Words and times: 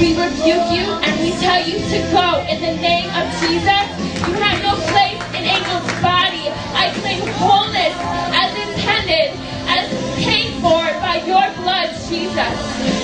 We 0.00 0.16
rebuke 0.16 0.72
you 0.72 0.88
and 1.04 1.20
we 1.20 1.30
tell 1.44 1.60
you 1.60 1.76
to 1.76 1.98
go 2.08 2.40
in 2.48 2.56
the 2.62 2.72
name 2.80 3.10
of 3.12 3.28
Jesus. 3.36 3.84
You 4.24 4.32
have 4.32 4.56
no 4.64 4.72
place 4.88 5.20
in 5.36 5.44
Angel's 5.44 5.92
body. 6.00 6.48
I 6.72 6.88
claim 7.04 7.20
wholeness 7.36 7.92
as 8.32 8.48
intended, 8.56 9.36
as 9.68 9.92
paid 10.24 10.54
for 10.64 10.80
by 11.04 11.20
your 11.28 11.44
blood, 11.60 11.92
Jesus. 12.08 12.56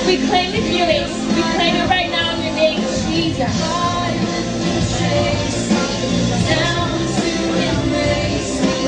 We 0.09 0.25
claim 0.27 0.53
the 0.53 0.65
healing. 0.65 1.05
We 1.37 1.43
claim 1.53 1.77
it 1.77 1.87
right 1.91 2.09
now 2.09 2.35
in 2.35 2.43
your 2.49 2.55
name, 2.57 2.81
Jesus. 2.81 3.53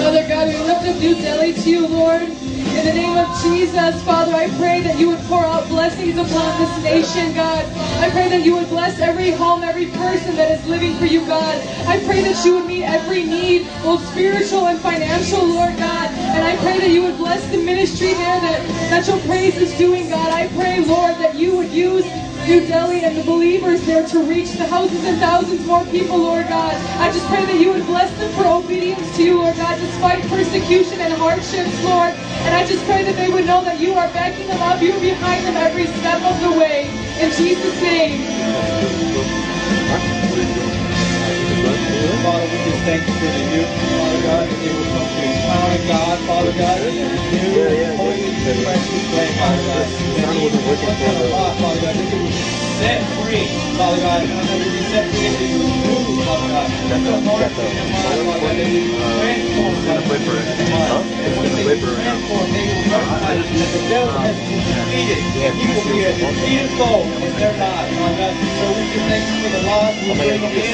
Father 0.00 0.26
God, 0.26 0.48
we 0.48 0.56
lift 0.64 0.88
up 0.88 0.96
New 0.96 1.14
Delhi 1.14 1.52
to 1.52 1.70
you, 1.70 1.86
Lord. 1.86 2.22
In 2.22 2.84
the 2.86 2.92
name 2.94 3.18
of 3.18 3.27
Jesus, 3.42 4.02
Father, 4.02 4.34
I 4.34 4.48
pray 4.58 4.82
that 4.82 4.98
you 4.98 5.08
would 5.08 5.20
pour 5.30 5.44
out 5.44 5.68
blessings 5.68 6.16
upon 6.18 6.58
this 6.58 6.82
nation, 6.82 7.34
God. 7.34 7.64
I 8.02 8.10
pray 8.10 8.28
that 8.28 8.44
you 8.44 8.54
would 8.54 8.68
bless 8.68 8.98
every 8.98 9.30
home, 9.30 9.62
every 9.62 9.86
person 9.86 10.34
that 10.34 10.50
is 10.50 10.66
living 10.66 10.94
for 10.96 11.06
you, 11.06 11.24
God. 11.26 11.54
I 11.86 12.02
pray 12.04 12.22
that 12.22 12.44
you 12.44 12.54
would 12.54 12.66
meet 12.66 12.82
every 12.84 13.22
need, 13.22 13.66
both 13.82 14.04
spiritual 14.10 14.66
and 14.66 14.78
financial, 14.80 15.44
Lord 15.44 15.76
God. 15.78 16.10
And 16.10 16.44
I 16.44 16.56
pray 16.56 16.80
that 16.80 16.90
you 16.90 17.02
would 17.02 17.16
bless 17.16 17.48
the 17.50 17.58
ministry 17.58 18.14
there 18.14 18.40
that, 18.40 18.60
that 18.90 19.06
your 19.06 19.18
praise 19.20 19.56
is 19.56 19.76
doing, 19.78 20.08
God. 20.08 20.32
I 20.32 20.48
pray, 20.48 20.84
Lord, 20.84 21.14
that 21.18 21.36
you 21.36 21.56
would 21.56 21.70
use 21.70 22.04
New 22.48 22.66
Delhi 22.66 23.04
and 23.04 23.16
the 23.16 23.24
believers 23.24 23.84
there 23.86 24.06
to 24.08 24.22
reach 24.24 24.50
the 24.52 24.64
thousands 24.66 25.04
and 25.04 25.18
thousands 25.18 25.64
more 25.66 25.84
people, 25.86 26.18
Lord 26.18 26.48
God. 26.48 26.74
I 26.98 27.12
just 27.12 27.26
pray 27.28 27.44
that 27.44 27.60
you 27.60 27.70
would 27.70 27.86
bless 27.86 28.10
them 28.18 28.32
for 28.32 28.46
obedience 28.46 29.16
to 29.16 29.22
you, 29.22 29.36
Lord 29.38 29.54
God, 29.56 29.78
despite 29.78 30.22
persecution 30.24 31.00
and 31.00 31.12
hardships, 31.12 31.84
Lord. 31.84 32.17
And 32.48 32.56
I 32.56 32.64
just 32.64 32.82
pray 32.86 33.04
that 33.04 33.12
they 33.14 33.28
would 33.28 33.44
know 33.44 33.62
that 33.62 33.78
you 33.78 33.92
are 33.92 34.08
backing 34.08 34.48
them 34.48 34.62
up, 34.64 34.80
you 34.80 34.96
are 34.96 35.00
behind 35.04 35.44
them 35.44 35.52
every 35.60 35.84
step 36.00 36.16
of 36.24 36.32
the 36.40 36.48
way. 36.56 36.88
In 37.20 37.28
Jesus' 37.36 37.76
name. 37.84 38.24
Father, 42.24 42.48
we 42.48 42.56
just 42.64 42.82
thank 42.88 43.04
you 43.04 43.14
for 43.20 43.28
the 43.36 43.44
youth, 43.52 43.68
Father 43.68 44.22
God, 44.24 44.44
that 44.48 44.58
they 44.64 44.72
will 44.72 44.88
come 44.96 45.08
to 45.12 45.20
encounter 45.28 45.82
God, 45.92 46.16
Father 46.24 46.52
God, 46.56 46.80
in 46.88 46.96
a 46.96 47.08
new, 47.36 47.96
holy, 48.00 48.32
precious 48.64 49.04
way, 49.12 49.28
Father 49.36 49.64
God. 49.68 49.84
That 50.16 50.26
they 50.32 50.40
will 50.40 50.48
look 50.48 50.80
at 50.88 51.16
a 51.20 51.28
lot, 51.28 51.52
Father 51.60 51.80
God, 51.84 51.94
that 52.00 52.08
they 52.08 52.16
will 52.16 52.32
be 52.32 52.57
set 52.78 53.02
free, 53.18 53.50
Father 53.74 53.98
God, 53.98 54.22
be 54.22 54.82
set 54.86 55.10
free 55.10 55.34
move, 55.58 56.22
Father 56.22 56.46
God. 56.46 56.70
That 56.88 57.02
the 57.02 57.18
their 57.74 57.90
mind, 57.90 58.22
Father. 60.70 61.02
And 61.18 61.34
when 61.34 61.50
they 61.58 61.66
will 61.66 61.74
the 61.74 61.98
defeated. 64.78 65.18
Be 65.58 65.66
defeated. 65.74 66.70
So 66.78 66.86
we 68.70 68.86
thank 69.10 69.26
you 69.26 69.36
for 69.42 69.50
the. 69.50 69.62
We 69.66 70.14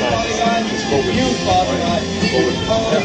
Father 0.04 0.34
God. 0.44 0.60
You, 1.08 1.28
Father 1.48 1.76
God. 1.80 2.00
You 2.04 2.28
the 2.92 3.00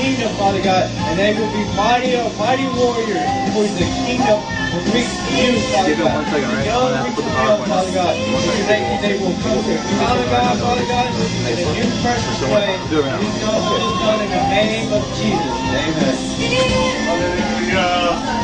kingdom, 0.00 0.32
Father 0.40 0.62
God. 0.64 0.88
And 0.88 1.18
they 1.20 1.36
will 1.36 1.52
be 1.52 1.64
mighty, 1.76 2.16
mighty 2.40 2.66
warriors 2.72 3.28
for 3.52 3.68
the 3.76 3.86
kingdom 4.08 4.59
you, 4.72 5.60
Father 5.72 5.88
Give 5.90 6.00
it 6.00 6.04
one 6.04 6.24
second, 6.26 6.48
right? 6.50 6.68
I'm 6.68 6.78
gonna 6.78 7.04
reach 7.04 7.14
put 7.16 7.24
the 7.24 7.30
you, 7.30 7.36
PowerPoint. 7.36 7.68
Father. 7.68 7.90
We 7.90 7.96
thank 8.70 8.84
you 8.86 8.96
they 9.02 9.18
will 9.18 9.34
come 9.42 9.58
to 9.64 9.72
encounter 9.74 10.26
God, 10.30 10.58
Father 10.60 10.86
God, 10.86 11.06
in 11.10 11.58
a 11.58 11.60
new 11.74 11.90
precious 12.02 12.40
way. 12.42 12.78
Do 12.90 13.00
it 13.02 13.06
now. 13.06 13.18
We 13.18 13.26
know 13.42 13.58
this 13.66 13.82
is 13.82 13.98
done 13.98 14.20
in 14.22 14.30
the 14.30 14.42
name 14.48 14.92
of 14.92 15.02
Jesus. 15.18 15.56
Amen. 15.74 16.16
God, 17.72 18.40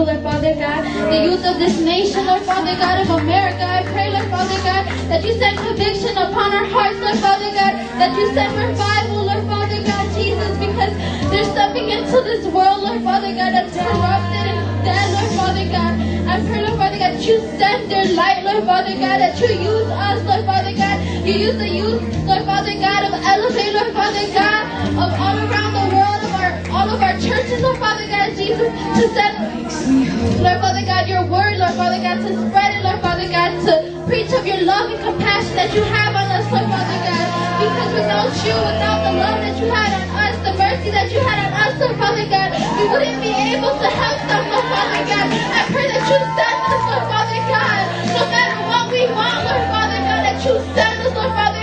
Chicago, 0.00 0.12
Lord 0.12 0.22
Father 0.22 0.54
God, 0.54 0.84
the 1.12 1.22
youth 1.24 1.44
of 1.44 1.58
this 1.58 1.80
nation, 1.80 2.26
Lord 2.26 2.42
Father 2.42 2.74
God 2.76 3.00
of 3.00 3.10
America. 3.20 3.64
I 3.64 3.82
pray, 3.84 4.10
Lord 4.10 4.28
Father 4.30 4.56
God, 4.64 4.86
that 5.10 5.24
you 5.24 5.32
send 5.34 5.58
conviction 5.58 6.16
upon 6.16 6.52
our 6.52 6.64
hearts, 6.64 6.98
Lord 7.00 7.18
Father 7.18 7.50
God, 7.52 7.72
that 8.00 8.16
you 8.16 8.32
send 8.32 8.56
revival, 8.56 9.24
Lord 9.24 9.44
Father 9.46 9.82
God, 9.84 10.04
Jesus, 10.14 10.56
because 10.58 10.92
there's 11.30 11.48
stepping 11.48 11.90
into 11.90 12.20
this 12.22 12.46
world, 12.46 12.82
Lord 12.82 13.02
Father 13.02 13.34
God, 13.34 13.52
that's 13.52 13.76
corrupted 13.76 14.46
and 14.48 14.84
dead, 14.84 15.06
Lord 15.12 15.32
Father 15.36 15.66
God. 15.68 15.92
I 16.28 16.34
pray, 16.48 16.62
Lord 16.62 16.78
Father 16.78 16.98
God, 16.98 17.12
that 17.14 17.26
you 17.26 17.38
send 17.58 17.90
their 17.90 18.08
light, 18.14 18.44
Lord 18.44 18.64
Father 18.64 18.94
God, 18.94 19.20
that 19.20 19.36
you 19.40 19.48
use 19.48 19.88
us, 19.90 20.24
Lord 20.24 20.44
Father 20.46 20.74
God. 20.76 20.96
You 21.26 21.34
use 21.34 21.56
the 21.56 21.68
youth, 21.68 22.00
Lord 22.24 22.44
Father 22.44 22.74
God, 22.80 23.04
of 23.04 23.12
Elevate, 23.12 23.74
Lord 23.74 23.92
Father 23.92 24.26
God, 24.32 24.62
of 24.96 25.10
all 25.20 25.36
around 25.36 25.72
the 25.76 25.86
world, 25.94 26.19
all 26.70 26.88
of 26.88 27.00
our 27.00 27.14
churches, 27.20 27.62
Lord 27.62 27.78
Father 27.78 28.06
God, 28.08 28.34
Jesus, 28.34 28.68
to 28.98 29.04
send, 29.14 29.34
Lord 30.42 30.58
Father 30.60 30.84
God, 30.84 31.06
your 31.06 31.24
word, 31.26 31.58
Lord 31.58 31.74
Father 31.74 32.00
God, 32.02 32.18
to 32.22 32.30
spread 32.48 32.74
it, 32.74 32.82
Lord 32.82 33.00
Father 33.00 33.28
God, 33.30 33.50
to 33.66 33.72
preach 34.06 34.32
of 34.32 34.46
your 34.46 34.62
love 34.66 34.90
and 34.90 35.00
compassion 35.02 35.54
that 35.54 35.70
you 35.74 35.82
have 35.82 36.14
on 36.14 36.26
us, 36.34 36.46
Lord 36.50 36.66
Father 36.66 36.98
God. 37.06 37.26
Because 37.60 37.92
without 37.92 38.32
you, 38.42 38.56
without 38.56 39.00
the 39.04 39.12
love 39.20 39.38
that 39.44 39.54
you 39.60 39.66
had 39.70 39.90
on 39.94 40.06
us, 40.16 40.36
the 40.42 40.54
mercy 40.56 40.90
that 40.90 41.12
you 41.12 41.20
had 41.20 41.38
on 41.46 41.52
us, 41.54 41.72
Lord 41.78 41.96
Father 42.00 42.26
God, 42.26 42.48
we 42.78 42.84
wouldn't 42.88 43.20
be 43.22 43.32
able 43.54 43.74
to 43.78 43.88
help 43.90 44.18
them, 44.26 44.42
Lord 44.50 44.66
Father 44.72 45.02
God. 45.06 45.26
I 45.30 45.60
pray 45.70 45.86
that 45.92 46.02
you 46.08 46.18
send 46.34 46.58
us, 46.66 46.82
Lord 46.88 47.06
Father 47.06 47.40
God, 47.46 47.80
no 48.16 48.22
matter 48.32 48.58
what 48.66 48.84
we 48.90 49.02
want, 49.12 49.38
Lord 49.46 49.64
Father 49.70 50.00
God, 50.02 50.20
that 50.26 50.38
you 50.42 50.54
send 50.74 50.96
us, 51.04 51.12
Lord 51.14 51.30
Father 51.30 51.52
God. 51.54 51.59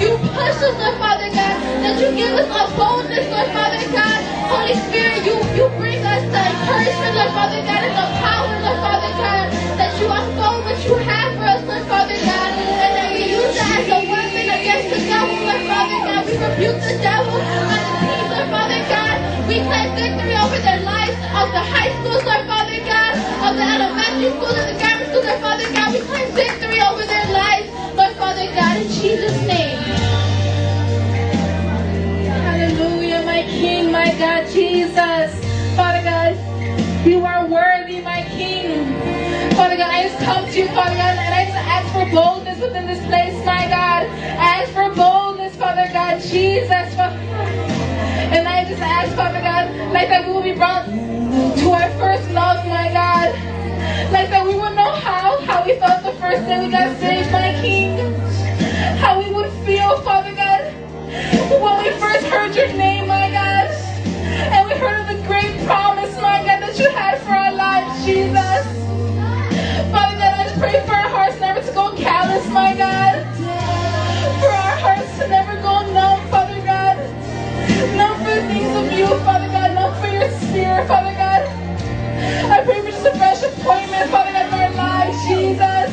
You 0.00 0.10
push 0.18 0.58
us, 0.58 0.74
Lord 0.74 0.98
Father 0.98 1.30
God, 1.30 1.56
that 1.86 1.94
you 2.02 2.10
give 2.18 2.34
us 2.34 2.50
a 2.50 2.62
boldness, 2.74 3.30
Lord 3.30 3.46
Father 3.54 3.78
God. 3.94 4.18
Holy 4.50 4.74
Spirit, 4.90 5.22
you, 5.22 5.38
you 5.54 5.64
bring 5.78 6.02
us 6.02 6.22
the 6.34 6.40
encouragement, 6.50 7.14
Lord 7.14 7.30
Father 7.30 7.62
God, 7.62 7.82
and 7.86 7.94
the 7.94 8.06
power, 8.18 8.54
Lord 8.58 8.78
Father 8.82 9.12
God, 9.14 9.46
that 9.78 9.90
you 10.02 10.06
unfold 10.10 10.66
what 10.66 10.78
you 10.82 10.94
have 10.98 11.30
for 11.38 11.46
us, 11.46 11.62
Lord 11.62 11.84
Father 11.86 12.18
God, 12.26 12.50
and 12.58 12.90
that 12.98 13.08
we 13.14 13.38
use 13.38 13.54
it 13.54 13.62
as 13.70 13.86
a 13.86 13.98
weapon 14.10 14.46
against 14.50 14.88
the 14.90 15.00
devil, 15.06 15.36
Lord 15.46 15.62
Father 15.62 15.98
God. 16.02 16.20
We 16.26 16.34
rebuke 16.42 16.80
the 16.82 16.96
devil 16.98 17.38
on 17.38 17.78
the 17.78 17.92
peace, 18.02 18.28
Lord 18.34 18.48
Father 18.50 18.82
God. 18.90 19.14
We 19.46 19.56
claim 19.62 19.88
victory 19.94 20.34
over 20.34 20.58
their 20.58 20.80
lives, 20.82 21.16
of 21.38 21.46
the 21.54 21.62
high 21.70 21.94
schools, 22.02 22.22
Lord 22.26 22.44
Father 22.50 22.80
God, 22.82 23.12
of 23.46 23.52
the 23.54 23.62
elementary 23.62 24.30
schools 24.34 24.58
and 24.58 24.68
the 24.68 24.76
grammar 24.80 25.06
schools, 25.06 25.22
Lord 25.22 25.38
Father 25.38 25.68
God. 25.70 25.86
We 25.94 26.00
claim 26.02 26.28
victory 26.34 26.63
Father 28.34 28.52
God, 28.52 28.76
in 28.78 28.88
Jesus' 28.88 29.46
name. 29.46 29.78
Hallelujah, 32.42 33.22
my 33.22 33.42
King, 33.42 33.92
my 33.92 34.12
God, 34.18 34.50
Jesus. 34.50 35.30
Father 35.76 36.02
God, 36.02 36.34
you 37.06 37.24
are 37.24 37.46
worthy, 37.46 38.00
my 38.00 38.22
King. 38.34 38.90
Father 39.54 39.76
God, 39.76 39.88
I 39.88 40.08
just 40.08 40.18
come 40.24 40.44
to 40.50 40.58
you, 40.58 40.66
Father 40.66 40.96
God, 40.96 41.14
and 41.14 41.32
I 41.32 41.44
just 41.44 41.58
ask 41.58 41.92
for 41.92 42.10
boldness 42.12 42.60
within 42.60 42.88
this 42.88 43.06
place, 43.06 43.38
my 43.46 43.68
God. 43.68 44.02
I 44.10 44.62
ask 44.62 44.72
for 44.72 44.92
boldness, 44.92 45.54
Father 45.54 45.88
God, 45.92 46.20
Jesus. 46.20 46.90
And 48.34 48.48
I 48.48 48.64
just 48.64 48.82
ask, 48.82 49.14
Father 49.14 49.42
God, 49.42 49.70
like 49.92 50.08
that 50.08 50.26
we 50.26 50.32
will 50.32 50.42
be 50.42 50.54
brought 50.54 50.86
to 50.86 51.70
our 51.70 51.88
first 52.00 52.28
love, 52.32 52.66
my 52.66 52.90
God. 52.92 53.30
Like 54.12 54.30
that 54.30 54.44
we 54.44 54.54
would 54.54 54.74
know 54.74 54.92
how, 54.92 55.40
how 55.42 55.64
we 55.64 55.78
felt 55.78 56.02
the 56.02 56.12
first 56.20 56.46
day 56.46 56.64
we 56.64 56.70
got 56.70 56.96
saved, 56.98 57.32
my 57.32 57.52
King. 57.60 57.98
How 58.98 59.18
we 59.18 59.30
would 59.30 59.50
feel, 59.64 60.00
Father 60.02 60.34
God, 60.34 60.72
when 61.60 61.84
we 61.84 61.90
first 61.98 62.26
heard 62.26 62.54
your 62.54 62.68
name, 62.68 63.08
my 63.08 63.30
God, 63.30 63.66
and 64.52 64.66
we 64.68 64.74
heard 64.74 65.00
of 65.02 65.16
the 65.16 65.26
great 65.26 65.64
promise, 65.66 66.14
my 66.16 66.38
God, 66.44 66.60
that 66.62 66.78
you 66.78 66.88
had 66.90 67.18
for 67.20 67.30
our 67.30 67.52
lives, 67.52 68.04
Jesus. 68.04 68.64
Father 69.92 70.16
God, 70.16 70.32
I 70.34 70.44
just 70.44 70.58
pray 70.58 70.84
for 70.86 70.94
our 70.94 71.08
hearts 71.08 71.38
never 71.40 71.60
to 71.60 71.72
go 71.72 71.94
callous, 71.96 72.46
my 72.50 72.74
God. 72.76 73.22
For 74.40 74.48
our 74.48 74.76
hearts 74.78 75.18
to 75.18 75.28
never 75.28 75.54
go 75.62 75.82
numb, 75.92 76.20
Father 76.30 76.60
God. 76.64 76.96
Numb 77.96 78.18
for 78.18 78.34
the 78.34 78.46
things 78.48 78.74
of 78.76 78.92
you, 78.98 79.06
Father 79.24 79.48
God, 79.48 79.74
numb 79.74 80.00
for 80.00 80.08
your 80.08 80.30
spirit, 80.40 80.86
Father 80.88 81.14
God. 81.16 81.33
I 82.64 82.66
pray 82.66 82.80
for 82.80 82.90
just 82.92 83.04
a 83.04 83.12
fresh 83.18 83.42
appointment, 83.42 84.08
Father 84.08 84.32
God, 84.32 84.48
in 84.48 84.54
our 84.56 84.72
lives, 84.72 85.20
Jesus. 85.28 85.92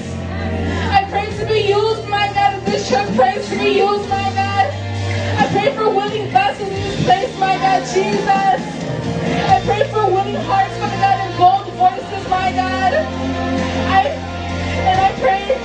I 0.87 1.03
pray 1.11 1.27
to 1.35 1.45
be 1.45 1.67
used, 1.67 2.07
my 2.07 2.31
God, 2.31 2.59
in 2.59 2.63
this 2.63 2.87
church. 2.87 3.13
Praise 3.13 3.43
to 3.49 3.59
be 3.59 3.75
used, 3.83 4.07
my 4.07 4.31
God. 4.31 4.71
I 5.35 5.51
pray 5.51 5.75
for 5.75 5.91
willing 5.91 6.31
vessels 6.31 6.71
in 6.71 6.79
this 6.79 7.03
place, 7.03 7.27
my 7.43 7.59
God, 7.59 7.83
Jesus. 7.91 8.63
I 9.51 9.59
pray 9.67 9.83
for 9.91 10.15
willing 10.15 10.39
hearts, 10.47 10.71
Father 10.79 10.95
God, 10.95 11.19
and 11.19 11.35
bold 11.35 11.67
voices, 11.75 12.23
my 12.31 12.55
God. 12.55 12.93
I 13.91 14.07
and 14.87 14.95
I 14.95 15.11
pray 15.19 15.59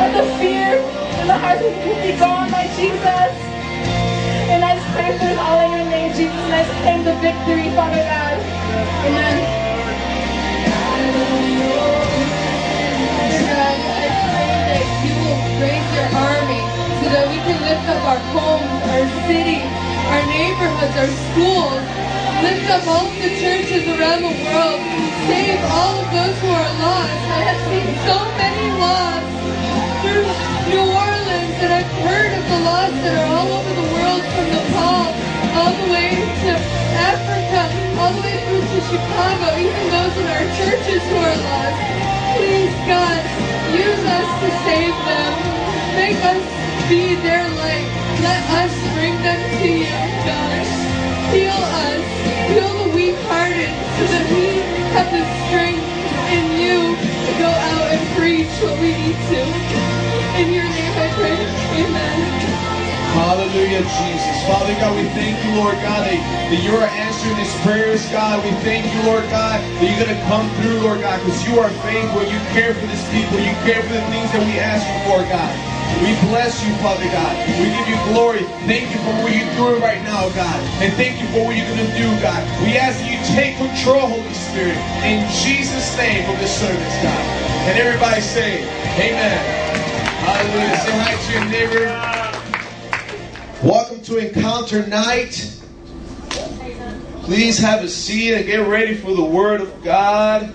that 0.00 0.16
the 0.16 0.24
fear 0.40 0.80
in 1.20 1.26
the 1.28 1.36
hearts 1.36 1.60
will 1.60 2.00
be 2.00 2.16
gone, 2.16 2.50
my 2.50 2.64
Jesus. 2.72 3.36
And 4.48 4.64
I 4.64 4.80
just 4.80 4.88
pray 4.96 5.12
for 5.12 5.28
all 5.44 5.60
in 5.60 5.76
your 5.76 5.84
name, 5.92 6.16
Jesus. 6.16 6.40
And 6.40 6.54
I 6.56 6.64
claim 6.80 7.04
the 7.04 7.12
victory, 7.20 7.68
Father 7.76 8.00
God. 8.00 8.40
Amen 9.04 9.65
our 18.06 18.22
homes, 18.30 18.82
our 18.86 19.02
our 20.14 20.24
neighborhoods, 20.30 20.96
our 20.96 21.12
schools. 21.28 21.82
Lift 22.40 22.70
up 22.70 22.86
all 22.86 23.06
of 23.10 23.16
the 23.18 23.32
churches 23.42 23.82
around 23.88 24.22
the 24.22 24.34
world. 24.46 24.80
Save 25.26 25.60
all 25.66 26.00
of 26.00 26.08
those 26.14 26.36
who 26.38 26.48
are 26.48 26.72
lost. 26.80 27.22
I 27.34 27.42
have 27.50 27.60
seen 27.66 27.88
so 28.06 28.16
many 28.38 28.66
lost 28.78 29.26
through 30.06 30.28
New 30.70 30.86
Orleans, 30.86 31.56
and 31.66 31.72
I've 31.74 31.92
heard 32.06 32.32
of 32.38 32.44
the 32.46 32.60
lost 32.62 32.94
that 33.02 33.14
are 33.18 33.28
all 33.36 33.50
over 33.58 33.72
the 33.74 33.88
world, 33.90 34.22
from 34.22 34.46
Nepal 34.54 35.06
all 35.58 35.72
the 35.74 35.92
way 35.92 36.10
to 36.14 36.52
Africa 37.10 37.75
all 37.98 38.12
the 38.12 38.20
way 38.22 38.36
through 38.44 38.60
to 38.60 38.80
Chicago, 38.92 39.48
even 39.56 39.84
those 39.90 40.16
in 40.20 40.26
our 40.28 40.46
churches 40.60 41.02
who 41.08 41.16
are 41.16 41.38
lost. 41.48 41.80
Please, 42.36 42.74
God, 42.84 43.22
use 43.72 44.04
us 44.04 44.28
to 44.42 44.48
save 44.68 44.96
them. 45.08 45.32
Make 45.96 46.20
us 46.20 46.44
be 46.88 47.16
their 47.24 47.48
light. 47.56 47.88
Let 48.20 48.42
us 48.64 48.72
bring 48.96 49.16
them 49.24 49.40
to 49.60 49.68
you, 49.68 49.96
God. 50.28 50.64
Heal 51.32 51.62
us. 51.88 52.04
Heal 52.52 52.70
the 52.84 52.88
weak-hearted 52.94 53.72
so 53.96 54.04
that 54.12 54.24
we 54.32 54.46
have 54.92 55.08
the 55.12 55.24
strength 55.48 55.86
in 56.36 56.44
you 56.60 56.96
to 57.00 57.32
go 57.40 57.48
out 57.48 57.86
and 57.96 58.02
preach 58.16 58.52
what 58.60 58.76
we 58.80 58.92
need 58.92 59.18
to. 59.32 59.40
In 60.40 60.52
your 60.52 60.68
name 60.68 60.94
I 61.00 61.08
pray. 61.16 61.38
Amen. 61.84 62.75
Hallelujah, 63.16 63.80
Jesus. 63.80 64.36
Father 64.44 64.76
God, 64.76 64.92
we 64.92 65.08
thank 65.16 65.40
you, 65.40 65.56
Lord 65.56 65.80
God, 65.80 66.04
that, 66.04 66.20
that 66.52 66.60
you 66.60 66.76
are 66.76 66.84
answering 66.84 67.32
these 67.40 67.56
prayers, 67.64 68.04
God. 68.12 68.44
We 68.44 68.52
thank 68.60 68.84
you, 68.92 69.00
Lord 69.08 69.24
God, 69.32 69.56
that 69.56 69.84
you're 69.88 70.04
going 70.04 70.12
to 70.12 70.22
come 70.28 70.44
through, 70.60 70.84
Lord 70.84 71.00
God, 71.00 71.16
because 71.24 71.40
you 71.48 71.56
are 71.56 71.72
faithful. 71.80 72.28
You 72.28 72.36
care 72.52 72.76
for 72.76 72.84
these 72.84 73.06
people. 73.08 73.40
You 73.40 73.56
care 73.64 73.80
for 73.80 73.96
the 73.96 74.04
things 74.12 74.28
that 74.36 74.44
we 74.44 74.60
ask 74.60 74.84
you 74.84 75.00
for, 75.08 75.24
God. 75.32 75.48
We 76.04 76.12
bless 76.28 76.60
you, 76.60 76.68
Father 76.84 77.08
God. 77.08 77.32
We 77.56 77.72
give 77.72 77.88
you 77.88 77.96
glory. 78.12 78.44
Thank 78.68 78.92
you 78.92 79.00
for 79.00 79.16
what 79.24 79.32
you're 79.32 79.48
doing 79.56 79.80
right 79.80 80.04
now, 80.04 80.28
God. 80.36 80.60
And 80.84 80.92
thank 81.00 81.16
you 81.16 81.24
for 81.32 81.48
what 81.48 81.56
you're 81.56 81.72
going 81.72 81.88
to 81.88 81.96
do, 81.96 82.12
God. 82.20 82.44
We 82.60 82.76
ask 82.76 83.00
you 83.00 83.16
take 83.32 83.56
control, 83.56 84.12
Holy 84.12 84.36
Spirit, 84.36 84.76
in 85.08 85.24
Jesus' 85.32 85.88
name 85.96 86.28
of 86.28 86.36
this 86.36 86.52
service, 86.52 86.96
God. 87.00 87.24
And 87.64 87.80
everybody 87.80 88.20
say, 88.20 88.68
Amen. 89.00 89.40
Hallelujah. 90.20 90.76
Say 90.84 90.92
hi 91.00 91.16
to 91.16 91.28
your 91.32 91.44
neighbor. 91.48 92.05
Welcome 93.62 94.02
to 94.02 94.18
Encounter 94.18 94.86
Night. 94.86 95.58
Please 97.22 97.58
have 97.58 97.82
a 97.82 97.88
seat 97.88 98.34
and 98.34 98.44
get 98.44 98.68
ready 98.68 98.94
for 98.94 99.14
the 99.14 99.24
Word 99.24 99.62
of 99.62 99.82
God. 99.82 100.54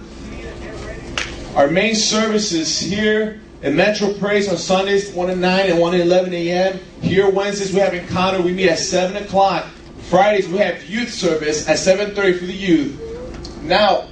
Our 1.56 1.68
main 1.68 1.96
service 1.96 2.52
is 2.52 2.80
here 2.80 3.42
at 3.64 3.74
Metro 3.74 4.14
Praise 4.14 4.48
on 4.48 4.58
Sundays, 4.58 5.12
1 5.14 5.32
at 5.32 5.38
9 5.40 5.70
and 5.72 5.80
1 5.80 5.94
at 5.96 6.00
11 6.02 6.32
a.m. 6.32 6.80
Here 7.02 7.28
Wednesdays 7.28 7.74
we 7.74 7.80
have 7.80 7.96
Encounter. 7.96 8.40
We 8.40 8.54
meet 8.54 8.70
at 8.70 8.78
7 8.78 9.18
o'clock. 9.24 9.66
Fridays 10.04 10.48
we 10.48 10.60
have 10.60 10.84
youth 10.84 11.12
service 11.12 11.68
at 11.68 11.78
7.30 11.78 12.38
for 12.38 12.46
the 12.46 12.54
youth. 12.54 13.64
Now, 13.64 14.08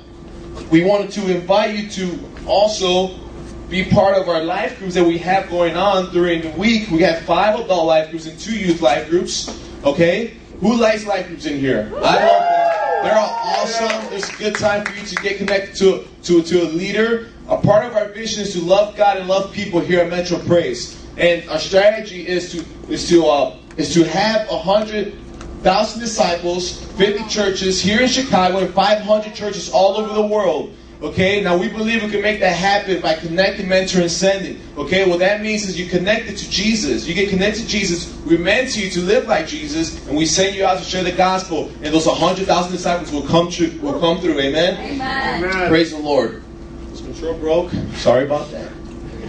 we 0.72 0.84
wanted 0.84 1.12
to 1.12 1.34
invite 1.34 1.78
you 1.78 1.90
to 1.92 2.20
also 2.48 3.29
be 3.70 3.84
part 3.86 4.18
of 4.18 4.28
our 4.28 4.42
life 4.42 4.80
groups 4.80 4.96
that 4.96 5.04
we 5.04 5.18
have 5.20 5.50
going 5.50 5.78
on 5.78 6.12
during 6.12 6.42
the 6.42 6.50
week. 6.52 6.90
We 6.90 7.02
have 7.04 7.22
five 7.22 7.60
adult 7.60 7.86
life 7.86 8.10
groups 8.10 8.26
and 8.26 8.38
two 8.40 8.58
youth 8.58 8.82
life 8.82 9.10
groups. 9.10 9.64
Okay? 9.84 10.38
Who 10.60 10.76
likes 10.76 11.06
life 11.06 11.28
groups 11.28 11.46
in 11.46 11.60
here? 11.60 11.92
I 11.98 12.16
love 12.16 12.42
them. 12.42 13.04
They're 13.04 13.18
all 13.18 13.40
awesome. 13.42 14.14
It's 14.14 14.30
a 14.30 14.38
good 14.38 14.56
time 14.56 14.84
for 14.84 14.92
you 14.94 15.06
to 15.06 15.16
get 15.18 15.38
connected 15.38 15.76
to, 15.78 16.06
to, 16.24 16.42
to 16.42 16.64
a 16.64 16.68
leader. 16.70 17.30
A 17.48 17.58
part 17.58 17.86
of 17.86 17.96
our 17.96 18.10
vision 18.10 18.44
is 18.44 18.54
to 18.54 18.62
love 18.62 18.98
God 18.98 19.18
and 19.18 19.28
love 19.28 19.54
people 19.54 19.80
here 19.80 20.02
at 20.02 20.10
Metro 20.10 20.40
Praise. 20.40 21.06
And 21.18 21.48
our 21.50 21.60
strategy 21.60 22.28
is 22.28 22.52
to 22.52 22.66
is 22.92 23.08
to 23.10 23.26
uh, 23.26 23.58
is 23.78 23.94
to 23.94 24.04
have 24.04 24.50
a 24.50 24.58
hundred 24.58 25.14
thousand 25.62 26.00
disciples, 26.00 26.82
50 26.96 27.28
churches 27.28 27.82
here 27.82 28.02
in 28.02 28.08
Chicago, 28.08 28.60
and 28.60 28.74
500 28.74 29.34
churches 29.34 29.70
all 29.72 29.98
over 29.98 30.14
the 30.14 30.26
world. 30.26 30.76
Okay, 31.02 31.42
now 31.42 31.58
we 31.58 31.70
believe 31.70 32.04
we 32.04 32.10
can 32.10 32.22
make 32.22 32.42
that 32.42 32.58
happen 32.58 33.00
by 33.00 33.14
connecting, 33.14 33.68
mentoring, 33.68 34.02
and 34.02 34.12
sending. 34.12 34.60
Okay, 34.78 35.10
what 35.10 35.20
that 35.20 35.42
means 35.42 35.66
is 35.66 35.80
you 35.80 35.86
connected 35.86 36.38
to 36.38 36.50
Jesus. 36.50 37.08
You 37.08 37.14
get 37.14 37.30
connected 37.30 37.62
to 37.62 37.68
Jesus. 37.68 38.14
We 38.26 38.36
meant 38.36 38.76
you 38.76 38.90
to 38.90 39.02
live 39.02 39.26
like 39.26 39.48
Jesus, 39.48 40.06
and 40.08 40.18
we 40.18 40.26
send 40.26 40.58
you 40.58 40.66
out 40.66 40.78
to 40.78 40.84
share 40.84 41.06
the 41.06 41.14
gospel. 41.14 41.72
And 41.82 41.94
those 41.94 42.06
100,000 42.06 42.70
disciples 42.70 43.14
will 43.14 43.26
come 43.26 43.50
through. 43.50 43.80
Will 43.80 43.98
come 44.02 44.20
through. 44.20 44.42
Amen. 44.42 44.94
Amen. 44.94 45.70
Praise 45.70 45.92
the 45.92 46.00
Lord. 46.00 46.44
This 46.90 47.00
control 47.00 47.34
broke. 47.36 47.72
Sorry 47.96 48.26
about 48.26 48.52
that. 48.52 48.70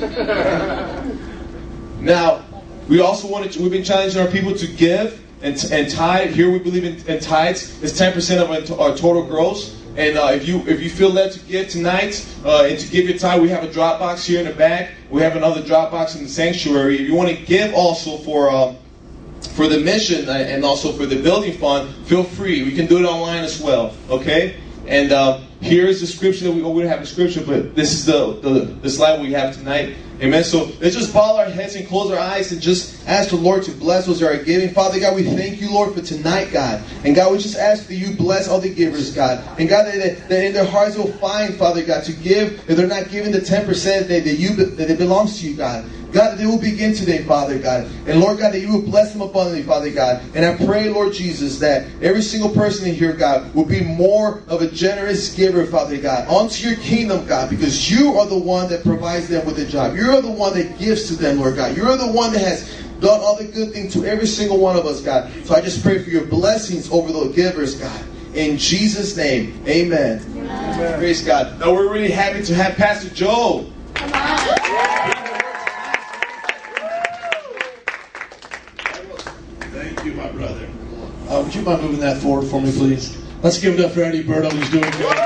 now, 2.00 2.44
we 2.88 3.00
also 3.00 3.28
wanted. 3.28 3.52
To, 3.52 3.62
we've 3.62 3.70
been 3.70 3.84
challenging 3.84 4.20
our 4.20 4.28
people 4.28 4.56
to 4.56 4.66
give 4.66 5.24
and, 5.40 5.56
and 5.70 5.88
tithe. 5.88 6.34
Here 6.34 6.50
we 6.50 6.58
believe 6.58 6.82
in, 6.82 6.96
in 7.06 7.20
tithes. 7.20 7.80
It's 7.80 7.96
10% 7.96 8.42
of 8.42 8.50
our, 8.50 8.90
our 8.90 8.96
total 8.96 9.24
gross. 9.24 9.79
And 9.96 10.16
uh, 10.16 10.30
if 10.32 10.46
you 10.46 10.60
if 10.66 10.80
you 10.80 10.88
feel 10.88 11.10
led 11.10 11.32
to 11.32 11.40
give 11.40 11.68
tonight 11.68 12.26
uh, 12.44 12.64
and 12.64 12.78
to 12.78 12.88
give 12.88 13.08
your 13.08 13.18
time, 13.18 13.42
we 13.42 13.48
have 13.48 13.64
a 13.64 13.72
drop 13.72 13.98
box 13.98 14.24
here 14.24 14.40
in 14.40 14.46
the 14.46 14.52
back. 14.52 14.92
We 15.10 15.20
have 15.22 15.36
another 15.36 15.62
drop 15.62 15.90
box 15.90 16.14
in 16.14 16.22
the 16.22 16.28
sanctuary. 16.28 17.00
If 17.00 17.08
you 17.08 17.14
want 17.14 17.28
to 17.28 17.36
give 17.36 17.74
also 17.74 18.18
for 18.18 18.50
uh, 18.50 18.74
for 19.54 19.66
the 19.66 19.80
mission 19.80 20.28
uh, 20.28 20.32
and 20.32 20.64
also 20.64 20.92
for 20.92 21.06
the 21.06 21.20
building 21.20 21.54
fund, 21.58 21.92
feel 22.06 22.22
free. 22.22 22.62
We 22.62 22.72
can 22.72 22.86
do 22.86 22.98
it 22.98 23.04
online 23.04 23.42
as 23.42 23.60
well. 23.60 23.94
Okay. 24.08 24.56
And 24.86 25.12
uh, 25.12 25.40
here's 25.60 26.00
the 26.00 26.06
scripture 26.06 26.44
that 26.44 26.52
we, 26.52 26.62
we 26.62 26.82
don't 26.82 26.90
have 26.90 27.02
a 27.02 27.06
scripture, 27.06 27.44
but 27.44 27.74
this 27.74 27.92
is 27.92 28.06
the, 28.06 28.34
the, 28.40 28.60
the 28.82 28.90
slide 28.90 29.20
we 29.20 29.32
have 29.32 29.54
tonight. 29.54 29.96
Amen. 30.22 30.44
So 30.44 30.70
let's 30.80 30.94
just 30.94 31.14
bow 31.14 31.38
our 31.38 31.46
heads 31.46 31.76
and 31.76 31.88
close 31.88 32.10
our 32.10 32.18
eyes 32.18 32.52
and 32.52 32.60
just 32.60 33.08
ask 33.08 33.30
the 33.30 33.36
Lord 33.36 33.62
to 33.62 33.70
bless 33.70 34.04
those 34.04 34.20
that 34.20 34.30
are 34.30 34.44
giving. 34.44 34.68
Father 34.68 35.00
God, 35.00 35.16
we 35.16 35.22
thank 35.22 35.62
you, 35.62 35.72
Lord, 35.72 35.94
for 35.94 36.02
tonight, 36.02 36.52
God. 36.52 36.84
And 37.04 37.14
God, 37.14 37.32
we 37.32 37.38
just 37.38 37.56
ask 37.56 37.86
that 37.86 37.94
you 37.94 38.14
bless 38.14 38.46
all 38.46 38.60
the 38.60 38.68
givers, 38.68 39.14
God. 39.14 39.42
And 39.58 39.66
God, 39.66 39.86
that, 39.86 40.28
that 40.28 40.44
in 40.44 40.52
their 40.52 40.66
hearts 40.66 40.94
will 40.98 41.10
find, 41.12 41.54
Father 41.54 41.82
God, 41.82 42.04
to 42.04 42.12
give. 42.12 42.68
If 42.68 42.76
they're 42.76 42.86
not 42.86 43.08
giving 43.08 43.32
the 43.32 43.38
10% 43.38 43.66
that, 44.08 44.08
that, 44.08 44.34
you, 44.34 44.56
that 44.56 44.90
it 44.90 44.98
belongs 44.98 45.40
to 45.40 45.48
you, 45.48 45.56
God. 45.56 45.88
God, 46.12 46.32
that 46.32 46.38
they 46.38 46.46
will 46.46 46.60
begin 46.60 46.94
today, 46.94 47.22
Father 47.24 47.58
God. 47.58 47.90
And 48.06 48.20
Lord 48.20 48.38
God, 48.38 48.52
that 48.52 48.60
you 48.60 48.72
will 48.72 48.82
bless 48.82 49.12
them 49.12 49.22
abundantly, 49.22 49.62
Father 49.62 49.90
God. 49.90 50.22
And 50.34 50.44
I 50.44 50.56
pray, 50.64 50.88
Lord 50.88 51.12
Jesus, 51.12 51.58
that 51.60 51.86
every 52.02 52.22
single 52.22 52.50
person 52.50 52.88
in 52.88 52.94
here, 52.94 53.12
God, 53.12 53.54
will 53.54 53.64
be 53.64 53.80
more 53.80 54.42
of 54.48 54.62
a 54.62 54.68
generous 54.68 55.34
giver, 55.34 55.66
Father 55.66 55.96
God, 55.96 56.28
onto 56.28 56.68
your 56.68 56.78
kingdom, 56.78 57.26
God, 57.26 57.50
because 57.50 57.90
you 57.90 58.18
are 58.18 58.26
the 58.26 58.38
one 58.38 58.68
that 58.70 58.82
provides 58.82 59.28
them 59.28 59.46
with 59.46 59.58
a 59.58 59.66
job. 59.66 59.94
You're 59.94 60.20
the 60.20 60.30
one 60.30 60.54
that 60.54 60.78
gives 60.78 61.08
to 61.08 61.14
them, 61.14 61.40
Lord 61.40 61.56
God. 61.56 61.76
You're 61.76 61.96
the 61.96 62.10
one 62.10 62.32
that 62.32 62.40
has 62.40 62.68
done 63.00 63.20
all 63.20 63.36
the 63.36 63.44
good 63.44 63.72
things 63.72 63.92
to 63.94 64.04
every 64.04 64.26
single 64.26 64.58
one 64.58 64.76
of 64.76 64.86
us, 64.86 65.00
God. 65.00 65.30
So 65.44 65.54
I 65.54 65.60
just 65.60 65.82
pray 65.82 66.02
for 66.02 66.10
your 66.10 66.26
blessings 66.26 66.90
over 66.90 67.12
the 67.12 67.32
givers, 67.32 67.74
God. 67.76 68.04
In 68.34 68.58
Jesus' 68.58 69.16
name, 69.16 69.60
amen. 69.66 70.22
amen. 70.36 70.98
Praise 70.98 71.24
God. 71.24 71.58
Now 71.58 71.72
we're 71.72 71.92
really 71.92 72.12
happy 72.12 72.44
to 72.44 72.54
have 72.54 72.76
Pastor 72.76 73.12
Joe. 73.12 73.72
Come 73.94 74.12
on. 74.12 74.38
Thank 79.72 80.04
you, 80.04 80.12
my 80.12 80.30
brother. 80.30 80.68
Uh, 81.30 81.40
would 81.44 81.54
you 81.54 81.62
mind 81.62 81.80
moving 81.80 82.00
that 82.00 82.20
forward 82.20 82.44
for 82.50 82.60
me, 82.60 82.72
please? 82.72 83.16
Let's 83.40 83.60
give 83.60 83.78
it 83.78 83.84
up 83.84 83.92
for 83.92 84.02
Eddie 84.02 84.24
Berto. 84.24 84.50
He's 84.50 84.68
doing 84.68 84.90
good. 84.90 85.16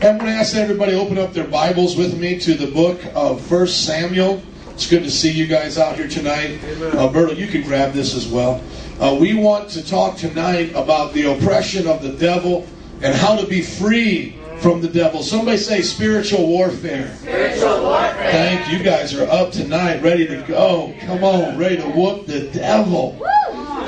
And 0.00 0.10
I'm 0.10 0.18
going 0.18 0.30
to 0.30 0.38
ask 0.38 0.54
everybody 0.54 0.94
open 0.94 1.18
up 1.18 1.32
their 1.32 1.48
Bibles 1.48 1.96
with 1.96 2.16
me 2.16 2.38
to 2.38 2.54
the 2.54 2.70
book 2.70 3.00
of 3.16 3.40
First 3.40 3.84
Samuel. 3.84 4.40
It's 4.68 4.88
good 4.88 5.02
to 5.02 5.10
see 5.10 5.32
you 5.32 5.48
guys 5.48 5.76
out 5.76 5.96
here 5.96 6.06
tonight. 6.06 6.60
Uh, 6.62 7.08
Berto, 7.08 7.36
you 7.36 7.48
can 7.48 7.62
grab 7.62 7.92
this 7.92 8.14
as 8.14 8.28
well. 8.28 8.62
Uh, 9.00 9.18
we 9.20 9.34
want 9.34 9.68
to 9.70 9.84
talk 9.84 10.16
tonight 10.16 10.70
about 10.76 11.12
the 11.12 11.32
oppression 11.32 11.88
of 11.88 12.00
the 12.00 12.12
devil 12.12 12.68
and 13.02 13.12
how 13.12 13.34
to 13.34 13.44
be 13.44 13.60
free 13.60 14.38
from 14.60 14.80
the 14.80 14.88
devil. 14.88 15.20
Somebody 15.24 15.56
say 15.56 15.82
spiritual 15.82 16.46
warfare. 16.46 17.12
Spiritual 17.16 17.82
warfare. 17.82 18.30
Thank 18.30 18.70
you 18.70 18.84
guys 18.84 19.12
are 19.14 19.28
up 19.28 19.50
tonight, 19.50 20.00
ready 20.00 20.28
to 20.28 20.44
go. 20.46 20.94
Come 21.00 21.24
on, 21.24 21.58
ready 21.58 21.78
to 21.78 21.88
whoop 21.88 22.26
the 22.26 22.48
devil. 22.52 23.20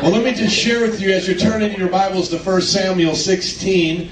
Well, 0.02 0.10
let 0.10 0.24
me 0.24 0.34
just 0.34 0.56
share 0.56 0.80
with 0.80 1.00
you 1.00 1.12
as 1.12 1.28
you're 1.28 1.38
turning 1.38 1.78
your 1.78 1.88
Bibles 1.88 2.28
to 2.30 2.38
1 2.38 2.62
Samuel 2.62 3.14
16. 3.14 4.10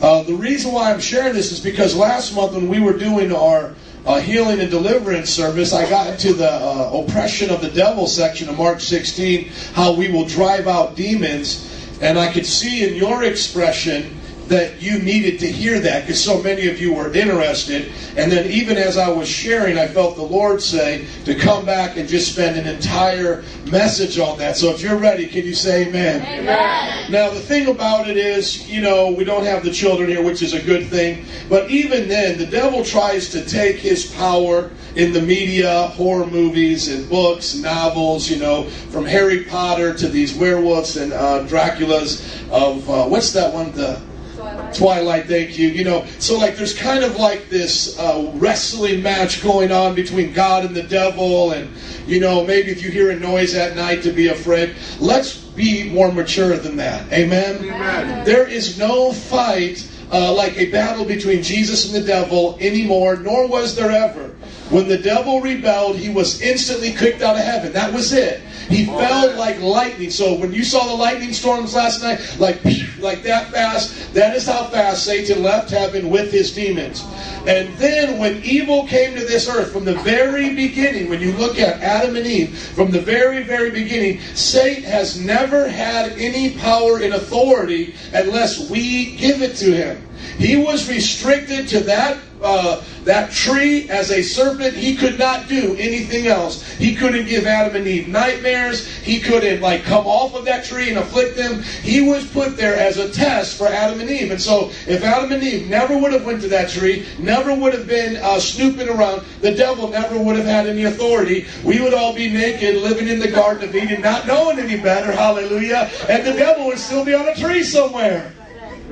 Uh, 0.00 0.22
the 0.22 0.34
reason 0.34 0.70
why 0.70 0.92
I'm 0.92 1.00
sharing 1.00 1.34
this 1.34 1.50
is 1.50 1.58
because 1.58 1.96
last 1.96 2.32
month 2.36 2.52
when 2.52 2.68
we 2.68 2.78
were 2.78 2.96
doing 2.96 3.32
our 3.32 3.74
uh, 4.06 4.20
healing 4.20 4.60
and 4.60 4.70
deliverance 4.70 5.30
service, 5.30 5.72
I 5.72 5.90
got 5.90 6.06
into 6.06 6.32
the 6.32 6.48
uh, 6.48 6.92
oppression 6.92 7.50
of 7.50 7.60
the 7.60 7.70
devil 7.70 8.06
section 8.06 8.48
of 8.50 8.56
Mark 8.56 8.78
16, 8.78 9.48
how 9.74 9.92
we 9.92 10.12
will 10.12 10.26
drive 10.26 10.68
out 10.68 10.94
demons. 10.94 11.68
And 12.00 12.20
I 12.20 12.32
could 12.32 12.46
see 12.46 12.88
in 12.88 12.94
your 12.94 13.24
expression 13.24 14.20
that 14.52 14.82
you 14.82 14.98
needed 14.98 15.40
to 15.40 15.50
hear 15.50 15.80
that 15.80 16.02
because 16.02 16.22
so 16.22 16.42
many 16.42 16.68
of 16.68 16.78
you 16.78 16.92
were 16.92 17.10
interested. 17.14 17.90
And 18.18 18.30
then, 18.30 18.50
even 18.50 18.76
as 18.76 18.98
I 18.98 19.08
was 19.08 19.26
sharing, 19.26 19.78
I 19.78 19.88
felt 19.88 20.14
the 20.16 20.22
Lord 20.22 20.60
say 20.60 21.06
to 21.24 21.34
come 21.34 21.64
back 21.64 21.96
and 21.96 22.06
just 22.06 22.32
spend 22.32 22.58
an 22.58 22.66
entire 22.66 23.42
message 23.70 24.18
on 24.18 24.36
that. 24.38 24.58
So, 24.58 24.68
if 24.68 24.82
you're 24.82 24.98
ready, 24.98 25.26
can 25.26 25.46
you 25.46 25.54
say 25.54 25.88
amen? 25.88 26.20
Amen. 26.20 27.10
Now, 27.10 27.30
the 27.30 27.40
thing 27.40 27.68
about 27.68 28.08
it 28.08 28.18
is, 28.18 28.68
you 28.68 28.82
know, 28.82 29.10
we 29.10 29.24
don't 29.24 29.46
have 29.46 29.64
the 29.64 29.72
children 29.72 30.10
here, 30.10 30.22
which 30.22 30.42
is 30.42 30.52
a 30.52 30.62
good 30.62 30.86
thing. 30.88 31.24
But 31.48 31.70
even 31.70 32.06
then, 32.06 32.36
the 32.36 32.46
devil 32.46 32.84
tries 32.84 33.30
to 33.30 33.44
take 33.46 33.76
his 33.76 34.12
power 34.12 34.70
in 34.96 35.14
the 35.14 35.22
media, 35.22 35.86
horror 35.88 36.26
movies, 36.26 36.88
and 36.88 37.08
books, 37.08 37.54
novels, 37.54 38.30
you 38.30 38.38
know, 38.38 38.68
from 38.90 39.06
Harry 39.06 39.44
Potter 39.44 39.94
to 39.94 40.08
these 40.08 40.34
werewolves 40.34 40.98
and 40.98 41.14
uh, 41.14 41.46
Draculas 41.46 42.20
of, 42.50 42.88
uh, 42.90 43.06
what's 43.06 43.32
that 43.32 43.54
one? 43.54 43.72
The 43.72 43.98
Twilight, 44.74 45.26
thank 45.26 45.58
you. 45.58 45.68
You 45.68 45.84
know, 45.84 46.06
so 46.18 46.38
like 46.38 46.56
there's 46.56 46.76
kind 46.76 47.04
of 47.04 47.16
like 47.16 47.48
this 47.48 47.98
uh, 47.98 48.30
wrestling 48.34 49.02
match 49.02 49.42
going 49.42 49.70
on 49.70 49.94
between 49.94 50.32
God 50.32 50.64
and 50.64 50.74
the 50.74 50.82
devil, 50.82 51.52
and 51.52 51.70
you 52.06 52.20
know, 52.20 52.44
maybe 52.44 52.70
if 52.70 52.82
you 52.82 52.90
hear 52.90 53.10
a 53.10 53.18
noise 53.18 53.54
at 53.54 53.76
night 53.76 54.02
to 54.02 54.12
be 54.12 54.28
afraid. 54.28 54.74
Let's 54.98 55.36
be 55.36 55.90
more 55.90 56.10
mature 56.10 56.56
than 56.56 56.76
that. 56.76 57.10
Amen? 57.12 57.56
Amen. 57.56 58.24
There 58.24 58.46
is 58.46 58.78
no 58.78 59.12
fight 59.12 59.88
uh, 60.10 60.32
like 60.32 60.56
a 60.56 60.70
battle 60.70 61.04
between 61.04 61.42
Jesus 61.42 61.86
and 61.86 62.02
the 62.02 62.06
devil 62.06 62.56
anymore, 62.60 63.16
nor 63.16 63.48
was 63.48 63.74
there 63.74 63.90
ever. 63.90 64.28
When 64.70 64.88
the 64.88 64.98
devil 64.98 65.40
rebelled, 65.40 65.96
he 65.96 66.08
was 66.08 66.40
instantly 66.40 66.92
kicked 66.92 67.22
out 67.22 67.36
of 67.36 67.42
heaven. 67.42 67.72
That 67.72 67.92
was 67.92 68.12
it. 68.12 68.40
He 68.72 68.86
fell 68.86 69.36
like 69.36 69.60
lightning. 69.60 70.10
So 70.10 70.34
when 70.34 70.52
you 70.52 70.64
saw 70.64 70.86
the 70.86 70.94
lightning 70.94 71.32
storms 71.32 71.74
last 71.74 72.02
night, 72.02 72.20
like 72.38 72.60
like 72.98 73.22
that 73.24 73.50
fast, 73.50 74.14
that 74.14 74.34
is 74.34 74.46
how 74.46 74.64
fast 74.64 75.04
Satan 75.04 75.42
left 75.42 75.70
heaven 75.70 76.08
with 76.08 76.32
his 76.32 76.52
demons. 76.52 77.04
And 77.46 77.76
then 77.76 78.18
when 78.18 78.42
evil 78.44 78.86
came 78.86 79.14
to 79.14 79.24
this 79.24 79.48
earth 79.48 79.72
from 79.72 79.84
the 79.84 79.96
very 79.96 80.54
beginning, 80.54 81.10
when 81.10 81.20
you 81.20 81.32
look 81.32 81.58
at 81.58 81.80
Adam 81.82 82.16
and 82.16 82.26
Eve, 82.26 82.56
from 82.56 82.90
the 82.90 83.00
very, 83.00 83.42
very 83.42 83.70
beginning, 83.70 84.20
Satan 84.34 84.84
has 84.84 85.20
never 85.20 85.68
had 85.68 86.12
any 86.12 86.56
power 86.56 86.98
and 87.02 87.14
authority 87.14 87.94
unless 88.14 88.70
we 88.70 89.16
give 89.16 89.42
it 89.42 89.56
to 89.56 89.72
him. 89.72 90.06
He 90.38 90.56
was 90.56 90.88
restricted 90.88 91.68
to 91.68 91.80
that 91.80 92.18
uh, 92.42 92.82
that 93.04 93.30
tree 93.32 93.88
as 93.88 94.10
a 94.10 94.22
serpent. 94.22 94.74
He 94.74 94.94
could 94.96 95.18
not 95.18 95.48
do 95.48 95.76
anything 95.76 96.26
else. 96.26 96.62
He 96.72 96.94
couldn't 96.94 97.26
give 97.26 97.46
Adam 97.46 97.76
and 97.76 97.86
Eve 97.86 98.08
nightmares. 98.08 98.86
He 98.86 99.20
couldn't 99.20 99.60
like 99.60 99.84
come 99.84 100.06
off 100.06 100.34
of 100.34 100.44
that 100.44 100.64
tree 100.64 100.88
and 100.88 100.98
afflict 100.98 101.36
them. 101.36 101.62
He 101.62 102.00
was 102.00 102.28
put 102.30 102.56
there 102.56 102.76
as 102.76 102.98
a 102.98 103.10
test 103.10 103.58
for 103.58 103.66
Adam 103.66 104.00
and 104.00 104.10
Eve. 104.10 104.30
And 104.30 104.40
so, 104.40 104.70
if 104.86 105.02
Adam 105.02 105.32
and 105.32 105.42
Eve 105.42 105.68
never 105.68 105.98
would 105.98 106.12
have 106.12 106.24
went 106.24 106.42
to 106.42 106.48
that 106.48 106.70
tree, 106.70 107.06
never 107.18 107.54
would 107.54 107.74
have 107.74 107.86
been 107.86 108.16
uh, 108.16 108.38
snooping 108.38 108.88
around, 108.88 109.24
the 109.40 109.54
devil 109.54 109.88
never 109.88 110.18
would 110.18 110.36
have 110.36 110.46
had 110.46 110.66
any 110.66 110.84
authority. 110.84 111.46
We 111.64 111.80
would 111.80 111.94
all 111.94 112.14
be 112.14 112.28
naked, 112.28 112.76
living 112.76 113.08
in 113.08 113.18
the 113.18 113.30
Garden 113.30 113.68
of 113.68 113.74
Eden, 113.74 114.00
not 114.00 114.26
knowing 114.26 114.58
any 114.58 114.80
better. 114.80 115.12
Hallelujah! 115.12 115.90
And 116.08 116.26
the 116.26 116.32
devil 116.32 116.66
would 116.66 116.78
still 116.78 117.04
be 117.04 117.14
on 117.14 117.28
a 117.28 117.34
tree 117.34 117.62
somewhere. 117.62 118.32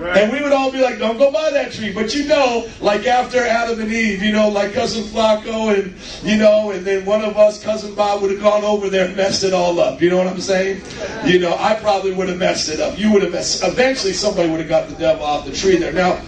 And 0.09 0.33
we 0.33 0.42
would 0.42 0.52
all 0.52 0.73
be 0.73 0.80
like, 0.80 0.99
don't 0.99 1.19
go 1.19 1.30
by 1.30 1.50
that 1.50 1.73
tree. 1.73 1.92
But 1.92 2.14
you 2.14 2.25
know, 2.26 2.69
like 2.80 3.07
after 3.07 3.38
Adam 3.38 3.80
and 3.80 3.92
Eve, 3.92 4.23
you 4.23 4.33
know, 4.33 4.49
like 4.49 4.73
Cousin 4.73 5.04
Flacco 5.04 5.75
and, 5.75 5.95
you 6.23 6.37
know, 6.38 6.71
and 6.71 6.85
then 6.85 7.04
one 7.04 7.23
of 7.23 7.37
us, 7.37 7.62
Cousin 7.62 7.95
Bob, 7.95 8.23
would 8.23 8.30
have 8.30 8.40
gone 8.40 8.64
over 8.64 8.88
there 8.88 9.07
and 9.07 9.16
messed 9.16 9.45
it 9.45 9.52
all 9.52 9.78
up. 9.80 10.00
You 10.00 10.11
know 10.11 10.16
what 10.16 10.26
I'm 10.26 10.40
saying? 10.40 10.83
You 11.25 11.38
know, 11.38 11.57
I 11.59 11.75
probably 11.75 12.12
would 12.12 12.28
have 12.28 12.38
messed 12.38 12.69
it 12.69 12.80
up. 12.80 12.99
You 12.99 13.12
would 13.12 13.23
have 13.23 13.33
messed, 13.33 13.62
eventually 13.64 14.12
somebody 14.12 14.49
would 14.49 14.61
have 14.61 14.69
got 14.69 14.88
the 14.88 14.97
devil 14.97 15.25
off 15.25 15.45
the 15.45 15.52
tree 15.52 15.76
there. 15.76 15.92
Now, 15.92 16.21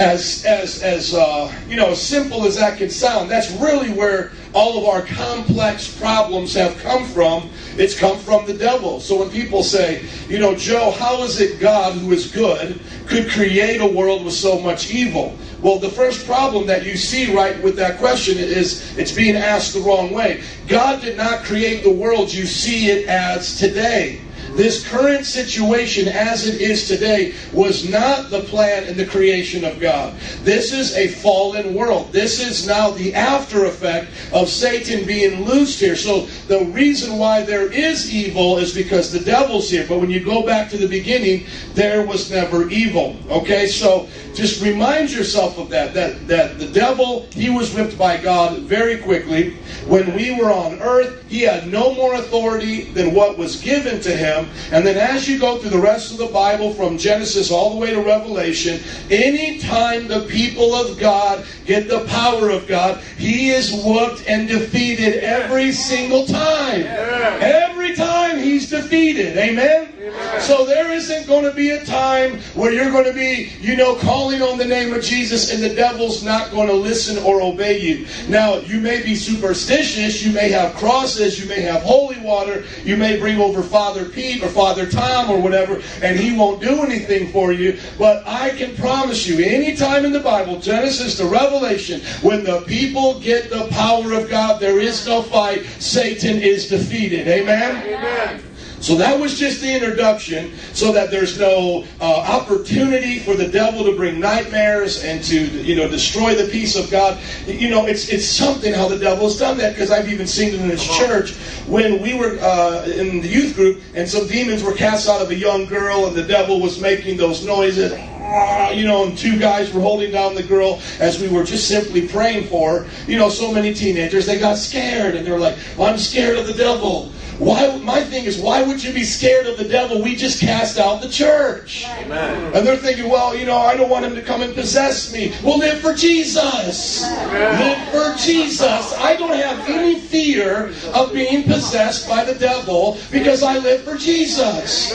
as, 0.00 0.46
as, 0.46 0.82
as, 0.82 1.12
uh, 1.12 1.52
you 1.68 1.76
know, 1.76 1.92
simple 1.92 2.46
as 2.46 2.56
that 2.56 2.78
can 2.78 2.88
sound, 2.88 3.30
that's 3.30 3.50
really 3.52 3.92
where 3.92 4.32
all 4.54 4.78
of 4.78 4.84
our 4.86 5.02
complex 5.02 5.94
problems 5.94 6.54
have 6.54 6.76
come 6.78 7.04
from. 7.04 7.50
It's 7.76 7.96
come 7.98 8.18
from 8.18 8.46
the 8.46 8.54
devil. 8.54 9.00
So 9.00 9.18
when 9.18 9.28
people 9.30 9.62
say, 9.62 10.02
you 10.26 10.38
know, 10.38 10.54
Joe, 10.54 10.92
how 10.92 11.22
is 11.22 11.38
it 11.38 11.60
God, 11.60 11.98
who 11.98 12.12
is 12.12 12.32
good, 12.32 12.80
could 13.08 13.28
create 13.28 13.82
a 13.82 13.86
world 13.86 14.24
with 14.24 14.32
so 14.32 14.58
much 14.58 14.90
evil? 14.90 15.36
Well, 15.60 15.78
the 15.78 15.90
first 15.90 16.24
problem 16.26 16.66
that 16.68 16.86
you 16.86 16.96
see 16.96 17.34
right 17.34 17.62
with 17.62 17.76
that 17.76 17.98
question 17.98 18.38
is 18.38 18.96
it's 18.96 19.12
being 19.12 19.36
asked 19.36 19.74
the 19.74 19.80
wrong 19.80 20.12
way. 20.12 20.42
God 20.66 21.02
did 21.02 21.18
not 21.18 21.44
create 21.44 21.82
the 21.82 21.92
world 21.92 22.32
you 22.32 22.46
see 22.46 22.88
it 22.88 23.06
as 23.06 23.58
today. 23.58 24.22
This 24.56 24.86
current 24.86 25.26
situation 25.26 26.08
as 26.08 26.46
it 26.46 26.60
is 26.60 26.88
today 26.88 27.34
was 27.52 27.88
not 27.88 28.30
the 28.30 28.40
plan 28.40 28.84
and 28.84 28.96
the 28.96 29.06
creation 29.06 29.64
of 29.64 29.80
God. 29.80 30.14
This 30.42 30.72
is 30.72 30.94
a 30.96 31.08
fallen 31.08 31.74
world. 31.74 32.12
This 32.12 32.40
is 32.40 32.66
now 32.66 32.90
the 32.90 33.14
after 33.14 33.64
effect 33.64 34.08
of 34.32 34.48
Satan 34.48 35.06
being 35.06 35.44
loosed 35.44 35.80
here. 35.80 35.96
So 35.96 36.26
the 36.48 36.64
reason 36.66 37.16
why 37.16 37.42
there 37.42 37.72
is 37.72 38.12
evil 38.12 38.58
is 38.58 38.74
because 38.74 39.12
the 39.12 39.20
devil's 39.20 39.70
here. 39.70 39.86
But 39.88 40.00
when 40.00 40.10
you 40.10 40.24
go 40.24 40.44
back 40.44 40.68
to 40.70 40.78
the 40.78 40.88
beginning, 40.88 41.46
there 41.74 42.04
was 42.06 42.30
never 42.30 42.68
evil. 42.68 43.16
Okay, 43.30 43.66
so 43.66 44.08
just 44.34 44.62
remind 44.62 45.10
yourself 45.10 45.58
of 45.58 45.68
that. 45.70 45.94
That 45.94 46.26
that 46.28 46.58
the 46.58 46.68
devil, 46.68 47.26
he 47.32 47.50
was 47.50 47.74
whipped 47.74 47.98
by 47.98 48.16
God 48.16 48.60
very 48.60 48.98
quickly. 48.98 49.56
When 49.86 50.14
we 50.14 50.34
were 50.34 50.52
on 50.52 50.80
earth, 50.80 51.24
he 51.28 51.40
had 51.40 51.68
no 51.68 51.94
more 51.94 52.14
authority 52.14 52.84
than 52.92 53.14
what 53.14 53.38
was 53.38 53.60
given 53.60 54.00
to 54.02 54.16
him. 54.16 54.39
And 54.72 54.86
then 54.86 54.96
as 54.96 55.28
you 55.28 55.38
go 55.38 55.58
through 55.58 55.70
the 55.70 55.78
rest 55.78 56.12
of 56.12 56.18
the 56.18 56.26
Bible 56.26 56.72
from 56.74 56.98
Genesis 56.98 57.50
all 57.50 57.70
the 57.70 57.76
way 57.76 57.90
to 57.90 58.00
Revelation, 58.00 58.80
anytime 59.10 60.08
the 60.08 60.26
people 60.26 60.74
of 60.74 60.98
God 60.98 61.44
get 61.64 61.88
the 61.88 62.04
power 62.06 62.50
of 62.50 62.66
God, 62.66 63.02
he 63.18 63.50
is 63.50 63.72
whooped 63.72 64.24
and 64.26 64.48
defeated 64.48 65.22
every 65.22 65.72
single 65.72 66.26
time. 66.26 66.84
Every 66.86 67.94
time 67.94 68.38
he's 68.38 68.70
defeated. 68.70 69.36
Amen? 69.36 69.99
So 70.40 70.64
there 70.64 70.90
isn't 70.90 71.26
going 71.26 71.44
to 71.44 71.52
be 71.52 71.70
a 71.70 71.84
time 71.84 72.40
where 72.54 72.72
you're 72.72 72.90
going 72.90 73.04
to 73.04 73.12
be, 73.12 73.52
you 73.60 73.76
know, 73.76 73.96
calling 73.96 74.42
on 74.42 74.58
the 74.58 74.64
name 74.64 74.92
of 74.94 75.02
Jesus 75.02 75.52
and 75.52 75.62
the 75.62 75.74
devil's 75.74 76.24
not 76.24 76.50
going 76.50 76.68
to 76.68 76.74
listen 76.74 77.22
or 77.24 77.42
obey 77.42 77.78
you. 77.78 78.06
Now, 78.28 78.56
you 78.56 78.80
may 78.80 79.02
be 79.02 79.14
superstitious, 79.14 80.24
you 80.24 80.32
may 80.32 80.50
have 80.50 80.74
crosses, 80.76 81.40
you 81.40 81.48
may 81.48 81.60
have 81.60 81.82
holy 81.82 82.18
water, 82.20 82.64
you 82.84 82.96
may 82.96 83.18
bring 83.18 83.38
over 83.38 83.62
Father 83.62 84.08
Pete 84.08 84.42
or 84.42 84.48
Father 84.48 84.86
Tom 84.86 85.30
or 85.30 85.40
whatever, 85.40 85.82
and 86.02 86.18
he 86.18 86.36
won't 86.36 86.60
do 86.60 86.82
anything 86.82 87.30
for 87.32 87.52
you. 87.52 87.78
But 87.98 88.26
I 88.26 88.50
can 88.50 88.74
promise 88.76 89.26
you, 89.26 89.44
any 89.44 89.76
time 89.76 90.04
in 90.04 90.12
the 90.12 90.20
Bible, 90.20 90.58
Genesis 90.60 91.16
to 91.18 91.26
Revelation, 91.26 92.00
when 92.22 92.44
the 92.44 92.62
people 92.62 93.20
get 93.20 93.50
the 93.50 93.68
power 93.68 94.14
of 94.14 94.28
God, 94.28 94.60
there 94.60 94.80
is 94.80 95.06
no 95.06 95.22
fight. 95.22 95.64
Satan 95.78 96.38
is 96.38 96.68
defeated. 96.68 97.28
Amen? 97.28 97.76
Amen. 97.86 98.49
So 98.80 98.94
that 98.94 99.20
was 99.20 99.38
just 99.38 99.60
the 99.60 99.74
introduction, 99.74 100.52
so 100.72 100.90
that 100.92 101.10
there's 101.10 101.38
no 101.38 101.84
uh, 102.00 102.04
opportunity 102.04 103.18
for 103.18 103.34
the 103.34 103.46
devil 103.46 103.84
to 103.84 103.94
bring 103.94 104.18
nightmares 104.18 105.04
and 105.04 105.22
to 105.24 105.38
you 105.38 105.76
know 105.76 105.86
destroy 105.86 106.34
the 106.34 106.50
peace 106.50 106.76
of 106.76 106.90
God. 106.90 107.18
You 107.46 107.68
know, 107.68 107.86
it's 107.86 108.08
it's 108.08 108.24
something 108.24 108.72
how 108.72 108.88
the 108.88 108.98
devil 108.98 109.24
has 109.24 109.38
done 109.38 109.58
that 109.58 109.74
because 109.74 109.90
I've 109.90 110.08
even 110.08 110.26
seen 110.26 110.54
it 110.54 110.60
in 110.60 110.70
his 110.70 110.82
church 110.82 111.34
when 111.68 112.00
we 112.00 112.14
were 112.14 112.38
uh, 112.40 112.84
in 112.86 113.20
the 113.20 113.28
youth 113.28 113.54
group 113.54 113.82
and 113.94 114.08
some 114.08 114.26
demons 114.26 114.62
were 114.62 114.74
cast 114.74 115.08
out 115.08 115.20
of 115.20 115.30
a 115.30 115.36
young 115.36 115.66
girl 115.66 116.06
and 116.06 116.16
the 116.16 116.22
devil 116.24 116.58
was 116.58 116.80
making 116.80 117.18
those 117.18 117.44
noises. 117.44 117.92
"Ah," 117.92 118.70
You 118.70 118.86
know, 118.86 119.04
and 119.04 119.18
two 119.18 119.38
guys 119.38 119.74
were 119.74 119.82
holding 119.82 120.10
down 120.10 120.34
the 120.34 120.42
girl 120.42 120.80
as 121.00 121.20
we 121.20 121.28
were 121.28 121.44
just 121.44 121.68
simply 121.68 122.08
praying 122.08 122.46
for. 122.46 122.80
her. 122.80 122.86
You 123.06 123.18
know, 123.18 123.28
so 123.28 123.52
many 123.52 123.74
teenagers 123.74 124.24
they 124.24 124.38
got 124.38 124.56
scared 124.56 125.16
and 125.16 125.26
they 125.26 125.30
were 125.30 125.38
like, 125.38 125.56
well, 125.76 125.92
"I'm 125.92 125.98
scared 125.98 126.38
of 126.38 126.46
the 126.46 126.54
devil." 126.54 127.12
Why? 127.40 127.74
My 127.78 128.04
thing 128.04 128.26
is, 128.26 128.38
why 128.38 128.62
would 128.62 128.84
you 128.84 128.92
be 128.92 129.02
scared 129.02 129.46
of 129.46 129.56
the 129.56 129.64
devil? 129.64 130.02
We 130.02 130.14
just 130.14 130.40
cast 130.40 130.78
out 130.78 131.00
the 131.00 131.08
church. 131.08 131.86
Amen. 131.88 132.54
And 132.54 132.66
they're 132.66 132.76
thinking, 132.76 133.08
well, 133.08 133.34
you 133.34 133.46
know, 133.46 133.56
I 133.56 133.76
don't 133.76 133.88
want 133.88 134.04
him 134.04 134.14
to 134.14 134.20
come 134.20 134.42
and 134.42 134.54
possess 134.54 135.10
me. 135.10 135.32
Well, 135.42 135.58
live 135.58 135.80
for 135.80 135.94
Jesus. 135.94 137.02
Live 137.02 137.88
for 137.88 138.14
Jesus. 138.18 138.94
I 138.98 139.16
don't 139.16 139.34
have 139.34 139.68
any 139.70 139.98
fear 139.98 140.74
of 140.92 141.14
being 141.14 141.44
possessed 141.44 142.06
by 142.06 142.24
the 142.24 142.34
devil 142.34 142.98
because 143.10 143.42
I 143.42 143.56
live 143.56 143.82
for 143.84 143.96
Jesus. 143.96 144.94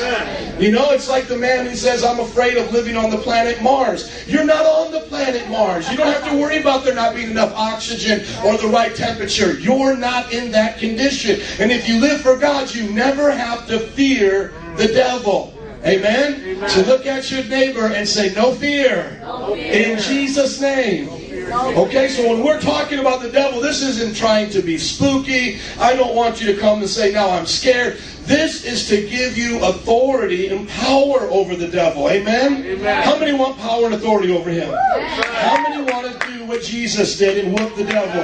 You 0.60 0.72
know, 0.72 0.92
it's 0.92 1.10
like 1.10 1.28
the 1.28 1.38
man 1.38 1.66
who 1.66 1.76
says, 1.76 2.04
I'm 2.04 2.20
afraid 2.20 2.58
of 2.58 2.72
living 2.72 2.96
on 2.96 3.10
the 3.10 3.18
planet 3.18 3.62
Mars. 3.64 4.28
You're 4.28 4.46
not 4.46 4.68
on 4.68 4.92
the 4.92 5.02
planet 5.02 5.50
Mars. 5.50 5.90
You 5.90 5.98
don't 5.98 6.14
have 6.14 6.30
to 6.30 6.38
worry 6.38 6.60
about 6.60 6.86
there 6.86 6.94
not 6.94 7.16
being 7.16 7.32
enough 7.32 7.54
oxygen 7.56 8.20
or 8.46 8.56
the 8.58 8.68
right 8.68 8.96
temperature. 8.96 9.60
You're 9.60 9.98
not 9.98 10.32
in 10.32 10.52
that 10.52 10.78
condition. 10.78 11.42
And 11.60 11.72
if 11.72 11.90
you 11.90 12.00
live 12.00 12.22
for 12.22 12.35
God, 12.40 12.74
you 12.74 12.92
never 12.92 13.32
have 13.32 13.68
to 13.68 13.80
fear 13.80 14.54
the 14.78 14.88
devil. 14.88 15.54
Amen? 15.86 16.60
To 16.70 16.84
look 16.84 17.06
at 17.06 17.30
your 17.30 17.44
neighbor 17.44 17.88
and 17.88 18.08
say, 18.08 18.34
No 18.34 18.52
fear. 18.54 19.22
In 19.56 20.00
Jesus' 20.00 20.60
name. 20.60 21.10
Okay, 21.54 22.10
so 22.10 22.28
when 22.28 22.44
we're 22.44 22.60
talking 22.60 23.00
about 23.00 23.22
the 23.22 23.30
devil, 23.30 23.62
this 23.62 23.82
isn't 23.84 24.16
trying 24.16 24.50
to 24.50 24.62
be 24.62 24.78
spooky. 24.78 25.60
I 25.80 25.96
don't 25.96 26.16
want 26.16 26.42
you 26.42 26.54
to 26.54 26.60
come 26.60 26.80
and 26.80 26.90
say, 26.90 27.12
now 27.12 27.30
I'm 27.30 27.46
scared. 27.46 27.98
This 28.24 28.66
is 28.66 28.88
to 28.90 29.08
give 29.08 29.38
you 29.38 29.64
authority 29.64 30.48
and 30.48 30.68
power 30.68 31.22
over 31.30 31.56
the 31.56 31.68
devil. 31.68 32.10
Amen? 32.10 32.66
Amen. 32.66 33.04
How 33.04 33.20
many 33.20 33.38
want 33.38 33.60
power 33.60 33.86
and 33.86 33.94
authority 33.94 34.36
over 34.36 34.50
him? 34.50 34.74
How 34.74 35.62
many 35.62 35.84
want 35.92 36.20
to 36.20 36.28
do 36.28 36.46
what 36.46 36.64
Jesus 36.64 37.18
did 37.18 37.46
and 37.46 37.58
whoop 37.58 37.76
the 37.76 37.84
devil? 37.84 38.22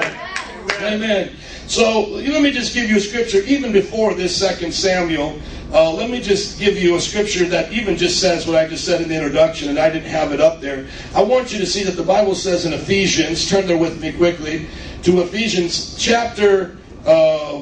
Amen. 0.82 1.36
So 1.72 2.02
let 2.02 2.42
me 2.42 2.52
just 2.52 2.74
give 2.74 2.90
you 2.90 2.98
a 2.98 3.00
scripture, 3.00 3.38
even 3.44 3.72
before 3.72 4.14
this 4.14 4.36
second 4.36 4.74
Samuel. 4.74 5.40
Uh, 5.72 5.90
let 5.94 6.10
me 6.10 6.20
just 6.20 6.60
give 6.60 6.76
you 6.76 6.98
a 6.98 7.00
scripture 7.00 7.46
that 7.46 7.72
even 7.72 7.96
just 7.96 8.20
says 8.20 8.46
what 8.46 8.58
I 8.58 8.68
just 8.68 8.84
said 8.84 9.02
in 9.02 9.08
the 9.08 9.16
introduction, 9.16 9.70
and 9.70 9.80
I 9.80 9.90
didn't 9.90 10.10
have 10.10 10.34
it 10.34 10.42
up 10.42 10.60
there. 10.60 10.86
I 11.16 11.24
want 11.24 11.54
you 11.54 11.60
to 11.60 11.66
see 11.66 11.86
that 11.86 11.96
the 11.96 12.04
Bible 12.04 12.36
says 12.36 12.66
in 12.66 12.74
Ephesians, 12.74 13.50
turn 13.50 13.68
there 13.68 13.78
with 13.78 14.02
me 14.02 14.12
quickly, 14.12 14.68
to 15.04 15.22
Ephesians 15.22 15.96
chapter 15.98 16.78
uh, 17.06 17.62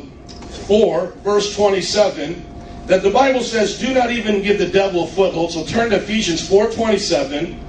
4, 0.65 1.11
verse 1.17 1.55
27, 1.55 2.87
that 2.87 3.03
the 3.03 3.11
Bible 3.11 3.41
says, 3.41 3.77
do 3.77 3.93
not 3.93 4.09
even 4.09 4.41
give 4.41 4.57
the 4.57 4.69
devil 4.69 5.03
a 5.03 5.07
foothold. 5.07 5.51
So 5.51 5.63
turn 5.65 5.91
to 5.91 5.97
Ephesians 5.97 6.41
4.27, 6.49 7.61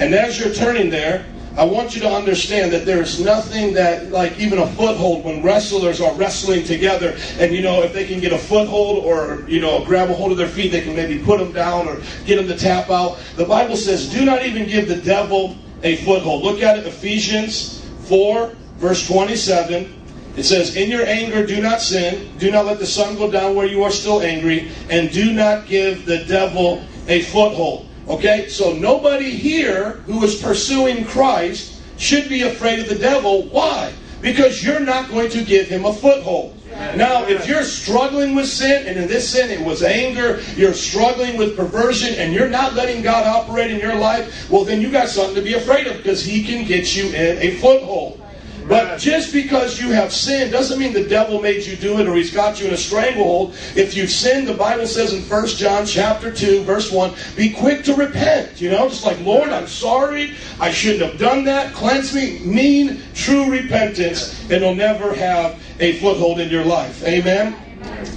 and 0.00 0.12
as 0.12 0.40
you're 0.40 0.52
turning 0.52 0.90
there, 0.90 1.24
I 1.56 1.64
want 1.64 1.94
you 1.94 2.00
to 2.02 2.10
understand 2.10 2.72
that 2.72 2.84
there 2.84 3.00
is 3.00 3.20
nothing 3.20 3.74
that, 3.74 4.10
like 4.10 4.38
even 4.40 4.58
a 4.58 4.66
foothold, 4.66 5.24
when 5.24 5.42
wrestlers 5.42 6.00
are 6.00 6.12
wrestling 6.14 6.64
together, 6.64 7.16
and 7.38 7.54
you 7.54 7.62
know, 7.62 7.82
if 7.82 7.92
they 7.92 8.06
can 8.06 8.18
get 8.18 8.32
a 8.32 8.38
foothold 8.38 9.04
or, 9.04 9.48
you 9.48 9.60
know, 9.60 9.84
grab 9.84 10.10
a 10.10 10.14
hold 10.14 10.32
of 10.32 10.38
their 10.38 10.48
feet, 10.48 10.72
they 10.72 10.80
can 10.80 10.96
maybe 10.96 11.22
put 11.22 11.38
them 11.38 11.52
down 11.52 11.86
or 11.86 12.00
get 12.26 12.36
them 12.36 12.48
to 12.48 12.56
tap 12.56 12.90
out. 12.90 13.18
The 13.36 13.44
Bible 13.44 13.76
says, 13.76 14.10
do 14.10 14.24
not 14.24 14.44
even 14.44 14.66
give 14.66 14.88
the 14.88 14.96
devil 14.96 15.56
a 15.84 15.96
foothold. 15.98 16.42
Look 16.42 16.60
at 16.60 16.76
it, 16.76 16.86
Ephesians 16.86 17.88
4, 18.08 18.48
verse 18.78 19.06
27. 19.06 20.02
It 20.36 20.42
says, 20.42 20.74
In 20.74 20.90
your 20.90 21.06
anger, 21.06 21.46
do 21.46 21.62
not 21.62 21.80
sin. 21.80 22.36
Do 22.38 22.50
not 22.50 22.66
let 22.66 22.80
the 22.80 22.86
sun 22.86 23.16
go 23.16 23.30
down 23.30 23.54
where 23.54 23.66
you 23.66 23.84
are 23.84 23.90
still 23.90 24.22
angry. 24.22 24.72
And 24.90 25.12
do 25.12 25.32
not 25.32 25.66
give 25.66 26.06
the 26.06 26.24
devil 26.24 26.82
a 27.06 27.22
foothold. 27.22 27.88
Okay, 28.08 28.48
so 28.48 28.74
nobody 28.74 29.30
here 29.30 29.92
who 30.06 30.22
is 30.24 30.40
pursuing 30.42 31.04
Christ 31.04 31.80
should 31.96 32.28
be 32.28 32.42
afraid 32.42 32.80
of 32.80 32.88
the 32.88 32.98
devil. 32.98 33.44
Why? 33.44 33.92
Because 34.20 34.62
you're 34.62 34.80
not 34.80 35.08
going 35.08 35.30
to 35.30 35.44
give 35.44 35.68
him 35.68 35.84
a 35.86 35.92
foothold. 35.92 36.58
Now, 36.96 37.24
if 37.24 37.46
you're 37.46 37.62
struggling 37.62 38.34
with 38.34 38.46
sin, 38.46 38.86
and 38.86 38.98
in 38.98 39.06
this 39.06 39.28
sin 39.28 39.50
it 39.50 39.64
was 39.64 39.82
anger, 39.82 40.40
you're 40.56 40.74
struggling 40.74 41.36
with 41.36 41.56
perversion, 41.56 42.14
and 42.16 42.34
you're 42.34 42.48
not 42.48 42.74
letting 42.74 43.00
God 43.00 43.26
operate 43.26 43.70
in 43.70 43.78
your 43.78 43.94
life, 43.94 44.50
well, 44.50 44.64
then 44.64 44.80
you 44.80 44.90
got 44.90 45.08
something 45.08 45.36
to 45.36 45.42
be 45.42 45.54
afraid 45.54 45.86
of 45.86 45.96
because 45.98 46.24
he 46.24 46.42
can 46.42 46.66
get 46.66 46.96
you 46.96 47.06
in 47.06 47.38
a 47.38 47.56
foothold. 47.58 48.20
But 48.66 48.98
just 48.98 49.32
because 49.32 49.78
you 49.78 49.90
have 49.90 50.12
sinned 50.12 50.50
doesn't 50.50 50.78
mean 50.78 50.94
the 50.94 51.06
devil 51.06 51.40
made 51.40 51.66
you 51.66 51.76
do 51.76 51.98
it 51.98 52.08
or 52.08 52.14
he's 52.14 52.32
got 52.32 52.60
you 52.60 52.66
in 52.66 52.72
a 52.72 52.78
stranglehold. 52.78 53.54
If 53.76 53.94
you've 53.94 54.10
sinned, 54.10 54.48
the 54.48 54.54
Bible 54.54 54.86
says 54.86 55.12
in 55.12 55.22
1 55.22 55.46
John 55.48 55.84
chapter 55.84 56.32
2, 56.32 56.62
verse 56.62 56.90
1, 56.90 57.12
be 57.36 57.52
quick 57.52 57.84
to 57.84 57.94
repent. 57.94 58.60
You 58.60 58.70
know, 58.70 58.88
just 58.88 59.04
like, 59.04 59.20
Lord, 59.20 59.50
I'm 59.50 59.66
sorry. 59.66 60.34
I 60.60 60.70
shouldn't 60.70 61.10
have 61.10 61.20
done 61.20 61.44
that. 61.44 61.74
Cleanse 61.74 62.14
me. 62.14 62.38
Mean 62.38 63.02
true 63.12 63.50
repentance, 63.50 64.40
and 64.44 64.52
it'll 64.52 64.74
never 64.74 65.14
have 65.14 65.62
a 65.80 65.98
foothold 65.98 66.40
in 66.40 66.48
your 66.48 66.64
life. 66.64 67.04
Amen? 67.04 67.54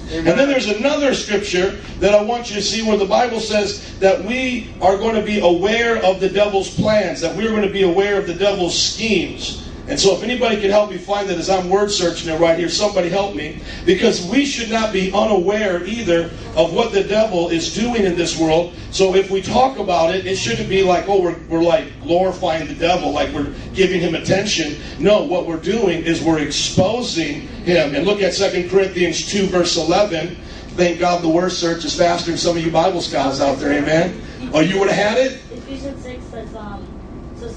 And 0.09 0.25
then 0.25 0.47
there's 0.47 0.69
another 0.69 1.13
scripture 1.13 1.71
that 1.99 2.15
I 2.15 2.21
want 2.21 2.49
you 2.49 2.55
to 2.55 2.61
see 2.61 2.83
where 2.83 2.95
the 2.97 3.05
Bible 3.05 3.41
says 3.41 3.99
that 3.99 4.23
we 4.23 4.73
are 4.81 4.95
going 4.95 5.15
to 5.15 5.21
be 5.21 5.39
aware 5.39 5.97
of 6.03 6.21
the 6.21 6.29
devil's 6.29 6.73
plans, 6.73 7.19
that 7.19 7.35
we're 7.35 7.49
going 7.49 7.63
to 7.63 7.73
be 7.73 7.83
aware 7.83 8.17
of 8.17 8.27
the 8.27 8.33
devil's 8.33 8.81
schemes. 8.81 9.66
And 9.87 9.97
so 9.97 10.13
if 10.15 10.23
anybody 10.23 10.59
can 10.59 10.69
help 10.69 10.89
me 10.89 10.97
find 10.97 11.29
that 11.29 11.37
as 11.37 11.49
I'm 11.49 11.69
word 11.69 11.89
searching 11.89 12.29
it 12.29 12.39
right 12.39 12.59
here, 12.59 12.67
somebody 12.67 13.07
help 13.07 13.35
me. 13.35 13.61
Because 13.85 14.25
we 14.27 14.45
should 14.45 14.69
not 14.69 14.91
be 14.91 15.13
unaware 15.13 15.85
either 15.85 16.25
of 16.57 16.73
what 16.73 16.91
the 16.91 17.03
devil 17.03 17.49
is 17.49 17.73
doing 17.73 18.03
in 18.03 18.15
this 18.17 18.37
world. 18.37 18.73
So 18.91 19.15
if 19.15 19.31
we 19.31 19.41
talk 19.41 19.79
about 19.79 20.13
it, 20.13 20.25
it 20.25 20.35
shouldn't 20.35 20.67
be 20.67 20.83
like, 20.83 21.07
oh, 21.07 21.21
we're, 21.21 21.39
we're 21.47 21.63
like 21.63 22.01
glorifying 22.01 22.67
the 22.67 22.75
devil, 22.75 23.11
like 23.11 23.33
we're 23.33 23.53
giving 23.73 24.01
him 24.01 24.13
attention. 24.15 24.75
No, 24.99 25.23
what 25.23 25.45
we're 25.45 25.61
doing 25.61 26.03
is 26.03 26.21
we're 26.21 26.39
exposing 26.39 27.41
him. 27.63 27.95
And 27.95 28.05
look 28.05 28.21
at 28.21 28.33
2 28.33 28.69
Corinthians 28.69 29.25
2, 29.31 29.47
verse 29.47 29.77
11. 29.77 30.35
Thank 30.75 30.99
God 30.99 31.23
the 31.23 31.29
word 31.29 31.51
search 31.51 31.85
is 31.85 31.97
faster 31.97 32.31
than 32.31 32.37
some 32.37 32.57
of 32.57 32.63
you 32.63 32.71
Bible 32.71 33.01
scholars 33.01 33.39
out 33.39 33.57
there, 33.57 33.71
amen? 33.71 34.21
Oh, 34.53 34.59
you 34.59 34.79
would 34.79 34.89
have 34.89 35.15
had 35.15 35.17
it? 35.17 35.41
Ephesians 35.51 36.03
6 36.03 36.25
says, 36.25 36.55
um, 36.55 36.86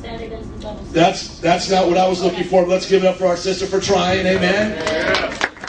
stand 0.00 0.22
against 0.22 0.52
the 0.54 0.58
devil's 0.58 0.92
That's 0.92 1.38
that's 1.40 1.70
not 1.70 1.86
what 1.86 1.96
I 1.96 2.08
was 2.08 2.22
looking 2.22 2.44
for. 2.44 2.66
Let's 2.66 2.88
give 2.88 3.04
it 3.04 3.06
up 3.06 3.16
for 3.16 3.26
our 3.26 3.36
sister 3.36 3.66
for 3.66 3.80
trying. 3.80 4.26
Amen. 4.26 4.78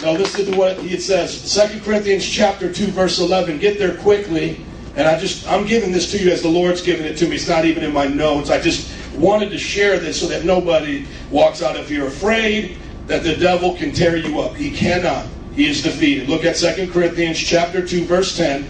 Now 0.02 0.14
listen 0.14 0.52
to 0.52 0.58
what 0.58 0.80
it 0.80 1.02
says. 1.02 1.32
Second 1.32 1.84
Corinthians 1.84 2.28
chapter 2.28 2.74
2, 2.74 2.88
verse 2.88 3.20
11. 3.20 3.60
Get 3.60 3.78
there 3.78 3.96
quickly. 3.98 4.66
And 4.96 5.08
I 5.08 5.20
just 5.20 5.48
I'm 5.48 5.66
giving 5.66 5.92
this 5.92 6.12
to 6.12 6.18
you 6.18 6.32
as 6.32 6.42
the 6.42 6.50
Lord's 6.50 6.82
giving 6.82 7.06
it 7.06 7.18
to 7.18 7.28
me. 7.28 7.36
It's 7.36 7.48
not 7.48 7.66
even 7.66 7.84
in 7.84 7.94
my 7.94 8.08
notes. 8.08 8.50
I 8.50 8.60
just 8.60 8.92
wanted 9.16 9.50
to 9.52 9.58
share 9.58 10.00
this 10.00 10.20
so 10.20 10.28
that 10.28 10.44
nobody 10.44 11.06
walks 11.30 11.62
out. 11.62 11.76
If 11.76 11.92
you're 11.92 12.08
afraid 12.08 12.78
that 13.08 13.24
the 13.24 13.36
devil 13.36 13.76
can 13.76 13.92
tear 13.92 14.18
you 14.18 14.42
up, 14.42 14.56
he 14.56 14.72
cannot. 14.72 15.26
He 15.56 15.70
is 15.70 15.84
defeated. 15.84 16.30
Look 16.30 16.46
at 16.46 16.56
Second 16.56 16.92
Corinthians 16.92 17.38
chapter 17.38 17.86
2, 17.86 18.06
verse 18.06 18.38
10. 18.38 18.70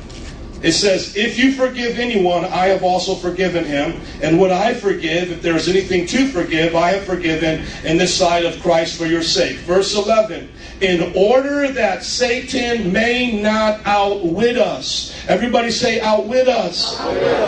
It 0.63 0.73
says, 0.73 1.15
If 1.15 1.37
you 1.37 1.53
forgive 1.53 1.97
anyone, 1.97 2.45
I 2.45 2.67
have 2.67 2.83
also 2.83 3.15
forgiven 3.15 3.65
him. 3.65 3.99
And 4.21 4.39
what 4.39 4.51
I 4.51 4.73
forgive, 4.73 5.31
if 5.31 5.41
there 5.41 5.55
is 5.55 5.67
anything 5.67 6.05
to 6.07 6.27
forgive, 6.27 6.75
I 6.75 6.91
have 6.91 7.03
forgiven 7.03 7.65
in 7.83 7.97
the 7.97 8.07
sight 8.07 8.45
of 8.45 8.61
Christ 8.61 8.97
for 8.97 9.05
your 9.05 9.23
sake. 9.23 9.57
Verse 9.57 9.95
11, 9.95 10.49
in 10.81 11.13
order 11.15 11.71
that 11.71 12.03
Satan 12.03 12.91
may 12.91 13.39
not 13.39 13.79
outwit 13.85 14.57
us. 14.57 15.15
Everybody 15.27 15.69
say, 15.69 16.01
outwit 16.01 16.47
us. 16.47 16.97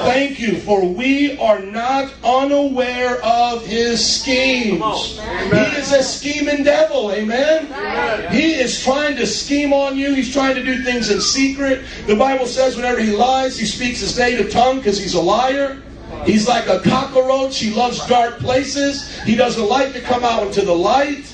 Thank 0.06 0.40
you, 0.40 0.60
for 0.60 0.86
we 0.86 1.38
are 1.40 1.60
not 1.60 2.14
unaware 2.24 3.22
of 3.24 3.66
his 3.66 4.06
schemes. 4.06 5.20
He 5.20 5.80
is 5.80 5.92
a 5.92 6.04
scheming 6.04 6.64
devil, 6.64 7.12
amen? 7.12 8.32
He 8.32 8.54
is 8.54 8.84
trying 8.84 9.16
to 9.18 9.26
scheme 9.26 9.74
on 9.74 9.98
you. 9.98 10.14
He's 10.14 10.32
trying 10.32 10.54
to 10.54 10.64
do 10.64 10.84
things 10.84 11.10
in 11.10 11.20
secret. 11.20 11.84
The 12.06 12.16
Bible 12.16 12.46
says 12.46 12.76
whenever 12.76 13.00
he 13.00 13.12
lies, 13.12 13.58
he 13.58 13.66
speaks 13.66 14.00
his 14.00 14.18
native 14.18 14.52
tongue 14.52 14.78
because 14.78 15.00
he's 15.00 15.16
a 15.16 15.22
liar. 15.22 15.82
He's 16.24 16.48
like 16.48 16.68
a 16.68 16.80
cockroach. 16.82 17.58
He 17.58 17.72
loves 17.72 18.06
dark 18.06 18.38
places. 18.38 19.20
He 19.24 19.36
doesn't 19.36 19.68
like 19.68 19.94
to 19.94 20.02
come 20.02 20.24
out 20.24 20.44
into 20.44 20.62
the 20.62 20.74
light. 20.74 21.33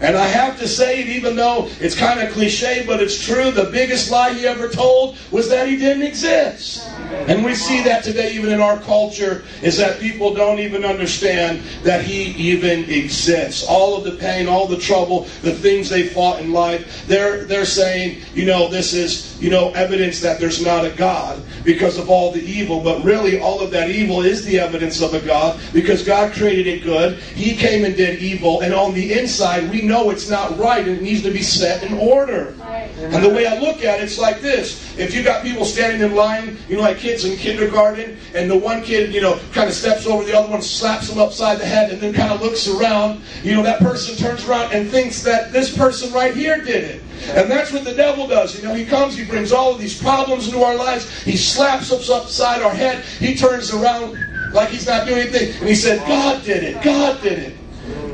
And 0.00 0.16
I 0.16 0.26
have 0.26 0.58
to 0.60 0.68
say 0.68 1.00
it, 1.00 1.08
even 1.08 1.34
though 1.34 1.68
it's 1.80 1.98
kind 1.98 2.20
of 2.20 2.32
cliche, 2.32 2.84
but 2.86 3.02
it's 3.02 3.24
true. 3.24 3.50
The 3.50 3.64
biggest 3.64 4.10
lie 4.10 4.32
he 4.32 4.46
ever 4.46 4.68
told 4.68 5.18
was 5.30 5.48
that 5.48 5.68
he 5.68 5.76
didn't 5.76 6.04
exist. 6.04 6.88
And 7.26 7.44
we 7.44 7.54
see 7.54 7.82
that 7.82 8.04
today, 8.04 8.32
even 8.34 8.52
in 8.52 8.60
our 8.60 8.78
culture, 8.80 9.44
is 9.62 9.76
that 9.78 9.98
people 9.98 10.34
don't 10.34 10.60
even 10.60 10.84
understand 10.84 11.62
that 11.82 12.04
he 12.04 12.30
even 12.32 12.88
exists. 12.90 13.66
All 13.68 13.96
of 13.96 14.04
the 14.04 14.12
pain, 14.12 14.46
all 14.46 14.66
the 14.66 14.78
trouble, 14.78 15.22
the 15.42 15.52
things 15.52 15.88
they 15.88 16.06
fought 16.06 16.40
in 16.40 16.52
life, 16.52 17.06
they're, 17.06 17.44
they're 17.44 17.64
saying, 17.64 18.22
you 18.34 18.44
know, 18.44 18.68
this 18.68 18.92
is, 18.92 19.40
you 19.42 19.50
know, 19.50 19.72
evidence 19.72 20.20
that 20.20 20.38
there's 20.38 20.64
not 20.64 20.84
a 20.84 20.90
God 20.90 21.42
because 21.64 21.98
of 21.98 22.08
all 22.08 22.30
the 22.30 22.42
evil. 22.42 22.80
But 22.80 23.02
really, 23.02 23.40
all 23.40 23.60
of 23.60 23.70
that 23.72 23.90
evil 23.90 24.22
is 24.22 24.44
the 24.44 24.60
evidence 24.60 25.00
of 25.00 25.14
a 25.14 25.20
God 25.20 25.58
because 25.72 26.04
God 26.04 26.32
created 26.32 26.66
it 26.66 26.84
good. 26.84 27.18
He 27.18 27.56
came 27.56 27.84
and 27.84 27.96
did 27.96 28.20
evil. 28.20 28.60
And 28.60 28.72
on 28.72 28.94
the 28.94 29.18
inside, 29.18 29.70
we 29.70 29.82
know 29.88 30.10
it's 30.10 30.28
not 30.28 30.56
right 30.58 30.86
and 30.86 30.98
it 30.98 31.02
needs 31.02 31.22
to 31.22 31.30
be 31.30 31.42
set 31.42 31.82
in 31.82 31.94
order. 31.98 32.54
And 32.98 33.24
the 33.24 33.28
way 33.28 33.46
I 33.46 33.58
look 33.58 33.82
at 33.82 34.00
it, 34.00 34.04
it's 34.04 34.18
like 34.18 34.40
this. 34.40 34.96
If 34.98 35.14
you 35.14 35.22
got 35.22 35.42
people 35.42 35.64
standing 35.64 36.02
in 36.02 36.14
line, 36.14 36.58
you 36.68 36.76
know, 36.76 36.82
like 36.82 36.98
kids 36.98 37.24
in 37.24 37.36
kindergarten, 37.36 38.18
and 38.34 38.50
the 38.50 38.56
one 38.56 38.82
kid, 38.82 39.14
you 39.14 39.20
know, 39.20 39.40
kind 39.52 39.68
of 39.68 39.74
steps 39.74 40.06
over 40.06 40.24
the 40.24 40.36
other 40.36 40.50
one, 40.50 40.62
slaps 40.62 41.08
him 41.08 41.18
upside 41.18 41.58
the 41.58 41.66
head, 41.66 41.90
and 41.90 42.00
then 42.00 42.12
kind 42.12 42.32
of 42.32 42.40
looks 42.40 42.68
around, 42.68 43.20
you 43.42 43.54
know, 43.54 43.62
that 43.62 43.80
person 43.80 44.16
turns 44.16 44.46
around 44.46 44.72
and 44.72 44.90
thinks 44.90 45.22
that 45.22 45.52
this 45.52 45.76
person 45.76 46.12
right 46.12 46.34
here 46.34 46.58
did 46.58 46.84
it. 46.84 47.02
And 47.30 47.50
that's 47.50 47.72
what 47.72 47.84
the 47.84 47.94
devil 47.94 48.26
does. 48.26 48.56
You 48.56 48.68
know, 48.68 48.74
he 48.74 48.84
comes, 48.84 49.16
he 49.16 49.24
brings 49.24 49.52
all 49.52 49.72
of 49.72 49.80
these 49.80 50.00
problems 50.00 50.46
into 50.46 50.62
our 50.62 50.74
lives, 50.74 51.22
he 51.22 51.36
slaps 51.36 51.92
us 51.92 52.10
upside 52.10 52.62
our 52.62 52.74
head, 52.74 53.04
he 53.18 53.34
turns 53.34 53.72
around 53.72 54.18
like 54.52 54.70
he's 54.70 54.86
not 54.86 55.06
doing 55.06 55.20
anything, 55.20 55.54
and 55.60 55.68
he 55.68 55.74
said, 55.74 55.98
God 56.06 56.44
did 56.44 56.64
it, 56.64 56.82
God 56.82 57.20
did 57.22 57.38
it. 57.38 57.54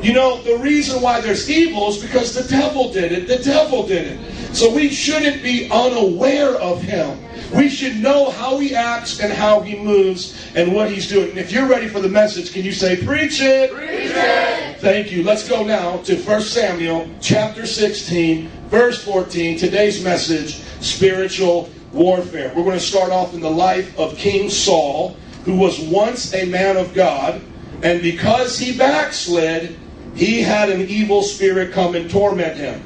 You 0.02 0.12
know, 0.12 0.42
the 0.42 0.58
reason 0.58 1.00
why 1.00 1.22
there's 1.22 1.48
evil 1.48 1.88
is 1.88 1.96
because 1.96 2.34
the 2.34 2.46
devil 2.48 2.92
did 2.92 3.10
it. 3.10 3.26
The 3.26 3.42
devil 3.42 3.86
did 3.86 4.06
it. 4.06 4.54
So 4.54 4.72
we 4.72 4.90
shouldn't 4.90 5.42
be 5.42 5.70
unaware 5.70 6.54
of 6.56 6.82
him. 6.82 7.18
We 7.54 7.68
should 7.68 7.96
know 7.96 8.30
how 8.30 8.58
he 8.58 8.74
acts 8.74 9.20
and 9.20 9.32
how 9.32 9.60
he 9.60 9.76
moves 9.76 10.38
and 10.54 10.74
what 10.74 10.90
he's 10.90 11.08
doing. 11.08 11.30
And 11.30 11.38
if 11.38 11.52
you're 11.52 11.66
ready 11.66 11.88
for 11.88 12.00
the 12.00 12.08
message, 12.08 12.52
can 12.52 12.64
you 12.64 12.72
say, 12.72 13.02
Preach 13.02 13.40
it? 13.40 13.72
Preach 13.72 14.12
it. 14.14 14.80
Thank 14.80 15.10
you. 15.10 15.22
Let's 15.22 15.48
go 15.48 15.64
now 15.64 15.98
to 16.02 16.16
1 16.16 16.40
Samuel 16.42 17.08
chapter 17.20 17.64
16, 17.64 18.48
verse 18.68 19.02
14. 19.02 19.58
Today's 19.58 20.04
message 20.04 20.56
spiritual 20.80 21.70
warfare. 21.92 22.52
We're 22.54 22.64
going 22.64 22.78
to 22.78 22.84
start 22.84 23.10
off 23.10 23.32
in 23.32 23.40
the 23.40 23.50
life 23.50 23.98
of 23.98 24.16
King 24.16 24.50
Saul, 24.50 25.16
who 25.44 25.56
was 25.56 25.80
once 25.80 26.34
a 26.34 26.44
man 26.46 26.76
of 26.76 26.92
God 26.92 27.40
And 27.84 28.00
because 28.00 28.58
he 28.58 28.76
backslid, 28.76 29.76
he 30.14 30.40
had 30.40 30.70
an 30.70 30.80
evil 30.88 31.22
spirit 31.22 31.70
come 31.72 31.94
and 31.94 32.10
torment 32.10 32.56
him. 32.56 32.82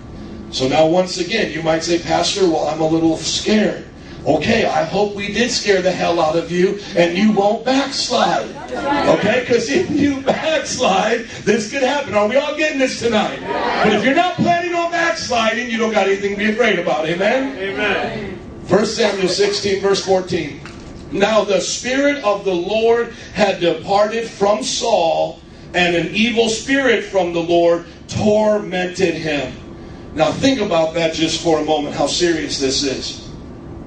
So 0.51 0.67
now, 0.67 0.87
once 0.87 1.19
again, 1.19 1.53
you 1.53 1.63
might 1.63 1.85
say, 1.85 2.01
Pastor, 2.01 2.49
well, 2.49 2.67
I'm 2.67 2.81
a 2.81 2.87
little 2.87 3.17
scared. 3.17 3.85
Okay, 4.27 4.67
I 4.67 4.83
hope 4.83 5.15
we 5.15 5.33
did 5.33 5.53
scare 5.53 5.81
the 5.83 5.93
hell 5.93 6.21
out 6.21 6.37
of 6.37 6.51
you 6.51 6.81
and 6.97 7.17
you 7.17 7.31
won't 7.31 7.65
backslide. 7.65 8.51
Okay, 9.19 9.41
because 9.41 9.71
if 9.71 9.89
you 9.89 10.21
backslide, 10.23 11.27
this 11.45 11.71
could 11.71 11.83
happen. 11.83 12.15
Are 12.15 12.27
we 12.27 12.37
all 12.37 12.57
getting 12.57 12.79
this 12.79 12.99
tonight? 12.99 13.41
But 13.85 13.95
if 13.95 14.05
you're 14.05 14.17
not 14.17 14.35
planning 14.35 14.75
on 14.75 14.91
backsliding, 14.91 15.71
you 15.71 15.79
don't 15.79 15.93
got 15.93 16.09
anything 16.09 16.33
to 16.33 16.37
be 16.37 16.51
afraid 16.51 16.81
about. 16.81 17.07
Amen? 17.07 17.57
Amen. 17.57 18.35
1 18.67 18.87
Samuel 18.87 19.29
16, 19.29 19.81
verse 19.81 20.05
14. 20.05 20.68
Now 21.11 21.45
the 21.45 21.61
Spirit 21.61 22.23
of 22.23 22.45
the 22.45 22.55
Lord 22.55 23.13
had 23.35 23.61
departed 23.61 24.29
from 24.29 24.63
Saul, 24.63 25.41
and 25.75 25.95
an 25.95 26.15
evil 26.15 26.49
spirit 26.49 27.05
from 27.05 27.33
the 27.33 27.43
Lord 27.43 27.87
tormented 28.09 29.15
him. 29.15 29.55
Now 30.15 30.33
think 30.33 30.61
about 30.61 30.95
that 30.95 31.15
just 31.15 31.43
for 31.43 31.59
a 31.59 31.65
moment, 31.65 31.95
how 31.95 32.07
serious 32.07 32.59
this 32.59 32.83
is. 32.83 33.29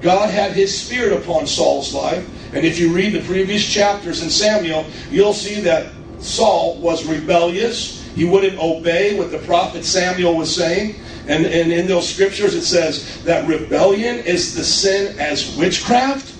God 0.00 0.30
had 0.30 0.52
his 0.52 0.76
spirit 0.76 1.12
upon 1.12 1.46
Saul's 1.46 1.94
life. 1.94 2.28
And 2.54 2.66
if 2.66 2.78
you 2.78 2.92
read 2.92 3.12
the 3.12 3.22
previous 3.22 3.64
chapters 3.64 4.22
in 4.22 4.28
Samuel, 4.28 4.84
you'll 5.10 5.32
see 5.32 5.60
that 5.62 5.92
Saul 6.18 6.76
was 6.78 7.06
rebellious. 7.06 8.02
He 8.14 8.24
wouldn't 8.24 8.58
obey 8.58 9.16
what 9.16 9.30
the 9.30 9.38
prophet 9.38 9.84
Samuel 9.84 10.36
was 10.36 10.54
saying. 10.54 10.96
And, 11.28 11.46
and 11.46 11.72
in 11.72 11.86
those 11.86 12.08
scriptures, 12.12 12.54
it 12.54 12.64
says 12.64 13.22
that 13.24 13.48
rebellion 13.48 14.16
is 14.18 14.54
the 14.54 14.64
sin 14.64 15.18
as 15.18 15.56
witchcraft. 15.56 16.34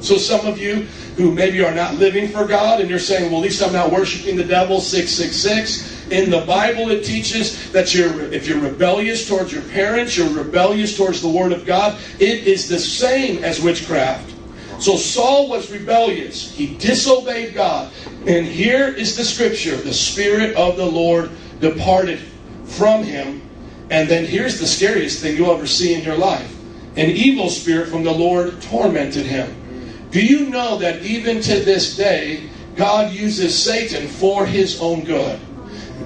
So 0.00 0.18
some 0.18 0.46
of 0.46 0.58
you 0.58 0.82
who 1.16 1.32
maybe 1.32 1.62
are 1.62 1.74
not 1.74 1.94
living 1.94 2.28
for 2.28 2.46
God 2.46 2.80
and 2.80 2.90
you're 2.90 2.98
saying, 2.98 3.30
well, 3.30 3.40
at 3.40 3.44
least 3.44 3.62
I'm 3.62 3.72
not 3.72 3.90
worshiping 3.90 4.36
the 4.36 4.44
devil, 4.44 4.80
666. 4.80 6.10
In 6.10 6.30
the 6.30 6.42
Bible, 6.42 6.90
it 6.90 7.04
teaches 7.04 7.72
that 7.72 7.94
you're, 7.94 8.20
if 8.32 8.46
you're 8.46 8.60
rebellious 8.60 9.26
towards 9.26 9.52
your 9.52 9.62
parents, 9.62 10.16
you're 10.16 10.28
rebellious 10.28 10.96
towards 10.96 11.22
the 11.22 11.28
Word 11.28 11.52
of 11.52 11.64
God, 11.64 11.98
it 12.18 12.46
is 12.46 12.68
the 12.68 12.78
same 12.78 13.42
as 13.42 13.62
witchcraft. 13.62 14.34
So 14.78 14.96
Saul 14.96 15.48
was 15.48 15.70
rebellious. 15.70 16.52
He 16.54 16.76
disobeyed 16.76 17.54
God. 17.54 17.92
And 18.26 18.44
here 18.44 18.88
is 18.88 19.16
the 19.16 19.24
scripture 19.24 19.76
the 19.76 19.94
Spirit 19.94 20.56
of 20.56 20.76
the 20.76 20.84
Lord 20.84 21.30
departed 21.60 22.18
from 22.64 23.04
him. 23.04 23.40
And 23.90 24.08
then 24.08 24.24
here's 24.24 24.58
the 24.58 24.66
scariest 24.66 25.22
thing 25.22 25.36
you'll 25.36 25.54
ever 25.54 25.66
see 25.66 25.94
in 25.94 26.02
your 26.02 26.16
life 26.16 26.50
an 26.96 27.10
evil 27.10 27.50
spirit 27.50 27.88
from 27.88 28.04
the 28.04 28.12
Lord 28.12 28.62
tormented 28.62 29.26
him. 29.26 29.63
Do 30.14 30.24
you 30.24 30.48
know 30.48 30.78
that 30.78 31.02
even 31.02 31.40
to 31.40 31.58
this 31.58 31.96
day, 31.96 32.48
God 32.76 33.12
uses 33.12 33.60
Satan 33.60 34.06
for 34.06 34.46
his 34.46 34.80
own 34.80 35.02
good? 35.02 35.40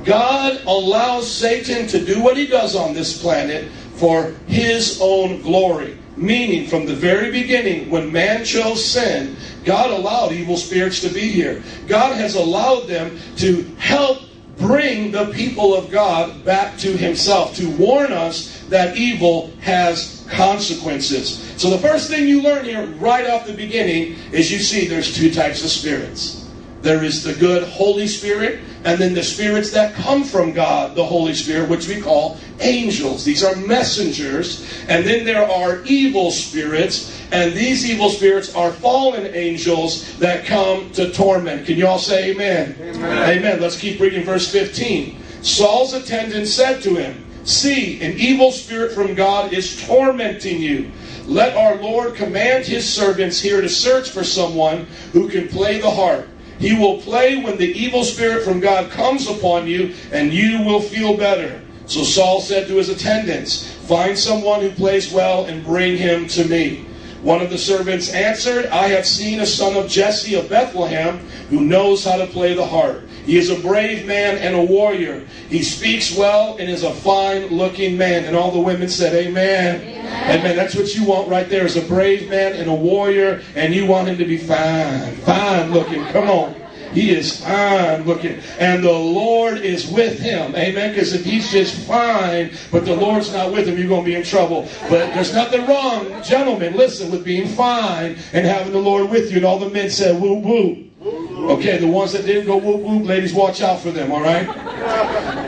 God 0.03 0.63
allows 0.65 1.31
Satan 1.31 1.87
to 1.89 2.03
do 2.03 2.23
what 2.23 2.39
he 2.39 2.47
does 2.47 2.75
on 2.75 2.95
this 2.95 3.21
planet 3.21 3.71
for 3.97 4.35
his 4.47 4.99
own 5.03 5.43
glory. 5.43 5.99
Meaning, 6.17 6.69
from 6.69 6.87
the 6.87 6.95
very 6.95 7.31
beginning, 7.31 7.91
when 7.91 8.11
man 8.11 8.47
chose 8.47 8.83
sin, 8.83 9.37
God 9.67 9.91
allowed 9.91 10.33
evil 10.33 10.57
spirits 10.57 11.03
to 11.03 11.11
be 11.11 11.29
here. 11.29 11.63
God 11.87 12.17
has 12.17 12.35
allowed 12.35 12.87
them 12.87 13.19
to 13.37 13.63
help 13.77 14.23
bring 14.57 15.11
the 15.13 15.27
people 15.27 15.75
of 15.75 15.91
God 15.91 16.47
back 16.47 16.79
to 16.79 16.97
himself, 16.97 17.55
to 17.57 17.69
warn 17.77 18.11
us 18.13 18.58
that 18.69 18.97
evil 18.97 19.51
has 19.61 20.27
consequences. 20.31 21.53
So 21.57 21.71
the 21.71 21.79
first 21.79 22.11
thing 22.11 22.29
you 22.29 22.43
learn 22.43 22.65
here 22.65 22.87
right 22.99 23.29
off 23.29 23.47
the 23.47 23.55
beginning 23.55 24.17
is 24.33 24.53
you 24.53 24.59
see 24.59 24.87
there's 24.87 25.15
two 25.17 25.33
types 25.33 25.65
of 25.65 25.71
spirits. 25.71 26.49
There 26.83 27.03
is 27.03 27.25
the 27.25 27.35
good 27.35 27.65
Holy 27.65 28.07
Spirit, 28.07 28.61
and 28.85 29.01
then 29.01 29.13
the 29.13 29.23
spirits 29.23 29.73
that 29.73 29.95
come 29.95 30.23
from 30.23 30.53
God, 30.53 30.95
the 30.95 31.05
Holy 31.05 31.35
Spirit, 31.35 31.69
which 31.69 31.89
we 31.89 32.01
call 32.01 32.39
angels. 32.61 33.25
These 33.25 33.43
are 33.43 33.57
messengers. 33.57 34.65
And 34.89 35.05
then 35.05 35.25
there 35.25 35.45
are 35.45 35.83
evil 35.85 36.31
spirits, 36.31 37.21
and 37.33 37.53
these 37.53 37.91
evil 37.91 38.11
spirits 38.11 38.55
are 38.55 38.71
fallen 38.71 39.27
angels 39.35 40.17
that 40.19 40.47
come 40.47 40.91
to 40.93 41.13
torment. 41.13 41.67
Can 41.67 41.77
you 41.77 41.87
all 41.87 41.99
say 41.99 42.31
amen? 42.31 42.77
Amen. 42.81 43.39
amen. 43.39 43.61
Let's 43.61 43.79
keep 43.79 43.99
reading 43.99 44.23
verse 44.23 44.51
15. 44.51 45.21
Saul's 45.43 45.95
attendant 45.95 46.47
said 46.47 46.81
to 46.83 46.95
him, 46.95 47.25
See, 47.45 48.01
an 48.03 48.19
evil 48.19 48.53
spirit 48.53 48.93
from 48.93 49.15
God 49.15 49.53
is 49.53 49.85
tormenting 49.87 50.61
you. 50.61 50.91
Let 51.27 51.57
our 51.57 51.77
Lord 51.77 52.15
command 52.15 52.65
his 52.65 52.91
servants 52.91 53.41
here 53.41 53.61
to 53.61 53.69
search 53.69 54.11
for 54.11 54.25
someone 54.25 54.87
who 55.13 55.29
can 55.29 55.49
play 55.49 55.81
the 55.81 55.91
harp. 55.91 56.27
He 56.59 56.75
will 56.75 57.01
play 57.01 57.37
when 57.43 57.57
the 57.57 57.71
evil 57.71 58.03
spirit 58.03 58.45
from 58.45 58.61
God 58.61 58.91
comes 58.91 59.29
upon 59.29 59.67
you, 59.67 59.95
and 60.11 60.33
you 60.33 60.63
will 60.63 60.81
feel 60.81 61.17
better. 61.17 61.63
So 61.87 62.03
Saul 62.03 62.41
said 62.41 62.67
to 62.69 62.77
his 62.77 62.89
attendants, 62.89 63.71
Find 63.87 64.19
someone 64.19 64.61
who 64.61 64.71
plays 64.71 65.13
well 65.13 65.47
and 65.47 65.65
bring 65.65 65.97
him 65.97 66.27
to 66.29 66.45
me. 66.45 66.85
One 67.29 67.43
of 67.43 67.51
the 67.51 67.59
servants 67.59 68.11
answered, 68.15 68.65
I 68.69 68.89
have 68.89 69.07
seen 69.07 69.41
a 69.41 69.45
son 69.45 69.77
of 69.77 69.87
Jesse 69.87 70.35
of 70.35 70.49
Bethlehem 70.49 71.19
who 71.51 71.61
knows 71.61 72.03
how 72.03 72.17
to 72.17 72.27
play 72.27 72.55
the 72.55 72.65
harp. 72.65 73.07
He 73.27 73.37
is 73.37 73.51
a 73.51 73.61
brave 73.61 74.07
man 74.07 74.39
and 74.39 74.57
a 74.57 74.63
warrior. 74.63 75.27
He 75.51 75.63
speaks 75.63 76.17
well 76.17 76.57
and 76.57 76.71
is 76.71 76.85
a 76.85 76.95
fine 76.95 77.49
looking 77.49 77.99
man. 77.99 78.25
And 78.25 78.35
all 78.35 78.51
the 78.51 78.59
women 78.59 78.89
said, 78.89 79.13
Amen. 79.15 79.83
Amen. 79.83 80.41
Amen. 80.41 80.57
That's 80.57 80.75
what 80.75 80.95
you 80.95 81.05
want 81.05 81.29
right 81.29 81.51
there 81.51 81.67
is 81.67 81.77
a 81.77 81.83
brave 81.83 82.31
man 82.31 82.55
and 82.55 82.71
a 82.71 82.75
warrior, 82.75 83.43
and 83.55 83.75
you 83.75 83.85
want 83.85 84.09
him 84.09 84.17
to 84.17 84.25
be 84.25 84.39
fine. 84.39 85.15
Fine 85.17 85.71
looking. 85.71 86.03
Come 86.07 86.31
on. 86.31 86.58
He 86.93 87.11
is 87.11 87.45
fine 87.45 88.05
looking. 88.05 88.41
And 88.59 88.83
the 88.83 88.93
Lord 88.93 89.59
is 89.59 89.89
with 89.89 90.19
him. 90.19 90.55
Amen. 90.55 90.93
Because 90.93 91.13
if 91.15 91.25
he's 91.25 91.51
just 91.51 91.75
fine, 91.87 92.51
but 92.71 92.85
the 92.85 92.95
Lord's 92.95 93.33
not 93.33 93.53
with 93.53 93.69
him, 93.69 93.79
you're 93.79 93.89
going 93.89 94.05
to 94.05 94.11
be 94.11 94.17
in 94.17 94.25
trouble. 94.25 94.69
But 94.89 95.15
there's 95.15 95.33
nothing 95.33 95.67
wrong, 95.67 96.23
gentlemen, 96.23 96.77
listen, 96.77 97.11
with 97.11 97.25
being 97.25 97.49
fine 97.49 98.17
and 98.33 98.47
having 98.47 98.73
the 98.73 98.79
Lord 98.79 99.11
with 99.11 99.31
you. 99.31 99.39
And 99.39 99.47
all 99.47 99.59
the 99.59 99.71
men 99.71 99.91
said, 99.91 100.21
woo 100.21 100.35
woo. 100.35 100.85
Okay, 101.01 101.79
the 101.79 101.87
ones 101.87 102.13
that 102.13 102.27
didn't 102.27 102.47
go 102.47 102.57
whoop 102.57 102.83
whoop, 102.83 103.07
ladies, 103.07 103.33
watch 103.33 103.63
out 103.63 103.81
for 103.81 103.93
them, 103.93 104.11
all 104.11 104.21
right? 104.21 104.49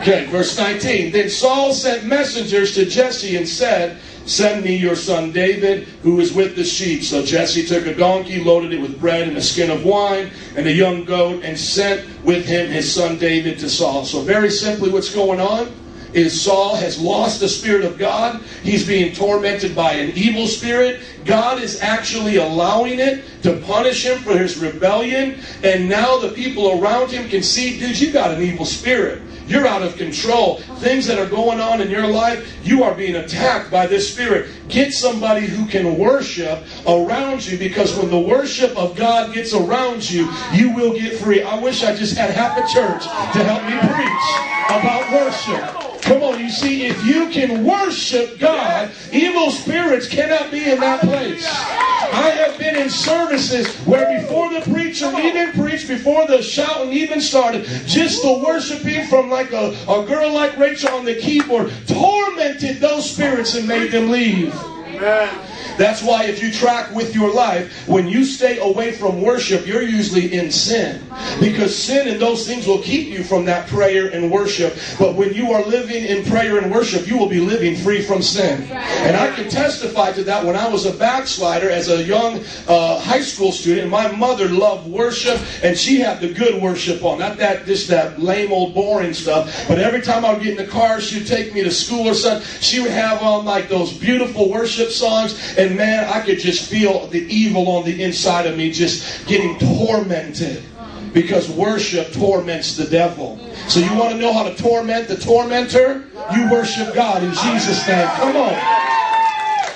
Okay, 0.01 0.27
verse 0.27 0.57
19. 0.57 1.11
Then 1.13 1.29
Saul 1.29 1.73
sent 1.73 2.07
messengers 2.07 2.75
to 2.77 2.85
Jesse 2.87 3.37
and 3.37 3.49
said, 3.49 3.99
Send 4.31 4.65
me 4.65 4.77
your 4.77 4.95
son 4.95 5.33
David, 5.33 5.89
who 6.05 6.21
is 6.21 6.33
with 6.33 6.55
the 6.55 6.63
sheep. 6.63 7.03
So 7.03 7.25
Jesse 7.25 7.67
took 7.67 7.87
a 7.87 7.95
donkey, 7.97 8.45
loaded 8.45 8.73
it 8.73 8.81
with 8.81 9.01
bread 9.01 9.27
and 9.27 9.37
a 9.37 9.43
skin 9.43 9.73
of 9.73 9.85
wine, 9.85 10.31
and 10.55 10.69
a 10.69 10.73
young 10.73 11.05
goat, 11.05 11.43
and 11.43 11.59
sent 11.59 12.07
with 12.25 12.47
him 12.47 12.71
his 12.71 12.95
son 12.95 13.19
David 13.19 13.59
to 13.59 13.69
Saul. 13.69 14.05
So, 14.05 14.23
very 14.23 14.49
simply, 14.49 14.89
what's 14.89 15.13
going 15.13 15.41
on? 15.41 15.75
Is 16.13 16.41
Saul 16.41 16.75
has 16.77 17.01
lost 17.01 17.41
the 17.41 17.49
Spirit 17.49 17.85
of 17.85 17.99
God. 17.99 18.43
He's 18.63 18.87
being 18.87 19.15
tormented 19.15 19.75
by 19.75 19.93
an 19.93 20.13
evil 20.17 20.47
spirit. 20.47 21.01
God 21.25 21.61
is 21.61 21.81
actually 21.81 22.37
allowing 22.37 22.99
it 22.99 23.25
to 23.43 23.61
punish 23.61 24.05
him 24.05 24.19
for 24.19 24.37
his 24.37 24.59
rebellion. 24.59 25.41
And 25.63 25.89
now 25.89 26.19
the 26.19 26.31
people 26.31 26.81
around 26.81 27.11
him 27.11 27.29
can 27.29 27.43
see, 27.43 27.79
dude, 27.79 27.99
you 27.99 28.13
got 28.13 28.33
an 28.33 28.43
evil 28.43 28.65
spirit. 28.65 29.23
You're 29.51 29.67
out 29.67 29.83
of 29.83 29.97
control. 29.97 30.59
Things 30.79 31.09
that 31.09 31.19
are 31.19 31.29
going 31.29 31.59
on 31.59 31.81
in 31.81 31.91
your 31.91 32.07
life, 32.07 32.65
you 32.65 32.85
are 32.85 32.95
being 32.95 33.17
attacked 33.17 33.69
by 33.69 33.87
this 33.89 34.13
spirit. 34.13 34.49
Get 34.69 34.93
somebody 34.93 35.45
who 35.47 35.67
can 35.67 35.99
worship 35.99 36.63
around 36.87 37.45
you 37.45 37.59
because 37.59 37.97
when 37.97 38.11
the 38.11 38.19
worship 38.19 38.77
of 38.77 38.95
God 38.95 39.35
gets 39.35 39.53
around 39.53 40.09
you, 40.09 40.31
you 40.53 40.71
will 40.71 40.93
get 40.93 41.19
free. 41.19 41.43
I 41.43 41.59
wish 41.59 41.83
I 41.83 41.97
just 41.97 42.17
had 42.17 42.31
half 42.31 42.57
a 42.59 42.73
church 42.73 43.03
to 43.03 43.43
help 43.43 43.65
me 43.65 43.77
preach 43.93 44.51
about 44.71 45.13
worship. 45.13 45.90
Come 46.03 46.23
on, 46.23 46.41
you 46.41 46.51
see, 46.51 46.87
if 46.87 47.05
you 47.05 47.29
can 47.29 47.65
worship 47.65 48.39
God, 48.39 48.91
evil 49.13 49.51
spirits 49.51 50.09
cannot 50.09 50.51
be 50.51 50.71
in 50.71 50.81
that 50.81 51.01
place. 51.01 51.47
I 51.47 52.31
have 52.31 52.59
been 52.59 52.77
in 52.77 52.91
services 52.91 53.69
where 53.87 54.21
before 54.21 54.53
the 54.53 54.61
preacher 54.73 55.13
even 55.19 55.53
preached, 55.53 55.89
before 55.89 56.27
the 56.27 56.43
shouting 56.43 56.93
even 56.93 57.21
started, 57.21 57.65
just 57.87 58.23
the 58.23 58.33
worshiping 58.45 59.07
from 59.07 59.31
like 59.31 59.53
a, 59.53 59.77
a 59.89 60.05
girl 60.07 60.33
like 60.33 60.57
Rachel 60.57 60.91
on 60.95 61.05
the 61.05 61.15
keyboard 61.15 61.73
tormented 61.87 62.81
those 62.81 63.11
spirits 63.11 63.55
and 63.55 63.69
made 63.69 63.93
them 63.93 64.11
leave. 64.11 64.55
Amen. 64.55 65.60
That's 65.81 66.03
why 66.03 66.25
if 66.25 66.43
you 66.43 66.53
track 66.53 66.95
with 66.95 67.15
your 67.15 67.33
life, 67.33 67.89
when 67.89 68.07
you 68.07 68.23
stay 68.27 68.59
away 68.59 68.93
from 68.93 69.23
worship, 69.23 69.67
you're 69.67 69.81
usually 69.81 70.35
in 70.35 70.53
sin. 70.53 71.03
Because 71.41 71.75
sin 71.75 72.07
and 72.07 72.21
those 72.21 72.47
things 72.47 72.67
will 72.67 72.83
keep 72.83 73.09
you 73.09 73.25
from 73.25 73.47
that 73.47 73.67
prayer 73.67 74.09
and 74.09 74.31
worship. 74.31 74.77
But 74.99 75.15
when 75.15 75.33
you 75.33 75.53
are 75.53 75.65
living 75.65 76.05
in 76.05 76.23
prayer 76.27 76.59
and 76.59 76.71
worship, 76.71 77.07
you 77.07 77.17
will 77.17 77.31
be 77.31 77.41
living 77.41 77.77
free 77.77 78.03
from 78.03 78.21
sin. 78.21 78.71
And 78.71 79.17
I 79.17 79.35
can 79.35 79.49
testify 79.49 80.13
to 80.13 80.23
that 80.25 80.45
when 80.45 80.55
I 80.55 80.69
was 80.69 80.85
a 80.85 80.93
backslider 80.93 81.71
as 81.71 81.89
a 81.89 82.03
young 82.05 82.45
uh, 82.69 83.01
high 83.01 83.23
school 83.23 83.51
student. 83.51 83.89
My 83.89 84.13
mother 84.13 84.51
loved 84.51 84.87
worship 84.87 85.41
and 85.65 85.79
she 85.79 85.99
had 85.99 86.21
the 86.21 86.31
good 86.31 86.61
worship 86.61 87.03
on. 87.03 87.21
Not 87.21 87.39
that 87.39 87.65
just 87.65 87.89
that 87.89 88.21
lame 88.21 88.53
old 88.53 88.75
boring 88.75 89.15
stuff. 89.15 89.67
But 89.67 89.79
every 89.79 90.03
time 90.03 90.27
I 90.27 90.35
would 90.35 90.43
get 90.43 90.59
in 90.59 90.67
the 90.67 90.71
car, 90.71 91.01
she'd 91.01 91.27
take 91.27 91.55
me 91.55 91.63
to 91.63 91.71
school 91.71 92.07
or 92.07 92.15
something. 92.15 92.47
She 92.61 92.81
would 92.81 92.91
have 92.91 93.23
on 93.23 93.47
like 93.47 93.71
those 93.71 93.97
beautiful 93.97 94.51
worship 94.51 94.91
songs. 94.91 95.57
And 95.57 95.70
man, 95.77 96.05
I 96.05 96.21
could 96.21 96.39
just 96.39 96.69
feel 96.69 97.07
the 97.09 97.23
evil 97.33 97.69
on 97.69 97.85
the 97.85 98.03
inside 98.03 98.47
of 98.47 98.57
me 98.57 98.71
just 98.71 99.27
getting 99.27 99.59
tormented. 99.59 100.65
Because 101.13 101.51
worship 101.51 102.13
torments 102.13 102.77
the 102.77 102.85
devil. 102.85 103.37
So 103.67 103.81
you 103.81 103.93
want 103.97 104.13
to 104.13 104.17
know 104.17 104.33
how 104.33 104.45
to 104.45 104.55
torment 104.55 105.09
the 105.09 105.17
tormentor? 105.17 106.05
You 106.33 106.49
worship 106.49 106.95
God 106.95 107.25
in 107.25 107.31
Jesus' 107.31 107.87
name. 107.89 108.07
Come 108.11 108.37
on 108.37 108.91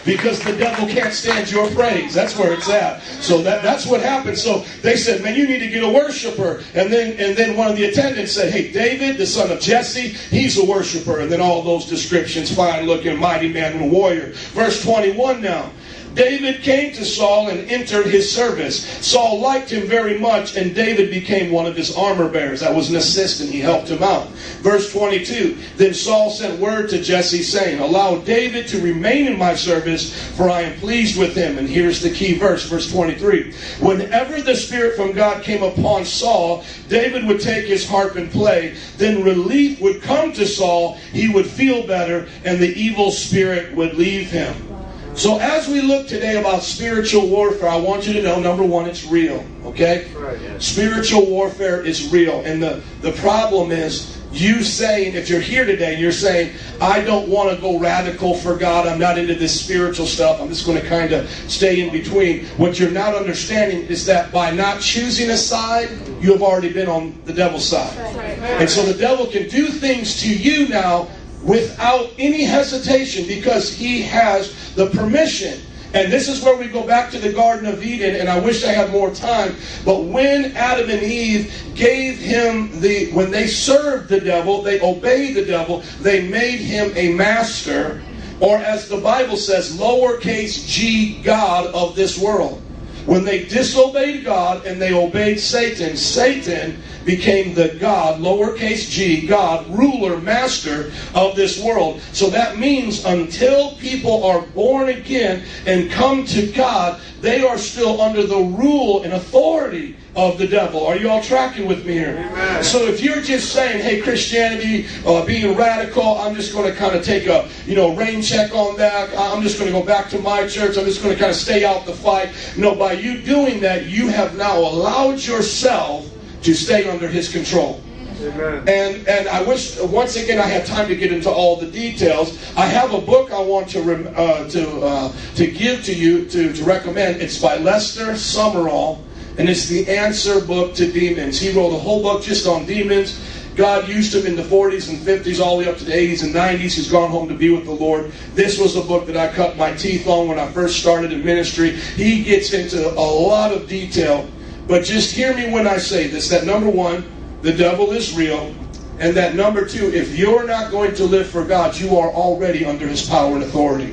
because 0.04 0.40
the 0.40 0.52
devil 0.56 0.86
can't 0.86 1.12
stand 1.12 1.50
your 1.50 1.68
praise. 1.70 2.14
That's 2.14 2.36
where 2.38 2.52
it's 2.52 2.68
at. 2.68 3.02
So 3.20 3.42
that, 3.42 3.62
that's 3.62 3.86
what 3.86 4.00
happened. 4.00 4.38
So 4.38 4.64
they 4.82 4.96
said, 4.96 5.22
man, 5.22 5.34
you 5.34 5.46
need 5.46 5.60
to 5.60 5.68
get 5.68 5.82
a 5.82 5.88
worshiper. 5.88 6.62
And 6.74 6.92
then 6.92 7.18
and 7.18 7.36
then 7.36 7.56
one 7.56 7.68
of 7.68 7.76
the 7.76 7.84
attendants 7.84 8.32
said, 8.32 8.52
hey, 8.52 8.70
David, 8.70 9.16
the 9.16 9.26
son 9.26 9.50
of 9.50 9.60
Jesse, 9.60 10.08
he's 10.08 10.58
a 10.58 10.64
worshiper. 10.64 11.20
And 11.20 11.30
then 11.30 11.40
all 11.40 11.62
those 11.62 11.86
descriptions, 11.86 12.54
fine 12.54 12.86
looking, 12.86 13.18
mighty 13.18 13.52
man 13.52 13.80
and 13.80 13.90
warrior. 13.90 14.32
Verse 14.52 14.82
21 14.82 15.40
now. 15.40 15.70
David 16.14 16.62
came 16.62 16.92
to 16.94 17.04
Saul 17.04 17.48
and 17.48 17.68
entered 17.70 18.06
his 18.06 18.30
service. 18.30 18.86
Saul 19.04 19.40
liked 19.40 19.70
him 19.70 19.88
very 19.88 20.18
much, 20.18 20.56
and 20.56 20.74
David 20.74 21.10
became 21.10 21.50
one 21.50 21.66
of 21.66 21.76
his 21.76 21.96
armor 21.96 22.28
bearers. 22.28 22.60
That 22.60 22.74
was 22.74 22.90
an 22.90 22.96
assistant. 22.96 23.50
He 23.50 23.60
helped 23.60 23.88
him 23.88 24.02
out. 24.02 24.28
Verse 24.62 24.92
22 24.92 25.56
Then 25.76 25.92
Saul 25.92 26.30
sent 26.30 26.60
word 26.60 26.88
to 26.90 27.02
Jesse, 27.02 27.42
saying, 27.42 27.80
Allow 27.80 28.18
David 28.18 28.68
to 28.68 28.80
remain 28.80 29.26
in 29.26 29.38
my 29.38 29.54
service, 29.54 30.14
for 30.36 30.48
I 30.48 30.62
am 30.62 30.78
pleased 30.78 31.18
with 31.18 31.34
him. 31.34 31.58
And 31.58 31.68
here's 31.68 32.00
the 32.00 32.10
key 32.10 32.38
verse, 32.38 32.68
verse 32.68 32.90
23. 32.92 33.52
Whenever 33.80 34.40
the 34.40 34.54
Spirit 34.54 34.96
from 34.96 35.12
God 35.12 35.42
came 35.42 35.62
upon 35.62 36.04
Saul, 36.04 36.64
David 36.88 37.26
would 37.26 37.40
take 37.40 37.66
his 37.66 37.88
harp 37.88 38.14
and 38.14 38.30
play. 38.30 38.76
Then 38.98 39.24
relief 39.24 39.80
would 39.80 40.02
come 40.02 40.32
to 40.34 40.46
Saul. 40.46 40.94
He 41.12 41.28
would 41.28 41.46
feel 41.46 41.86
better, 41.86 42.28
and 42.44 42.60
the 42.60 42.72
evil 42.74 43.10
spirit 43.10 43.74
would 43.74 43.94
leave 43.94 44.30
him. 44.30 44.73
So 45.16 45.38
as 45.38 45.68
we 45.68 45.80
look 45.80 46.08
today 46.08 46.40
about 46.40 46.62
spiritual 46.62 47.28
warfare, 47.28 47.68
I 47.68 47.76
want 47.76 48.04
you 48.04 48.12
to 48.14 48.22
know 48.22 48.40
number 48.40 48.64
one, 48.64 48.86
it's 48.86 49.06
real. 49.06 49.46
Okay? 49.64 50.10
Right, 50.12 50.40
yeah. 50.40 50.58
Spiritual 50.58 51.26
warfare 51.26 51.82
is 51.82 52.12
real. 52.12 52.40
And 52.40 52.60
the, 52.60 52.82
the 53.00 53.12
problem 53.12 53.70
is 53.70 54.20
you 54.32 54.64
saying, 54.64 55.14
if 55.14 55.28
you're 55.28 55.40
here 55.40 55.64
today, 55.64 56.00
you're 56.00 56.10
saying, 56.10 56.54
I 56.80 57.00
don't 57.00 57.28
want 57.28 57.54
to 57.54 57.60
go 57.60 57.78
radical 57.78 58.34
for 58.34 58.56
God. 58.56 58.88
I'm 58.88 58.98
not 58.98 59.16
into 59.16 59.36
this 59.36 59.58
spiritual 59.58 60.06
stuff. 60.06 60.40
I'm 60.40 60.48
just 60.48 60.66
going 60.66 60.80
to 60.80 60.88
kind 60.88 61.12
of 61.12 61.30
stay 61.48 61.80
in 61.80 61.92
between. 61.92 62.46
What 62.56 62.80
you're 62.80 62.90
not 62.90 63.14
understanding 63.14 63.82
is 63.82 64.04
that 64.06 64.32
by 64.32 64.50
not 64.50 64.80
choosing 64.80 65.30
a 65.30 65.36
side, 65.36 65.90
you 66.20 66.32
have 66.32 66.42
already 66.42 66.72
been 66.72 66.88
on 66.88 67.16
the 67.24 67.32
devil's 67.32 67.68
side. 67.68 67.96
And 68.42 68.68
so 68.68 68.82
the 68.82 68.98
devil 68.98 69.26
can 69.26 69.48
do 69.48 69.68
things 69.68 70.20
to 70.22 70.36
you 70.36 70.68
now 70.68 71.08
without 71.44 72.10
any 72.18 72.44
hesitation 72.44 73.26
because 73.26 73.72
he 73.72 74.02
has 74.02 74.74
the 74.74 74.88
permission. 74.90 75.60
And 75.92 76.12
this 76.12 76.28
is 76.28 76.42
where 76.42 76.56
we 76.56 76.66
go 76.66 76.84
back 76.84 77.12
to 77.12 77.18
the 77.20 77.32
Garden 77.32 77.66
of 77.66 77.84
Eden, 77.84 78.16
and 78.16 78.28
I 78.28 78.40
wish 78.40 78.64
I 78.64 78.72
had 78.72 78.90
more 78.90 79.14
time. 79.14 79.54
But 79.84 80.00
when 80.00 80.56
Adam 80.56 80.90
and 80.90 81.02
Eve 81.04 81.54
gave 81.76 82.18
him 82.18 82.80
the, 82.80 83.12
when 83.12 83.30
they 83.30 83.46
served 83.46 84.08
the 84.08 84.20
devil, 84.20 84.60
they 84.60 84.80
obeyed 84.80 85.36
the 85.36 85.44
devil, 85.44 85.84
they 86.00 86.26
made 86.26 86.58
him 86.58 86.92
a 86.96 87.14
master, 87.14 88.02
or 88.40 88.56
as 88.56 88.88
the 88.88 88.96
Bible 88.96 89.36
says, 89.36 89.76
lowercase 89.76 90.66
g, 90.66 91.22
God 91.22 91.72
of 91.72 91.94
this 91.94 92.18
world. 92.18 92.60
When 93.06 93.22
they 93.22 93.44
disobeyed 93.44 94.24
God 94.24 94.66
and 94.66 94.82
they 94.82 94.94
obeyed 94.94 95.38
Satan, 95.38 95.96
Satan 95.96 96.82
became 97.04 97.54
the 97.54 97.76
God, 97.80 98.20
lowercase 98.20 98.90
g, 98.90 99.26
God, 99.26 99.66
ruler, 99.68 100.18
master 100.18 100.92
of 101.14 101.36
this 101.36 101.62
world. 101.62 102.00
So 102.12 102.30
that 102.30 102.58
means 102.58 103.04
until 103.04 103.74
people 103.76 104.24
are 104.24 104.40
born 104.40 104.88
again 104.88 105.44
and 105.66 105.90
come 105.90 106.24
to 106.26 106.46
God, 106.52 107.00
they 107.20 107.46
are 107.46 107.58
still 107.58 108.00
under 108.00 108.22
the 108.26 108.38
rule 108.38 109.02
and 109.02 109.14
authority 109.14 109.96
of 110.16 110.38
the 110.38 110.46
devil. 110.46 110.86
Are 110.86 110.96
you 110.96 111.08
all 111.08 111.22
tracking 111.22 111.66
with 111.66 111.84
me 111.84 111.94
here? 111.94 112.28
Amen. 112.30 112.62
So 112.62 112.86
if 112.86 113.00
you're 113.02 113.20
just 113.20 113.52
saying, 113.52 113.82
"Hey, 113.82 114.00
Christianity, 114.00 114.86
uh, 115.06 115.24
being 115.24 115.56
radical, 115.56 116.18
I'm 116.18 116.34
just 116.34 116.52
going 116.52 116.70
to 116.70 116.78
kind 116.78 116.94
of 116.94 117.04
take 117.04 117.26
a 117.26 117.48
you 117.66 117.74
know 117.74 117.94
rain 117.96 118.22
check 118.22 118.54
on 118.54 118.76
that. 118.76 119.10
I'm 119.18 119.42
just 119.42 119.58
going 119.58 119.72
to 119.72 119.78
go 119.78 119.84
back 119.84 120.08
to 120.10 120.18
my 120.20 120.46
church. 120.46 120.76
I'm 120.76 120.84
just 120.84 121.02
going 121.02 121.14
to 121.14 121.18
kind 121.18 121.30
of 121.30 121.36
stay 121.36 121.64
out 121.64 121.86
the 121.86 121.94
fight." 121.94 122.30
No, 122.56 122.74
by 122.74 122.92
you 122.92 123.18
doing 123.22 123.60
that, 123.60 123.86
you 123.86 124.08
have 124.08 124.36
now 124.36 124.58
allowed 124.58 125.20
yourself 125.24 126.13
to 126.44 126.54
stay 126.54 126.88
under 126.88 127.08
His 127.08 127.30
control. 127.30 127.80
Amen. 128.20 128.68
And 128.68 129.08
and 129.08 129.28
I 129.28 129.42
wish 129.42 129.78
once 129.80 130.16
again 130.16 130.38
I 130.38 130.46
had 130.46 130.64
time 130.64 130.88
to 130.88 130.96
get 130.96 131.12
into 131.12 131.30
all 131.30 131.56
the 131.56 131.66
details. 131.66 132.38
I 132.56 132.66
have 132.66 132.94
a 132.94 133.00
book 133.00 133.32
I 133.32 133.40
want 133.40 133.68
to 133.70 133.82
rem, 133.82 134.12
uh, 134.14 134.48
to 134.50 134.80
uh, 134.80 135.12
to 135.34 135.46
give 135.46 135.84
to 135.84 135.94
you 135.94 136.24
to, 136.26 136.52
to 136.52 136.64
recommend. 136.64 137.20
It's 137.20 137.38
by 137.38 137.56
Lester 137.56 138.12
Sumrall, 138.12 139.02
and 139.36 139.48
it's 139.48 139.66
the 139.66 139.88
Answer 139.88 140.40
Book 140.40 140.74
to 140.76 140.90
Demons. 140.90 141.40
He 141.40 141.52
wrote 141.52 141.74
a 141.74 141.78
whole 141.78 142.02
book 142.02 142.22
just 142.22 142.46
on 142.46 142.66
demons. 142.66 143.20
God 143.56 143.88
used 143.88 144.12
him 144.12 144.26
in 144.26 144.34
the 144.34 144.42
40s 144.42 144.88
and 144.88 144.98
50s, 144.98 145.40
all 145.40 145.58
the 145.58 145.64
way 145.64 145.70
up 145.70 145.78
to 145.78 145.84
the 145.84 145.92
80s 145.92 146.24
and 146.24 146.34
90s. 146.34 146.74
He's 146.74 146.90
gone 146.90 147.08
home 147.08 147.28
to 147.28 147.34
be 147.34 147.50
with 147.50 147.64
the 147.64 147.72
Lord. 147.72 148.10
This 148.34 148.58
was 148.58 148.74
a 148.74 148.80
book 148.80 149.06
that 149.06 149.16
I 149.16 149.32
cut 149.32 149.56
my 149.56 149.72
teeth 149.74 150.08
on 150.08 150.26
when 150.26 150.40
I 150.40 150.50
first 150.50 150.80
started 150.80 151.12
in 151.12 151.24
ministry. 151.24 151.70
He 151.70 152.24
gets 152.24 152.52
into 152.52 152.88
a 152.88 152.98
lot 152.98 153.52
of 153.52 153.68
detail, 153.68 154.28
but 154.66 154.84
just 154.84 155.14
hear 155.14 155.34
me 155.34 155.50
when 155.50 155.66
I 155.66 155.78
say 155.78 156.08
this: 156.08 156.28
that 156.28 156.44
number 156.44 156.70
one, 156.70 157.04
the 157.42 157.52
devil 157.52 157.92
is 157.92 158.16
real. 158.16 158.54
And 158.98 159.14
that 159.16 159.34
number 159.34 159.66
two, 159.66 159.92
if 159.92 160.16
you're 160.16 160.46
not 160.46 160.70
going 160.70 160.94
to 160.94 161.04
live 161.04 161.26
for 161.26 161.44
God, 161.44 161.76
you 161.76 161.98
are 161.98 162.10
already 162.10 162.64
under 162.64 162.86
his 162.86 163.08
power 163.08 163.34
and 163.34 163.42
authority. 163.42 163.92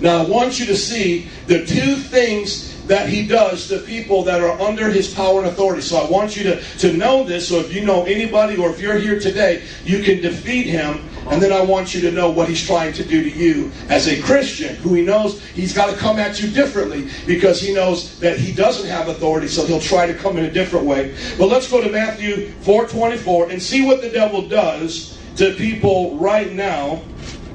Now, 0.00 0.24
I 0.24 0.28
want 0.28 0.58
you 0.58 0.66
to 0.66 0.76
see 0.76 1.28
the 1.46 1.64
two 1.64 1.94
things 1.96 2.74
that 2.86 3.08
he 3.08 3.26
does 3.26 3.68
to 3.68 3.78
people 3.78 4.22
that 4.24 4.42
are 4.42 4.60
under 4.60 4.90
his 4.90 5.12
power 5.12 5.38
and 5.38 5.48
authority. 5.48 5.80
So 5.80 5.96
I 5.96 6.10
want 6.10 6.36
you 6.36 6.42
to, 6.44 6.60
to 6.78 6.92
know 6.92 7.24
this. 7.24 7.48
So 7.48 7.56
if 7.60 7.72
you 7.72 7.84
know 7.84 8.04
anybody 8.04 8.56
or 8.56 8.68
if 8.70 8.80
you're 8.80 8.98
here 8.98 9.18
today, 9.18 9.62
you 9.84 10.02
can 10.02 10.20
defeat 10.20 10.66
him. 10.66 11.08
And 11.30 11.40
then 11.40 11.52
I 11.52 11.62
want 11.62 11.94
you 11.94 12.00
to 12.02 12.10
know 12.10 12.30
what 12.30 12.48
he's 12.48 12.64
trying 12.64 12.92
to 12.94 13.04
do 13.04 13.22
to 13.22 13.30
you 13.30 13.72
as 13.88 14.08
a 14.08 14.20
Christian 14.22 14.76
who 14.76 14.94
he 14.94 15.02
knows 15.02 15.42
he's 15.48 15.72
got 15.72 15.90
to 15.90 15.96
come 15.96 16.18
at 16.18 16.42
you 16.42 16.50
differently 16.50 17.08
because 17.26 17.60
he 17.60 17.72
knows 17.72 18.18
that 18.20 18.38
he 18.38 18.52
doesn't 18.52 18.88
have 18.88 19.08
authority. 19.08 19.48
So 19.48 19.64
he'll 19.64 19.80
try 19.80 20.06
to 20.06 20.14
come 20.14 20.36
in 20.36 20.44
a 20.44 20.50
different 20.50 20.84
way. 20.84 21.16
But 21.38 21.46
let's 21.46 21.70
go 21.70 21.82
to 21.82 21.90
Matthew 21.90 22.52
4.24 22.62 23.50
and 23.50 23.62
see 23.62 23.86
what 23.86 24.02
the 24.02 24.10
devil 24.10 24.46
does 24.46 25.18
to 25.36 25.54
people 25.54 26.18
right 26.18 26.52
now 26.52 27.02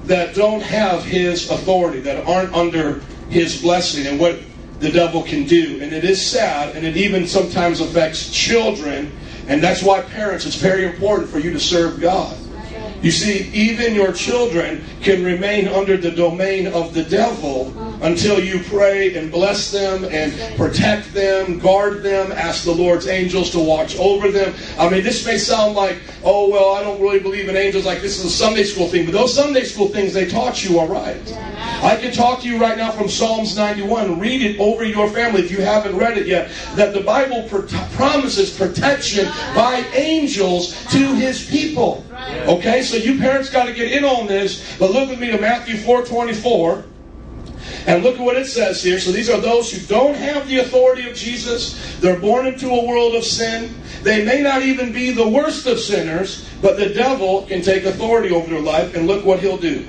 that 0.06 0.34
don't 0.34 0.62
have 0.62 1.04
his 1.04 1.50
authority, 1.52 2.00
that 2.02 2.26
aren't 2.26 2.54
under 2.54 3.00
his 3.30 3.62
blessing, 3.62 4.08
and 4.08 4.20
what 4.20 4.40
the 4.80 4.92
devil 4.92 5.22
can 5.22 5.46
do. 5.46 5.80
And 5.82 5.94
it 5.94 6.04
is 6.04 6.26
sad, 6.26 6.76
and 6.76 6.86
it 6.86 6.98
even 6.98 7.28
sometimes 7.28 7.80
affects 7.80 8.32
children. 8.32 9.16
And 9.48 9.62
that's 9.62 9.84
why, 9.84 10.02
parents, 10.02 10.46
it's 10.46 10.56
very 10.56 10.86
important 10.86 11.30
for 11.30 11.38
you 11.38 11.52
to 11.54 11.60
serve 11.60 12.02
God. 12.02 12.36
You 13.02 13.12
see, 13.12 13.50
even 13.54 13.96
your 13.96 14.12
children 14.12 14.84
can 15.02 15.24
remain 15.24 15.70
under 15.70 15.96
the 15.96 16.12
domain 16.12 16.68
of 16.68 16.94
the 16.94 17.04
devil 17.04 17.74
uh-huh. 17.78 18.00
until 18.02 18.44
you 18.44 18.62
pray 18.66 19.18
and 19.18 19.32
bless 19.32 19.72
them 19.72 20.04
and 20.04 20.58
protect 20.58 21.14
them, 21.14 21.60
guard 21.60 22.04
them, 22.04 22.34
ask 22.34 22.66
the 22.66 22.74
Lord's 22.74 23.08
angels 23.08 23.52
to 23.52 23.60
watch 23.60 23.98
over 23.98 24.30
them. 24.32 24.54
I 24.78 24.90
mean, 24.90 25.02
this 25.02 25.26
may 25.26 25.38
sound 25.38 25.76
like, 25.76 25.98
oh, 26.26 26.50
well, 26.50 26.74
I 26.74 26.84
don't 26.84 27.02
really 27.02 27.20
believe 27.22 27.48
in 27.48 27.56
angels, 27.56 27.86
like 27.86 28.02
this 28.02 28.20
is 28.20 28.26
a 28.26 28.30
Sunday 28.30 28.64
school 28.64 28.90
thing, 28.90 29.06
but 29.06 29.14
those 29.14 29.34
Sunday 29.34 29.64
school 29.64 29.88
things 29.88 30.14
they 30.14 30.28
taught 30.28 30.64
you 30.66 30.80
are 30.80 30.88
right. 30.88 31.38
I 31.82 31.96
can 31.96 32.12
talk 32.12 32.42
to 32.42 32.50
you 32.50 32.60
right 32.60 32.78
now 32.78 32.92
from 32.92 33.08
Psalms 33.08 33.56
91. 33.56 34.20
Read 34.20 34.42
it 34.42 34.60
over 34.60 34.84
your 34.84 35.10
family 35.10 35.42
if 35.42 35.52
you 35.52 35.62
haven't 35.62 35.96
read 35.96 36.18
it 36.18 36.28
yet. 36.28 36.52
That 36.76 36.94
the 36.94 37.02
Bible 37.02 37.48
pro- 37.48 37.66
promises 37.96 38.58
protection 38.58 39.26
by 39.56 39.86
angels 39.94 40.86
to 40.88 41.16
his 41.16 41.50
people. 41.50 42.04
Okay, 42.48 42.82
so 42.82 42.98
you 42.98 43.18
parents 43.18 43.50
got 43.50 43.66
to 43.66 43.74
get 43.74 43.92
in 43.92 44.04
on 44.04 44.28
this. 44.28 44.78
But 44.78 44.92
look 44.92 45.10
with 45.10 45.20
me 45.20 45.32
to 45.32 45.38
Matthew 45.40 45.78
4 45.78 46.06
24. 46.06 46.86
And 47.86 48.04
look 48.04 48.16
at 48.16 48.22
what 48.22 48.36
it 48.36 48.46
says 48.46 48.84
here. 48.84 49.00
So 49.00 49.12
these 49.12 49.30
are 49.30 49.40
those 49.40 49.72
who 49.72 49.86
don't 49.88 50.16
have 50.16 50.48
the 50.48 50.60
authority 50.60 51.10
of 51.10 51.16
Jesus. 51.16 51.98
They're 52.00 52.20
born 52.20 52.46
into 52.46 52.70
a 52.70 52.86
world 52.86 53.16
of 53.16 53.24
sin. 53.24 53.74
They 54.04 54.24
may 54.24 54.42
not 54.42 54.64
even 54.64 54.92
be 54.92 55.12
the 55.12 55.28
worst 55.28 55.66
of 55.66 55.80
sinners, 55.80 56.48
but 56.62 56.78
the 56.78 56.90
devil 56.90 57.46
can 57.46 57.62
take 57.62 57.86
authority 57.86 58.34
over 58.34 58.50
their 58.50 58.62
life. 58.62 58.96
And 58.96 59.08
look 59.08 59.26
what 59.26 59.40
he'll 59.40 59.58
do. 59.58 59.88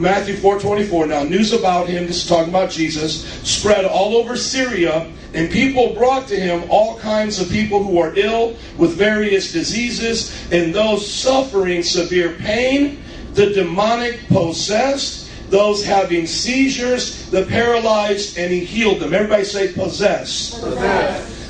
Matthew 0.00 0.34
4:24. 0.36 1.06
Now 1.06 1.24
news 1.24 1.52
about 1.52 1.86
him, 1.86 2.06
this 2.06 2.22
is 2.22 2.26
talking 2.26 2.48
about 2.48 2.70
Jesus, 2.70 3.26
spread 3.44 3.84
all 3.84 4.16
over 4.16 4.34
Syria, 4.34 5.06
and 5.34 5.50
people 5.50 5.92
brought 5.92 6.26
to 6.28 6.40
him 6.40 6.64
all 6.70 6.98
kinds 6.98 7.38
of 7.38 7.50
people 7.50 7.84
who 7.84 7.98
are 7.98 8.14
ill 8.16 8.56
with 8.78 8.94
various 8.94 9.52
diseases, 9.52 10.32
and 10.50 10.74
those 10.74 11.06
suffering 11.06 11.82
severe 11.82 12.30
pain, 12.30 13.02
the 13.34 13.50
demonic 13.50 14.26
possessed, 14.28 15.28
those 15.50 15.84
having 15.84 16.26
seizures, 16.26 17.26
the 17.30 17.44
paralyzed, 17.44 18.38
and 18.38 18.50
he 18.50 18.60
healed 18.60 19.00
them. 19.00 19.12
Everybody 19.12 19.44
say 19.44 19.70
possessed. 19.72 20.62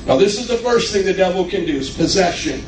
Now 0.06 0.16
this 0.16 0.40
is 0.40 0.48
the 0.48 0.58
first 0.58 0.92
thing 0.92 1.04
the 1.04 1.14
devil 1.14 1.44
can 1.44 1.66
do 1.66 1.76
is 1.76 1.88
possession. 1.88 2.64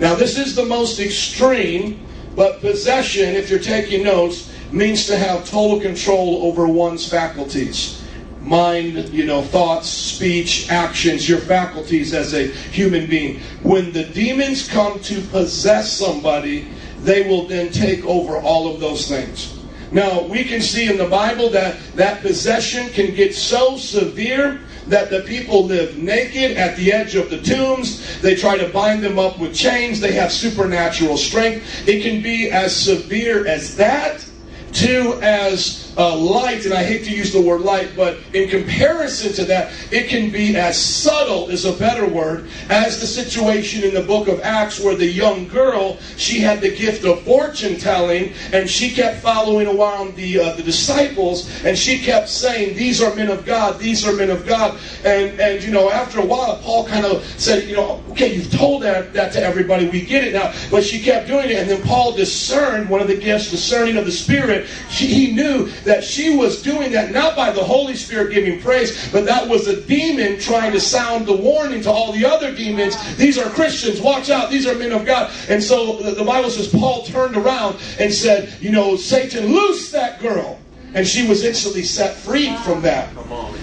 Now 0.00 0.16
this 0.16 0.36
is 0.36 0.56
the 0.56 0.64
most 0.64 0.98
extreme, 0.98 2.04
but 2.34 2.60
possession, 2.60 3.36
if 3.36 3.48
you're 3.48 3.60
taking 3.60 4.02
notes, 4.02 4.49
means 4.72 5.06
to 5.06 5.16
have 5.16 5.48
total 5.48 5.80
control 5.80 6.42
over 6.42 6.66
one's 6.66 7.08
faculties. 7.08 7.96
mind, 8.42 9.10
you 9.10 9.26
know, 9.26 9.42
thoughts, 9.42 9.86
speech, 9.86 10.70
actions, 10.70 11.28
your 11.28 11.38
faculties 11.40 12.14
as 12.14 12.32
a 12.32 12.46
human 12.46 13.06
being. 13.06 13.38
When 13.62 13.92
the 13.92 14.04
demons 14.04 14.66
come 14.66 14.98
to 15.00 15.20
possess 15.26 15.92
somebody, 15.92 16.68
they 17.00 17.28
will 17.28 17.46
then 17.46 17.70
take 17.70 18.04
over 18.06 18.38
all 18.38 18.72
of 18.72 18.80
those 18.80 19.06
things. 19.06 19.58
Now, 19.92 20.22
we 20.22 20.44
can 20.44 20.62
see 20.62 20.88
in 20.88 20.96
the 20.96 21.06
Bible 21.06 21.50
that 21.50 21.76
that 21.96 22.22
possession 22.22 22.88
can 22.90 23.14
get 23.14 23.34
so 23.34 23.76
severe 23.76 24.60
that 24.86 25.10
the 25.10 25.20
people 25.20 25.66
live 25.66 25.98
naked 25.98 26.56
at 26.56 26.76
the 26.76 26.92
edge 26.92 27.14
of 27.16 27.28
the 27.28 27.42
tombs. 27.42 28.20
They 28.20 28.34
try 28.34 28.56
to 28.56 28.68
bind 28.68 29.02
them 29.02 29.18
up 29.18 29.38
with 29.38 29.54
chains. 29.54 30.00
They 30.00 30.12
have 30.12 30.32
supernatural 30.32 31.16
strength. 31.16 31.86
It 31.86 32.02
can 32.02 32.22
be 32.22 32.50
as 32.50 32.74
severe 32.74 33.46
as 33.46 33.76
that 33.76 34.24
to 34.72 35.18
as 35.22 35.89
uh, 36.00 36.16
light, 36.16 36.64
and 36.64 36.72
I 36.72 36.82
hate 36.82 37.04
to 37.04 37.14
use 37.14 37.30
the 37.30 37.40
word 37.40 37.60
light, 37.60 37.90
but 37.94 38.16
in 38.32 38.48
comparison 38.48 39.34
to 39.34 39.44
that, 39.44 39.70
it 39.92 40.08
can 40.08 40.30
be 40.30 40.56
as 40.56 40.82
subtle, 40.82 41.50
is 41.50 41.66
a 41.66 41.74
better 41.74 42.06
word, 42.06 42.48
as 42.70 43.00
the 43.00 43.06
situation 43.06 43.84
in 43.84 43.92
the 43.92 44.02
book 44.02 44.26
of 44.26 44.40
Acts 44.40 44.80
where 44.80 44.94
the 44.94 45.06
young 45.06 45.46
girl, 45.48 45.98
she 46.16 46.40
had 46.40 46.62
the 46.62 46.74
gift 46.74 47.04
of 47.04 47.20
fortune 47.22 47.76
telling, 47.76 48.32
and 48.54 48.68
she 48.68 48.90
kept 48.90 49.20
following 49.20 49.66
around 49.66 50.16
the, 50.16 50.40
uh, 50.40 50.54
the 50.54 50.62
disciples, 50.62 51.50
and 51.64 51.76
she 51.76 51.98
kept 51.98 52.30
saying, 52.30 52.74
These 52.76 53.02
are 53.02 53.14
men 53.14 53.28
of 53.28 53.44
God, 53.44 53.78
these 53.78 54.08
are 54.08 54.14
men 54.14 54.30
of 54.30 54.46
God. 54.46 54.78
And, 55.04 55.38
and 55.38 55.62
you 55.62 55.70
know, 55.70 55.90
after 55.90 56.20
a 56.20 56.24
while, 56.24 56.56
Paul 56.62 56.86
kind 56.86 57.04
of 57.04 57.22
said, 57.38 57.68
You 57.68 57.76
know, 57.76 58.02
okay, 58.12 58.34
you've 58.34 58.50
told 58.50 58.84
that, 58.84 59.12
that 59.12 59.34
to 59.34 59.42
everybody, 59.42 59.86
we 59.90 60.00
get 60.00 60.24
it 60.24 60.32
now. 60.32 60.54
But 60.70 60.82
she 60.82 60.98
kept 60.98 61.26
doing 61.26 61.50
it, 61.50 61.58
and 61.58 61.68
then 61.68 61.82
Paul 61.82 62.12
discerned 62.12 62.88
one 62.88 63.02
of 63.02 63.08
the 63.08 63.18
gifts, 63.18 63.50
discerning 63.50 63.98
of 63.98 64.06
the 64.06 64.12
Spirit. 64.12 64.66
She, 64.88 65.06
he 65.06 65.32
knew 65.32 65.66
that 65.84 65.89
she 66.04 66.36
was 66.36 66.62
doing 66.62 66.92
that 66.92 67.10
not 67.10 67.34
by 67.34 67.50
the 67.50 67.62
Holy 67.62 67.96
Spirit 67.96 68.32
giving 68.32 68.60
praise, 68.60 69.10
but 69.10 69.24
that 69.26 69.48
was 69.48 69.66
a 69.66 69.80
demon 69.82 70.38
trying 70.38 70.72
to 70.72 70.80
sound 70.80 71.26
the 71.26 71.36
warning 71.36 71.82
to 71.82 71.90
all 71.90 72.12
the 72.12 72.24
other 72.24 72.54
demons. 72.54 72.96
These 73.16 73.38
are 73.38 73.50
Christians, 73.50 74.00
watch 74.00 74.30
out, 74.30 74.50
these 74.50 74.66
are 74.66 74.74
men 74.74 74.92
of 74.92 75.04
God. 75.04 75.32
And 75.48 75.62
so 75.62 75.96
the 75.98 76.24
Bible 76.24 76.50
says 76.50 76.68
Paul 76.68 77.04
turned 77.04 77.36
around 77.36 77.78
and 77.98 78.12
said, 78.12 78.54
You 78.60 78.70
know, 78.70 78.96
Satan, 78.96 79.52
loose 79.52 79.90
that 79.90 80.20
girl 80.20 80.58
and 80.94 81.06
she 81.06 81.26
was 81.26 81.44
instantly 81.44 81.82
set 81.82 82.16
free 82.16 82.56
from 82.58 82.82
that. 82.82 83.14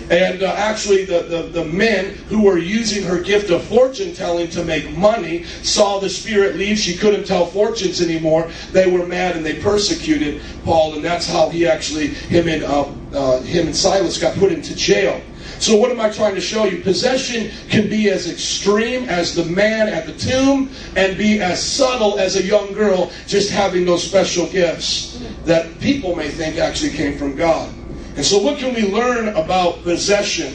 And 0.10 0.42
uh, 0.42 0.54
actually, 0.58 1.04
the, 1.04 1.24
the, 1.24 1.42
the 1.44 1.66
men 1.66 2.14
who 2.30 2.44
were 2.44 2.58
using 2.58 3.04
her 3.04 3.22
gift 3.22 3.50
of 3.50 3.64
fortune 3.66 4.14
telling 4.14 4.50
to 4.52 4.64
make 4.64 4.90
money 4.92 5.44
saw 5.44 6.00
the 6.00 6.10
spirit 6.10 6.56
leave. 6.56 6.78
She 6.78 6.96
couldn't 6.96 7.26
tell 7.26 7.46
fortunes 7.46 8.02
anymore. 8.02 8.50
They 8.72 8.90
were 8.90 9.06
mad 9.06 9.36
and 9.36 9.46
they 9.46 9.62
persecuted 9.62 10.42
Paul, 10.64 10.96
and 10.96 11.04
that's 11.04 11.28
how 11.28 11.50
he 11.50 11.68
actually 11.68 12.08
him 12.08 12.48
and 12.48 12.64
uh, 12.64 12.90
uh, 13.14 13.42
him 13.42 13.68
and 13.68 13.76
Silas 13.76 14.18
got 14.18 14.38
put 14.38 14.52
into 14.52 14.76
jail. 14.76 15.22
So, 15.60 15.76
what 15.76 15.90
am 15.90 16.00
I 16.00 16.10
trying 16.10 16.36
to 16.36 16.42
show 16.42 16.66
you? 16.66 16.82
Possession 16.82 17.52
can 17.70 17.90
be 17.90 18.10
as 18.10 18.30
extreme 18.30 19.10
as 19.10 19.34
the 19.34 19.46
man 19.46 19.88
at 19.88 20.06
the 20.06 20.14
tomb 20.14 20.70
and 20.96 21.18
be 21.18 21.42
as 21.42 21.62
subtle 21.62 22.20
as 22.20 22.36
a 22.36 22.44
young 22.44 22.74
girl 22.74 23.12
just 23.26 23.50
having 23.50 23.86
those 23.86 24.04
special 24.04 24.48
gifts 24.48 25.24
that 25.46 25.80
people 25.80 26.16
may 26.16 26.30
think 26.30 26.58
actually 26.58 26.92
came 26.92 27.18
from 27.18 27.36
God. 27.36 27.74
And 28.16 28.26
so, 28.26 28.40
what 28.40 28.60
can 28.60 28.76
we 28.76 28.92
learn 28.92 29.30
about 29.30 29.84
possession? 29.84 30.54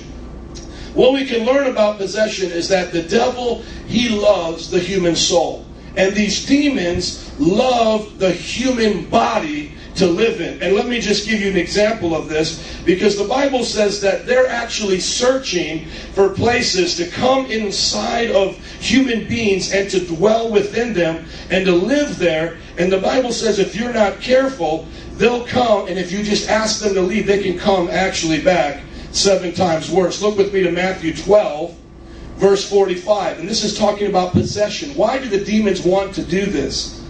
What 0.94 1.14
we 1.14 1.26
can 1.26 1.46
learn 1.46 1.68
about 1.68 1.98
possession 1.98 2.50
is 2.50 2.68
that 2.68 2.92
the 2.92 3.02
devil, 3.02 3.62
he 3.86 4.08
loves 4.10 4.70
the 4.70 4.78
human 4.78 5.16
soul. 5.16 5.66
And 5.96 6.14
these 6.14 6.46
demons 6.46 7.38
love 7.38 8.18
the 8.18 8.30
human 8.30 9.08
body 9.08 9.74
to 9.96 10.07
live 10.07 10.40
in. 10.40 10.62
And 10.62 10.74
let 10.74 10.87
me 10.87 11.00
just 11.00 11.28
give 11.28 11.40
you 11.40 11.50
an 11.50 11.57
example 11.57 12.14
of 12.14 12.28
this 12.28 12.81
because 12.85 13.16
the 13.16 13.28
Bible 13.28 13.64
says 13.64 14.00
that 14.00 14.26
they're 14.26 14.48
actually 14.48 15.00
searching 15.00 15.87
for 16.14 16.31
places 16.31 16.96
to 16.96 17.09
come 17.09 17.46
inside 17.46 18.31
of 18.31 18.57
human 18.81 19.28
beings 19.28 19.72
and 19.72 19.90
to 19.90 20.05
dwell 20.07 20.50
within 20.50 20.92
them 20.92 21.24
and 21.50 21.66
to 21.66 21.72
live 21.72 22.18
there. 22.18 22.59
And 22.78 22.90
the 22.90 23.00
Bible 23.00 23.33
says 23.33 23.59
if 23.59 23.76
you're 23.76 23.92
not 23.92 24.20
careful, 24.20 24.87
they'll 25.14 25.46
come, 25.46 25.88
and 25.88 25.98
if 25.98 26.11
you 26.11 26.22
just 26.22 26.48
ask 26.48 26.83
them 26.83 26.94
to 26.94 27.02
leave, 27.02 27.26
they 27.26 27.42
can 27.42 27.59
come 27.59 27.88
actually 27.88 28.42
back 28.42 28.83
seven 29.12 29.52
times 29.52 29.90
worse. 29.90 30.22
Look 30.22 30.38
with 30.38 30.55
me 30.55 30.62
to 30.62 30.72
Matthew 30.72 31.14
12. 31.14 31.78
Verse 32.37 32.68
45, 32.68 33.38
and 33.38 33.48
this 33.48 33.62
is 33.62 33.78
talking 33.78 34.09
about 34.09 34.33
possession. 34.33 34.96
Why 34.96 35.18
do 35.18 35.28
the 35.28 35.44
demons 35.44 35.83
want 35.83 36.12
to 36.16 36.24
do 36.24 36.44
this? 36.44 37.00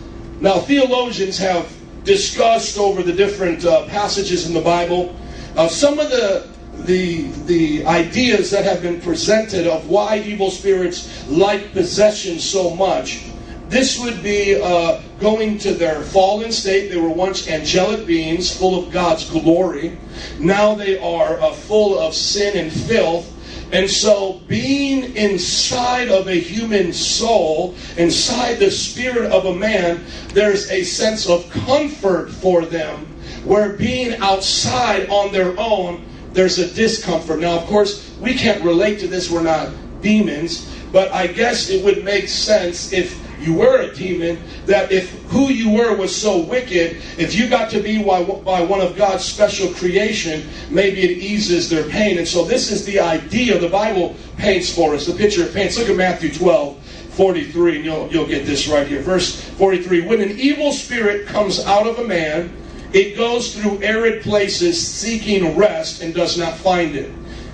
Now, 0.42 0.58
theologians 0.58 1.38
have 1.38 1.72
discussed 2.04 2.78
over 2.78 3.02
the 3.02 3.12
different 3.12 3.64
uh, 3.64 3.86
passages 3.86 4.46
in 4.46 4.54
the 4.54 4.60
Bible. 4.60 5.14
Uh, 5.56 5.68
some 5.68 5.98
of 5.98 6.10
the 6.10 6.48
the 6.84 7.30
the 7.46 7.84
ideas 7.86 8.50
that 8.50 8.64
have 8.64 8.82
been 8.82 9.00
presented 9.00 9.66
of 9.66 9.88
why 9.88 10.18
evil 10.18 10.50
spirits 10.50 11.28
like 11.28 11.72
possession 11.72 12.38
so 12.38 12.74
much. 12.74 13.26
This 13.68 13.98
would 13.98 14.22
be 14.22 14.60
uh, 14.60 15.00
going 15.18 15.56
to 15.58 15.72
their 15.72 16.02
fallen 16.02 16.52
state. 16.52 16.90
They 16.90 17.00
were 17.00 17.08
once 17.08 17.48
angelic 17.48 18.06
beings 18.06 18.54
full 18.54 18.82
of 18.82 18.92
God's 18.92 19.28
glory. 19.30 19.96
Now 20.38 20.74
they 20.74 20.98
are 20.98 21.40
uh, 21.40 21.52
full 21.52 21.98
of 21.98 22.14
sin 22.14 22.56
and 22.58 22.70
filth 22.70 23.31
and 23.72 23.88
so, 23.88 24.34
being 24.46 25.16
inside 25.16 26.10
of 26.10 26.28
a 26.28 26.34
human 26.34 26.92
soul, 26.92 27.74
inside 27.96 28.58
the 28.58 28.70
spirit 28.70 29.32
of 29.32 29.46
a 29.46 29.54
man, 29.54 30.04
there's 30.34 30.70
a 30.70 30.84
sense 30.84 31.26
of 31.26 31.48
comfort 31.50 32.30
for 32.30 32.66
them, 32.66 33.06
where 33.44 33.72
being 33.72 34.20
outside 34.20 35.08
on 35.08 35.32
their 35.32 35.58
own, 35.58 36.04
there's 36.34 36.58
a 36.58 36.70
discomfort. 36.74 37.40
Now, 37.40 37.58
of 37.58 37.66
course, 37.66 38.14
we 38.20 38.34
can't 38.34 38.62
relate 38.62 39.00
to 39.00 39.08
this, 39.08 39.30
we're 39.30 39.42
not 39.42 39.70
demons, 40.02 40.70
but 40.92 41.10
I 41.10 41.26
guess 41.26 41.70
it 41.70 41.82
would 41.82 42.04
make 42.04 42.28
sense 42.28 42.92
if 42.92 43.18
you 43.42 43.54
were 43.54 43.80
a 43.80 43.94
demon, 43.94 44.38
that 44.66 44.92
if 44.92 45.10
who 45.24 45.48
you 45.48 45.70
were 45.70 45.96
was 45.96 46.14
so 46.14 46.38
wicked, 46.38 46.96
if 47.18 47.34
you 47.34 47.48
got 47.48 47.70
to 47.70 47.80
be 47.80 48.02
by, 48.02 48.22
by 48.22 48.62
one 48.62 48.80
of 48.80 48.96
God's 48.96 49.24
special 49.24 49.72
creation, 49.74 50.48
maybe 50.70 51.02
it 51.02 51.18
eases 51.18 51.68
their 51.68 51.88
pain. 51.88 52.18
And 52.18 52.26
so 52.26 52.44
this 52.44 52.70
is 52.70 52.84
the 52.84 53.00
idea 53.00 53.58
the 53.58 53.68
Bible 53.68 54.16
paints 54.36 54.72
for 54.72 54.94
us, 54.94 55.06
the 55.06 55.14
picture 55.14 55.42
it 55.42 55.54
paints. 55.54 55.78
Look 55.78 55.88
at 55.88 55.96
Matthew 55.96 56.32
12. 56.32 56.78
43, 57.12 57.76
and 57.76 57.84
you'll, 57.84 58.08
you'll 58.10 58.26
get 58.26 58.46
this 58.46 58.66
right 58.68 58.86
here. 58.86 59.02
Verse 59.02 59.38
43 59.38 60.06
When 60.06 60.22
an 60.22 60.30
evil 60.38 60.72
spirit 60.72 61.26
comes 61.26 61.60
out 61.66 61.86
of 61.86 61.98
a 61.98 62.04
man, 62.04 62.50
it 62.92 63.16
goes 63.16 63.54
through 63.54 63.82
arid 63.82 64.22
places 64.22 64.80
seeking 64.86 65.56
rest 65.56 66.02
and 66.02 66.14
does 66.14 66.38
not 66.38 66.56
find 66.56 66.96
it. 66.96 67.12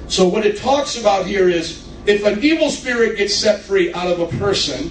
So, 0.08 0.26
what 0.26 0.46
it 0.46 0.58
talks 0.58 0.98
about 0.98 1.26
here 1.26 1.48
is 1.48 1.88
if 2.06 2.24
an 2.24 2.42
evil 2.42 2.70
spirit 2.70 3.18
gets 3.18 3.34
set 3.34 3.60
free 3.60 3.92
out 3.92 4.08
of 4.08 4.20
a 4.20 4.38
person, 4.38 4.90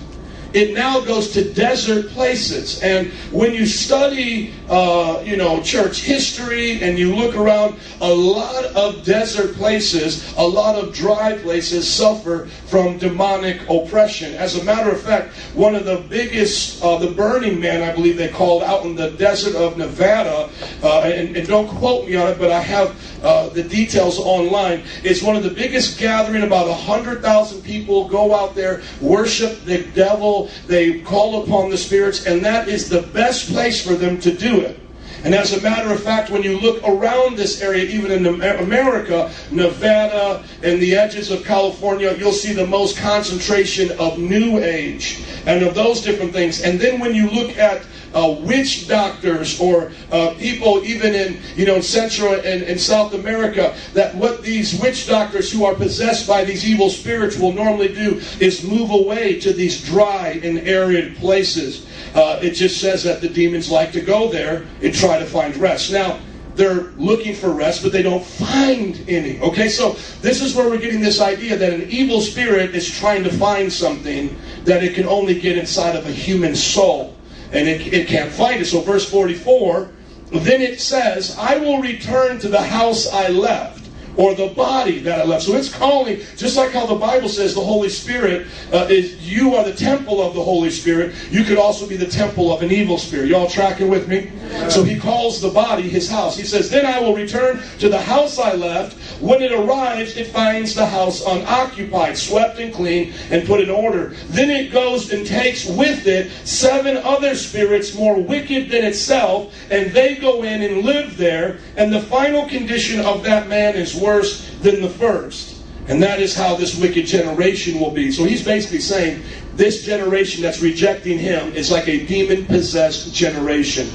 it 0.54 0.74
now 0.74 1.00
goes 1.02 1.32
to 1.34 1.54
desert 1.54 2.10
places. 2.10 2.82
And 2.82 3.12
when 3.32 3.54
you 3.54 3.66
study, 3.66 4.54
uh, 4.70 5.22
you 5.26 5.38
know, 5.38 5.62
church 5.62 6.02
history 6.02 6.82
and 6.82 6.98
you 6.98 7.16
look 7.16 7.36
around, 7.36 7.80
a 8.02 8.14
lot 8.14 8.66
of 8.66 9.04
desert 9.04 9.56
places, 9.56 10.36
a 10.38 10.48
lot 10.48 10.76
of 10.76 10.94
dry 10.94 11.38
places 11.38 11.92
suffer 11.92 12.48
from 12.68 12.98
demonic 12.98 13.62
oppression. 13.70 14.34
As 14.36 14.58
a 14.58 14.64
matter 14.64 14.92
of 14.92 15.02
fact, 15.02 15.34
one 15.54 15.74
of 15.74 15.86
the 15.86 16.04
biggest, 16.10 16.84
uh, 16.84 16.98
the 16.98 17.12
Burning 17.12 17.60
Man, 17.60 17.82
I 17.82 17.94
believe 17.94 18.18
they 18.18 18.28
called 18.28 18.62
out 18.62 18.86
in 18.86 18.96
the 18.96 19.12
desert 19.12 19.56
of 19.56 19.78
Nevada, 19.78 20.50
uh, 20.84 21.02
and, 21.02 21.36
and, 21.36 21.48
don't 21.48 21.70
quote 21.70 22.06
me 22.08 22.16
on 22.16 22.28
it, 22.28 22.38
but 22.38 22.52
I 22.52 22.60
have 22.60 22.96
uh, 23.24 23.48
the 23.50 23.64
details 23.64 24.20
online, 24.20 24.84
It's 25.04 25.24
one 25.24 25.38
of 25.38 25.44
the 25.44 25.50
biggest 25.50 25.98
gathering. 25.98 26.44
About 26.44 26.68
100,000 26.68 27.62
people 27.62 28.08
go 28.08 28.36
out 28.36 28.54
there, 28.54 28.82
worship 29.00 29.64
the 29.64 29.84
devil, 29.96 30.50
they 30.68 31.00
call 31.00 31.44
upon 31.44 31.70
the 31.70 31.78
spirits, 31.78 32.26
and 32.26 32.44
that 32.44 32.68
is 32.68 32.90
the 32.90 33.02
best 33.02 33.50
place 33.50 33.86
for 33.86 33.94
them 33.94 34.20
to 34.20 34.32
do 34.34 34.60
it. 34.60 34.80
And 35.28 35.36
as 35.36 35.52
a 35.52 35.60
matter 35.62 35.92
of 35.92 36.02
fact, 36.02 36.30
when 36.30 36.42
you 36.42 36.58
look 36.58 36.82
around 36.88 37.36
this 37.36 37.62
area, 37.62 37.84
even 37.84 38.12
in 38.12 38.28
America, 38.28 39.30
Nevada, 39.52 40.42
and 40.64 40.82
the 40.82 40.96
edges 40.96 41.32
of 41.32 41.44
California, 41.44 42.16
you'll 42.18 42.32
see 42.32 42.54
the 42.54 42.66
most 42.66 42.98
concentration 42.98 43.92
of 44.00 44.18
New 44.18 44.60
Age 44.60 45.20
and 45.46 45.66
of 45.66 45.76
those 45.76 46.00
different 46.00 46.32
things. 46.32 46.62
And 46.62 46.80
then 46.80 47.02
when 47.02 47.14
you 47.14 47.30
look 47.30 47.58
at 47.58 47.84
uh, 48.14 48.38
witch 48.42 48.88
doctors 48.88 49.60
or 49.60 49.92
uh, 50.12 50.34
people 50.38 50.84
even 50.84 51.14
in 51.14 51.40
you 51.56 51.66
know 51.66 51.82
Central 51.82 52.34
and, 52.34 52.64
and 52.64 52.80
South 52.80 53.14
America 53.14 53.76
that 53.94 54.16
what 54.16 54.44
these 54.44 54.80
witch 54.80 55.08
doctors 55.08 55.52
who 55.52 55.66
are 55.66 55.76
possessed 55.76 56.28
by 56.28 56.44
these 56.44 56.68
evil 56.68 56.90
spirits 56.90 57.38
will 57.38 57.54
normally 57.54 57.94
do 57.94 58.22
is 58.40 58.64
move 58.64 58.92
away 58.92 59.40
to 59.40 59.54
these 59.54 59.84
dry 59.86 60.40
and 60.44 60.60
arid 60.60 61.16
places. 61.18 61.88
Uh, 62.16 62.40
it 62.42 62.52
just 62.52 62.80
says 62.80 63.04
that 63.04 63.22
the 63.22 63.30
demons 63.30 63.70
like 63.70 63.92
to 63.92 64.02
go 64.02 64.30
there 64.30 64.66
and 64.82 64.94
try 64.94 65.20
to 65.20 65.26
find 65.26 65.56
rest. 65.58 65.92
Now, 65.92 66.20
they're 66.56 66.92
looking 66.98 67.36
for 67.36 67.52
rest, 67.52 67.84
but 67.84 67.92
they 67.92 68.02
don't 68.02 68.26
find 68.26 69.04
any. 69.08 69.40
Okay, 69.40 69.70
so 69.70 69.92
this 70.22 70.42
is 70.42 70.56
where 70.56 70.68
we're 70.68 70.80
getting 70.80 71.02
this 71.02 71.22
idea 71.22 71.56
that 71.56 71.72
an 71.72 71.84
evil 71.90 72.20
spirit 72.20 72.76
is 72.76 72.90
trying 72.90 73.24
to 73.24 73.32
find 73.32 73.72
something 73.72 74.36
that 74.64 74.84
it 74.84 74.96
can 74.96 75.06
only 75.06 75.40
get 75.40 75.58
inside 75.58 75.96
of 75.96 76.08
a 76.08 76.12
human 76.12 76.56
soul 76.56 77.17
and 77.52 77.68
it, 77.68 77.94
it 77.94 78.08
can't 78.08 78.32
find 78.32 78.62
it. 78.62 78.66
So, 78.66 78.82
verse 78.82 79.10
44 79.10 79.92
then 80.32 80.62
it 80.62 80.82
says, 80.82 81.38
I 81.38 81.58
will 81.58 81.82
return 81.82 82.40
to 82.40 82.50
the 82.50 82.62
house 82.62 83.08
I 83.12 83.30
left. 83.30 83.87
Or 84.18 84.34
the 84.34 84.48
body 84.48 85.00
that 85.00 85.22
I 85.22 85.24
left. 85.24 85.44
So 85.44 85.56
it's 85.56 85.74
calling, 85.74 86.20
just 86.36 86.58
like 86.58 86.72
how 86.72 86.86
the 86.86 86.96
Bible 86.96 87.30
says 87.30 87.54
the 87.54 87.62
Holy 87.62 87.90
Spirit 87.90 88.48
uh, 88.74 88.88
is, 88.90 89.16
you 89.28 89.56
are 89.56 89.64
the 89.64 89.74
temple 89.74 90.22
of 90.22 90.34
the 90.34 90.44
Holy 90.44 90.72
Spirit. 90.72 91.16
You 91.30 91.44
could 91.44 91.58
also 91.58 91.88
be 91.88 91.96
the 91.96 92.08
temple 92.08 92.52
of 92.52 92.62
an 92.62 92.72
evil 92.72 92.98
spirit. 92.98 93.30
Y'all 93.30 93.50
tracking 93.50 93.90
with 93.90 94.08
me? 94.08 94.32
So 94.70 94.84
he 94.84 95.00
calls 95.00 95.40
the 95.40 95.50
body 95.50 95.84
his 95.84 96.10
house. 96.10 96.36
He 96.38 96.44
says, 96.44 96.70
Then 96.70 96.86
I 96.86 97.00
will 97.00 97.16
return 97.16 97.62
to 97.80 97.90
the 97.90 98.02
house 98.02 98.40
I 98.40 98.54
left. 98.54 98.98
When 99.22 99.42
it 99.42 99.52
arrives, 99.52 100.18
it 100.18 100.28
finds 100.28 100.74
the 100.74 100.86
house 100.86 101.26
unoccupied, 101.26 102.18
swept 102.18 102.60
and 102.60 102.74
clean, 102.74 103.14
and 103.32 103.48
put 103.48 103.62
in 103.62 103.70
order. 103.70 104.16
Then 104.28 104.50
it 104.50 104.72
goes 104.72 105.12
and 105.12 105.26
takes 105.26 105.66
with 105.66 106.08
it 106.08 106.32
seven 106.48 106.98
other 106.98 107.36
spirits 107.36 107.96
more 107.96 108.20
wicked 108.20 108.70
than 108.70 108.84
itself, 108.84 109.54
and 109.72 109.92
they 109.92 110.16
go 110.16 110.44
in 110.44 110.62
and 110.62 110.84
live 110.84 111.18
there. 111.18 111.60
And 111.76 111.94
the 111.94 112.02
final 112.02 112.48
condition 112.48 113.02
of 113.02 113.24
that 113.24 113.48
man 113.48 113.76
is 113.76 113.96
worse 114.08 114.50
than 114.62 114.82
the 114.82 114.90
first. 114.90 115.56
And 115.88 116.02
that 116.04 116.20
is 116.20 116.36
how 116.36 116.56
this 116.56 116.80
wicked 116.80 117.06
generation 117.06 117.80
will 117.80 117.92
be. 117.92 118.12
So 118.12 118.24
he's 118.24 118.44
basically 118.44 118.80
saying 118.80 119.24
this 119.56 119.84
generation 119.84 120.42
that's 120.42 120.62
rejecting 120.62 121.20
him 121.20 121.54
is 121.54 121.72
like 121.72 121.88
a 121.88 122.06
demon 122.06 122.46
possessed 122.46 123.14
generation. 123.14 123.88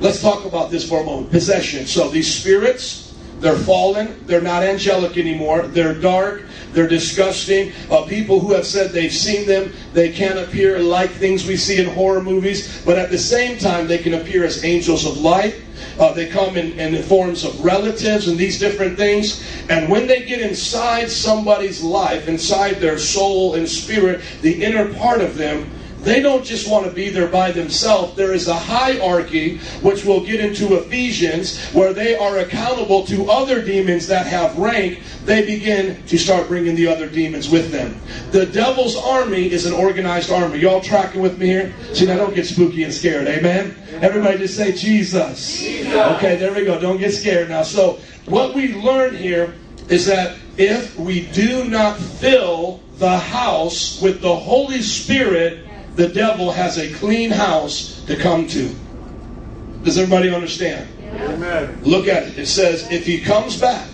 Let's 0.00 0.20
talk 0.20 0.44
about 0.44 0.70
this 0.70 0.88
for 0.88 1.00
a 1.00 1.04
moment. 1.04 1.30
Possession. 1.30 1.86
So 1.86 2.08
these 2.08 2.32
spirits, 2.32 3.14
they're 3.40 3.56
fallen. 3.56 4.24
They're 4.26 4.40
not 4.40 4.62
angelic 4.62 5.16
anymore. 5.16 5.62
They're 5.62 5.94
dark. 5.94 6.42
They're 6.76 6.86
disgusting. 6.86 7.72
Uh, 7.90 8.02
people 8.02 8.38
who 8.38 8.52
have 8.52 8.66
said 8.66 8.90
they've 8.90 9.10
seen 9.10 9.46
them, 9.46 9.72
they 9.94 10.12
can 10.12 10.36
appear 10.36 10.78
like 10.78 11.10
things 11.10 11.46
we 11.46 11.56
see 11.56 11.80
in 11.80 11.86
horror 11.86 12.22
movies, 12.22 12.82
but 12.84 12.98
at 12.98 13.10
the 13.10 13.16
same 13.16 13.56
time, 13.56 13.86
they 13.86 13.96
can 13.96 14.12
appear 14.12 14.44
as 14.44 14.62
angels 14.62 15.06
of 15.06 15.16
light. 15.16 15.54
Uh, 15.98 16.12
they 16.12 16.28
come 16.28 16.58
in, 16.58 16.78
in 16.78 16.92
the 16.92 17.02
forms 17.02 17.44
of 17.44 17.64
relatives 17.64 18.28
and 18.28 18.36
these 18.36 18.58
different 18.58 18.98
things. 18.98 19.42
And 19.70 19.88
when 19.88 20.06
they 20.06 20.26
get 20.26 20.42
inside 20.42 21.10
somebody's 21.10 21.82
life, 21.82 22.28
inside 22.28 22.74
their 22.74 22.98
soul 22.98 23.54
and 23.54 23.66
spirit, 23.66 24.20
the 24.42 24.62
inner 24.62 24.92
part 24.92 25.22
of 25.22 25.38
them, 25.38 25.70
they 26.06 26.20
don't 26.20 26.44
just 26.44 26.70
want 26.70 26.86
to 26.86 26.92
be 26.92 27.10
there 27.10 27.26
by 27.26 27.50
themselves. 27.50 28.14
There 28.14 28.32
is 28.32 28.46
a 28.46 28.54
hierarchy, 28.54 29.58
which 29.82 30.04
we'll 30.04 30.24
get 30.24 30.38
into 30.38 30.78
Ephesians, 30.78 31.60
where 31.70 31.92
they 31.92 32.16
are 32.16 32.38
accountable 32.38 33.04
to 33.06 33.28
other 33.28 33.60
demons 33.60 34.06
that 34.06 34.24
have 34.24 34.56
rank. 34.56 35.02
They 35.24 35.44
begin 35.44 36.00
to 36.06 36.16
start 36.16 36.46
bringing 36.46 36.76
the 36.76 36.86
other 36.86 37.08
demons 37.08 37.48
with 37.48 37.72
them. 37.72 38.00
The 38.30 38.46
devil's 38.46 38.96
army 38.96 39.50
is 39.50 39.66
an 39.66 39.72
organized 39.72 40.30
army. 40.30 40.60
Y'all 40.60 40.80
tracking 40.80 41.20
with 41.20 41.38
me 41.40 41.46
here? 41.46 41.74
See, 41.92 42.06
now 42.06 42.18
don't 42.18 42.36
get 42.36 42.46
spooky 42.46 42.84
and 42.84 42.94
scared. 42.94 43.26
Amen? 43.26 43.74
Everybody 44.00 44.38
just 44.38 44.56
say 44.56 44.70
Jesus. 44.70 45.58
Jesus. 45.58 45.92
Okay, 45.92 46.36
there 46.36 46.54
we 46.54 46.64
go. 46.64 46.78
Don't 46.80 46.98
get 46.98 47.14
scared 47.14 47.48
now. 47.48 47.64
So, 47.64 47.98
what 48.26 48.54
we 48.54 48.74
learn 48.74 49.16
here 49.16 49.54
is 49.88 50.06
that 50.06 50.36
if 50.56 50.96
we 50.96 51.26
do 51.32 51.64
not 51.64 51.98
fill 51.98 52.80
the 52.98 53.18
house 53.18 54.00
with 54.00 54.20
the 54.20 54.34
Holy 54.34 54.82
Spirit, 54.82 55.65
the 55.96 56.08
devil 56.08 56.52
has 56.52 56.78
a 56.78 56.92
clean 56.94 57.30
house 57.30 58.04
to 58.06 58.16
come 58.16 58.46
to. 58.48 58.74
Does 59.82 59.98
everybody 59.98 60.32
understand? 60.32 60.88
Amen. 61.14 61.78
Look 61.82 62.06
at 62.06 62.24
it. 62.24 62.38
It 62.38 62.46
says, 62.46 62.90
if 62.90 63.06
he 63.06 63.20
comes 63.20 63.58
back 63.58 63.88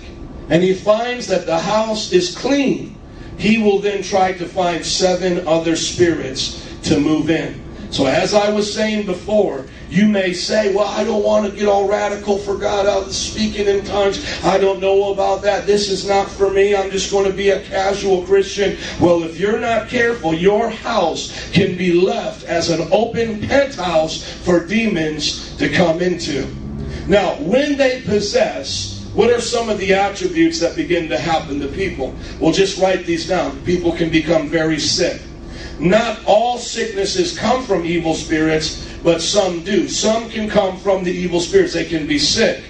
and 0.48 0.62
he 0.62 0.74
finds 0.74 1.28
that 1.28 1.46
the 1.46 1.58
house 1.58 2.12
is 2.12 2.36
clean, 2.36 2.98
he 3.38 3.62
will 3.62 3.78
then 3.78 4.02
try 4.02 4.32
to 4.32 4.46
find 4.46 4.84
seven 4.84 5.46
other 5.46 5.76
spirits 5.76 6.60
to 6.84 6.98
move 6.98 7.30
in. 7.30 7.62
So, 7.92 8.06
as 8.06 8.32
I 8.32 8.50
was 8.50 8.72
saying 8.72 9.04
before, 9.04 9.66
you 9.90 10.08
may 10.08 10.32
say, 10.32 10.74
Well, 10.74 10.88
I 10.88 11.04
don't 11.04 11.22
want 11.22 11.44
to 11.44 11.54
get 11.54 11.68
all 11.68 11.86
radical 11.86 12.38
for 12.38 12.56
God 12.56 12.86
out 12.86 13.02
of 13.08 13.14
speaking 13.14 13.66
in 13.66 13.84
tongues. 13.84 14.42
I 14.42 14.56
don't 14.56 14.80
know 14.80 15.12
about 15.12 15.42
that. 15.42 15.66
This 15.66 15.90
is 15.90 16.08
not 16.08 16.30
for 16.30 16.50
me. 16.50 16.74
I'm 16.74 16.90
just 16.90 17.10
going 17.10 17.30
to 17.30 17.36
be 17.36 17.50
a 17.50 17.62
casual 17.64 18.24
Christian. 18.24 18.78
Well, 18.98 19.22
if 19.24 19.38
you're 19.38 19.60
not 19.60 19.90
careful, 19.90 20.32
your 20.32 20.70
house 20.70 21.50
can 21.52 21.76
be 21.76 21.92
left 21.92 22.44
as 22.44 22.70
an 22.70 22.88
open 22.90 23.46
penthouse 23.46 24.24
for 24.42 24.66
demons 24.66 25.54
to 25.58 25.68
come 25.68 26.00
into. 26.00 26.46
Now, 27.06 27.34
when 27.40 27.76
they 27.76 28.00
possess, 28.00 29.06
what 29.12 29.28
are 29.28 29.40
some 29.40 29.68
of 29.68 29.76
the 29.76 29.92
attributes 29.92 30.60
that 30.60 30.76
begin 30.76 31.10
to 31.10 31.18
happen 31.18 31.60
to 31.60 31.68
people? 31.68 32.14
Well, 32.40 32.54
just 32.54 32.80
write 32.80 33.04
these 33.04 33.28
down. 33.28 33.62
People 33.66 33.92
can 33.92 34.08
become 34.08 34.48
very 34.48 34.78
sick. 34.78 35.20
Not 35.82 36.24
all 36.26 36.58
sicknesses 36.58 37.36
come 37.36 37.64
from 37.64 37.84
evil 37.84 38.14
spirits, 38.14 38.88
but 39.02 39.20
some 39.20 39.64
do. 39.64 39.88
Some 39.88 40.30
can 40.30 40.48
come 40.48 40.76
from 40.76 41.02
the 41.02 41.10
evil 41.10 41.40
spirits. 41.40 41.72
They 41.72 41.84
can 41.84 42.06
be 42.06 42.20
sick. 42.20 42.62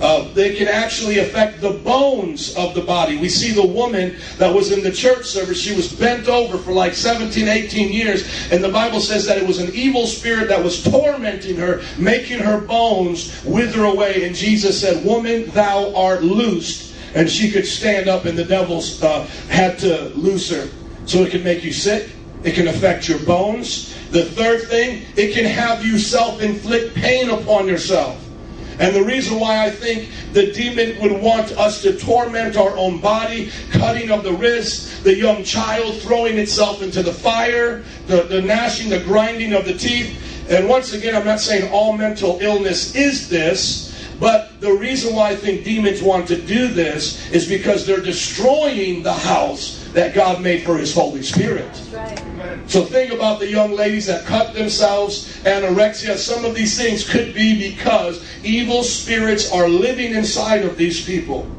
Uh, 0.00 0.30
they 0.34 0.54
can 0.54 0.66
actually 0.66 1.20
affect 1.20 1.60
the 1.60 1.70
bones 1.70 2.54
of 2.56 2.74
the 2.74 2.82
body. 2.82 3.18
We 3.18 3.28
see 3.28 3.52
the 3.52 3.64
woman 3.64 4.16
that 4.38 4.52
was 4.52 4.72
in 4.72 4.82
the 4.82 4.90
church 4.90 5.26
service. 5.26 5.60
She 5.60 5.74
was 5.76 5.92
bent 5.92 6.28
over 6.28 6.58
for 6.58 6.72
like 6.72 6.92
17, 6.92 7.46
18 7.46 7.92
years. 7.92 8.50
And 8.50 8.62
the 8.62 8.68
Bible 8.68 9.00
says 9.00 9.24
that 9.26 9.38
it 9.38 9.46
was 9.46 9.60
an 9.60 9.72
evil 9.72 10.06
spirit 10.06 10.48
that 10.48 10.62
was 10.62 10.82
tormenting 10.82 11.56
her, 11.56 11.82
making 11.96 12.40
her 12.40 12.60
bones 12.60 13.44
wither 13.44 13.84
away. 13.84 14.26
And 14.26 14.34
Jesus 14.34 14.78
said, 14.78 15.04
Woman, 15.04 15.46
thou 15.50 15.94
art 15.94 16.24
loosed. 16.24 16.94
And 17.14 17.30
she 17.30 17.50
could 17.50 17.64
stand 17.64 18.08
up, 18.08 18.26
and 18.26 18.36
the 18.36 18.44
devils 18.44 19.02
uh, 19.02 19.24
had 19.48 19.78
to 19.78 20.10
loose 20.10 20.50
her. 20.50 20.68
So 21.06 21.22
it 21.22 21.30
can 21.30 21.44
make 21.44 21.62
you 21.62 21.72
sick. 21.72 22.10
It 22.46 22.54
can 22.54 22.68
affect 22.68 23.08
your 23.08 23.18
bones. 23.18 23.92
The 24.12 24.24
third 24.24 24.62
thing, 24.68 25.04
it 25.16 25.34
can 25.34 25.44
have 25.44 25.84
you 25.84 25.98
self 25.98 26.40
inflict 26.40 26.94
pain 26.94 27.28
upon 27.28 27.66
yourself. 27.66 28.22
And 28.78 28.94
the 28.94 29.02
reason 29.02 29.40
why 29.40 29.64
I 29.64 29.70
think 29.70 30.10
the 30.32 30.52
demon 30.52 31.00
would 31.02 31.20
want 31.20 31.50
us 31.52 31.82
to 31.82 31.98
torment 31.98 32.56
our 32.56 32.76
own 32.76 33.00
body, 33.00 33.50
cutting 33.72 34.12
of 34.12 34.22
the 34.22 34.32
wrist, 34.32 35.02
the 35.02 35.16
young 35.16 35.42
child 35.42 36.00
throwing 36.02 36.38
itself 36.38 36.82
into 36.82 37.02
the 37.02 37.12
fire, 37.12 37.82
the, 38.06 38.22
the 38.22 38.40
gnashing, 38.40 38.90
the 38.90 39.00
grinding 39.00 39.52
of 39.52 39.64
the 39.64 39.74
teeth. 39.74 40.46
And 40.48 40.68
once 40.68 40.92
again, 40.92 41.16
I'm 41.16 41.24
not 41.24 41.40
saying 41.40 41.68
all 41.72 41.96
mental 41.96 42.38
illness 42.40 42.94
is 42.94 43.28
this, 43.28 44.08
but 44.20 44.60
the 44.60 44.72
reason 44.72 45.16
why 45.16 45.30
I 45.30 45.36
think 45.36 45.64
demons 45.64 46.00
want 46.00 46.28
to 46.28 46.40
do 46.40 46.68
this 46.68 47.28
is 47.32 47.48
because 47.48 47.84
they're 47.86 48.00
destroying 48.00 49.02
the 49.02 49.12
house 49.12 49.75
that 49.96 50.14
God 50.14 50.42
made 50.42 50.62
for 50.62 50.76
His 50.76 50.94
Holy 50.94 51.22
Spirit. 51.22 51.70
Right. 51.90 52.60
So 52.66 52.84
think 52.84 53.14
about 53.14 53.40
the 53.40 53.48
young 53.48 53.72
ladies 53.72 54.04
that 54.08 54.26
cut 54.26 54.52
themselves, 54.52 55.42
anorexia. 55.44 56.18
Some 56.18 56.44
of 56.44 56.54
these 56.54 56.76
things 56.76 57.08
could 57.08 57.32
be 57.32 57.72
because 57.72 58.22
evil 58.44 58.82
spirits 58.82 59.50
are 59.50 59.66
living 59.66 60.12
inside 60.12 60.66
of 60.66 60.76
these 60.76 61.02
people. 61.02 61.50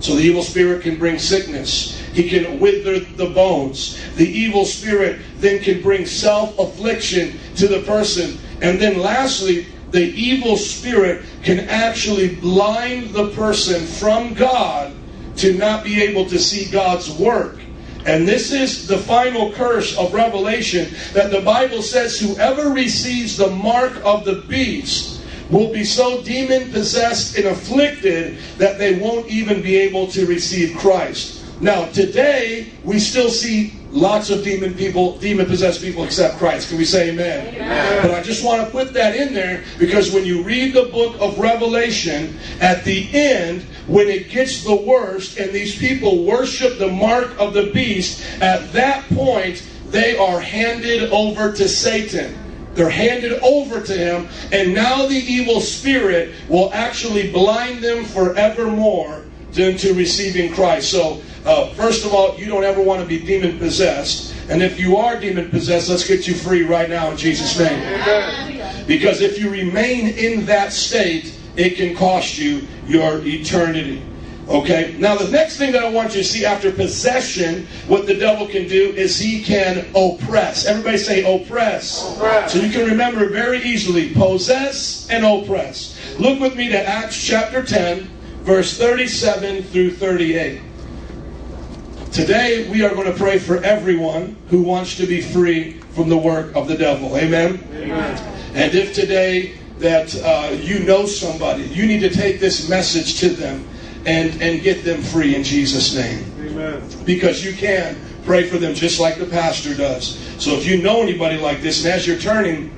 So 0.00 0.16
the 0.16 0.22
evil 0.22 0.42
spirit 0.42 0.82
can 0.82 0.98
bring 0.98 1.20
sickness. 1.20 1.96
He 2.12 2.28
can 2.28 2.58
wither 2.58 2.98
the 2.98 3.30
bones. 3.30 3.96
The 4.16 4.28
evil 4.28 4.64
spirit 4.64 5.20
then 5.38 5.62
can 5.62 5.80
bring 5.80 6.04
self 6.04 6.58
affliction 6.58 7.38
to 7.58 7.68
the 7.68 7.82
person. 7.82 8.40
And 8.60 8.80
then 8.80 8.98
lastly, 8.98 9.68
the 9.92 10.02
evil 10.02 10.56
spirit 10.56 11.24
can 11.44 11.60
actually 11.68 12.34
blind 12.34 13.10
the 13.10 13.30
person 13.30 13.86
from 13.86 14.34
God 14.34 14.92
to 15.36 15.54
not 15.54 15.84
be 15.84 16.02
able 16.02 16.26
to 16.26 16.40
see 16.40 16.68
God's 16.68 17.08
work. 17.12 17.60
And 18.06 18.28
this 18.28 18.52
is 18.52 18.86
the 18.86 18.98
final 18.98 19.52
curse 19.52 19.96
of 19.96 20.12
Revelation 20.12 20.94
that 21.14 21.30
the 21.30 21.40
Bible 21.40 21.82
says 21.82 22.18
whoever 22.18 22.70
receives 22.70 23.36
the 23.36 23.50
mark 23.50 23.92
of 24.04 24.24
the 24.24 24.44
beast 24.48 25.22
will 25.50 25.72
be 25.72 25.84
so 25.84 26.22
demon 26.22 26.70
possessed 26.70 27.36
and 27.36 27.46
afflicted 27.46 28.38
that 28.58 28.78
they 28.78 28.98
won't 28.98 29.28
even 29.28 29.62
be 29.62 29.76
able 29.76 30.06
to 30.08 30.26
receive 30.26 30.76
Christ. 30.76 31.44
Now, 31.60 31.86
today, 31.86 32.72
we 32.82 32.98
still 32.98 33.30
see 33.30 33.74
lots 33.90 34.28
of 34.28 34.42
demon 34.42 34.74
people, 34.74 35.16
demon 35.18 35.46
possessed 35.46 35.80
people 35.80 36.02
accept 36.02 36.36
Christ. 36.36 36.68
Can 36.68 36.78
we 36.78 36.84
say 36.84 37.10
amen? 37.10 37.54
amen? 37.54 38.02
But 38.02 38.10
I 38.10 38.22
just 38.22 38.44
want 38.44 38.64
to 38.64 38.70
put 38.70 38.92
that 38.94 39.14
in 39.14 39.32
there 39.32 39.62
because 39.78 40.12
when 40.12 40.24
you 40.24 40.42
read 40.42 40.74
the 40.74 40.86
book 40.86 41.16
of 41.20 41.38
Revelation, 41.38 42.36
at 42.60 42.84
the 42.84 43.08
end, 43.14 43.64
when 43.86 44.08
it 44.08 44.30
gets 44.30 44.64
the 44.64 44.74
worst 44.74 45.38
and 45.38 45.52
these 45.52 45.76
people 45.76 46.24
worship 46.24 46.78
the 46.78 46.88
mark 46.88 47.38
of 47.38 47.54
the 47.54 47.70
beast, 47.72 48.24
at 48.40 48.72
that 48.72 49.04
point, 49.10 49.62
they 49.90 50.16
are 50.16 50.40
handed 50.40 51.10
over 51.12 51.52
to 51.52 51.68
Satan. 51.68 52.38
They're 52.74 52.90
handed 52.90 53.34
over 53.40 53.80
to 53.80 53.92
him, 53.96 54.28
and 54.50 54.74
now 54.74 55.06
the 55.06 55.14
evil 55.14 55.60
spirit 55.60 56.34
will 56.48 56.72
actually 56.72 57.30
blind 57.30 57.84
them 57.84 58.04
forevermore 58.04 59.22
into 59.56 59.94
receiving 59.94 60.52
Christ. 60.52 60.90
So, 60.90 61.22
uh, 61.44 61.68
first 61.74 62.04
of 62.04 62.12
all, 62.12 62.36
you 62.36 62.46
don't 62.46 62.64
ever 62.64 62.82
want 62.82 63.00
to 63.00 63.06
be 63.06 63.24
demon 63.24 63.58
possessed. 63.58 64.34
And 64.48 64.62
if 64.62 64.80
you 64.80 64.96
are 64.96 65.18
demon 65.18 65.50
possessed, 65.50 65.88
let's 65.88 66.06
get 66.06 66.26
you 66.26 66.34
free 66.34 66.64
right 66.64 66.90
now 66.90 67.10
in 67.10 67.16
Jesus' 67.16 67.56
name. 67.58 68.86
Because 68.86 69.20
if 69.20 69.38
you 69.38 69.48
remain 69.50 70.08
in 70.08 70.44
that 70.46 70.72
state, 70.72 71.38
it 71.56 71.76
can 71.76 71.96
cost 71.96 72.38
you 72.38 72.66
your 72.86 73.20
eternity. 73.24 74.02
Okay? 74.48 74.94
Now, 74.98 75.16
the 75.16 75.30
next 75.30 75.56
thing 75.56 75.72
that 75.72 75.84
I 75.84 75.90
want 75.90 76.14
you 76.14 76.22
to 76.22 76.28
see 76.28 76.44
after 76.44 76.70
possession, 76.70 77.66
what 77.86 78.06
the 78.06 78.14
devil 78.14 78.46
can 78.46 78.68
do 78.68 78.90
is 78.90 79.18
he 79.18 79.42
can 79.42 79.86
oppress. 79.94 80.66
Everybody 80.66 80.98
say 80.98 81.22
oppress. 81.24 82.14
Oppress. 82.16 82.52
So 82.52 82.58
you 82.58 82.70
can 82.70 82.86
remember 82.86 83.28
very 83.28 83.62
easily 83.62 84.12
possess 84.12 85.08
and 85.08 85.24
oppress. 85.24 85.98
Look 86.18 86.40
with 86.40 86.56
me 86.56 86.68
to 86.68 86.88
Acts 86.88 87.22
chapter 87.22 87.62
10, 87.62 88.10
verse 88.42 88.76
37 88.76 89.62
through 89.64 89.92
38. 89.92 90.60
Today, 92.12 92.70
we 92.70 92.84
are 92.84 92.94
going 92.94 93.10
to 93.10 93.18
pray 93.18 93.38
for 93.38 93.56
everyone 93.64 94.36
who 94.48 94.62
wants 94.62 94.96
to 94.98 95.06
be 95.06 95.20
free 95.20 95.80
from 95.94 96.08
the 96.08 96.16
work 96.16 96.54
of 96.54 96.68
the 96.68 96.76
devil. 96.76 97.16
Amen? 97.16 97.66
Amen. 97.72 98.18
And 98.54 98.72
if 98.72 98.94
today 98.94 99.58
that 99.78 100.14
uh, 100.22 100.52
you 100.52 100.80
know 100.80 101.06
somebody, 101.06 101.64
you 101.64 101.86
need 101.86 102.00
to 102.00 102.10
take 102.10 102.40
this 102.40 102.68
message 102.68 103.18
to 103.20 103.28
them 103.28 103.66
and, 104.06 104.40
and 104.40 104.62
get 104.62 104.84
them 104.84 105.02
free 105.02 105.34
in 105.34 105.42
Jesus' 105.42 105.94
name. 105.94 106.24
Amen. 106.40 106.82
Because 107.04 107.44
you 107.44 107.52
can 107.54 107.96
pray 108.24 108.48
for 108.48 108.58
them 108.58 108.74
just 108.74 109.00
like 109.00 109.18
the 109.18 109.26
pastor 109.26 109.74
does. 109.74 110.18
So 110.42 110.52
if 110.52 110.66
you 110.66 110.82
know 110.82 111.02
anybody 111.02 111.38
like 111.38 111.60
this, 111.60 111.84
and 111.84 111.92
as 111.92 112.06
you're 112.06 112.18
turning 112.18 112.70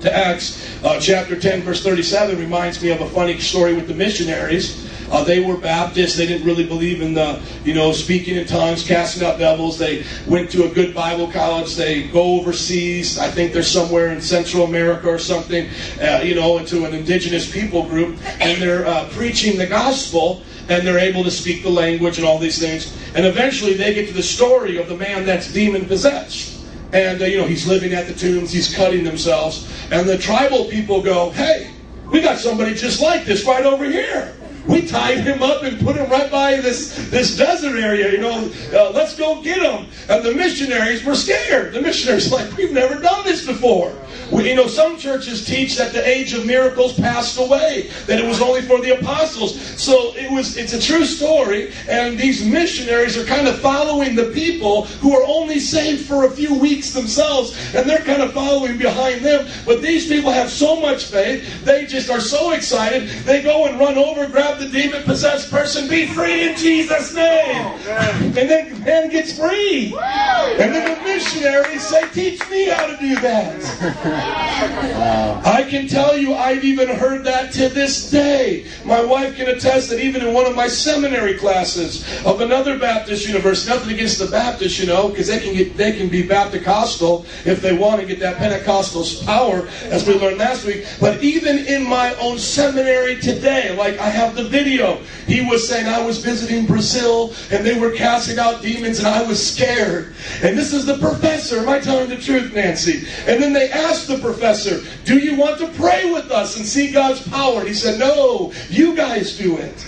to 0.00 0.14
Acts 0.14 0.62
uh, 0.84 1.00
chapter 1.00 1.38
10, 1.38 1.62
verse 1.62 1.82
37, 1.82 2.38
reminds 2.38 2.82
me 2.82 2.90
of 2.90 3.00
a 3.00 3.08
funny 3.10 3.38
story 3.38 3.74
with 3.74 3.88
the 3.88 3.94
missionaries. 3.94 4.90
Uh, 5.10 5.22
they 5.22 5.40
were 5.40 5.56
Baptists. 5.56 6.16
They 6.16 6.26
didn't 6.26 6.46
really 6.46 6.66
believe 6.66 7.00
in 7.00 7.14
the, 7.14 7.40
you 7.64 7.74
know, 7.74 7.92
speaking 7.92 8.36
in 8.36 8.46
tongues, 8.46 8.86
casting 8.86 9.26
out 9.26 9.38
devils. 9.38 9.78
They 9.78 10.04
went 10.26 10.50
to 10.50 10.64
a 10.64 10.68
good 10.68 10.94
Bible 10.94 11.30
college. 11.30 11.76
They 11.76 12.08
go 12.08 12.40
overseas. 12.40 13.18
I 13.18 13.30
think 13.30 13.52
they're 13.52 13.62
somewhere 13.62 14.08
in 14.08 14.20
Central 14.20 14.64
America 14.64 15.08
or 15.08 15.18
something, 15.18 15.68
uh, 16.00 16.22
you 16.24 16.34
know, 16.34 16.58
into 16.58 16.84
an 16.84 16.94
indigenous 16.94 17.50
people 17.50 17.84
group, 17.84 18.18
and 18.40 18.60
they're 18.60 18.86
uh, 18.86 19.08
preaching 19.10 19.58
the 19.58 19.66
gospel. 19.66 20.42
And 20.68 20.84
they're 20.84 20.98
able 20.98 21.22
to 21.22 21.30
speak 21.30 21.62
the 21.62 21.70
language 21.70 22.18
and 22.18 22.26
all 22.26 22.40
these 22.40 22.58
things. 22.58 22.92
And 23.14 23.24
eventually 23.24 23.74
they 23.74 23.94
get 23.94 24.08
to 24.08 24.12
the 24.12 24.20
story 24.20 24.78
of 24.78 24.88
the 24.88 24.96
man 24.96 25.24
that's 25.24 25.52
demon 25.52 25.84
possessed. 25.84 26.66
And, 26.92 27.22
uh, 27.22 27.26
you 27.26 27.38
know, 27.38 27.46
he's 27.46 27.68
living 27.68 27.92
at 27.92 28.08
the 28.08 28.14
tombs, 28.14 28.50
he's 28.50 28.74
cutting 28.74 29.04
themselves. 29.04 29.72
And 29.92 30.08
the 30.08 30.18
tribal 30.18 30.64
people 30.64 31.00
go, 31.02 31.30
hey, 31.30 31.70
we 32.10 32.20
got 32.20 32.40
somebody 32.40 32.74
just 32.74 33.00
like 33.00 33.24
this 33.24 33.44
right 33.44 33.64
over 33.64 33.84
here 33.84 34.34
we 34.66 34.86
tied 34.86 35.18
him 35.18 35.42
up 35.42 35.62
and 35.62 35.78
put 35.80 35.96
him 35.96 36.10
right 36.10 36.30
by 36.30 36.56
this, 36.60 37.08
this 37.10 37.36
desert 37.36 37.78
area, 37.78 38.10
you 38.10 38.18
know, 38.18 38.50
uh, 38.72 38.90
let's 38.90 39.16
go 39.16 39.42
get 39.42 39.62
him. 39.62 39.86
And 40.08 40.24
the 40.24 40.34
missionaries 40.34 41.04
were 41.04 41.14
scared. 41.14 41.72
The 41.72 41.80
missionaries 41.80 42.32
like, 42.32 42.56
we've 42.56 42.72
never 42.72 43.00
done 43.00 43.24
this 43.24 43.46
before. 43.46 43.94
We, 44.30 44.48
you 44.48 44.56
know, 44.56 44.66
some 44.66 44.98
churches 44.98 45.44
teach 45.44 45.76
that 45.76 45.92
the 45.92 46.06
age 46.06 46.32
of 46.34 46.46
miracles 46.46 46.94
passed 46.94 47.38
away, 47.38 47.90
that 48.06 48.18
it 48.18 48.26
was 48.26 48.40
only 48.40 48.62
for 48.62 48.80
the 48.80 48.98
apostles. 48.98 49.60
So 49.80 50.14
it 50.16 50.30
was, 50.30 50.56
it's 50.56 50.72
a 50.72 50.80
true 50.80 51.04
story, 51.04 51.72
and 51.88 52.18
these 52.18 52.44
missionaries 52.44 53.16
are 53.16 53.24
kind 53.24 53.46
of 53.46 53.58
following 53.60 54.14
the 54.16 54.30
people 54.32 54.86
who 55.02 55.14
are 55.16 55.24
only 55.26 55.60
saved 55.60 56.06
for 56.06 56.26
a 56.26 56.30
few 56.30 56.54
weeks 56.58 56.92
themselves, 56.92 57.56
and 57.74 57.88
they're 57.88 58.04
kind 58.04 58.22
of 58.22 58.32
following 58.32 58.78
behind 58.78 59.24
them. 59.24 59.48
But 59.64 59.82
these 59.82 60.08
people 60.08 60.30
have 60.30 60.50
so 60.50 60.80
much 60.80 61.04
faith, 61.04 61.64
they 61.64 61.86
just 61.86 62.10
are 62.10 62.20
so 62.20 62.52
excited, 62.52 63.08
they 63.24 63.42
go 63.42 63.66
and 63.66 63.78
run 63.78 63.96
over, 63.96 64.26
grab 64.26 64.58
the 64.58 64.68
demon 64.68 65.02
possessed 65.04 65.50
person, 65.50 65.88
be 65.88 66.06
free 66.06 66.48
in 66.48 66.56
Jesus' 66.56 67.14
name. 67.14 67.56
And 67.86 68.34
then 68.34 68.72
the 68.72 68.80
man 68.80 69.10
gets 69.10 69.38
free. 69.38 69.94
And 69.96 70.74
then 70.74 70.98
the 70.98 71.04
missionaries 71.04 71.86
say, 71.86 72.08
Teach 72.10 72.48
me 72.50 72.68
how 72.68 72.86
to 72.86 72.96
do 72.96 73.14
that. 73.16 74.06
Uh, 74.18 75.42
I 75.44 75.62
can 75.64 75.86
tell 75.86 76.16
you, 76.16 76.34
I've 76.34 76.64
even 76.64 76.88
heard 76.88 77.24
that 77.24 77.52
to 77.52 77.68
this 77.68 78.10
day. 78.10 78.66
My 78.84 79.04
wife 79.04 79.36
can 79.36 79.48
attest 79.48 79.90
that 79.90 80.00
even 80.00 80.22
in 80.22 80.32
one 80.32 80.46
of 80.46 80.56
my 80.56 80.68
seminary 80.68 81.34
classes 81.34 82.04
of 82.24 82.40
another 82.40 82.78
Baptist 82.78 83.26
university, 83.26 83.70
nothing 83.70 83.94
against 83.94 84.18
the 84.18 84.26
Baptists, 84.26 84.78
you 84.78 84.86
know, 84.86 85.08
because 85.08 85.26
they 85.26 85.38
can 85.38 85.54
get 85.54 85.76
they 85.76 85.92
can 85.92 86.08
be 86.08 86.26
Baptist-costal 86.26 87.26
if 87.44 87.60
they 87.60 87.76
want 87.76 88.00
to 88.00 88.06
get 88.06 88.18
that 88.20 88.36
Pentecostal 88.36 89.04
power, 89.26 89.68
as 89.84 90.06
we 90.06 90.14
learned 90.14 90.38
last 90.38 90.64
week. 90.64 90.86
But 91.00 91.22
even 91.22 91.58
in 91.58 91.86
my 91.86 92.14
own 92.14 92.38
seminary 92.38 93.20
today, 93.20 93.76
like 93.76 93.98
I 93.98 94.08
have 94.08 94.34
the 94.34 94.44
video, 94.44 95.00
he 95.26 95.44
was 95.44 95.68
saying 95.68 95.86
I 95.86 96.04
was 96.04 96.18
visiting 96.18 96.66
Brazil 96.66 97.34
and 97.50 97.66
they 97.66 97.78
were 97.78 97.90
casting 97.90 98.38
out 98.38 98.62
demons 98.62 98.98
and 98.98 99.08
I 99.08 99.22
was 99.22 99.44
scared. 99.54 100.14
And 100.42 100.56
this 100.56 100.72
is 100.72 100.86
the 100.86 100.98
professor. 100.98 101.58
Am 101.58 101.68
I 101.68 101.80
telling 101.80 102.08
the 102.08 102.16
truth, 102.16 102.54
Nancy? 102.54 103.06
And 103.26 103.42
then 103.42 103.52
they 103.52 103.70
asked 103.70 104.05
the 104.06 104.18
professor, 104.18 104.82
Do 105.04 105.18
you 105.18 105.36
want 105.36 105.58
to 105.58 105.68
pray 105.68 106.12
with 106.12 106.30
us 106.30 106.56
and 106.56 106.66
see 106.66 106.90
God's 106.90 107.26
power? 107.28 107.60
And 107.60 107.68
he 107.68 107.74
said, 107.74 107.98
No, 107.98 108.52
you 108.68 108.94
guys 108.94 109.36
do 109.36 109.56
it. 109.56 109.86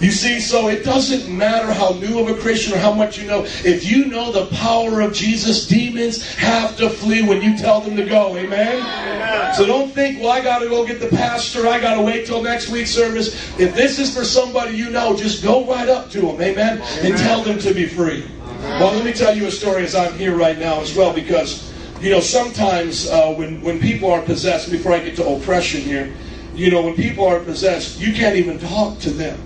You 0.00 0.10
see, 0.10 0.40
so 0.40 0.68
it 0.68 0.84
doesn't 0.84 1.34
matter 1.34 1.72
how 1.72 1.90
new 1.92 2.20
of 2.20 2.28
a 2.28 2.38
Christian 2.40 2.74
or 2.74 2.78
how 2.78 2.92
much 2.92 3.18
you 3.18 3.26
know. 3.26 3.44
If 3.64 3.84
you 3.84 4.04
know 4.04 4.30
the 4.30 4.46
power 4.54 5.00
of 5.00 5.14
Jesus, 5.14 5.66
demons 5.66 6.34
have 6.34 6.76
to 6.76 6.90
flee 6.90 7.26
when 7.26 7.40
you 7.40 7.56
tell 7.56 7.80
them 7.80 7.96
to 7.96 8.04
go. 8.04 8.36
Amen? 8.36 8.80
Amen. 8.80 9.54
So 9.54 9.64
don't 9.64 9.90
think, 9.92 10.20
well, 10.20 10.30
I 10.30 10.42
got 10.42 10.58
to 10.58 10.68
go 10.68 10.86
get 10.86 11.00
the 11.00 11.08
pastor. 11.08 11.66
I 11.66 11.80
got 11.80 11.94
to 11.94 12.02
wait 12.02 12.26
till 12.26 12.42
next 12.42 12.68
week's 12.68 12.90
service. 12.90 13.58
If 13.58 13.74
this 13.74 13.98
is 13.98 14.14
for 14.14 14.24
somebody 14.24 14.76
you 14.76 14.90
know, 14.90 15.16
just 15.16 15.42
go 15.42 15.66
right 15.66 15.88
up 15.88 16.10
to 16.10 16.20
them. 16.20 16.40
Amen? 16.42 16.82
Amen. 16.82 17.06
And 17.06 17.16
tell 17.16 17.42
them 17.42 17.58
to 17.60 17.72
be 17.72 17.86
free. 17.86 18.26
Well, 18.60 18.92
let 18.92 19.04
me 19.04 19.14
tell 19.14 19.34
you 19.34 19.46
a 19.46 19.50
story 19.50 19.84
as 19.84 19.94
I'm 19.94 20.12
here 20.18 20.36
right 20.36 20.58
now 20.58 20.80
as 20.80 20.94
well 20.94 21.14
because 21.14 21.72
you 22.00 22.10
know, 22.10 22.20
sometimes 22.20 23.08
uh, 23.08 23.32
when, 23.34 23.60
when 23.62 23.80
people 23.80 24.10
are 24.10 24.22
possessed, 24.22 24.70
before 24.70 24.92
I 24.92 24.98
get 24.98 25.16
to 25.16 25.26
oppression 25.26 25.80
here, 25.80 26.12
you 26.54 26.70
know, 26.70 26.82
when 26.82 26.94
people 26.94 27.26
are 27.26 27.40
possessed, 27.40 27.98
you 27.98 28.12
can't 28.12 28.36
even 28.36 28.58
talk 28.58 28.98
to 29.00 29.10
them. 29.10 29.40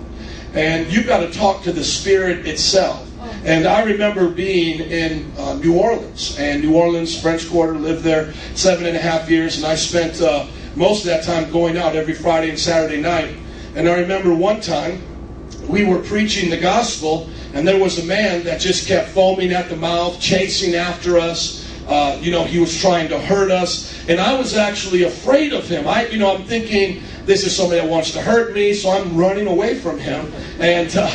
And 0.53 0.91
you've 0.91 1.07
got 1.07 1.19
to 1.19 1.31
talk 1.31 1.63
to 1.63 1.71
the 1.71 1.83
spirit 1.83 2.45
itself. 2.45 3.07
And 3.43 3.65
I 3.65 3.83
remember 3.83 4.29
being 4.29 4.79
in 4.79 5.31
uh, 5.37 5.55
New 5.55 5.77
Orleans, 5.77 6.37
and 6.37 6.61
New 6.61 6.75
Orleans, 6.75 7.19
French 7.19 7.49
Quarter, 7.49 7.73
lived 7.73 8.03
there 8.03 8.33
seven 8.55 8.85
and 8.85 8.95
a 8.95 8.99
half 8.99 9.29
years, 9.29 9.57
and 9.57 9.65
I 9.65 9.75
spent 9.75 10.21
uh, 10.21 10.47
most 10.75 11.01
of 11.01 11.05
that 11.05 11.23
time 11.23 11.51
going 11.51 11.77
out 11.77 11.95
every 11.95 12.13
Friday 12.13 12.49
and 12.49 12.59
Saturday 12.59 13.01
night. 13.01 13.35
And 13.75 13.87
I 13.87 13.99
remember 13.99 14.33
one 14.33 14.59
time 14.59 15.01
we 15.67 15.85
were 15.85 15.99
preaching 15.99 16.49
the 16.49 16.57
gospel, 16.57 17.29
and 17.53 17.67
there 17.67 17.79
was 17.79 17.99
a 17.99 18.05
man 18.05 18.43
that 18.43 18.59
just 18.59 18.87
kept 18.87 19.09
foaming 19.09 19.51
at 19.53 19.69
the 19.69 19.77
mouth, 19.77 20.19
chasing 20.19 20.75
after 20.75 21.17
us 21.17 21.60
uh, 21.91 22.17
you 22.21 22.31
know, 22.31 22.45
he 22.45 22.57
was 22.57 22.79
trying 22.79 23.09
to 23.09 23.19
hurt 23.19 23.51
us. 23.51 24.07
And 24.07 24.19
I 24.19 24.33
was 24.37 24.55
actually 24.55 25.03
afraid 25.03 25.51
of 25.51 25.67
him. 25.67 25.87
I, 25.87 26.07
you 26.07 26.17
know, 26.17 26.33
I'm 26.33 26.43
thinking, 26.45 27.03
this 27.25 27.45
is 27.45 27.55
somebody 27.55 27.81
that 27.81 27.89
wants 27.89 28.11
to 28.11 28.21
hurt 28.21 28.53
me, 28.53 28.73
so 28.73 28.91
I'm 28.91 29.17
running 29.17 29.47
away 29.47 29.77
from 29.77 29.99
him. 29.99 30.31
And 30.59 30.89
uh, 30.95 31.09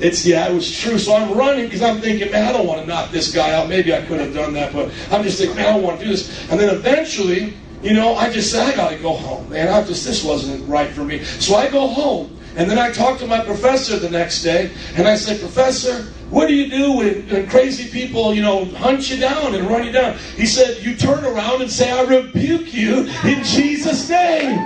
it's, 0.00 0.26
yeah, 0.26 0.48
it 0.48 0.54
was 0.54 0.70
true. 0.70 0.98
So 0.98 1.16
I'm 1.16 1.36
running 1.36 1.64
because 1.64 1.80
I'm 1.80 2.00
thinking, 2.00 2.30
man, 2.30 2.46
I 2.46 2.52
don't 2.52 2.66
want 2.66 2.80
to 2.82 2.86
knock 2.86 3.10
this 3.10 3.34
guy 3.34 3.54
out. 3.54 3.68
Maybe 3.68 3.94
I 3.94 4.02
could 4.02 4.20
have 4.20 4.34
done 4.34 4.52
that, 4.52 4.72
but 4.72 4.92
I'm 5.10 5.22
just 5.22 5.38
thinking, 5.38 5.56
man, 5.56 5.66
I 5.66 5.72
don't 5.72 5.82
want 5.82 5.98
to 5.98 6.04
do 6.04 6.10
this. 6.10 6.50
And 6.50 6.60
then 6.60 6.74
eventually, 6.74 7.54
you 7.82 7.94
know, 7.94 8.14
I 8.14 8.30
just 8.30 8.50
said, 8.50 8.68
I 8.68 8.76
got 8.76 8.90
to 8.90 8.98
go 8.98 9.14
home, 9.14 9.48
man. 9.48 9.68
I 9.68 9.82
just, 9.82 10.04
this 10.04 10.22
wasn't 10.22 10.68
right 10.68 10.90
for 10.90 11.04
me. 11.04 11.24
So 11.24 11.54
I 11.54 11.70
go 11.70 11.86
home. 11.86 12.34
And 12.56 12.68
then 12.68 12.78
I 12.78 12.90
talked 12.90 13.20
to 13.20 13.26
my 13.26 13.42
professor 13.42 13.98
the 13.98 14.10
next 14.10 14.42
day, 14.42 14.72
and 14.96 15.06
I 15.06 15.14
said, 15.14 15.38
Professor, 15.38 16.12
what 16.30 16.48
do 16.48 16.54
you 16.54 16.68
do 16.68 16.92
when, 16.92 17.28
when, 17.28 17.48
crazy 17.48 17.90
people, 17.90 18.34
you 18.34 18.42
know, 18.42 18.66
hunt 18.66 19.10
you 19.10 19.18
down 19.18 19.54
and 19.54 19.68
run 19.68 19.84
you 19.84 19.92
down? 19.92 20.18
He 20.36 20.46
said, 20.46 20.82
You 20.82 20.94
turn 20.94 21.24
around 21.24 21.62
and 21.62 21.70
say, 21.70 21.90
I 21.90 22.02
rebuke 22.02 22.74
you 22.74 23.08
in 23.24 23.42
Jesus' 23.44 24.08
name. 24.08 24.58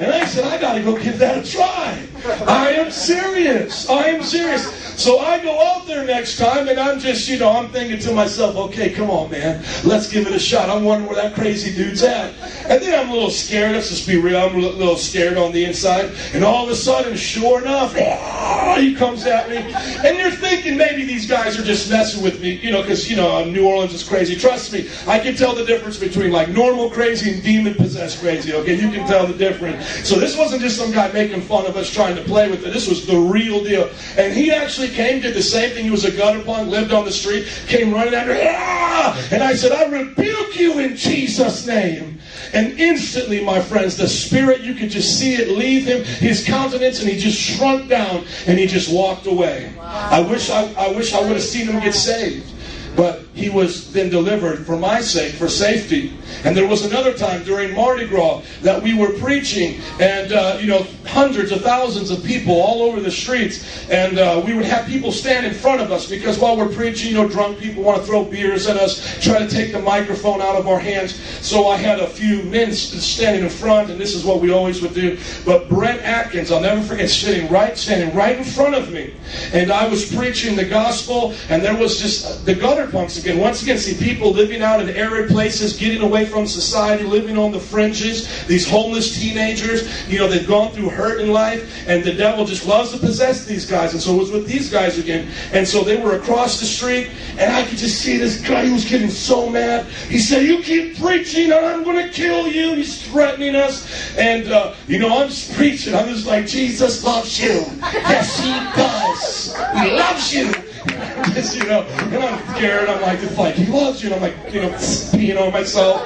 And 0.00 0.12
I 0.12 0.24
said, 0.24 0.44
I 0.44 0.60
got 0.60 0.74
to 0.74 0.82
go 0.82 0.98
give 0.98 1.18
that 1.20 1.46
a 1.46 1.48
try. 1.48 2.04
I 2.46 2.72
am 2.72 2.90
serious. 2.90 3.88
I 3.88 4.06
am 4.06 4.24
serious. 4.24 4.64
So 5.00 5.18
I 5.18 5.40
go 5.40 5.60
out 5.60 5.86
there 5.86 6.04
next 6.04 6.36
time 6.36 6.68
and 6.68 6.78
I'm 6.78 6.98
just, 6.98 7.28
you 7.28 7.38
know, 7.38 7.50
I'm 7.50 7.68
thinking 7.70 7.98
to 8.00 8.12
myself, 8.12 8.56
okay, 8.56 8.90
come 8.90 9.10
on, 9.10 9.30
man. 9.30 9.64
Let's 9.84 10.10
give 10.10 10.26
it 10.26 10.32
a 10.32 10.38
shot. 10.38 10.68
I'm 10.68 10.84
wondering 10.84 11.12
where 11.12 11.22
that 11.22 11.34
crazy 11.34 11.74
dude's 11.74 12.02
at. 12.02 12.32
And 12.68 12.82
then 12.82 12.98
I'm 12.98 13.10
a 13.10 13.12
little 13.12 13.30
scared. 13.30 13.72
Let's 13.72 13.90
just 13.90 14.06
be 14.06 14.16
real. 14.16 14.36
I'm 14.36 14.56
a 14.56 14.58
little 14.58 14.96
scared 14.96 15.36
on 15.36 15.52
the 15.52 15.64
inside. 15.64 16.12
And 16.32 16.42
all 16.42 16.64
of 16.64 16.70
a 16.70 16.76
sudden, 16.76 17.16
sure 17.16 17.60
enough, 17.60 17.94
he 18.78 18.94
comes 18.94 19.26
at 19.26 19.48
me. 19.48 19.56
And 19.56 20.18
you're 20.18 20.30
thinking 20.30 20.76
maybe 20.76 21.04
these 21.04 21.28
guys 21.28 21.58
are 21.58 21.64
just 21.64 21.90
messing 21.90 22.22
with 22.22 22.40
me, 22.40 22.54
you 22.54 22.72
know, 22.72 22.82
because, 22.82 23.08
you 23.08 23.16
know, 23.16 23.44
New 23.44 23.66
Orleans 23.66 23.94
is 23.94 24.02
crazy. 24.02 24.34
Trust 24.36 24.72
me, 24.72 24.88
I 25.06 25.18
can 25.18 25.36
tell 25.36 25.54
the 25.54 25.64
difference 25.64 25.98
between 25.98 26.32
like 26.32 26.48
normal 26.48 26.90
crazy 26.90 27.32
and 27.32 27.42
demon 27.42 27.74
possessed 27.74 28.20
crazy, 28.20 28.52
okay? 28.54 28.74
You 28.74 28.90
can 28.90 29.06
tell 29.06 29.26
the 29.26 29.34
difference. 29.34 29.83
So 30.04 30.18
this 30.18 30.36
wasn't 30.36 30.62
just 30.62 30.76
some 30.76 30.92
guy 30.92 31.10
making 31.12 31.42
fun 31.42 31.66
of 31.66 31.76
us 31.76 31.90
trying 31.90 32.16
to 32.16 32.22
play 32.22 32.50
with 32.50 32.66
it. 32.66 32.72
This 32.72 32.88
was 32.88 33.06
the 33.06 33.16
real 33.16 33.62
deal. 33.62 33.90
And 34.16 34.32
he 34.32 34.50
actually 34.50 34.88
came, 34.88 35.20
did 35.20 35.34
the 35.34 35.42
same 35.42 35.70
thing. 35.70 35.84
He 35.84 35.90
was 35.90 36.04
a 36.04 36.10
gutter 36.10 36.42
punk, 36.42 36.70
lived 36.70 36.92
on 36.92 37.04
the 37.04 37.12
street, 37.12 37.46
came 37.66 37.92
running 37.92 38.14
after, 38.14 38.36
ah! 38.40 39.28
and 39.30 39.42
I 39.42 39.54
said, 39.54 39.72
I 39.72 39.84
rebuke 39.86 40.58
you 40.58 40.78
in 40.78 40.96
Jesus' 40.96 41.66
name. 41.66 42.20
And 42.52 42.78
instantly, 42.78 43.44
my 43.44 43.60
friends, 43.60 43.96
the 43.96 44.08
spirit, 44.08 44.60
you 44.60 44.74
could 44.74 44.90
just 44.90 45.18
see 45.18 45.34
it 45.34 45.48
leave 45.48 45.86
him, 45.86 46.04
his 46.04 46.44
countenance, 46.44 47.00
and 47.00 47.10
he 47.10 47.18
just 47.18 47.38
shrunk 47.38 47.88
down 47.88 48.24
and 48.46 48.58
he 48.58 48.66
just 48.66 48.92
walked 48.92 49.26
away. 49.26 49.72
Wow. 49.76 50.08
I 50.10 50.20
wish 50.20 50.50
I, 50.50 50.72
I 50.74 50.92
wish 50.92 51.14
I 51.14 51.20
would 51.20 51.32
have 51.32 51.42
seen 51.42 51.66
him 51.66 51.80
get 51.80 51.94
saved. 51.94 52.52
But 52.96 53.23
he 53.34 53.50
was 53.50 53.92
then 53.92 54.10
delivered 54.10 54.64
for 54.64 54.76
my 54.76 55.00
sake, 55.00 55.34
for 55.34 55.48
safety. 55.48 56.12
And 56.44 56.56
there 56.56 56.68
was 56.68 56.84
another 56.84 57.12
time 57.12 57.42
during 57.42 57.74
Mardi 57.74 58.06
Gras 58.06 58.42
that 58.62 58.80
we 58.80 58.94
were 58.94 59.12
preaching, 59.18 59.80
and 60.00 60.32
uh, 60.32 60.58
you 60.60 60.68
know, 60.68 60.86
hundreds 61.06 61.50
of 61.50 61.60
thousands 61.62 62.10
of 62.10 62.22
people 62.22 62.54
all 62.54 62.82
over 62.82 63.00
the 63.00 63.10
streets, 63.10 63.88
and 63.90 64.18
uh, 64.18 64.40
we 64.44 64.54
would 64.54 64.64
have 64.64 64.86
people 64.86 65.10
stand 65.10 65.44
in 65.46 65.52
front 65.52 65.80
of 65.80 65.90
us 65.90 66.08
because 66.08 66.38
while 66.38 66.56
we're 66.56 66.72
preaching, 66.72 67.10
you 67.10 67.14
know, 67.14 67.28
drunk 67.28 67.58
people 67.58 67.82
want 67.82 68.00
to 68.00 68.06
throw 68.06 68.24
beers 68.24 68.66
at 68.68 68.76
us, 68.76 69.20
try 69.22 69.38
to 69.38 69.48
take 69.48 69.72
the 69.72 69.80
microphone 69.80 70.40
out 70.40 70.56
of 70.56 70.68
our 70.68 70.78
hands. 70.78 71.20
So 71.44 71.66
I 71.68 71.76
had 71.76 71.98
a 71.98 72.06
few 72.06 72.42
men 72.44 72.72
standing 72.72 73.42
in 73.42 73.50
front, 73.50 73.90
and 73.90 74.00
this 74.00 74.14
is 74.14 74.24
what 74.24 74.40
we 74.40 74.52
always 74.52 74.80
would 74.80 74.94
do. 74.94 75.18
But 75.44 75.68
Brent 75.68 76.00
Atkins, 76.02 76.52
I'll 76.52 76.60
never 76.60 76.82
forget, 76.82 77.10
sitting 77.10 77.50
right, 77.50 77.76
standing 77.76 78.14
right 78.14 78.36
in 78.36 78.44
front 78.44 78.74
of 78.76 78.92
me, 78.92 79.14
and 79.52 79.72
I 79.72 79.88
was 79.88 80.14
preaching 80.14 80.54
the 80.54 80.64
gospel, 80.64 81.34
and 81.48 81.62
there 81.62 81.76
was 81.76 82.00
just 82.00 82.46
the 82.46 82.54
gutter 82.54 82.86
punks 82.90 83.23
again. 83.24 83.38
Once 83.38 83.62
again, 83.62 83.78
see 83.78 83.94
people 84.02 84.30
living 84.30 84.62
out 84.62 84.80
in 84.80 84.88
arid 84.90 85.30
places, 85.30 85.76
getting 85.76 86.02
away 86.02 86.26
from 86.26 86.46
society, 86.46 87.04
living 87.04 87.38
on 87.38 87.52
the 87.52 87.60
fringes. 87.60 88.46
These 88.46 88.68
homeless 88.68 89.18
teenagers, 89.18 90.08
you 90.08 90.18
know, 90.18 90.28
they've 90.28 90.46
gone 90.46 90.72
through 90.72 90.90
hurt 90.90 91.20
in 91.20 91.30
life, 91.32 91.88
and 91.88 92.04
the 92.04 92.12
devil 92.12 92.44
just 92.44 92.66
loves 92.66 92.92
to 92.92 92.98
possess 92.98 93.44
these 93.44 93.64
guys. 93.64 93.92
And 93.92 94.00
so 94.00 94.14
it 94.14 94.18
was 94.18 94.30
with 94.30 94.46
these 94.46 94.70
guys 94.70 94.98
again. 94.98 95.30
And 95.52 95.66
so 95.66 95.82
they 95.82 95.96
were 95.96 96.16
across 96.16 96.60
the 96.60 96.66
street, 96.66 97.10
and 97.38 97.52
I 97.52 97.64
could 97.64 97.78
just 97.78 98.00
see 98.00 98.16
this 98.16 98.40
guy 98.46 98.66
who 98.66 98.74
was 98.74 98.84
getting 98.84 99.10
so 99.10 99.48
mad. 99.48 99.86
He 100.08 100.18
said, 100.18 100.42
"You 100.44 100.62
keep 100.62 100.98
preaching, 100.98 101.50
and 101.52 101.64
I'm 101.64 101.82
going 101.82 102.04
to 102.04 102.12
kill 102.12 102.46
you." 102.46 102.74
He's 102.74 103.02
threatening 103.02 103.56
us, 103.56 104.16
and 104.18 104.52
uh, 104.52 104.74
you 104.86 104.98
know, 104.98 105.22
I'm 105.22 105.28
just 105.28 105.54
preaching. 105.54 105.94
I'm 105.94 106.08
just 106.08 106.26
like, 106.26 106.46
Jesus 106.46 107.04
loves 107.04 107.40
you. 107.42 107.64
Yes, 108.14 108.38
He 108.38 108.52
does. 108.76 109.56
He 109.80 109.90
loves 109.96 110.34
you. 110.34 110.73
You 110.86 111.64
know, 111.66 111.82
and 111.82 112.22
I'm 112.22 112.54
scared. 112.54 112.88
I'm 112.88 113.00
like, 113.00 113.22
it's 113.22 113.38
like 113.38 113.54
he 113.54 113.66
loves 113.66 114.02
you, 114.02 114.12
and 114.12 114.16
I'm 114.16 114.22
like, 114.22 114.52
you 114.52 114.62
know, 114.62 114.70
peeing 114.70 115.40
on 115.40 115.52
myself. 115.52 116.02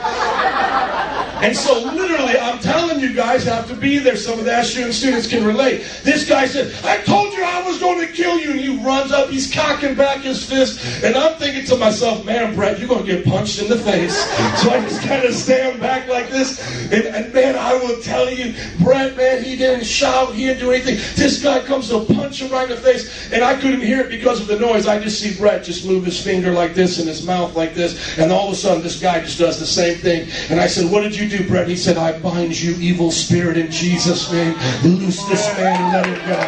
And 1.41 1.57
so, 1.57 1.79
literally, 1.79 2.37
I'm 2.37 2.59
telling 2.59 2.99
you 2.99 3.15
guys 3.15 3.45
have 3.45 3.69
to 3.69 3.75
be 3.75 3.99
there. 3.99 4.17
Some 4.17 4.41
of 4.41 4.45
the 4.45 4.63
SUN 4.63 4.93
students 4.93 5.29
can 5.29 5.45
relate. 5.45 5.87
This 6.03 6.29
guy 6.29 6.47
said, 6.47 6.75
I 6.85 7.01
told 7.05 7.33
you 7.33 7.45
I 7.45 7.63
was 7.63 7.79
going 7.79 8.05
to 8.05 8.13
kill 8.13 8.41
you. 8.41 8.51
And 8.51 8.61
he 8.61 8.77
runs 8.85 9.13
up, 9.13 9.31
he's 9.31 9.53
cocking 9.53 9.95
back 9.95 10.23
his 10.23 10.45
fist. 10.45 11.05
And 11.05 11.15
I'm 11.15 11.39
thinking 11.39 11.65
to 11.67 11.77
myself, 11.77 12.25
man, 12.25 12.57
Brett, 12.57 12.81
you're 12.81 12.89
going 12.89 13.07
to 13.07 13.13
get 13.13 13.25
punched 13.25 13.63
in 13.63 13.69
the 13.69 13.79
face. 13.79 14.17
So 14.61 14.71
I 14.71 14.81
just 14.81 15.01
kind 15.03 15.25
of 15.25 15.33
stand 15.33 15.81
back 15.81 16.09
like 16.09 16.29
this. 16.29 16.59
And, 16.93 17.05
and 17.05 17.33
man, 17.33 17.55
I 17.55 17.75
will 17.75 18.03
tell 18.03 18.29
you, 18.29 18.55
Brett, 18.83 19.17
man, 19.17 19.45
he 19.45 19.55
didn't 19.55 19.85
shout, 19.85 20.35
he 20.35 20.47
didn't 20.47 20.59
do 20.59 20.73
anything. 20.73 20.97
This 21.15 21.41
guy 21.41 21.61
comes 21.61 21.89
to 21.91 22.05
punch 22.05 22.43
him 22.43 22.51
right 22.51 22.69
in 22.69 22.71
the 22.71 22.83
face. 22.83 23.33
And 23.33 23.45
I 23.45 23.55
couldn't 23.55 23.83
hear 23.83 24.01
it 24.01 24.11
because 24.11 24.41
of 24.41 24.49
the 24.49 24.59
noise. 24.59 24.68
I 24.69 24.99
just 24.99 25.21
see 25.21 25.37
Brett 25.37 25.65
just 25.65 25.87
move 25.87 26.05
his 26.05 26.23
finger 26.23 26.53
like 26.53 26.75
this 26.75 26.99
and 26.99 27.09
his 27.09 27.25
mouth 27.27 27.57
like 27.57 27.75
this. 27.75 28.19
And 28.19 28.31
all 28.31 28.47
of 28.47 28.53
a 28.53 28.57
sudden, 28.57 28.83
this 28.83 29.01
guy 29.01 29.21
just 29.21 29.39
does 29.39 29.59
the 29.59 29.67
same 29.67 29.99
thing. 29.99 30.29
And 30.51 30.61
I 30.61 30.67
said, 30.67 30.91
What 30.91 31.03
did 31.03 31.17
you 31.17 31.29
do, 31.29 31.47
Brett? 31.49 31.69
He 31.69 31.77
said, 31.77 31.97
I 31.97 32.19
bind 32.21 32.61
you, 32.61 32.75
evil 32.75 33.11
spirit, 33.11 33.57
in 33.57 33.71
Jesus' 33.71 34.31
name. 34.31 34.55
Loose 34.83 35.25
this 35.29 35.47
man 35.57 35.83
and 35.83 35.93
let 35.93 36.07
him 36.07 36.29
go. 36.29 36.39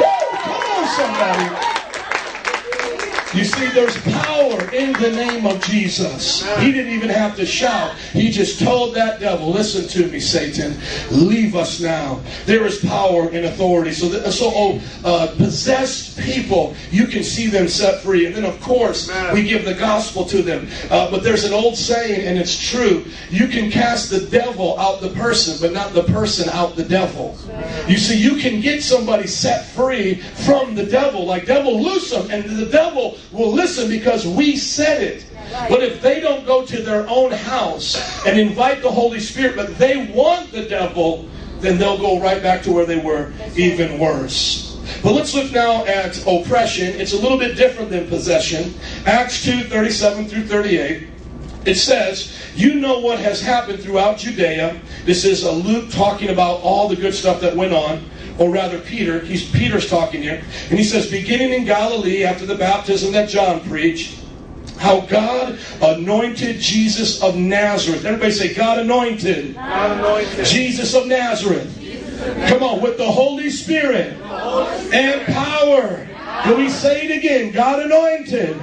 Woo! 0.00 0.38
Come 0.38 0.72
on, 0.72 0.88
somebody. 0.96 1.79
You 3.32 3.44
see, 3.44 3.68
there's 3.68 3.96
power 4.02 4.70
in 4.72 4.92
the 4.94 5.12
name 5.12 5.46
of 5.46 5.62
Jesus. 5.62 6.42
He 6.58 6.72
didn't 6.72 6.92
even 6.92 7.10
have 7.10 7.36
to 7.36 7.46
shout. 7.46 7.96
He 8.12 8.28
just 8.28 8.60
told 8.60 8.94
that 8.96 9.20
devil, 9.20 9.50
listen 9.50 9.86
to 9.86 10.10
me, 10.10 10.18
Satan, 10.18 10.76
leave 11.12 11.54
us 11.54 11.78
now. 11.80 12.20
There 12.46 12.66
is 12.66 12.84
power 12.84 13.28
and 13.30 13.46
authority. 13.46 13.92
So, 13.92 14.08
that, 14.08 14.32
so 14.32 14.50
oh, 14.52 14.82
uh, 15.04 15.28
possessed 15.36 16.18
people, 16.18 16.74
you 16.90 17.06
can 17.06 17.22
see 17.22 17.46
them 17.46 17.68
set 17.68 18.02
free. 18.02 18.26
And 18.26 18.34
then, 18.34 18.44
of 18.44 18.60
course, 18.60 19.08
we 19.32 19.44
give 19.44 19.64
the 19.64 19.74
gospel 19.74 20.24
to 20.24 20.42
them. 20.42 20.66
Uh, 20.90 21.08
but 21.08 21.22
there's 21.22 21.44
an 21.44 21.52
old 21.52 21.76
saying, 21.76 22.26
and 22.26 22.36
it's 22.36 22.58
true. 22.70 23.04
You 23.30 23.46
can 23.46 23.70
cast 23.70 24.10
the 24.10 24.26
devil 24.26 24.76
out 24.80 25.00
the 25.00 25.10
person, 25.10 25.56
but 25.60 25.72
not 25.72 25.92
the 25.92 26.02
person 26.12 26.48
out 26.48 26.74
the 26.74 26.84
devil. 26.84 27.38
You 27.86 27.96
see, 27.96 28.20
you 28.20 28.36
can 28.36 28.60
get 28.60 28.82
somebody 28.82 29.28
set 29.28 29.66
free 29.66 30.16
from 30.16 30.74
the 30.74 30.84
devil. 30.84 31.24
Like, 31.24 31.46
devil, 31.46 31.80
loose 31.80 32.10
them. 32.10 32.28
And 32.28 32.58
the 32.58 32.66
devil 32.66 33.18
will 33.32 33.52
listen 33.52 33.88
because 33.88 34.26
we 34.26 34.56
said 34.56 35.02
it. 35.02 35.26
But 35.68 35.82
if 35.82 36.00
they 36.00 36.20
don't 36.20 36.46
go 36.46 36.64
to 36.64 36.82
their 36.82 37.08
own 37.08 37.32
house 37.32 37.96
and 38.26 38.38
invite 38.38 38.82
the 38.82 38.90
Holy 38.90 39.20
Spirit, 39.20 39.56
but 39.56 39.78
they 39.78 40.12
want 40.12 40.52
the 40.52 40.62
devil, 40.62 41.28
then 41.58 41.78
they'll 41.78 41.98
go 41.98 42.20
right 42.20 42.42
back 42.42 42.62
to 42.62 42.72
where 42.72 42.86
they 42.86 42.98
were, 42.98 43.32
even 43.56 43.98
worse. 43.98 44.78
But 45.02 45.12
let's 45.12 45.34
look 45.34 45.52
now 45.52 45.84
at 45.86 46.20
oppression. 46.26 47.00
It's 47.00 47.12
a 47.12 47.18
little 47.18 47.38
bit 47.38 47.56
different 47.56 47.90
than 47.90 48.08
possession. 48.08 48.74
Acts 49.06 49.44
2 49.44 49.64
37 49.64 50.28
through 50.28 50.46
38. 50.46 51.08
It 51.66 51.74
says, 51.74 52.34
You 52.54 52.74
know 52.74 52.98
what 53.00 53.18
has 53.18 53.40
happened 53.40 53.80
throughout 53.80 54.18
Judea. 54.18 54.80
This 55.04 55.24
is 55.24 55.44
a 55.44 55.52
Luke 55.52 55.90
talking 55.90 56.30
about 56.30 56.60
all 56.60 56.88
the 56.88 56.96
good 56.96 57.14
stuff 57.14 57.40
that 57.40 57.54
went 57.54 57.72
on 57.72 58.04
or 58.40 58.50
rather 58.50 58.78
Peter, 58.80 59.20
he's 59.20 59.48
Peter's 59.50 59.88
talking 59.88 60.22
here, 60.22 60.42
and 60.70 60.78
he 60.78 60.84
says, 60.84 61.10
beginning 61.10 61.52
in 61.52 61.64
Galilee 61.66 62.24
after 62.24 62.46
the 62.46 62.54
baptism 62.54 63.12
that 63.12 63.28
John 63.28 63.60
preached, 63.68 64.18
how 64.78 65.02
God 65.02 65.58
anointed 65.82 66.58
Jesus 66.58 67.22
of 67.22 67.36
Nazareth. 67.36 68.06
Everybody 68.06 68.32
say, 68.32 68.54
God 68.54 68.78
anointed, 68.78 69.54
God 69.54 69.98
anointed. 69.98 70.46
Jesus 70.46 70.94
of 70.94 71.06
Nazareth. 71.06 71.76
Come 72.48 72.62
on, 72.62 72.80
with 72.80 72.96
the 72.96 73.10
Holy 73.10 73.50
Spirit 73.50 74.16
and 74.92 75.26
power. 75.26 76.08
Can 76.42 76.56
we 76.56 76.70
say 76.70 77.06
it 77.06 77.18
again? 77.18 77.52
God 77.52 77.80
anointed, 77.80 78.58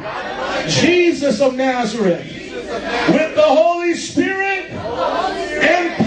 Jesus 0.67 1.39
of 1.39 1.53
Nazareth 1.53 2.33
with 3.09 3.35
the 3.35 3.43
Holy 3.43 3.93
Spirit 3.93 4.71
and 4.71 5.95
power. 5.97 6.06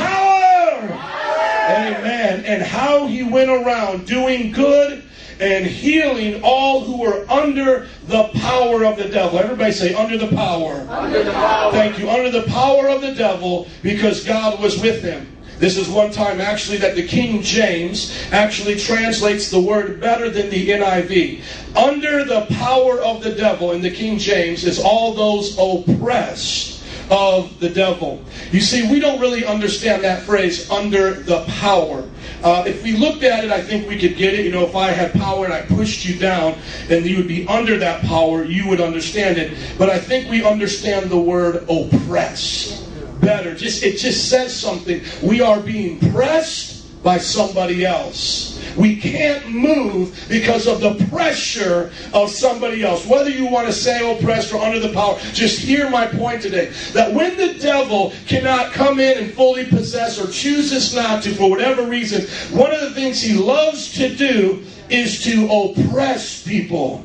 Amen. 1.70 2.44
And 2.44 2.62
how 2.62 3.06
he 3.06 3.22
went 3.22 3.50
around 3.50 4.06
doing 4.06 4.52
good 4.52 5.04
and 5.40 5.64
healing 5.64 6.42
all 6.44 6.84
who 6.84 6.98
were 6.98 7.24
under 7.30 7.88
the 8.04 8.24
power 8.34 8.84
of 8.84 8.96
the 8.98 9.08
devil. 9.08 9.38
Everybody 9.38 9.72
say, 9.72 9.94
under 9.94 10.18
the 10.18 10.28
power. 10.28 10.86
Under 10.88 11.24
the 11.24 11.32
power. 11.32 11.72
Thank 11.72 11.98
you. 11.98 12.10
Under 12.10 12.30
the 12.30 12.42
power 12.44 12.88
of 12.88 13.00
the 13.00 13.14
devil 13.14 13.66
because 13.82 14.24
God 14.24 14.60
was 14.60 14.80
with 14.80 15.02
him. 15.02 15.36
This 15.58 15.76
is 15.76 15.90
one 15.90 16.10
time 16.10 16.40
actually 16.40 16.78
that 16.78 16.94
the 16.94 17.06
King 17.06 17.42
James 17.42 18.16
actually 18.32 18.76
translates 18.76 19.50
the 19.50 19.60
word 19.60 20.00
better 20.00 20.30
than 20.30 20.48
the 20.48 20.70
NIV. 20.70 21.42
Under 21.76 22.24
the 22.24 22.46
power 22.54 22.98
of 23.00 23.22
the 23.22 23.32
devil 23.32 23.72
in 23.72 23.82
the 23.82 23.90
King 23.90 24.18
James 24.18 24.64
is 24.64 24.80
all 24.80 25.12
those 25.12 25.58
oppressed 25.58 26.69
of 27.10 27.58
the 27.60 27.68
devil. 27.68 28.22
You 28.52 28.60
see, 28.60 28.90
we 28.90 29.00
don't 29.00 29.20
really 29.20 29.44
understand 29.44 30.04
that 30.04 30.22
phrase, 30.22 30.70
under 30.70 31.14
the 31.14 31.44
power. 31.48 32.08
Uh, 32.42 32.64
if 32.66 32.82
we 32.82 32.96
looked 32.96 33.22
at 33.22 33.44
it, 33.44 33.50
I 33.50 33.60
think 33.60 33.88
we 33.88 33.98
could 33.98 34.16
get 34.16 34.34
it. 34.34 34.44
You 34.44 34.52
know, 34.52 34.64
if 34.64 34.76
I 34.76 34.90
had 34.90 35.12
power 35.12 35.44
and 35.44 35.52
I 35.52 35.62
pushed 35.62 36.04
you 36.04 36.18
down 36.18 36.56
and 36.88 37.04
you 37.04 37.16
would 37.16 37.28
be 37.28 37.46
under 37.48 37.78
that 37.78 38.02
power, 38.02 38.44
you 38.44 38.68
would 38.68 38.80
understand 38.80 39.38
it. 39.38 39.56
But 39.76 39.90
I 39.90 39.98
think 39.98 40.30
we 40.30 40.44
understand 40.44 41.10
the 41.10 41.20
word 41.20 41.66
oppress 41.68 42.86
better. 43.20 43.54
Just 43.54 43.82
it 43.82 43.98
just 43.98 44.28
says 44.30 44.54
something. 44.54 45.02
We 45.22 45.40
are 45.40 45.60
being 45.60 45.98
pressed 46.12 46.79
by 47.02 47.18
somebody 47.18 47.84
else. 47.84 48.58
We 48.76 48.96
can't 48.96 49.48
move 49.50 50.26
because 50.28 50.66
of 50.66 50.80
the 50.80 50.94
pressure 51.06 51.90
of 52.12 52.30
somebody 52.30 52.82
else. 52.82 53.06
Whether 53.06 53.30
you 53.30 53.46
want 53.46 53.66
to 53.66 53.72
say 53.72 54.16
oppressed 54.16 54.52
or 54.52 54.62
under 54.62 54.78
the 54.78 54.92
power, 54.92 55.18
just 55.32 55.60
hear 55.60 55.88
my 55.90 56.06
point 56.06 56.42
today. 56.42 56.72
That 56.92 57.12
when 57.12 57.36
the 57.36 57.54
devil 57.54 58.12
cannot 58.26 58.72
come 58.72 59.00
in 59.00 59.18
and 59.18 59.32
fully 59.32 59.64
possess 59.64 60.18
or 60.18 60.30
chooses 60.30 60.94
not 60.94 61.22
to 61.24 61.34
for 61.34 61.50
whatever 61.50 61.84
reason, 61.84 62.26
one 62.56 62.72
of 62.72 62.80
the 62.80 62.90
things 62.90 63.20
he 63.20 63.34
loves 63.34 63.92
to 63.94 64.14
do 64.14 64.62
is 64.88 65.22
to 65.24 65.48
oppress 65.50 66.42
people. 66.42 67.04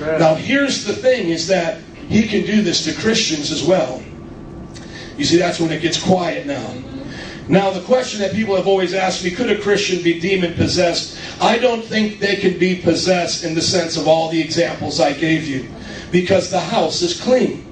Now 0.00 0.34
here's 0.34 0.84
the 0.84 0.94
thing 0.94 1.28
is 1.28 1.46
that 1.48 1.80
he 2.08 2.26
can 2.26 2.46
do 2.46 2.62
this 2.62 2.84
to 2.84 3.00
Christians 3.00 3.50
as 3.50 3.62
well. 3.62 4.02
You 5.16 5.24
see, 5.24 5.36
that's 5.36 5.58
when 5.60 5.72
it 5.72 5.82
gets 5.82 6.02
quiet 6.02 6.46
now. 6.46 6.72
Now, 7.48 7.70
the 7.70 7.80
question 7.80 8.20
that 8.20 8.34
people 8.34 8.56
have 8.56 8.66
always 8.66 8.92
asked 8.92 9.24
me 9.24 9.30
could 9.30 9.50
a 9.50 9.58
Christian 9.58 10.02
be 10.02 10.20
demon 10.20 10.52
possessed? 10.54 11.18
I 11.40 11.58
don't 11.58 11.82
think 11.82 12.18
they 12.18 12.36
can 12.36 12.58
be 12.58 12.76
possessed 12.76 13.42
in 13.42 13.54
the 13.54 13.62
sense 13.62 13.96
of 13.96 14.06
all 14.06 14.28
the 14.28 14.40
examples 14.40 15.00
I 15.00 15.14
gave 15.14 15.48
you 15.48 15.66
because 16.12 16.50
the 16.50 16.60
house 16.60 17.00
is 17.00 17.18
clean. 17.18 17.64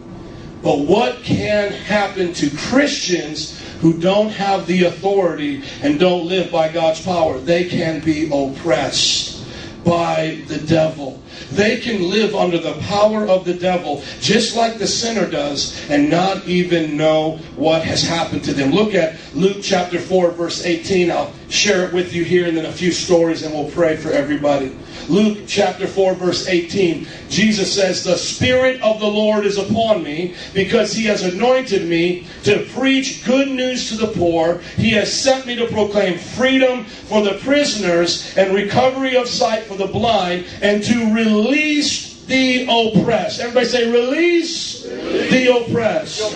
But 0.63 0.81
what 0.81 1.23
can 1.23 1.73
happen 1.73 2.33
to 2.35 2.51
Christians 2.57 3.61
who 3.81 4.01
don't 4.01 4.31
have 4.31 4.67
the 4.67 4.85
authority 4.85 5.63
and 5.83 6.01
don't 6.01 6.27
live 6.27 6.51
by 6.51 6.71
God's 6.71 7.03
power? 7.03 7.39
They 7.39 7.65
can 7.65 8.01
be 8.01 8.31
oppressed 8.33 9.45
by 9.85 10.43
the 10.49 10.59
devil. 10.59 11.23
They 11.53 11.79
can 11.79 12.11
live 12.11 12.35
under 12.35 12.59
the 12.59 12.75
power 12.75 13.27
of 13.27 13.45
the 13.45 13.55
devil, 13.55 14.03
just 14.21 14.57
like 14.57 14.79
the 14.79 14.87
sinner 14.87 15.29
does, 15.31 15.89
and 15.89 16.11
not 16.11 16.47
even 16.47 16.97
know 16.97 17.39
what 17.57 17.83
has 17.83 18.03
happened 18.03 18.45
to 18.45 18.53
them. 18.53 18.73
Look 18.73 18.95
at 18.95 19.17
Luke 19.35 19.59
chapter 19.63 19.99
4, 19.99 20.33
verse 20.33 20.65
18. 20.65 21.11
I'll 21.11 21.33
share 21.49 21.87
it 21.87 21.93
with 21.93 22.13
you 22.13 22.25
here, 22.25 22.47
and 22.47 22.57
then 22.57 22.67
a 22.67 22.73
few 22.73 22.93
stories, 22.93 23.43
and 23.43 23.55
we'll 23.55 23.71
pray 23.71 23.97
for 23.97 24.11
everybody. 24.11 24.77
Luke 25.09 25.39
chapter 25.47 25.87
4, 25.87 26.15
verse 26.15 26.49
18. 26.49 27.07
Jesus 27.29 27.75
says, 27.75 28.03
The 28.03 28.17
Spirit 28.17 28.81
of 28.83 29.01
the 29.01 29.07
Lord 29.07 29.47
is 29.47 29.59
upon 29.59 30.03
me 30.03 30.35
because 30.53 30.93
he 30.93 31.05
has 31.05 31.23
anointed 31.23 31.89
me 31.89 32.27
to 32.45 32.65
preach 32.75 33.25
good 33.25 33.49
news 33.49 33.89
to 33.91 33.97
the 33.97 34.13
poor. 34.13 34.59
He 34.77 34.91
has 34.93 35.13
sent 35.13 35.47
me 35.47 35.57
to 35.57 35.67
proclaim 35.69 36.19
freedom 36.19 36.85
for 36.85 37.23
the 37.23 37.39
prisoners 37.39 38.37
and 38.37 38.55
recovery 38.55 39.17
of 39.17 39.29
sight 39.29 39.65
for 39.65 39.77
the 39.77 39.87
blind 39.87 40.47
and 40.63 40.83
to 40.85 41.15
release 41.15 42.25
the 42.27 42.65
oppressed. 42.65 43.41
Everybody 43.41 43.67
say, 43.67 43.91
release 43.91 44.83
the 44.83 45.57
oppressed. 45.57 46.33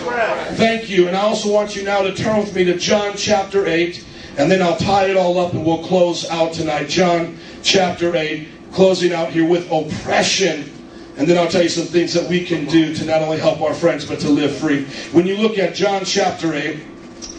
Thank 0.55 0.89
you. 0.89 1.07
And 1.07 1.17
I 1.17 1.21
also 1.21 1.51
want 1.51 1.75
you 1.75 1.83
now 1.83 2.01
to 2.01 2.15
turn 2.15 2.39
with 2.39 2.55
me 2.55 2.63
to 2.65 2.77
John 2.77 3.13
chapter 3.17 3.67
8, 3.67 4.05
and 4.37 4.49
then 4.49 4.61
I'll 4.61 4.77
tie 4.77 5.07
it 5.07 5.17
all 5.17 5.37
up 5.37 5.53
and 5.53 5.65
we'll 5.65 5.83
close 5.83 6.29
out 6.29 6.53
tonight. 6.53 6.87
John 6.87 7.37
chapter 7.61 8.15
8 8.15 8.47
closing 8.71 9.13
out 9.13 9.29
here 9.29 9.47
with 9.47 9.71
oppression. 9.71 10.71
And 11.17 11.27
then 11.27 11.37
I'll 11.37 11.49
tell 11.49 11.63
you 11.63 11.69
some 11.69 11.85
things 11.85 12.13
that 12.13 12.27
we 12.27 12.45
can 12.45 12.65
do 12.65 12.95
to 12.95 13.05
not 13.05 13.21
only 13.21 13.37
help 13.37 13.61
our 13.61 13.73
friends, 13.73 14.05
but 14.05 14.19
to 14.21 14.29
live 14.29 14.55
free. 14.55 14.85
When 15.11 15.27
you 15.27 15.37
look 15.37 15.57
at 15.57 15.75
John 15.75 16.05
chapter 16.05 16.53
8, 16.53 16.79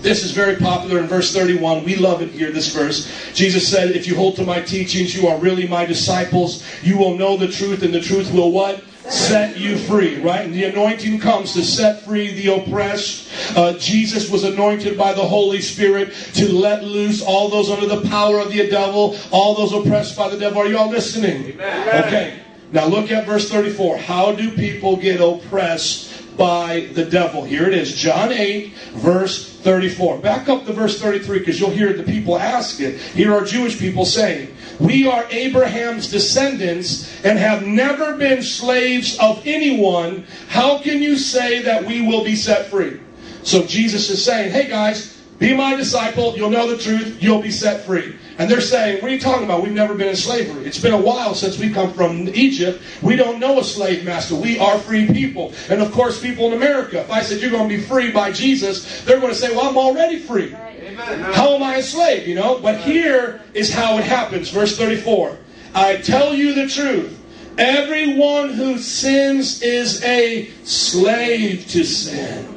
this 0.02 0.24
is 0.24 0.32
very 0.32 0.56
popular 0.56 0.98
in 0.98 1.06
verse 1.06 1.32
31. 1.32 1.84
We 1.84 1.96
love 1.96 2.22
it 2.22 2.30
here, 2.30 2.50
this 2.50 2.74
verse. 2.74 3.08
Jesus 3.34 3.68
said, 3.68 3.92
If 3.92 4.06
you 4.06 4.16
hold 4.16 4.36
to 4.36 4.44
my 4.44 4.60
teachings, 4.60 5.14
you 5.14 5.28
are 5.28 5.38
really 5.38 5.66
my 5.66 5.86
disciples. 5.86 6.64
You 6.82 6.98
will 6.98 7.16
know 7.16 7.36
the 7.36 7.48
truth, 7.48 7.82
and 7.82 7.94
the 7.94 8.00
truth 8.00 8.32
will 8.32 8.50
what? 8.50 8.82
Set 9.08 9.56
you 9.58 9.76
free, 9.76 10.20
right? 10.20 10.44
And 10.44 10.54
the 10.54 10.64
anointing 10.64 11.18
comes 11.18 11.54
to 11.54 11.64
set 11.64 12.02
free 12.02 12.32
the 12.32 12.54
oppressed. 12.54 13.28
Uh, 13.56 13.72
Jesus 13.74 14.30
was 14.30 14.44
anointed 14.44 14.96
by 14.96 15.12
the 15.12 15.22
Holy 15.22 15.60
Spirit 15.60 16.12
to 16.34 16.52
let 16.52 16.84
loose 16.84 17.20
all 17.20 17.48
those 17.48 17.68
under 17.68 17.86
the 17.86 18.08
power 18.08 18.38
of 18.38 18.52
the 18.52 18.68
devil, 18.70 19.18
all 19.32 19.54
those 19.54 19.72
oppressed 19.72 20.16
by 20.16 20.28
the 20.28 20.38
devil. 20.38 20.62
Are 20.62 20.66
you 20.66 20.78
all 20.78 20.88
listening? 20.88 21.52
Amen. 21.52 22.04
Okay. 22.04 22.38
Now 22.70 22.86
look 22.86 23.10
at 23.10 23.26
verse 23.26 23.50
34. 23.50 23.98
How 23.98 24.32
do 24.32 24.50
people 24.50 24.96
get 24.96 25.20
oppressed 25.20 26.36
by 26.38 26.88
the 26.94 27.04
devil? 27.04 27.44
Here 27.44 27.66
it 27.66 27.74
is. 27.74 27.94
John 27.94 28.32
8, 28.32 28.72
verse 28.94 29.52
34. 29.60 30.18
Back 30.18 30.48
up 30.48 30.64
to 30.66 30.72
verse 30.72 31.00
33 31.00 31.40
because 31.40 31.60
you'll 31.60 31.70
hear 31.70 31.92
the 31.92 32.02
people 32.02 32.38
ask 32.38 32.80
it. 32.80 32.98
Here 32.98 33.34
are 33.34 33.44
Jewish 33.44 33.78
people 33.78 34.04
saying, 34.04 34.54
We 34.82 35.06
are 35.06 35.24
Abraham's 35.30 36.10
descendants 36.10 37.24
and 37.24 37.38
have 37.38 37.64
never 37.64 38.16
been 38.16 38.42
slaves 38.42 39.16
of 39.20 39.40
anyone. 39.46 40.26
How 40.48 40.78
can 40.78 41.00
you 41.00 41.16
say 41.16 41.62
that 41.62 41.84
we 41.84 42.04
will 42.04 42.24
be 42.24 42.34
set 42.34 42.66
free? 42.66 43.00
So 43.44 43.64
Jesus 43.64 44.10
is 44.10 44.24
saying, 44.24 44.50
Hey 44.50 44.68
guys, 44.68 45.20
be 45.38 45.54
my 45.54 45.76
disciple. 45.76 46.36
You'll 46.36 46.50
know 46.50 46.68
the 46.68 46.78
truth. 46.78 47.22
You'll 47.22 47.42
be 47.42 47.52
set 47.52 47.84
free. 47.86 48.16
And 48.38 48.50
they're 48.50 48.60
saying, 48.60 49.02
What 49.02 49.12
are 49.12 49.14
you 49.14 49.20
talking 49.20 49.44
about? 49.44 49.62
We've 49.62 49.72
never 49.72 49.94
been 49.94 50.08
in 50.08 50.16
slavery. 50.16 50.66
It's 50.66 50.80
been 50.80 50.94
a 50.94 51.00
while 51.00 51.36
since 51.36 51.60
we 51.60 51.72
come 51.72 51.92
from 51.92 52.28
Egypt. 52.30 52.82
We 53.02 53.14
don't 53.14 53.38
know 53.38 53.60
a 53.60 53.64
slave 53.64 54.04
master. 54.04 54.34
We 54.34 54.58
are 54.58 54.78
free 54.78 55.06
people. 55.06 55.52
And 55.68 55.80
of 55.80 55.92
course, 55.92 56.20
people 56.20 56.48
in 56.48 56.54
America, 56.54 56.98
if 56.98 57.10
I 57.10 57.22
said 57.22 57.40
you're 57.40 57.52
going 57.52 57.68
to 57.68 57.76
be 57.76 57.82
free 57.82 58.10
by 58.10 58.32
Jesus, 58.32 59.04
they're 59.04 59.20
going 59.20 59.32
to 59.32 59.38
say, 59.38 59.54
Well, 59.54 59.68
I'm 59.68 59.78
already 59.78 60.18
free. 60.18 60.52
How 60.82 61.54
am 61.54 61.62
I 61.62 61.76
a 61.76 61.82
slave? 61.82 62.26
You 62.26 62.34
know? 62.34 62.58
But 62.60 62.80
here 62.80 63.40
is 63.54 63.72
how 63.72 63.98
it 63.98 64.04
happens. 64.04 64.50
Verse 64.50 64.76
34. 64.76 65.38
I 65.74 65.96
tell 65.98 66.34
you 66.34 66.54
the 66.54 66.68
truth. 66.68 67.18
Everyone 67.58 68.50
who 68.50 68.78
sins 68.78 69.62
is 69.62 70.02
a 70.04 70.50
slave 70.64 71.66
to 71.68 71.84
sin. 71.84 72.48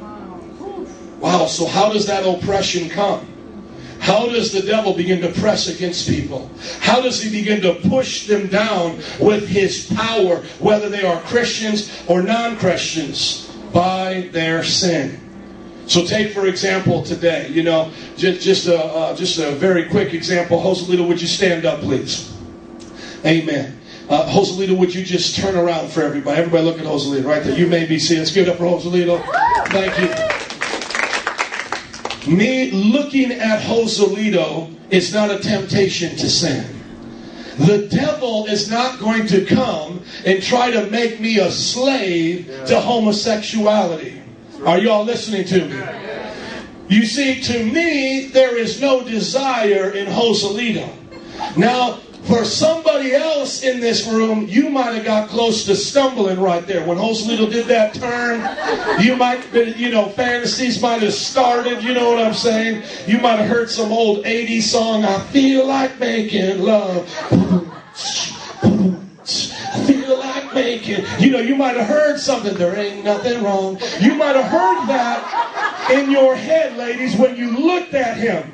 Wow, 1.20 1.46
so 1.46 1.66
how 1.66 1.92
does 1.92 2.06
that 2.06 2.26
oppression 2.26 2.88
come? 2.88 3.26
How 3.98 4.26
does 4.26 4.52
the 4.52 4.62
devil 4.62 4.92
begin 4.94 5.20
to 5.22 5.32
press 5.40 5.68
against 5.68 6.08
people? 6.08 6.50
How 6.80 7.00
does 7.00 7.22
he 7.22 7.30
begin 7.30 7.60
to 7.62 7.74
push 7.88 8.26
them 8.26 8.46
down 8.46 8.98
with 9.18 9.48
his 9.48 9.90
power, 9.94 10.42
whether 10.58 10.88
they 10.88 11.02
are 11.02 11.20
Christians 11.22 11.90
or 12.06 12.22
non 12.22 12.56
Christians, 12.56 13.50
by 13.72 14.28
their 14.32 14.62
sin? 14.62 15.25
So, 15.86 16.04
take 16.04 16.32
for 16.32 16.46
example 16.46 17.02
today, 17.02 17.48
you 17.48 17.62
know, 17.62 17.92
just, 18.16 18.40
just, 18.40 18.66
a, 18.66 18.76
uh, 18.76 19.16
just 19.16 19.38
a 19.38 19.52
very 19.52 19.88
quick 19.88 20.14
example. 20.14 20.60
Joselito, 20.60 21.06
would 21.06 21.20
you 21.20 21.28
stand 21.28 21.64
up, 21.64 21.80
please? 21.80 22.32
Amen. 23.24 23.78
Uh, 24.08 24.28
Joselito, 24.28 24.76
would 24.76 24.94
you 24.94 25.04
just 25.04 25.36
turn 25.36 25.56
around 25.56 25.88
for 25.90 26.02
everybody? 26.02 26.38
Everybody 26.38 26.64
look 26.64 26.78
at 26.78 26.84
Joselito 26.84 27.24
right 27.24 27.42
there. 27.42 27.56
You 27.56 27.66
may 27.68 27.86
be 27.86 27.98
seeing. 27.98 28.20
Let's 28.20 28.32
give 28.32 28.48
it 28.48 28.50
up 28.50 28.58
for 28.58 28.64
Joselito. 28.64 29.22
Thank 29.68 29.98
you. 32.26 32.36
Me 32.36 32.72
looking 32.72 33.30
at 33.32 33.62
Joselito 33.62 34.74
is 34.90 35.14
not 35.14 35.30
a 35.30 35.38
temptation 35.38 36.16
to 36.16 36.28
sin. 36.28 36.66
The 37.58 37.86
devil 37.88 38.46
is 38.46 38.68
not 38.68 38.98
going 38.98 39.26
to 39.28 39.44
come 39.44 40.02
and 40.24 40.42
try 40.42 40.70
to 40.72 40.90
make 40.90 41.20
me 41.20 41.38
a 41.38 41.50
slave 41.50 42.46
to 42.66 42.80
homosexuality. 42.80 44.22
Are 44.64 44.78
y'all 44.78 45.04
listening 45.04 45.44
to 45.46 45.66
me? 45.66 45.82
You 46.88 47.04
see, 47.04 47.40
to 47.42 47.64
me, 47.64 48.28
there 48.28 48.56
is 48.56 48.80
no 48.80 49.02
desire 49.04 49.90
in 49.90 50.06
Joselito. 50.06 50.88
Now, 51.56 51.94
for 52.24 52.44
somebody 52.44 53.12
else 53.12 53.62
in 53.62 53.80
this 53.80 54.06
room, 54.06 54.48
you 54.48 54.70
might 54.70 54.94
have 54.94 55.04
got 55.04 55.28
close 55.28 55.64
to 55.66 55.76
stumbling 55.76 56.40
right 56.40 56.66
there. 56.66 56.84
When 56.86 56.98
Joselito 56.98 57.50
did 57.50 57.66
that 57.66 57.94
turn, 57.94 58.40
you 59.00 59.16
might, 59.16 59.52
been, 59.52 59.78
you 59.78 59.90
know, 59.90 60.08
fantasies 60.08 60.80
might 60.80 61.02
have 61.02 61.14
started. 61.14 61.82
You 61.82 61.94
know 61.94 62.10
what 62.10 62.24
I'm 62.24 62.34
saying? 62.34 62.82
You 63.06 63.18
might 63.18 63.36
have 63.36 63.48
heard 63.48 63.70
some 63.70 63.92
old 63.92 64.24
80s 64.24 64.62
song, 64.62 65.04
I 65.04 65.18
feel 65.26 65.66
like 65.66 66.00
making 66.00 66.62
love. 66.62 67.06
I 70.56 70.78
feel 70.78 70.98
making. 70.98 71.04
You 71.18 71.30
know, 71.30 71.40
you 71.40 71.56
might 71.56 71.76
have 71.76 71.86
heard 71.86 72.18
something. 72.18 72.54
There 72.54 72.76
ain't 72.76 73.04
nothing 73.04 73.42
wrong. 73.42 73.78
You 74.00 74.14
might 74.14 74.36
have 74.36 74.46
heard 74.46 74.86
that 74.88 75.90
in 75.90 76.10
your 76.10 76.34
head, 76.36 76.76
ladies, 76.76 77.16
when 77.16 77.36
you 77.36 77.50
looked 77.50 77.94
at 77.94 78.16
him. 78.16 78.52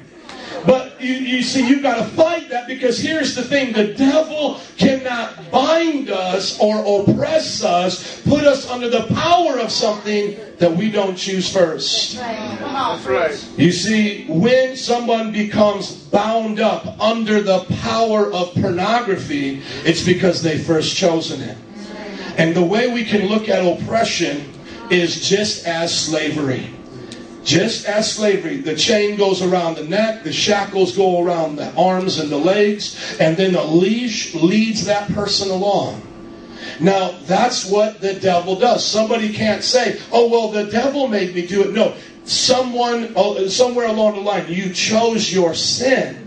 But 0.65 1.01
you, 1.01 1.15
you 1.15 1.43
see, 1.43 1.67
you've 1.67 1.83
got 1.83 1.97
to 1.97 2.05
fight 2.05 2.49
that 2.51 2.69
because 2.69 2.99
here's 3.01 3.35
the 3.35 3.43
thing 3.43 3.73
the 3.73 3.95
devil 3.95 4.61
cannot 4.77 5.51
bind 5.51 6.09
us 6.11 6.57
or 6.61 7.03
oppress 7.03 7.65
us, 7.65 8.23
put 8.23 8.45
us 8.45 8.71
under 8.71 8.89
the 8.89 9.03
power 9.15 9.59
of 9.59 9.73
something 9.73 10.37
that 10.59 10.71
we 10.71 10.89
don't 10.91 11.17
choose 11.17 11.53
first. 11.53 12.17
That's 12.17 13.07
right. 13.07 13.59
You 13.59 13.73
see, 13.73 14.27
when 14.29 14.77
someone 14.77 15.33
becomes 15.33 15.97
bound 15.97 16.61
up 16.61 17.01
under 17.01 17.43
the 17.43 17.65
power 17.81 18.33
of 18.33 18.55
pornography, 18.55 19.63
it's 19.85 20.05
because 20.05 20.43
they 20.43 20.59
first 20.59 20.95
chosen 20.95 21.41
it. 21.41 21.59
And 22.37 22.55
the 22.55 22.65
way 22.65 22.93
we 22.93 23.05
can 23.05 23.29
look 23.29 23.49
at 23.49 23.65
oppression 23.65 24.53
is 24.91 25.29
just 25.29 25.67
as 25.67 25.99
slavery. 25.99 26.71
Just 27.45 27.87
as 27.87 28.13
slavery, 28.13 28.59
the 28.59 28.77
chain 28.77 29.17
goes 29.17 29.43
around 29.43 29.77
the 29.77 29.85
neck, 29.85 30.23
the 30.23 30.33
shackles 30.33 30.97
go 30.97 31.25
around 31.25 31.57
the 31.57 31.73
arms 31.75 32.19
and 32.21 32.31
the 32.31 32.39
legs, 32.39 33.17
and 33.19 33.37
then 33.37 33.53
the 33.53 33.65
leash 33.65 34.33
leads 34.35 34.85
that 34.85 35.13
person 35.13 35.51
along. 35.51 36.01
Now, 36.79 37.11
that's 37.23 37.69
what 37.69 38.01
the 38.01 38.15
devil 38.15 38.57
does. 38.57 38.87
Somebody 38.87 39.33
can't 39.33 39.63
say, 39.63 40.01
oh, 40.13 40.29
well, 40.29 40.51
the 40.51 40.71
devil 40.71 41.09
made 41.09 41.35
me 41.35 41.47
do 41.47 41.63
it. 41.63 41.73
No, 41.73 41.95
someone, 42.25 43.13
oh, 43.17 43.49
somewhere 43.49 43.89
along 43.89 44.15
the 44.15 44.21
line, 44.21 44.47
you 44.49 44.73
chose 44.73 45.33
your 45.33 45.55
sin. 45.55 46.22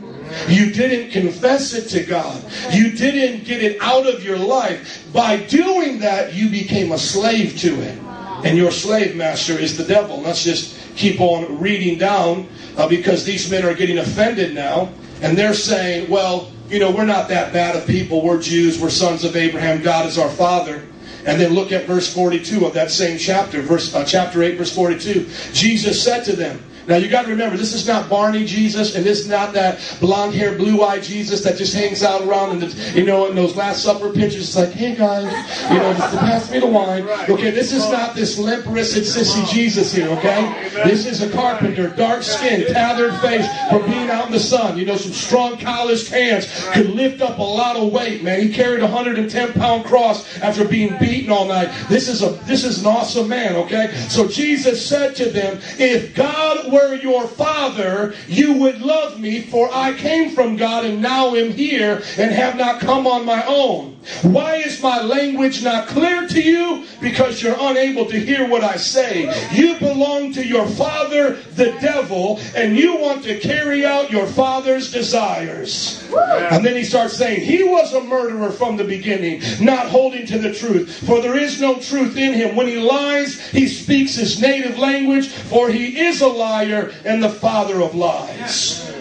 You 0.48 0.72
didn't 0.72 1.12
confess 1.12 1.74
it 1.74 1.88
to 1.90 2.04
God. 2.04 2.44
You 2.72 2.92
didn't 2.92 3.46
get 3.46 3.64
it 3.64 3.82
out 3.82 4.08
of 4.08 4.24
your 4.24 4.38
life. 4.38 5.08
By 5.14 5.38
doing 5.38 6.00
that, 6.00 6.34
you 6.34 6.50
became 6.50 6.92
a 6.92 6.98
slave 6.98 7.58
to 7.60 7.82
it. 7.82 8.00
And 8.46 8.58
your 8.58 8.72
slave 8.72 9.16
master 9.16 9.54
is 9.54 9.78
the 9.78 9.84
devil. 9.84 10.22
Let's 10.22 10.44
just 10.44 10.78
keep 10.96 11.20
on 11.20 11.60
reading 11.60 11.98
down 11.98 12.48
uh, 12.78 12.88
because 12.88 13.26
these 13.26 13.50
men 13.50 13.66
are 13.66 13.74
getting 13.74 13.98
offended 13.98 14.54
now. 14.54 14.90
And 15.22 15.38
they're 15.38 15.54
saying, 15.54 16.10
well, 16.10 16.52
you 16.70 16.80
know, 16.80 16.92
we're 16.92 17.06
not 17.06 17.30
that 17.30 17.54
bad 17.54 17.76
of 17.76 17.88
people. 17.88 18.22
We're 18.22 18.42
Jews. 18.42 18.80
We're 18.80 18.90
sons 18.90 19.24
of 19.24 19.36
Abraham. 19.36 19.82
God 19.82 20.06
is 20.06 20.18
our 20.18 20.30
father. 20.30 20.84
And 21.26 21.42
then 21.42 21.54
look 21.54 21.72
at 21.72 21.86
verse 21.86 22.12
42 22.14 22.66
of 22.66 22.74
that 22.74 22.92
same 22.92 23.18
chapter, 23.18 23.62
verse 23.62 23.94
uh, 23.96 24.06
chapter 24.06 24.44
8, 24.44 24.58
verse 24.58 24.74
42. 24.74 25.28
Jesus 25.54 26.04
said 26.04 26.24
to 26.26 26.36
them, 26.36 26.64
Now 26.88 26.98
you 26.98 27.10
got 27.10 27.24
to 27.24 27.32
remember, 27.32 27.58
this 27.58 27.74
is 27.74 27.88
not 27.88 28.10
Barney 28.10 28.46
Jesus, 28.46 28.96
and 28.96 29.06
this 29.06 29.22
is 29.22 29.28
not 29.28 29.54
that 29.54 29.80
blonde 30.00 30.34
hair, 30.34 30.56
blue 30.58 30.84
eyed 30.84 31.04
Jesus 31.04 31.42
that 31.44 31.58
just 31.58 31.74
hangs 31.74 32.04
out 32.04 32.22
around 32.22 32.52
in 32.52 32.60
the, 32.60 32.94
you 32.96 33.06
know, 33.06 33.28
in 33.28 33.36
those 33.36 33.56
Last 33.56 33.84
Supper 33.84 34.12
pictures. 34.12 34.48
It's 34.48 34.56
like, 34.56 34.72
hey 34.72 34.96
guys, 34.96 35.24
you 35.72 35.78
know, 35.78 35.94
just 35.94 36.18
pass 36.18 36.52
me 36.52 36.60
the 36.60 36.68
wine. 36.68 37.08
Okay, 37.30 37.52
this 37.52 37.74
is 37.74 37.90
not 37.90 38.16
this 38.16 38.38
limp 38.38 38.66
wristed 38.68 39.04
sissy 39.04 39.48
Jesus 39.52 39.94
here. 39.94 40.10
Okay, 40.10 40.72
this 40.84 41.06
is 41.06 41.22
a 41.22 41.30
carpenter, 41.32 41.90
dark 41.90 42.24
skin, 42.24 42.72
tattered 42.72 43.16
face 43.22 43.48
from 43.70 43.84
being 43.90 44.10
out 44.10 44.28
in 44.28 44.32
the 44.32 44.40
sun. 44.40 44.78
You 44.78 44.86
know, 44.86 44.98
some 44.98 45.14
strong 45.14 45.58
calloused 45.58 46.10
hands 46.10 46.48
could 46.74 46.90
lift 46.90 47.22
up 47.22 47.40
a 47.40 47.44
lot 47.44 47.76
of 47.76 47.92
weight. 47.92 48.24
Man, 48.24 48.42
he 48.42 48.54
carried 48.54 48.82
a 48.82 48.86
110 48.86 49.54
pound 49.54 49.86
cross 49.86 50.40
after 50.40 50.66
being 50.66 50.98
beaten 51.00 51.32
all 51.32 51.46
night. 51.46 51.70
This 51.90 52.08
is 52.08 52.22
a 52.22 52.30
this 52.46 52.64
is 52.64 52.82
an 52.82 52.88
awesome 52.88 53.28
man. 53.28 53.56
Okay, 53.56 53.94
so 54.10 54.28
Jesus 54.28 54.88
said 54.88 55.16
to 55.16 55.30
them, 55.30 55.60
if 55.80 56.14
God 56.16 56.72
were 56.76 56.96
your 56.96 57.26
father, 57.26 58.14
you 58.28 58.54
would 58.54 58.82
love 58.82 59.20
me, 59.20 59.42
for 59.42 59.70
I 59.72 59.94
came 59.94 60.32
from 60.32 60.58
God 60.58 60.84
and 60.84 61.02
now 61.02 61.34
am 61.36 61.52
here 61.52 62.04
and 62.18 62.32
have 62.32 62.58
not 62.58 62.82
come 62.82 63.08
on 63.08 63.26
my 63.26 63.46
own. 63.46 63.96
Why 64.22 64.58
is 64.58 64.84
my 64.84 65.02
language 65.02 65.64
not 65.64 65.88
clear 65.88 66.28
to 66.28 66.42
you? 66.42 66.86
Because 67.02 67.42
you're 67.42 67.56
unable 67.60 68.06
to 68.06 68.20
hear 68.20 68.48
what 68.48 68.64
I 68.64 68.76
say. 68.76 69.34
You 69.52 69.80
belong 69.80 70.32
to 70.34 70.46
your 70.46 70.68
father, 70.68 71.34
the 71.56 71.72
devil, 71.82 72.40
and 72.56 72.78
you 72.78 72.98
want 72.98 73.24
to 73.24 73.40
carry 73.40 73.86
out 73.86 74.12
your 74.12 74.28
father's 74.28 74.92
desires. 74.92 76.04
And 76.14 76.64
then 76.64 76.76
he 76.76 76.84
starts 76.84 77.18
saying, 77.18 77.42
He 77.42 77.64
was 77.64 77.94
a 77.94 78.04
murderer 78.04 78.52
from 78.52 78.78
the 78.78 78.84
beginning, 78.84 79.42
not 79.60 79.88
holding 79.88 80.26
to 80.28 80.38
the 80.38 80.54
truth, 80.54 81.06
for 81.08 81.22
there 81.22 81.38
is 81.38 81.60
no 81.60 81.80
truth 81.80 82.16
in 82.16 82.34
him. 82.34 82.56
When 82.56 82.68
he 82.68 82.78
lies, 82.78 83.40
he 83.50 83.68
speaks 83.68 84.16
his 84.16 84.40
native 84.40 84.78
language, 84.78 85.30
for 85.30 85.70
he 85.70 86.00
is 86.00 86.22
a 86.22 86.28
liar 86.28 86.65
and 86.74 87.24
the 87.24 87.30
father 87.30 87.82
of 87.82 87.96
lies. 87.96 88.92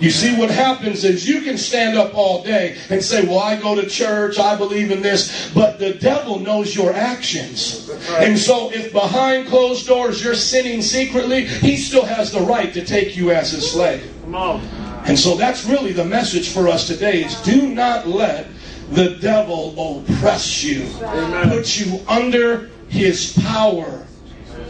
You 0.00 0.10
see, 0.10 0.36
what 0.36 0.50
happens 0.50 1.04
is 1.04 1.28
you 1.28 1.42
can 1.42 1.56
stand 1.56 1.96
up 1.96 2.14
all 2.14 2.42
day 2.42 2.76
and 2.90 3.02
say, 3.02 3.24
Well, 3.24 3.38
I 3.38 3.60
go 3.60 3.74
to 3.74 3.88
church, 3.88 4.38
I 4.38 4.56
believe 4.56 4.90
in 4.90 5.02
this, 5.02 5.52
but 5.54 5.78
the 5.78 5.94
devil 5.94 6.38
knows 6.40 6.74
your 6.74 6.92
actions. 6.92 7.88
And 8.10 8.38
so, 8.38 8.72
if 8.72 8.92
behind 8.92 9.46
closed 9.48 9.86
doors 9.86 10.22
you're 10.22 10.34
sinning 10.34 10.82
secretly, 10.82 11.46
he 11.46 11.76
still 11.76 12.04
has 12.04 12.32
the 12.32 12.40
right 12.40 12.72
to 12.74 12.84
take 12.84 13.16
you 13.16 13.30
as 13.30 13.52
his 13.52 13.70
slave. 13.70 14.12
And 15.06 15.18
so, 15.18 15.36
that's 15.36 15.64
really 15.64 15.92
the 15.92 16.04
message 16.04 16.48
for 16.48 16.68
us 16.68 16.86
today 16.86 17.24
is 17.24 17.40
do 17.42 17.68
not 17.68 18.06
let 18.06 18.48
the 18.90 19.16
devil 19.16 20.00
oppress 20.00 20.62
you, 20.64 20.86
put 21.48 21.78
you 21.78 22.00
under 22.08 22.70
his 22.88 23.32
power. 23.38 24.06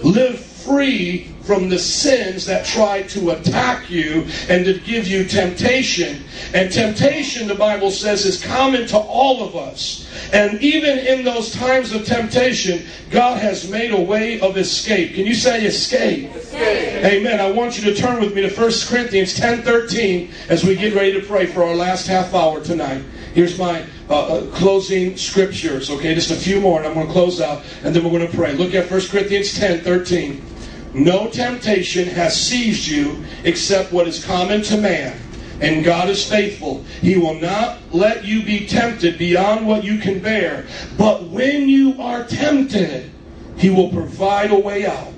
Live 0.02 0.38
free 0.38 1.31
from 1.42 1.68
the 1.68 1.78
sins 1.78 2.46
that 2.46 2.64
try 2.64 3.02
to 3.02 3.30
attack 3.30 3.90
you 3.90 4.26
and 4.48 4.64
to 4.64 4.78
give 4.80 5.06
you 5.06 5.24
temptation. 5.24 6.22
And 6.54 6.72
temptation, 6.72 7.48
the 7.48 7.54
Bible 7.54 7.90
says, 7.90 8.24
is 8.24 8.42
common 8.42 8.86
to 8.88 8.98
all 8.98 9.42
of 9.42 9.56
us. 9.56 10.08
And 10.32 10.62
even 10.62 10.98
in 10.98 11.24
those 11.24 11.52
times 11.52 11.92
of 11.92 12.06
temptation, 12.06 12.86
God 13.10 13.38
has 13.38 13.68
made 13.68 13.92
a 13.92 14.00
way 14.00 14.40
of 14.40 14.56
escape. 14.56 15.14
Can 15.14 15.26
you 15.26 15.34
say 15.34 15.64
escape? 15.64 16.34
escape. 16.34 17.04
Amen. 17.04 17.40
I 17.40 17.50
want 17.50 17.78
you 17.78 17.92
to 17.92 17.94
turn 17.94 18.20
with 18.20 18.34
me 18.34 18.42
to 18.42 18.54
1 18.54 18.72
Corinthians 18.88 19.34
10 19.34 19.62
13 19.62 20.30
as 20.48 20.64
we 20.64 20.76
get 20.76 20.94
ready 20.94 21.12
to 21.12 21.26
pray 21.26 21.46
for 21.46 21.62
our 21.64 21.74
last 21.74 22.06
half 22.06 22.34
hour 22.34 22.60
tonight. 22.60 23.02
Here's 23.34 23.58
my 23.58 23.84
uh, 24.10 24.14
uh, 24.14 24.46
closing 24.54 25.16
scriptures, 25.16 25.90
okay? 25.90 26.14
Just 26.14 26.30
a 26.30 26.36
few 26.36 26.60
more, 26.60 26.78
and 26.78 26.86
I'm 26.86 26.94
going 26.94 27.06
to 27.06 27.12
close 27.12 27.40
out, 27.40 27.64
and 27.82 27.94
then 27.94 28.04
we're 28.04 28.10
going 28.10 28.30
to 28.30 28.36
pray. 28.36 28.52
Look 28.54 28.74
at 28.74 28.90
1 28.90 29.00
Corinthians 29.08 29.58
10 29.58 29.80
13. 29.80 30.51
No 30.94 31.28
temptation 31.28 32.06
has 32.08 32.38
seized 32.38 32.86
you 32.86 33.24
except 33.44 33.92
what 33.92 34.06
is 34.06 34.24
common 34.24 34.62
to 34.62 34.76
man. 34.76 35.18
And 35.60 35.84
God 35.84 36.08
is 36.08 36.28
faithful. 36.28 36.84
He 37.00 37.16
will 37.16 37.34
not 37.34 37.78
let 37.92 38.24
you 38.24 38.42
be 38.44 38.66
tempted 38.66 39.16
beyond 39.16 39.66
what 39.66 39.84
you 39.84 39.98
can 39.98 40.18
bear. 40.18 40.66
But 40.98 41.28
when 41.28 41.68
you 41.68 42.00
are 42.02 42.24
tempted, 42.24 43.10
He 43.56 43.70
will 43.70 43.90
provide 43.90 44.50
a 44.50 44.58
way 44.58 44.86
out 44.86 45.12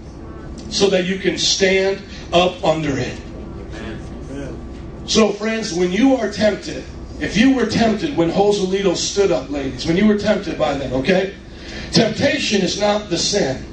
so 0.71 0.91
that 0.91 1.05
you 1.05 1.19
can 1.19 1.39
stand 1.39 2.03
up 2.33 2.63
under 2.63 2.99
it. 2.99 3.19
So, 5.07 5.33
friends, 5.33 5.73
when 5.73 5.93
you 5.93 6.17
are 6.17 6.31
tempted, 6.31 6.85
if 7.21 7.37
you 7.37 7.55
were 7.55 7.67
tempted 7.67 8.17
when 8.17 8.31
Joselito 8.31 8.97
stood 8.97 9.31
up, 9.31 9.51
ladies, 9.51 9.87
when 9.87 9.97
you 9.97 10.07
were 10.07 10.19
tempted 10.19 10.59
by 10.59 10.75
that, 10.75 10.93
okay? 10.93 11.35
Temptation 11.93 12.63
is 12.63 12.81
not 12.81 13.09
the 13.09 13.19
sin. 13.19 13.65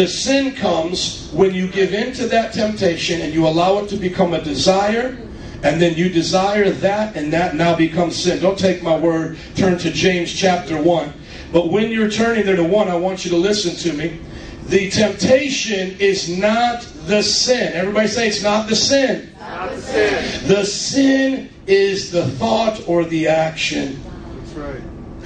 The 0.00 0.08
sin 0.08 0.52
comes 0.52 1.28
when 1.30 1.52
you 1.52 1.68
give 1.68 1.92
in 1.92 2.14
to 2.14 2.26
that 2.28 2.54
temptation 2.54 3.20
and 3.20 3.34
you 3.34 3.46
allow 3.46 3.80
it 3.80 3.90
to 3.90 3.98
become 3.98 4.32
a 4.32 4.40
desire, 4.40 5.18
and 5.62 5.78
then 5.78 5.94
you 5.94 6.08
desire 6.08 6.70
that, 6.70 7.16
and 7.16 7.30
that 7.34 7.54
now 7.54 7.76
becomes 7.76 8.16
sin. 8.16 8.40
Don't 8.40 8.58
take 8.58 8.82
my 8.82 8.96
word. 8.96 9.36
Turn 9.56 9.76
to 9.76 9.90
James 9.90 10.32
chapter 10.32 10.80
1. 10.80 11.12
But 11.52 11.68
when 11.68 11.90
you're 11.90 12.08
turning 12.08 12.46
there 12.46 12.56
to 12.56 12.64
1, 12.64 12.88
I 12.88 12.94
want 12.94 13.26
you 13.26 13.30
to 13.32 13.36
listen 13.36 13.76
to 13.90 13.94
me. 13.94 14.18
The 14.68 14.88
temptation 14.88 15.98
is 16.00 16.30
not 16.30 16.80
the 17.04 17.22
sin. 17.22 17.74
Everybody 17.74 18.08
say 18.08 18.28
it's 18.28 18.42
not 18.42 18.70
the 18.70 18.76
sin. 18.76 19.36
Not 19.38 19.68
the 19.68 19.82
sin. 19.82 20.48
The 20.48 20.64
sin 20.64 21.50
is 21.66 22.10
the 22.10 22.26
thought 22.26 22.88
or 22.88 23.04
the 23.04 23.28
action. 23.28 24.02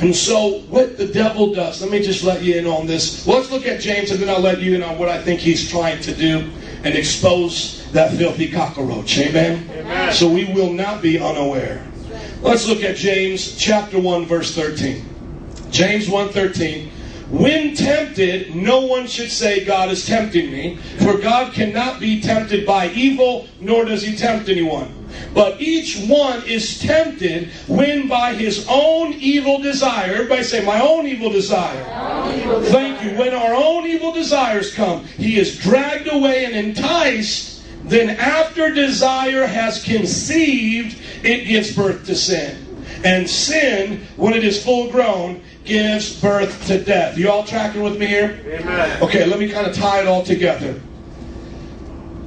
And 0.01 0.15
so, 0.15 0.61
what 0.71 0.99
the 0.99 1.07
devil 1.07 1.55
does, 1.55 1.81
let 1.81 1.91
me 1.91 2.03
just 2.03 2.25
let 2.25 2.43
you 2.43 2.57
in 2.57 2.67
on 2.67 2.87
this. 2.87 3.27
Let's 3.27 3.51
look 3.51 3.67
at 3.67 3.81
James, 3.81 4.11
and 4.11 4.21
then 4.21 4.29
I'll 4.29 4.41
let 4.41 4.61
you 4.61 4.75
in 4.75 4.83
on 4.83 4.99
what 4.99 5.09
I 5.09 5.23
think 5.23 5.41
he's 5.41 5.71
trying 5.71 6.03
to 6.03 6.15
do 6.15 6.51
and 6.83 6.95
expose 6.95 7.91
that 7.93 8.13
filthy 8.15 8.51
cockroach. 8.51 9.17
Amen? 9.19 9.71
Amen. 9.71 10.13
So, 10.13 10.29
we 10.29 10.47
will 10.47 10.73
not 10.73 11.01
be 11.01 11.19
unaware. 11.19 11.87
Let's 12.43 12.69
look 12.69 12.83
at 12.83 12.97
James 12.97 13.57
chapter 13.57 13.99
1, 13.99 14.27
verse 14.27 14.55
13. 14.55 15.03
James 15.71 16.09
1 16.09 16.29
13. 16.29 16.91
When 17.31 17.75
tempted, 17.75 18.55
no 18.55 18.81
one 18.81 19.07
should 19.07 19.31
say, 19.31 19.65
God 19.65 19.91
is 19.91 20.07
tempting 20.07 20.53
me, 20.53 20.77
for 20.99 21.19
God 21.19 21.53
cannot 21.53 21.99
be 21.99 22.21
tempted 22.21 22.67
by 22.67 22.89
evil, 22.91 23.49
nor 23.61 23.85
does 23.85 24.03
he 24.03 24.15
tempt 24.15 24.49
anyone. 24.49 25.05
But 25.33 25.61
each 25.61 25.99
one 26.07 26.43
is 26.45 26.79
tempted 26.81 27.51
when 27.67 28.09
by 28.09 28.35
his 28.35 28.67
own 28.69 29.15
evil 29.15 29.59
desire, 29.61 30.13
everybody 30.13 30.43
say, 30.43 30.65
my 30.65 30.81
own 30.81 31.07
evil 31.07 31.31
desire. 31.31 31.83
Thank 32.65 33.03
you. 33.03 33.19
When 33.19 33.33
our 33.33 33.55
own 33.55 33.87
evil 33.87 34.13
desires 34.13 34.75
come, 34.75 35.05
he 35.05 35.39
is 35.39 35.59
dragged 35.59 36.13
away 36.13 36.45
and 36.45 36.55
enticed. 36.55 37.63
Then, 37.85 38.11
after 38.11 38.73
desire 38.73 39.47
has 39.47 39.83
conceived, 39.83 40.99
it 41.23 41.47
gives 41.47 41.75
birth 41.75 42.07
to 42.07 42.15
sin. 42.15 42.61
And 43.05 43.29
sin, 43.29 44.07
when 44.17 44.33
it 44.33 44.43
is 44.43 44.65
full 44.65 44.91
grown, 44.91 45.43
gives 45.65 46.21
birth 46.21 46.67
to 46.67 46.83
death. 46.83 47.17
You 47.17 47.31
all 47.31 47.45
tracking 47.45 47.83
with 47.83 47.99
me 47.99 48.07
here? 48.07 48.39
Amen. 48.47 49.03
Okay, 49.03 49.27
let 49.27 49.39
me 49.39 49.51
kind 49.51 49.67
of 49.67 49.75
tie 49.75 50.01
it 50.01 50.07
all 50.07 50.23
together. 50.23 50.81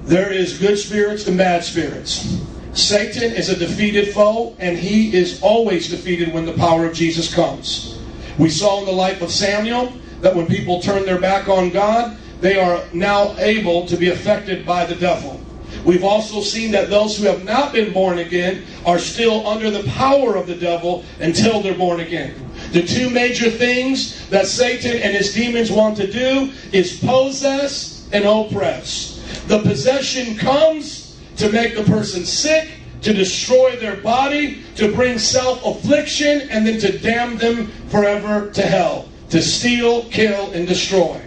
There 0.04 0.32
is 0.32 0.58
good 0.58 0.78
spirits 0.78 1.28
and 1.28 1.38
bad 1.38 1.64
spirits. 1.64 2.42
Satan 2.74 3.34
is 3.34 3.50
a 3.50 3.58
defeated 3.58 4.14
foe, 4.14 4.56
and 4.60 4.78
he 4.78 5.16
is 5.16 5.42
always 5.42 5.90
defeated 5.90 6.34
when 6.34 6.46
the 6.46 6.54
power 6.54 6.86
of 6.86 6.94
Jesus 6.94 7.34
comes. 7.34 8.00
We 8.38 8.50
saw 8.50 8.80
in 8.80 8.86
the 8.86 8.92
life 8.92 9.22
of 9.22 9.32
Samuel 9.32 9.94
that 10.22 10.36
when 10.36 10.48
people 10.48 10.82
turn 10.82 11.06
their 11.06 11.20
back 11.20 11.48
on 11.50 11.72
God, 11.72 12.18
they 12.40 12.60
are 12.60 12.84
now 12.94 13.36
able 13.38 13.88
to 13.88 13.98
be 13.98 14.10
affected 14.10 14.66
by 14.66 14.86
the 14.86 14.96
devil. 14.96 15.42
We've 15.84 16.04
also 16.04 16.42
seen 16.42 16.72
that 16.72 16.90
those 16.90 17.18
who 17.18 17.26
have 17.26 17.44
not 17.44 17.74
been 17.74 17.94
born 17.94 18.20
again 18.20 18.64
are 18.86 19.00
still 19.00 19.48
under 19.48 19.72
the 19.72 19.84
power 19.90 20.36
of 20.36 20.48
the 20.48 20.56
devil 20.56 21.04
until 21.20 21.62
they're 21.62 21.78
born 21.78 22.00
again. 22.00 22.47
The 22.72 22.84
two 22.84 23.10
major 23.10 23.50
things 23.50 24.28
that 24.30 24.48
Satan 24.48 24.98
and 24.98 25.16
his 25.16 25.34
demons 25.34 25.72
want 25.72 25.98
to 25.98 26.12
do 26.12 26.52
is 26.72 27.00
possess 27.00 28.08
and 28.12 28.26
oppress. 28.26 29.44
The 29.48 29.60
possession 29.60 30.38
comes 30.38 31.18
to 31.38 31.52
make 31.52 31.76
the 31.76 31.84
person 31.84 32.26
sick, 32.26 32.70
to 33.02 33.14
destroy 33.14 33.76
their 33.78 33.98
body, 33.98 34.64
to 34.76 34.94
bring 34.94 35.18
self 35.18 35.64
affliction, 35.66 36.50
and 36.50 36.68
then 36.68 36.80
to 36.80 36.98
damn 37.00 37.38
them 37.38 37.68
forever 37.90 38.50
to 38.52 38.62
hell, 38.62 39.08
to 39.30 39.42
steal, 39.42 40.04
kill, 40.10 40.52
and 40.52 40.68
destroy. 40.68 41.22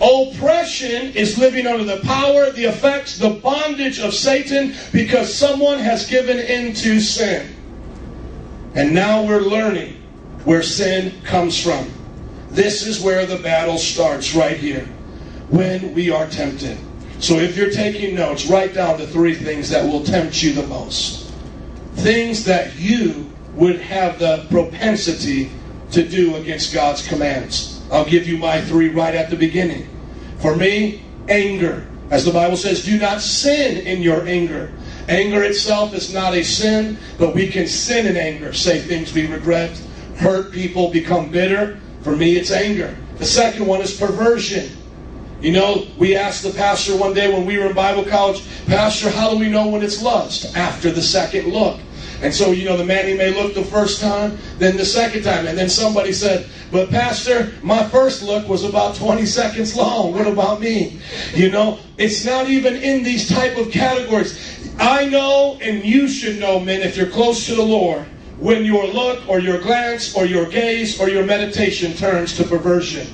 Oppression 0.00 1.12
is 1.12 1.38
living 1.38 1.68
under 1.68 1.84
the 1.84 2.00
power, 2.02 2.50
the 2.50 2.64
effects, 2.64 3.18
the 3.18 3.30
bondage 3.30 4.00
of 4.00 4.12
Satan 4.12 4.74
because 4.92 5.32
someone 5.32 5.78
has 5.78 6.08
given 6.10 6.40
in 6.40 6.74
to 6.74 6.98
sin. 6.98 7.54
And 8.74 8.92
now 8.92 9.22
we're 9.22 9.42
learning 9.42 10.01
where 10.44 10.62
sin 10.62 11.12
comes 11.22 11.62
from. 11.62 11.90
This 12.50 12.86
is 12.86 13.00
where 13.00 13.24
the 13.26 13.38
battle 13.38 13.78
starts, 13.78 14.34
right 14.34 14.56
here, 14.56 14.84
when 15.48 15.94
we 15.94 16.10
are 16.10 16.26
tempted. 16.26 16.76
So 17.18 17.36
if 17.36 17.56
you're 17.56 17.70
taking 17.70 18.14
notes, 18.14 18.46
write 18.46 18.74
down 18.74 18.98
the 18.98 19.06
three 19.06 19.34
things 19.34 19.70
that 19.70 19.84
will 19.84 20.04
tempt 20.04 20.42
you 20.42 20.52
the 20.52 20.66
most. 20.66 21.32
Things 21.94 22.44
that 22.44 22.76
you 22.76 23.30
would 23.54 23.80
have 23.80 24.18
the 24.18 24.46
propensity 24.50 25.50
to 25.92 26.06
do 26.06 26.36
against 26.36 26.74
God's 26.74 27.06
commands. 27.06 27.82
I'll 27.90 28.04
give 28.04 28.26
you 28.26 28.38
my 28.38 28.60
three 28.62 28.88
right 28.88 29.14
at 29.14 29.30
the 29.30 29.36
beginning. 29.36 29.88
For 30.40 30.56
me, 30.56 31.02
anger. 31.28 31.86
As 32.10 32.24
the 32.24 32.32
Bible 32.32 32.56
says, 32.56 32.84
do 32.84 32.98
not 32.98 33.20
sin 33.20 33.86
in 33.86 34.02
your 34.02 34.26
anger. 34.26 34.72
Anger 35.08 35.42
itself 35.42 35.94
is 35.94 36.12
not 36.12 36.34
a 36.34 36.42
sin, 36.42 36.98
but 37.18 37.34
we 37.34 37.48
can 37.48 37.66
sin 37.66 38.06
in 38.06 38.16
anger, 38.16 38.52
say 38.52 38.80
things 38.80 39.12
we 39.12 39.26
regret, 39.26 39.80
hurt 40.22 40.52
people, 40.52 40.90
become 40.90 41.30
bitter. 41.30 41.80
For 42.02 42.16
me, 42.16 42.36
it's 42.36 42.50
anger. 42.50 42.96
The 43.18 43.24
second 43.24 43.66
one 43.66 43.80
is 43.80 43.96
perversion. 43.98 44.70
You 45.40 45.52
know, 45.52 45.86
we 45.98 46.16
asked 46.16 46.44
the 46.44 46.50
pastor 46.50 46.96
one 46.96 47.14
day 47.14 47.32
when 47.32 47.44
we 47.44 47.58
were 47.58 47.66
in 47.66 47.74
Bible 47.74 48.04
college, 48.04 48.44
Pastor, 48.66 49.10
how 49.10 49.30
do 49.30 49.38
we 49.38 49.48
know 49.48 49.66
when 49.68 49.82
it's 49.82 50.00
lust? 50.00 50.56
After 50.56 50.90
the 50.90 51.02
second 51.02 51.52
look. 51.52 51.80
And 52.22 52.32
so, 52.32 52.52
you 52.52 52.64
know, 52.64 52.76
the 52.76 52.84
man 52.84 53.08
he 53.08 53.14
may 53.14 53.34
look 53.34 53.52
the 53.52 53.64
first 53.64 54.00
time, 54.00 54.38
then 54.58 54.76
the 54.76 54.84
second 54.84 55.24
time. 55.24 55.48
And 55.48 55.58
then 55.58 55.68
somebody 55.68 56.12
said, 56.12 56.48
But 56.70 56.90
Pastor, 56.90 57.52
my 57.62 57.82
first 57.88 58.22
look 58.22 58.48
was 58.48 58.62
about 58.62 58.94
20 58.94 59.26
seconds 59.26 59.74
long. 59.74 60.12
What 60.12 60.28
about 60.28 60.60
me? 60.60 61.00
You 61.34 61.50
know, 61.50 61.80
it's 61.98 62.24
not 62.24 62.48
even 62.48 62.76
in 62.76 63.02
these 63.02 63.28
type 63.28 63.58
of 63.58 63.72
categories. 63.72 64.38
I 64.78 65.06
know, 65.06 65.58
and 65.60 65.84
you 65.84 66.06
should 66.06 66.38
know, 66.38 66.60
men, 66.60 66.82
if 66.82 66.96
you're 66.96 67.10
close 67.10 67.46
to 67.46 67.56
the 67.56 67.62
Lord, 67.62 68.06
when 68.38 68.64
your 68.64 68.86
look 68.86 69.28
or 69.28 69.38
your 69.38 69.60
glance 69.60 70.14
or 70.16 70.24
your 70.24 70.46
gaze 70.46 71.00
or 71.00 71.08
your 71.08 71.24
meditation 71.24 71.94
turns 71.94 72.36
to 72.36 72.44
perversion. 72.44 73.06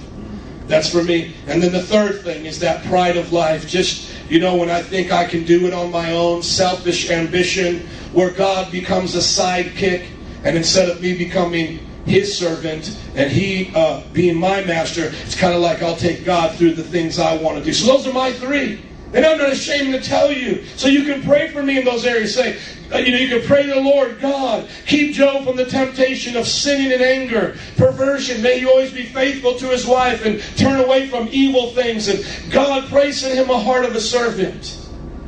That's 0.67 0.91
for 0.91 1.03
me. 1.03 1.35
And 1.47 1.63
then 1.63 1.73
the 1.73 1.83
third 1.83 2.23
thing 2.23 2.45
is 2.45 2.59
that 2.61 2.85
pride 2.87 3.17
of 3.17 3.33
life. 3.33 3.67
Just, 3.67 4.13
you 4.29 4.39
know, 4.39 4.57
when 4.57 4.71
I 4.71 4.83
think 4.83 5.11
I 5.13 5.25
can 5.25 5.45
do 5.45 5.67
it 5.67 5.73
on 5.73 5.91
my 5.91 6.13
own, 6.13 6.43
selfish 6.43 7.11
ambition, 7.11 7.87
where 8.13 8.31
God 8.31 8.71
becomes 8.71 9.15
a 9.15 9.19
sidekick, 9.19 10.07
and 10.45 10.57
instead 10.57 10.89
of 10.91 11.01
me 11.01 11.17
becoming 11.17 11.79
his 12.05 12.39
servant 12.39 12.99
and 13.17 13.31
he 13.31 13.71
uh, 13.75 14.03
being 14.13 14.37
my 14.37 14.63
master, 14.65 15.11
it's 15.25 15.35
kind 15.35 15.55
of 15.55 15.61
like 15.61 15.83
I'll 15.83 15.97
take 15.97 16.25
God 16.25 16.57
through 16.57 16.75
the 16.75 16.83
things 16.83 17.19
I 17.19 17.37
want 17.37 17.59
to 17.59 17.65
do. 17.65 17.73
So 17.73 17.87
those 17.87 18.07
are 18.07 18.13
my 18.13 18.33
three. 18.33 18.83
And 19.15 19.25
I'm 19.25 19.39
not 19.39 19.51
ashamed 19.51 19.95
to 19.95 20.01
tell 20.01 20.31
you. 20.31 20.65
So 20.77 20.87
you 20.87 21.05
can 21.05 21.23
pray 21.23 21.49
for 21.49 21.63
me 21.63 21.79
in 21.79 21.85
those 21.85 22.05
areas. 22.05 22.35
Say, 22.35 22.59
uh, 22.93 22.99
you 22.99 23.13
know, 23.13 23.19
you 23.19 23.29
can 23.29 23.47
pray 23.47 23.65
to 23.65 23.75
the 23.75 23.81
Lord, 23.81 24.21
God, 24.21 24.69
keep 24.87 25.15
Joe 25.15 25.43
from 25.45 25.57
the 25.57 25.65
temptation 25.65 26.37
of 26.37 26.47
sinning 26.47 26.93
and 26.93 27.03
anger, 27.03 27.57
perversion. 27.77 28.43
May 28.43 28.61
he 28.61 28.67
always 28.67 28.93
be 28.93 29.05
faithful 29.05 29.55
to 29.57 29.67
his 29.67 29.87
wife 29.87 30.25
and 30.25 30.41
turn 30.59 30.81
away 30.81 31.09
from 31.09 31.29
evil 31.31 31.71
things. 31.71 32.09
And 32.09 32.53
God, 32.53 32.85
place 32.89 33.25
in 33.25 33.37
him 33.37 33.51
a 33.51 33.59
heart 33.59 33.85
of 33.85 33.95
a 33.95 34.01
servant. 34.01 34.87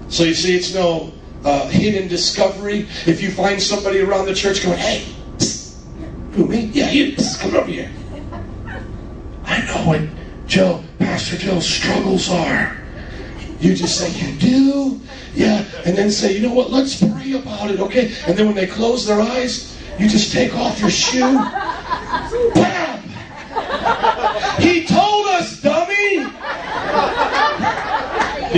So 0.09 0.25
you 0.25 0.35
see, 0.35 0.57
it's 0.57 0.75
no 0.75 1.13
uh, 1.45 1.69
hidden 1.69 2.09
discovery. 2.09 2.81
If 3.07 3.23
you 3.23 3.31
find 3.31 3.63
somebody 3.63 4.01
around 4.01 4.27
the 4.27 4.35
church 4.35 4.63
going, 4.63 4.79
hey, 4.79 5.07
psst, 5.37 5.77
who, 6.33 6.47
me? 6.47 6.71
Yeah, 6.73 6.91
you, 6.91 7.13
psst, 7.13 7.41
come 7.41 7.55
over 7.55 7.67
here. 7.67 7.91
I 9.45 9.65
know 9.67 9.89
what 9.89 10.03
Joe, 10.47 10.83
Pastor 10.99 11.37
Joe's 11.37 11.67
struggles 11.67 12.31
are. 12.31 12.80
You 13.61 13.75
just 13.75 13.99
say, 13.99 14.11
You 14.11 14.37
do? 14.39 15.01
Yeah. 15.35 15.65
And 15.85 15.97
then 15.97 16.11
say, 16.11 16.35
You 16.35 16.49
know 16.49 16.55
what? 16.55 16.71
Let's 16.71 16.97
pray 16.97 17.33
about 17.33 17.71
it, 17.71 17.81
okay? 17.81 18.13
And 18.27 18.37
then 18.37 18.47
when 18.47 18.57
they 18.57 18.67
close 18.67 19.07
their 19.07 19.21
eyes, 19.21 19.79
you 19.99 20.09
just 20.09 20.33
take 20.33 20.55
off 20.55 20.81
your 20.81 20.91
shoe. 20.91 21.21
Bam! 22.55 23.03
He 24.59 24.87
told 24.87 25.27
us, 25.27 25.61
dummy! 25.61 26.27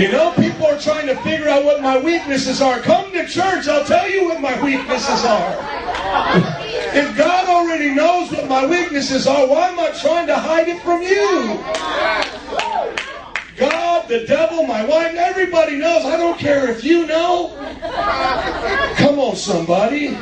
You 0.01 0.11
know, 0.11 0.33
people 0.37 0.65
are 0.65 0.79
trying 0.79 1.07
to 1.07 1.15
figure 1.17 1.49
out 1.49 1.65
what 1.65 1.81
my 1.81 1.97
weaknesses 1.97 2.61
are. 2.61 2.79
Come 2.79 3.11
to 3.11 3.27
church, 3.27 3.67
I'll 3.67 3.85
tell 3.85 4.09
you 4.09 4.25
what 4.25 4.41
my 4.41 4.59
weaknesses 4.63 5.23
are. 5.25 5.57
If 6.95 7.17
God 7.17 7.47
already 7.47 7.93
knows 7.93 8.31
what 8.31 8.47
my 8.47 8.65
weaknesses 8.65 9.27
are, 9.27 9.45
why 9.47 9.67
am 9.67 9.79
I 9.79 9.91
trying 10.01 10.27
to 10.27 10.35
hide 10.35 10.67
it 10.67 10.81
from 10.81 11.01
you? 11.01 11.59
God, 13.57 14.07
the 14.07 14.25
devil, 14.25 14.65
my 14.65 14.83
wife, 14.85 15.15
everybody 15.15 15.77
knows. 15.77 16.05
I 16.05 16.17
don't 16.17 16.39
care 16.39 16.69
if 16.69 16.83
you 16.83 17.05
know. 17.05 17.51
Come 18.97 19.19
on, 19.19 19.35
somebody. 19.35 20.17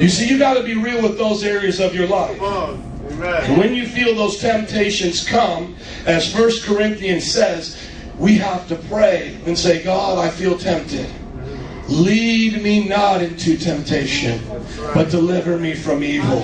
You 0.00 0.08
see, 0.08 0.28
you 0.28 0.38
got 0.38 0.54
to 0.54 0.62
be 0.64 0.74
real 0.74 1.02
with 1.02 1.18
those 1.18 1.44
areas 1.44 1.80
of 1.80 1.94
your 1.94 2.08
life. 2.08 2.40
When 3.56 3.74
you 3.74 3.86
feel 3.86 4.14
those 4.14 4.38
temptations 4.38 5.26
come, 5.26 5.76
as 6.06 6.32
First 6.32 6.64
Corinthians 6.64 7.30
says, 7.30 7.76
we 8.18 8.36
have 8.38 8.66
to 8.68 8.76
pray 8.76 9.38
and 9.46 9.58
say, 9.58 9.82
God, 9.82 10.18
I 10.18 10.30
feel 10.30 10.58
tempted. 10.58 11.08
Lead 11.88 12.62
me 12.62 12.88
not 12.88 13.22
into 13.22 13.56
temptation, 13.56 14.40
but 14.94 15.10
deliver 15.10 15.58
me 15.58 15.74
from 15.74 16.02
evil. 16.02 16.40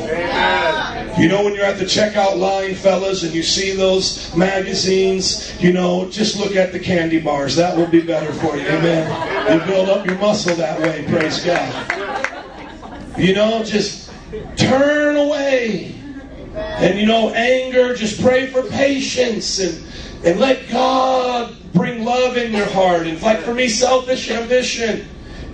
You 1.19 1.29
know, 1.29 1.45
when 1.45 1.55
you're 1.55 1.65
at 1.65 1.79
the 1.79 1.85
checkout 1.85 2.39
line, 2.39 2.75
fellas, 2.75 3.23
and 3.23 3.33
you 3.33 3.43
see 3.43 3.73
those 3.73 4.35
magazines, 4.37 5.61
you 5.61 5.73
know, 5.73 6.09
just 6.11 6.37
look 6.39 6.55
at 6.55 6.73
the 6.73 6.79
candy 6.79 7.21
bars. 7.21 7.57
That 7.57 7.77
will 7.77 7.87
be 7.87 8.01
better 8.01 8.33
for 8.35 8.57
you. 8.57 8.67
Amen. 8.67 9.61
You 9.61 9.67
build 9.67 9.89
up 9.89 10.07
your 10.07 10.19
muscle 10.19 10.55
that 10.57 10.81
way. 10.81 11.05
Praise 11.09 11.45
God. 11.45 13.19
You 13.19 13.35
know, 13.35 13.65
just 13.65 14.11
turn 14.57 15.17
away. 15.17 15.95
And, 16.55 16.99
you 16.99 17.07
know, 17.07 17.31
anger, 17.31 17.95
just 17.95 18.21
pray 18.21 18.47
for 18.47 18.63
patience 18.63 19.59
and, 19.61 19.85
and 20.25 20.39
let 20.41 20.69
God 20.69 21.57
bring 21.73 22.05
love 22.05 22.37
in 22.37 22.53
your 22.53 22.69
heart. 22.69 23.07
And 23.07 23.21
like 23.23 23.41
for 23.41 23.55
me, 23.55 23.69
selfish 23.69 24.31
ambition. 24.31 25.09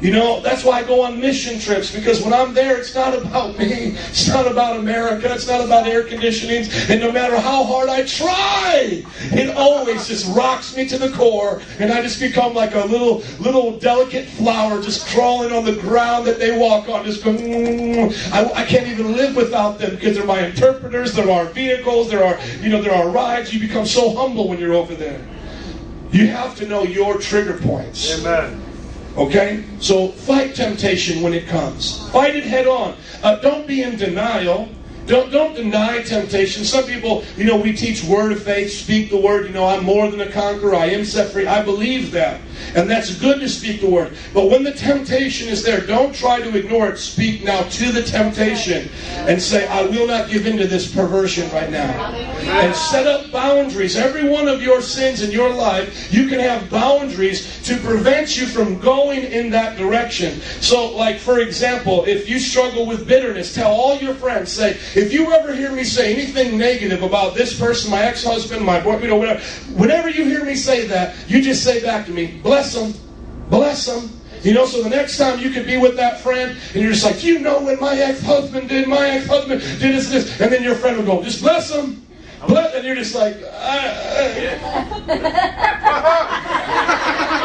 You 0.05 0.11
know, 0.11 0.41
that's 0.41 0.65
why 0.65 0.81
I 0.81 0.83
go 0.83 1.01
on 1.01 1.19
mission 1.19 1.59
trips 1.59 1.91
because 1.91 2.21
when 2.21 2.35
I'm 2.35 2.53
there, 2.53 2.77
it's 2.77 2.95
not 2.95 3.17
about 3.17 3.57
me. 3.57 3.97
It's 4.11 4.29
not 4.29 4.47
about 4.47 4.77
America. 4.77 5.33
It's 5.33 5.49
not 5.49 5.63
about 5.63 5.87
air 5.87 6.03
conditioning. 6.03 6.71
And 6.91 7.01
no 7.01 7.11
matter 7.11 7.41
how 7.41 7.65
hard 7.65 7.89
I 7.89 8.05
try, 8.05 9.03
it 9.33 9.57
always 9.57 10.07
just 10.07 10.27
rocks 10.37 10.77
me 10.77 10.87
to 10.89 10.99
the 10.99 11.09
core. 11.13 11.63
And 11.79 11.91
I 11.91 12.03
just 12.03 12.21
become 12.21 12.53
like 12.53 12.75
a 12.75 12.85
little, 12.85 13.23
little 13.41 13.79
delicate 13.79 14.27
flower 14.27 14.83
just 14.83 15.07
crawling 15.07 15.53
on 15.53 15.65
the 15.65 15.77
ground 15.81 16.27
that 16.27 16.39
they 16.39 16.55
walk 16.55 16.91
on, 16.91 17.07
just 17.07 17.25
going, 17.25 17.39
mm. 17.39 18.31
I, 18.31 18.61
I 18.61 18.65
can't 18.67 18.87
even 18.87 19.17
live 19.17 19.35
without 19.35 19.79
them 19.79 19.95
because 19.95 20.17
they're 20.19 20.27
my 20.27 20.45
interpreters. 20.45 21.15
There 21.15 21.31
are 21.31 21.47
our 21.47 21.47
vehicles. 21.47 22.11
There 22.11 22.23
are, 22.23 22.35
our, 22.35 22.47
you 22.61 22.69
know, 22.69 22.83
there 22.83 22.93
are 22.93 23.05
our 23.05 23.09
rides. 23.09 23.55
You 23.55 23.59
become 23.59 23.87
so 23.87 24.15
humble 24.15 24.51
when 24.51 24.59
you're 24.59 24.75
over 24.75 24.95
there. 24.95 25.27
You 26.11 26.27
have 26.27 26.55
to 26.57 26.69
know 26.69 26.83
your 26.83 27.17
trigger 27.17 27.59
points. 27.59 28.21
Amen. 28.21 28.64
Okay? 29.17 29.65
So 29.79 30.09
fight 30.09 30.55
temptation 30.55 31.23
when 31.23 31.35
it 31.35 31.47
comes. 31.47 32.09
Fight 32.11 32.35
it 32.37 32.45
head 32.45 32.67
on. 32.67 32.97
Uh, 33.23 33.37
don't 33.37 33.67
be 33.67 33.83
in 33.83 33.97
denial. 33.97 34.69
Don't, 35.07 35.31
don't 35.31 35.55
deny 35.55 36.03
temptation. 36.03 36.65
Some 36.65 36.85
people, 36.85 37.25
you 37.37 37.45
know, 37.45 37.57
we 37.57 37.75
teach 37.75 38.03
word 38.05 38.33
of 38.33 38.43
faith, 38.43 38.73
speak 38.73 39.11
the 39.11 39.21
word. 39.21 39.47
You 39.47 39.53
know, 39.53 39.67
I'm 39.67 39.85
more 39.85 40.11
than 40.11 40.21
a 40.21 40.31
conqueror. 40.31 40.75
I 40.75 40.87
am 40.87 41.05
set 41.05 41.31
free. 41.31 41.47
I 41.47 41.63
believe 41.63 42.11
that. 42.13 42.41
And 42.75 42.89
that's 42.89 43.15
good 43.17 43.41
to 43.41 43.49
speak 43.49 43.81
the 43.81 43.91
word. 43.91 44.17
But 44.33 44.49
when 44.49 44.63
the 44.65 44.73
temptation 44.73 45.49
is 45.49 45.63
there, 45.63 45.81
don't 45.81 46.15
try 46.15 46.41
to 46.41 46.57
ignore 46.57 46.89
it. 46.89 46.99
Speak 46.99 47.45
now 47.45 47.63
to 47.63 47.93
the 47.93 48.03
temptation 48.03 48.89
and 49.29 49.41
say, 49.41 49.67
I 49.67 49.83
will 49.83 50.07
not 50.07 50.31
give 50.31 50.47
in 50.47 50.57
to 50.57 50.67
this 50.67 50.93
perversion 50.93 51.51
right 51.51 51.71
now. 51.71 52.13
And 52.13 52.75
set 52.75 53.07
up 53.07 53.31
boundaries. 53.31 53.97
Every 53.97 54.29
one 54.29 54.49
of 54.49 54.63
your 54.63 54.81
sins 54.81 55.23
in 55.23 55.31
your 55.31 55.53
life, 55.53 56.13
you 56.13 56.29
can 56.29 56.41
have 56.41 56.71
boundaries 56.71 57.63
to 57.65 57.77
prevent 57.79 58.37
you 58.37 58.47
from 58.47 58.79
going 58.79 59.25
in 59.25 59.51
that 59.51 59.77
direction. 59.77 60.41
So, 60.61 60.95
like, 60.95 61.19
for 61.19 61.41
example, 61.41 62.05
if 62.07 62.29
you 62.29 62.39
struggle 62.39 62.87
with 62.87 63.07
bitterness, 63.07 63.55
tell 63.55 63.71
all 63.71 63.99
your 63.99 64.15
friends, 64.15 64.53
say, 64.53 64.79
if 64.97 65.13
you 65.13 65.33
ever 65.33 65.55
hear 65.55 65.73
me 65.73 65.85
say 65.85 66.13
anything 66.13 66.57
negative 66.57 67.03
about 67.03 67.35
this 67.35 67.59
person, 67.59 67.91
my 67.91 68.03
ex 68.03 68.25
husband, 68.25 68.65
my 68.65 68.81
boyfriend, 68.81 69.13
or 69.13 69.19
whatever, 69.19 69.41
whenever 69.75 70.09
you 70.09 70.25
hear 70.25 70.45
me 70.45 70.55
say 70.55 70.87
that, 70.87 71.17
you 71.29 71.43
just 71.43 71.65
say 71.65 71.83
back 71.83 72.07
to 72.07 72.13
me, 72.13 72.39
bless 72.43 72.75
them, 72.75 72.95
bless 73.51 73.87
them. 73.87 74.11
You 74.43 74.53
know, 74.53 74.67
so 74.67 74.83
the 74.83 74.91
next 74.91 75.17
time 75.17 75.39
you 75.39 75.51
could 75.51 75.65
be 75.67 75.79
with 75.79 75.97
that 75.97 76.21
friend 76.21 76.57
and 76.75 76.83
you're 76.83 76.93
just 76.93 77.05
like, 77.05 77.25
you 77.25 77.39
know 77.39 77.63
when 77.63 77.81
my 77.81 77.97
ex-husband 77.97 78.69
did, 78.69 78.87
my 78.87 79.09
ex-husband 79.09 79.61
did 79.63 79.81
this 79.81 80.05
and 80.07 80.15
this. 80.15 80.41
And 80.41 80.53
then 80.53 80.63
your 80.63 80.75
friend 80.75 80.99
will 80.99 81.07
go, 81.07 81.23
just 81.23 81.41
bless 81.41 81.71
them. 81.73 82.07
Bless, 82.47 82.75
and 82.75 82.85
you're 82.85 82.95
just 82.95 83.15
like, 83.15 83.37
uh, 83.43 83.47
uh. 85.09 85.21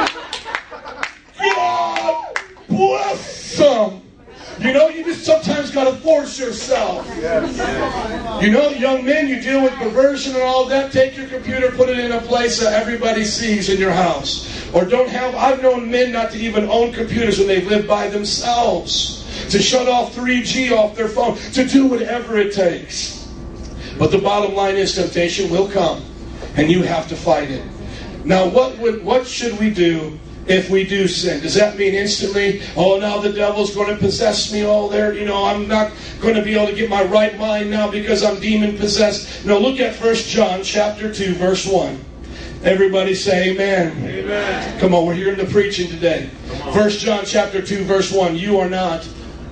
God 1.39 2.37
bless 2.67 3.57
them. 3.57 4.01
You 4.59 4.73
know, 4.73 4.89
you 4.89 5.05
just 5.05 5.23
sometimes 5.23 5.71
got 5.71 5.85
to 5.85 5.95
force 6.01 6.37
yourself. 6.37 7.07
You 8.43 8.51
know, 8.51 8.69
young 8.71 9.05
men, 9.05 9.29
you 9.29 9.39
deal 9.39 9.63
with 9.63 9.73
perversion 9.75 10.33
and 10.33 10.43
all 10.43 10.65
that. 10.65 10.91
Take 10.91 11.15
your 11.15 11.27
computer, 11.27 11.71
put 11.71 11.87
it 11.87 11.97
in 11.97 12.11
a 12.11 12.19
place 12.19 12.59
that 12.59 12.73
everybody 12.73 13.23
sees 13.23 13.69
in 13.69 13.79
your 13.79 13.91
house. 13.91 14.69
Or 14.73 14.83
don't 14.83 15.07
have, 15.07 15.33
I've 15.35 15.61
known 15.61 15.89
men 15.89 16.11
not 16.11 16.31
to 16.31 16.37
even 16.37 16.65
own 16.69 16.91
computers 16.91 17.39
when 17.39 17.47
they've 17.47 17.65
lived 17.65 17.87
by 17.87 18.09
themselves. 18.09 19.15
To 19.51 19.59
shut 19.61 19.87
off 19.87 20.13
3G 20.13 20.71
off 20.71 20.93
their 20.93 21.07
phone. 21.07 21.37
To 21.53 21.65
do 21.65 21.87
whatever 21.87 22.37
it 22.37 22.53
takes. 22.53 23.33
But 23.97 24.11
the 24.11 24.19
bottom 24.19 24.55
line 24.55 24.75
is 24.75 24.93
temptation 24.93 25.49
will 25.49 25.69
come. 25.69 26.03
And 26.55 26.69
you 26.69 26.83
have 26.83 27.07
to 27.07 27.15
fight 27.15 27.49
it. 27.49 27.65
Now, 28.25 28.49
what 28.49 28.77
would, 28.79 29.05
what 29.05 29.25
should 29.25 29.57
we 29.57 29.69
do 29.69 30.19
if 30.49 30.69
we 30.69 30.83
do 30.83 31.07
sin. 31.07 31.41
Does 31.41 31.53
that 31.53 31.77
mean 31.77 31.93
instantly, 31.93 32.61
oh, 32.75 32.99
now 32.99 33.19
the 33.19 33.31
devil's 33.31 33.73
going 33.73 33.93
to 33.93 33.95
possess 33.95 34.51
me 34.51 34.65
all 34.65 34.89
there? 34.89 35.13
You 35.13 35.25
know, 35.25 35.45
I'm 35.45 35.67
not 35.67 35.91
going 36.19 36.33
to 36.35 36.41
be 36.41 36.55
able 36.55 36.67
to 36.67 36.75
get 36.75 36.89
my 36.89 37.03
right 37.03 37.37
mind 37.37 37.69
now 37.69 37.89
because 37.89 38.23
I'm 38.23 38.39
demon 38.39 38.75
possessed. 38.75 39.45
No, 39.45 39.59
look 39.59 39.79
at 39.79 39.95
1 39.95 40.15
John 40.15 40.63
chapter 40.63 41.13
2, 41.13 41.35
verse 41.35 41.67
1. 41.67 42.03
Everybody 42.63 43.13
say 43.13 43.51
amen. 43.51 44.03
Amen. 44.03 44.79
Come 44.79 44.93
on, 44.93 45.05
we're 45.05 45.13
hearing 45.13 45.37
the 45.37 45.45
preaching 45.45 45.87
today. 45.87 46.29
First 46.73 46.99
John 46.99 47.23
chapter 47.25 47.61
2, 47.61 47.83
verse 47.83 48.11
1. 48.11 48.35
You 48.35 48.59
are 48.59 48.69
not 48.69 49.07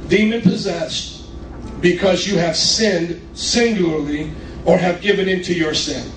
demon 0.08 0.41
possessed 0.41 1.30
because 1.80 2.28
you 2.28 2.39
have 2.39 2.58
sinned 2.58 3.22
singularly 3.38 4.34
or 4.66 4.78
have 4.78 5.00
given 5.00 5.30
into 5.30 5.54
your 5.54 5.76
sin. 5.76 6.12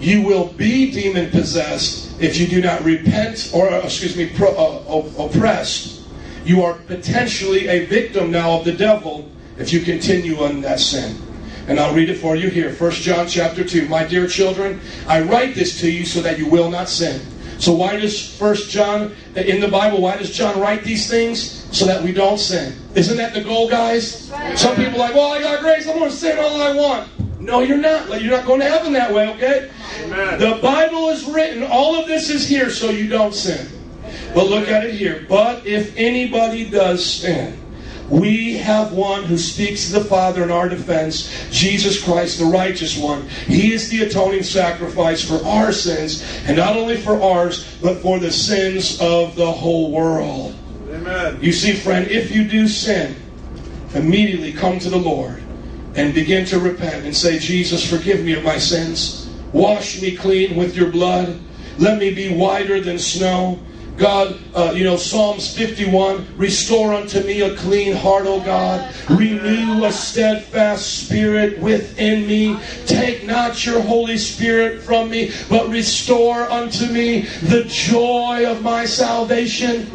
You 0.00 0.22
will 0.22 0.48
be 0.54 0.90
demon 0.90 1.30
possessed 1.30 2.05
if 2.20 2.38
you 2.38 2.46
do 2.46 2.60
not 2.60 2.82
repent 2.84 3.50
or, 3.54 3.68
uh, 3.68 3.80
excuse 3.80 4.16
me, 4.16 4.30
pro, 4.30 4.50
uh, 4.50 5.22
oppressed. 5.22 6.02
You 6.44 6.62
are 6.62 6.74
potentially 6.74 7.68
a 7.68 7.86
victim 7.86 8.30
now 8.30 8.58
of 8.58 8.64
the 8.64 8.72
devil 8.72 9.28
if 9.58 9.72
you 9.72 9.80
continue 9.80 10.42
on 10.42 10.60
that 10.62 10.80
sin. 10.80 11.20
And 11.68 11.80
I'll 11.80 11.94
read 11.94 12.08
it 12.08 12.18
for 12.18 12.36
you 12.36 12.48
here. 12.48 12.72
1 12.72 12.90
John 12.92 13.26
chapter 13.26 13.64
2. 13.64 13.88
My 13.88 14.04
dear 14.04 14.28
children, 14.28 14.80
I 15.08 15.22
write 15.22 15.54
this 15.54 15.80
to 15.80 15.90
you 15.90 16.06
so 16.06 16.20
that 16.22 16.38
you 16.38 16.48
will 16.48 16.70
not 16.70 16.88
sin. 16.88 17.20
So 17.58 17.72
why 17.72 17.96
does 17.96 18.38
1 18.38 18.54
John 18.68 19.14
in 19.34 19.60
the 19.60 19.68
Bible, 19.68 20.00
why 20.00 20.16
does 20.16 20.30
John 20.30 20.60
write 20.60 20.84
these 20.84 21.08
things? 21.10 21.66
So 21.76 21.84
that 21.86 22.02
we 22.02 22.12
don't 22.12 22.38
sin. 22.38 22.74
Isn't 22.94 23.16
that 23.16 23.34
the 23.34 23.42
goal, 23.42 23.68
guys? 23.68 24.30
Some 24.54 24.76
people 24.76 24.94
are 24.94 25.08
like, 25.08 25.14
well, 25.14 25.32
I 25.32 25.40
got 25.40 25.60
grace, 25.60 25.88
I'm 25.88 25.98
going 25.98 26.10
to 26.10 26.16
sin 26.16 26.38
all 26.38 26.62
I 26.62 26.72
want. 26.72 27.08
No, 27.46 27.60
you're 27.60 27.78
not. 27.78 28.20
You're 28.20 28.36
not 28.36 28.44
going 28.44 28.58
to 28.58 28.66
heaven 28.66 28.92
that 28.94 29.14
way, 29.14 29.28
okay? 29.34 29.70
Amen. 30.02 30.40
The 30.40 30.58
Bible 30.60 31.10
is 31.10 31.24
written. 31.24 31.62
All 31.62 31.94
of 31.94 32.08
this 32.08 32.28
is 32.28 32.46
here 32.46 32.70
so 32.70 32.90
you 32.90 33.08
don't 33.08 33.32
sin. 33.32 33.68
But 34.34 34.48
look 34.48 34.68
at 34.68 34.84
it 34.84 34.94
here. 34.94 35.24
But 35.28 35.64
if 35.64 35.96
anybody 35.96 36.68
does 36.68 37.04
sin, 37.04 37.56
we 38.10 38.54
have 38.58 38.92
one 38.92 39.22
who 39.22 39.38
speaks 39.38 39.86
to 39.86 39.92
the 39.92 40.04
Father 40.04 40.42
in 40.42 40.50
our 40.50 40.68
defense, 40.68 41.32
Jesus 41.52 42.02
Christ, 42.02 42.40
the 42.40 42.46
righteous 42.46 42.98
one. 42.98 43.28
He 43.46 43.72
is 43.72 43.88
the 43.90 44.02
atoning 44.02 44.42
sacrifice 44.42 45.22
for 45.22 45.44
our 45.46 45.70
sins, 45.70 46.24
and 46.46 46.56
not 46.56 46.76
only 46.76 46.96
for 46.96 47.22
ours, 47.22 47.76
but 47.80 47.98
for 47.98 48.18
the 48.18 48.32
sins 48.32 49.00
of 49.00 49.36
the 49.36 49.50
whole 49.50 49.92
world. 49.92 50.56
Amen. 50.90 51.38
You 51.40 51.52
see, 51.52 51.74
friend, 51.74 52.08
if 52.08 52.34
you 52.34 52.48
do 52.48 52.66
sin, 52.66 53.14
immediately 53.94 54.52
come 54.52 54.80
to 54.80 54.90
the 54.90 54.98
Lord 54.98 55.45
and 55.96 56.14
begin 56.14 56.44
to 56.46 56.58
repent 56.58 57.04
and 57.04 57.16
say, 57.16 57.38
Jesus, 57.38 57.88
forgive 57.88 58.22
me 58.24 58.34
of 58.34 58.44
my 58.44 58.58
sins. 58.58 59.28
Wash 59.52 60.00
me 60.02 60.14
clean 60.14 60.54
with 60.54 60.76
your 60.76 60.90
blood. 60.90 61.40
Let 61.78 61.98
me 61.98 62.12
be 62.12 62.34
whiter 62.34 62.80
than 62.80 62.98
snow. 62.98 63.58
God, 63.96 64.38
uh, 64.54 64.72
you 64.74 64.84
know, 64.84 64.96
Psalms 64.96 65.56
51 65.56 66.26
Restore 66.36 66.92
unto 66.92 67.22
me 67.22 67.40
a 67.40 67.56
clean 67.56 67.94
heart, 67.94 68.26
O 68.26 68.40
God. 68.40 68.94
Renew 69.08 69.84
a 69.84 69.92
steadfast 69.92 71.04
spirit 71.04 71.58
within 71.58 72.26
me. 72.26 72.58
Take 72.86 73.24
not 73.24 73.64
your 73.64 73.80
Holy 73.80 74.18
Spirit 74.18 74.82
from 74.82 75.08
me, 75.08 75.32
but 75.48 75.68
restore 75.70 76.42
unto 76.50 76.86
me 76.92 77.22
the 77.42 77.64
joy 77.64 78.44
of 78.46 78.62
my 78.62 78.84
salvation. 78.84 79.90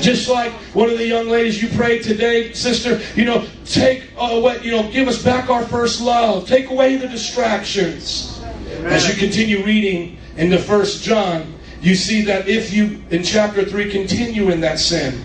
Just 0.00 0.28
like 0.28 0.52
one 0.74 0.90
of 0.90 0.98
the 0.98 1.06
young 1.06 1.28
ladies 1.28 1.62
you 1.62 1.68
prayed 1.68 2.02
today, 2.02 2.52
sister, 2.52 3.00
you 3.14 3.24
know, 3.24 3.46
take 3.64 4.10
away, 4.18 4.60
you 4.62 4.72
know, 4.72 4.90
give 4.90 5.06
us 5.06 5.22
back 5.22 5.48
our 5.48 5.64
first 5.64 6.00
love. 6.00 6.48
Take 6.48 6.70
away 6.70 6.96
the 6.96 7.06
distractions. 7.06 8.42
As 8.84 9.08
you 9.08 9.14
continue 9.14 9.64
reading 9.64 10.18
in 10.36 10.50
the 10.50 10.58
first 10.58 11.02
John, 11.02 11.54
you 11.84 11.94
see 11.94 12.22
that 12.22 12.48
if 12.48 12.72
you, 12.72 13.02
in 13.10 13.22
chapter 13.22 13.64
3, 13.64 13.90
continue 13.90 14.50
in 14.50 14.60
that 14.60 14.78
sin, 14.78 15.22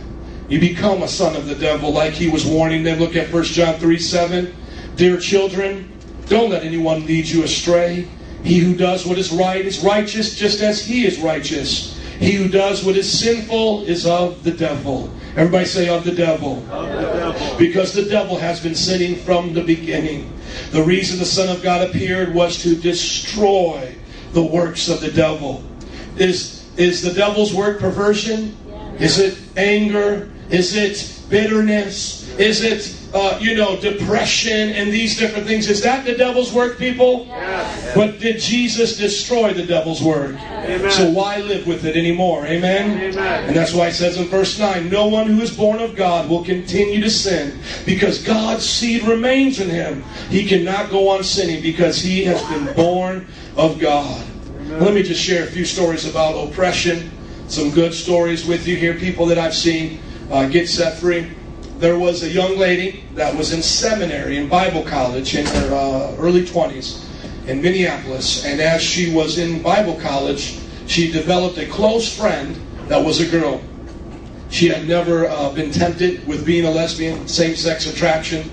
you 0.49 0.59
become 0.59 1.03
a 1.03 1.07
son 1.07 1.35
of 1.35 1.45
the 1.45 1.55
devil, 1.55 1.91
like 1.91 2.13
he 2.13 2.29
was 2.29 2.45
warning 2.45 2.83
them. 2.83 2.99
Look 2.99 3.15
at 3.15 3.31
1 3.31 3.43
John 3.45 3.75
3 3.75 3.97
7. 3.97 4.53
Dear 4.95 5.17
children, 5.19 5.89
don't 6.27 6.49
let 6.49 6.63
anyone 6.63 7.05
lead 7.05 7.27
you 7.27 7.43
astray. 7.43 8.07
He 8.43 8.59
who 8.59 8.75
does 8.75 9.05
what 9.05 9.17
is 9.17 9.31
right 9.31 9.65
is 9.65 9.83
righteous, 9.83 10.35
just 10.35 10.61
as 10.61 10.83
he 10.83 11.05
is 11.05 11.19
righteous. 11.19 11.97
He 12.19 12.31
who 12.33 12.49
does 12.49 12.83
what 12.83 12.97
is 12.97 13.09
sinful 13.09 13.83
is 13.83 14.05
of 14.05 14.43
the 14.43 14.51
devil. 14.51 15.13
Everybody 15.37 15.65
say, 15.65 15.87
of 15.87 16.03
the 16.03 16.11
devil. 16.11 16.57
Of 16.69 16.89
the 16.89 17.01
devil. 17.01 17.57
Because 17.57 17.93
the 17.93 18.03
devil 18.03 18.37
has 18.37 18.59
been 18.59 18.75
sinning 18.75 19.15
from 19.17 19.53
the 19.53 19.63
beginning. 19.63 20.33
The 20.71 20.83
reason 20.83 21.19
the 21.19 21.25
Son 21.25 21.47
of 21.47 21.63
God 21.63 21.87
appeared 21.87 22.33
was 22.33 22.61
to 22.63 22.75
destroy 22.75 23.95
the 24.33 24.43
works 24.43 24.89
of 24.89 24.99
the 24.99 25.11
devil. 25.11 25.63
Is, 26.19 26.69
is 26.77 27.01
the 27.01 27.13
devil's 27.13 27.53
work 27.53 27.79
perversion? 27.79 28.55
Is 28.99 29.19
it 29.19 29.37
anger? 29.55 30.29
Is 30.49 30.75
it 30.75 31.19
bitterness? 31.29 32.19
Is 32.37 32.63
it, 32.63 32.95
uh, 33.13 33.37
you 33.39 33.55
know, 33.55 33.79
depression 33.79 34.71
and 34.71 34.91
these 34.91 35.17
different 35.17 35.47
things? 35.47 35.69
Is 35.69 35.81
that 35.83 36.05
the 36.05 36.15
devil's 36.15 36.51
work, 36.51 36.77
people? 36.77 37.25
Yes. 37.27 37.95
But 37.95 38.19
did 38.19 38.39
Jesus 38.39 38.97
destroy 38.97 39.53
the 39.53 39.65
devil's 39.65 40.01
work? 40.01 40.35
Amen. 40.35 40.91
So 40.91 41.09
why 41.09 41.37
live 41.39 41.67
with 41.67 41.85
it 41.85 41.95
anymore? 41.95 42.45
Amen? 42.45 42.97
Amen. 42.97 43.43
And 43.45 43.55
that's 43.55 43.73
why 43.73 43.87
it 43.87 43.93
says 43.93 44.17
in 44.17 44.27
verse 44.27 44.59
9, 44.59 44.89
No 44.89 45.07
one 45.07 45.27
who 45.27 45.41
is 45.41 45.55
born 45.55 45.79
of 45.79 45.95
God 45.95 46.29
will 46.29 46.43
continue 46.43 47.01
to 47.01 47.09
sin 47.09 47.59
because 47.85 48.23
God's 48.23 48.67
seed 48.67 49.03
remains 49.03 49.59
in 49.59 49.69
him. 49.69 50.03
He 50.29 50.45
cannot 50.45 50.89
go 50.89 51.09
on 51.09 51.23
sinning 51.23 51.61
because 51.61 52.01
he 52.01 52.23
has 52.25 52.41
been 52.43 52.73
born 52.75 53.27
of 53.55 53.79
God. 53.79 54.28
Let 54.69 54.93
me 54.93 55.01
just 55.01 55.19
share 55.19 55.45
a 55.45 55.47
few 55.47 55.65
stories 55.65 56.07
about 56.07 56.35
oppression. 56.47 57.09
Some 57.47 57.71
good 57.71 57.91
stories 57.91 58.45
with 58.45 58.67
you 58.67 58.75
here, 58.75 58.93
people 58.93 59.25
that 59.25 59.39
I've 59.39 59.55
seen 59.55 59.99
uh, 60.29 60.47
get 60.47 60.69
set 60.69 60.99
free. 60.99 61.31
There 61.79 61.97
was 61.97 62.21
a 62.21 62.29
young 62.29 62.55
lady 62.55 63.03
that 63.15 63.35
was 63.35 63.51
in 63.51 63.63
seminary 63.63 64.37
in 64.37 64.47
Bible 64.47 64.83
college 64.83 65.35
in 65.35 65.47
her 65.47 65.73
uh, 65.73 66.15
early 66.19 66.43
20s 66.43 67.03
in 67.47 67.63
Minneapolis. 67.63 68.45
And 68.45 68.61
as 68.61 68.83
she 68.83 69.11
was 69.11 69.39
in 69.39 69.63
Bible 69.63 69.99
college, 69.99 70.59
she 70.85 71.11
developed 71.11 71.57
a 71.57 71.65
close 71.65 72.15
friend 72.15 72.55
that 72.89 73.03
was 73.03 73.21
a 73.21 73.27
girl. 73.27 73.63
She 74.51 74.67
had 74.67 74.87
never 74.87 75.27
uh, 75.27 75.51
been 75.51 75.71
tempted 75.71 76.27
with 76.27 76.45
being 76.45 76.65
a 76.65 76.71
lesbian, 76.71 77.27
same 77.27 77.55
sex 77.55 77.87
attraction. 77.87 78.51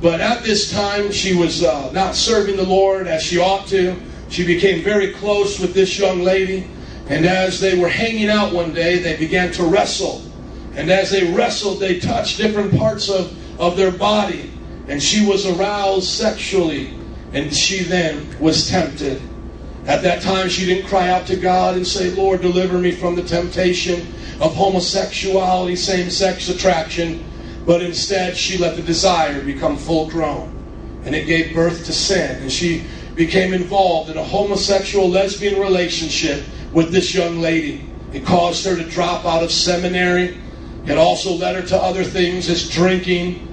But 0.00 0.20
at 0.20 0.44
this 0.44 0.70
time, 0.70 1.10
she 1.10 1.34
was 1.34 1.64
uh, 1.64 1.90
not 1.90 2.14
serving 2.14 2.56
the 2.56 2.66
Lord 2.66 3.08
as 3.08 3.20
she 3.20 3.38
ought 3.38 3.66
to. 3.66 4.00
She 4.30 4.46
became 4.46 4.82
very 4.82 5.12
close 5.12 5.58
with 5.58 5.74
this 5.74 5.98
young 5.98 6.20
lady. 6.20 6.68
And 7.08 7.26
as 7.26 7.60
they 7.60 7.76
were 7.76 7.88
hanging 7.88 8.28
out 8.28 8.52
one 8.52 8.72
day, 8.72 8.98
they 8.98 9.16
began 9.16 9.50
to 9.52 9.64
wrestle. 9.64 10.22
And 10.76 10.88
as 10.90 11.10
they 11.10 11.32
wrestled, 11.32 11.80
they 11.80 11.98
touched 11.98 12.38
different 12.38 12.76
parts 12.78 13.10
of, 13.10 13.36
of 13.60 13.76
their 13.76 13.90
body. 13.90 14.52
And 14.86 15.02
she 15.02 15.26
was 15.26 15.46
aroused 15.46 16.08
sexually. 16.08 16.94
And 17.32 17.52
she 17.52 17.82
then 17.82 18.38
was 18.38 18.70
tempted. 18.70 19.20
At 19.86 20.02
that 20.02 20.22
time, 20.22 20.48
she 20.48 20.66
didn't 20.66 20.88
cry 20.88 21.08
out 21.08 21.26
to 21.26 21.36
God 21.36 21.74
and 21.74 21.86
say, 21.86 22.10
Lord, 22.10 22.42
deliver 22.42 22.78
me 22.78 22.92
from 22.92 23.16
the 23.16 23.22
temptation 23.22 24.02
of 24.40 24.54
homosexuality, 24.54 25.74
same 25.74 26.10
sex 26.10 26.48
attraction. 26.48 27.24
But 27.66 27.82
instead, 27.82 28.36
she 28.36 28.58
let 28.58 28.76
the 28.76 28.82
desire 28.82 29.42
become 29.42 29.76
full 29.76 30.08
grown. 30.08 30.56
And 31.04 31.14
it 31.14 31.26
gave 31.26 31.54
birth 31.54 31.84
to 31.86 31.92
sin. 31.92 32.42
And 32.42 32.52
she 32.52 32.84
became 33.20 33.52
involved 33.52 34.08
in 34.08 34.16
a 34.16 34.24
homosexual 34.24 35.06
lesbian 35.06 35.60
relationship 35.60 36.42
with 36.72 36.90
this 36.90 37.14
young 37.14 37.38
lady. 37.38 37.86
It 38.14 38.24
caused 38.24 38.64
her 38.64 38.74
to 38.74 38.84
drop 38.84 39.26
out 39.26 39.42
of 39.42 39.52
seminary. 39.52 40.38
It 40.86 40.96
also 40.96 41.34
led 41.34 41.54
her 41.54 41.62
to 41.68 41.76
other 41.76 42.02
things 42.02 42.48
as 42.48 42.66
drinking. 42.70 43.46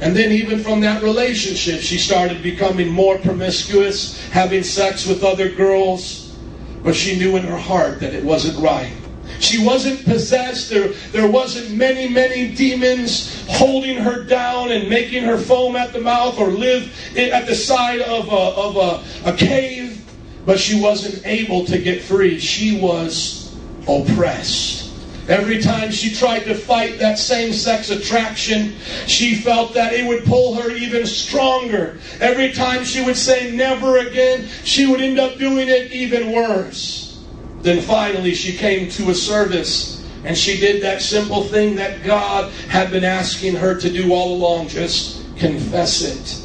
And 0.00 0.16
then, 0.16 0.32
even 0.32 0.58
from 0.58 0.80
that 0.80 1.04
relationship, 1.04 1.82
she 1.82 1.98
started 1.98 2.42
becoming 2.42 2.88
more 2.88 3.16
promiscuous, 3.16 4.20
having 4.30 4.64
sex 4.64 5.06
with 5.06 5.22
other 5.22 5.48
girls. 5.48 6.36
But 6.82 6.96
she 6.96 7.16
knew 7.16 7.36
in 7.36 7.44
her 7.44 7.56
heart 7.56 8.00
that 8.00 8.14
it 8.14 8.24
wasn't 8.24 8.58
right. 8.58 8.92
She 9.40 9.64
wasn't 9.64 10.04
possessed. 10.04 10.70
There, 10.70 10.88
there 11.12 11.30
wasn't 11.30 11.76
many, 11.76 12.08
many 12.08 12.54
demons 12.54 13.44
holding 13.48 13.96
her 13.98 14.22
down 14.22 14.72
and 14.72 14.88
making 14.88 15.24
her 15.24 15.38
foam 15.38 15.76
at 15.76 15.92
the 15.92 16.00
mouth 16.00 16.38
or 16.38 16.48
live 16.48 16.92
at 17.16 17.46
the 17.46 17.54
side 17.54 18.00
of 18.00 18.28
a, 18.28 18.30
of 18.32 18.76
a, 18.76 19.30
a 19.30 19.36
cave. 19.36 19.98
But 20.44 20.58
she 20.58 20.80
wasn't 20.80 21.24
able 21.26 21.64
to 21.66 21.78
get 21.78 22.02
free. 22.02 22.38
She 22.38 22.80
was 22.80 23.54
oppressed. 23.88 24.82
Every 25.28 25.60
time 25.60 25.92
she 25.92 26.12
tried 26.12 26.40
to 26.44 26.54
fight 26.54 26.98
that 26.98 27.16
same 27.16 27.52
sex 27.52 27.90
attraction, 27.90 28.74
she 29.06 29.36
felt 29.36 29.72
that 29.74 29.92
it 29.92 30.06
would 30.06 30.24
pull 30.24 30.54
her 30.54 30.70
even 30.72 31.06
stronger. 31.06 31.98
Every 32.20 32.52
time 32.52 32.84
she 32.84 33.04
would 33.04 33.16
say 33.16 33.52
never 33.52 33.98
again, 33.98 34.48
she 34.64 34.86
would 34.86 35.00
end 35.00 35.20
up 35.20 35.38
doing 35.38 35.68
it 35.68 35.92
even 35.92 36.32
worse. 36.32 37.01
Then 37.62 37.80
finally, 37.80 38.34
she 38.34 38.56
came 38.56 38.90
to 38.90 39.10
a 39.10 39.14
service 39.14 40.02
and 40.24 40.36
she 40.38 40.58
did 40.58 40.82
that 40.82 41.02
simple 41.02 41.42
thing 41.44 41.76
that 41.76 42.04
God 42.04 42.52
had 42.68 42.90
been 42.90 43.04
asking 43.04 43.56
her 43.56 43.78
to 43.80 43.90
do 43.90 44.12
all 44.12 44.34
along 44.34 44.68
just 44.68 45.22
confess 45.36 46.02
it. 46.02 46.38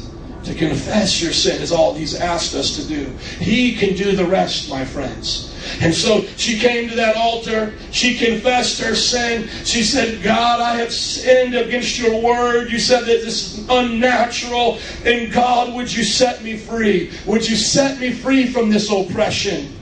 To 0.44 0.54
confess 0.54 1.20
your 1.20 1.32
sin 1.32 1.60
is 1.60 1.72
all 1.72 1.94
He's 1.94 2.14
asked 2.14 2.54
us 2.54 2.76
to 2.76 2.88
do. 2.88 3.04
He 3.38 3.74
can 3.74 3.94
do 3.94 4.12
the 4.12 4.24
rest, 4.24 4.70
my 4.70 4.84
friends. 4.84 5.54
And 5.80 5.94
so 5.94 6.22
she 6.36 6.58
came 6.58 6.88
to 6.88 6.96
that 6.96 7.16
altar. 7.16 7.74
She 7.90 8.16
confessed 8.16 8.80
her 8.80 8.94
sin. 8.94 9.48
She 9.64 9.82
said, 9.82 10.22
God, 10.22 10.60
I 10.60 10.76
have 10.76 10.92
sinned 10.92 11.54
against 11.54 11.98
your 11.98 12.20
word. 12.22 12.70
You 12.70 12.78
said 12.78 13.00
that 13.00 13.22
this 13.22 13.58
is 13.58 13.68
unnatural. 13.68 14.78
And 15.04 15.30
God, 15.30 15.74
would 15.74 15.94
you 15.94 16.02
set 16.02 16.42
me 16.42 16.56
free? 16.56 17.12
Would 17.26 17.48
you 17.48 17.56
set 17.56 18.00
me 18.00 18.12
free 18.12 18.46
from 18.46 18.70
this 18.70 18.90
oppression? 18.90 19.77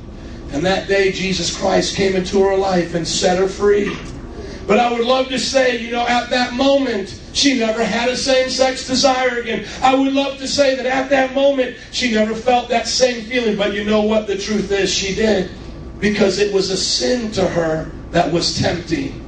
And 0.53 0.65
that 0.65 0.89
day, 0.89 1.13
Jesus 1.13 1.57
Christ 1.57 1.97
came 1.97 2.15
into 2.15 2.41
her 2.43 2.57
life 2.57 2.95
and 2.95 3.07
set 3.07 3.39
her 3.39 3.49
free. 3.49 3.97
But 4.67 4.81
I 4.81 4.91
would 4.91 5.07
love 5.07 5.29
to 5.29 5.39
say, 5.39 5.81
you 5.81 5.93
know, 5.93 6.07
at 6.07 6.31
that 6.31 6.55
moment, 6.55 7.21
she 7.33 7.59
never 7.59 7.85
had 7.85 8.09
a 8.09 8.17
same 8.17 8.51
sex 8.51 8.87
desire 8.87 9.39
again. 9.39 9.67
I 9.83 9.95
would 9.95 10.13
love 10.13 10.39
to 10.39 10.49
say 10.49 10.75
that 10.75 10.87
at 10.87 11.11
that 11.11 11.35
moment, 11.35 11.77
she 11.93 12.13
never 12.13 12.35
felt 12.35 12.69
that 12.71 12.89
same 12.89 13.25
feeling. 13.25 13.57
But 13.57 13.75
you 13.75 13.85
know 13.85 14.03
what? 14.03 14.27
The 14.27 14.37
truth 14.37 14.73
is, 14.73 14.93
she 14.93 15.15
did. 15.15 15.51
Because 16.01 16.39
it 16.39 16.53
was 16.53 16.71
a 16.71 16.77
sin 16.77 17.31
to 17.33 17.47
her 17.47 17.91
that 18.11 18.33
was 18.33 18.59
tempting. 18.59 19.26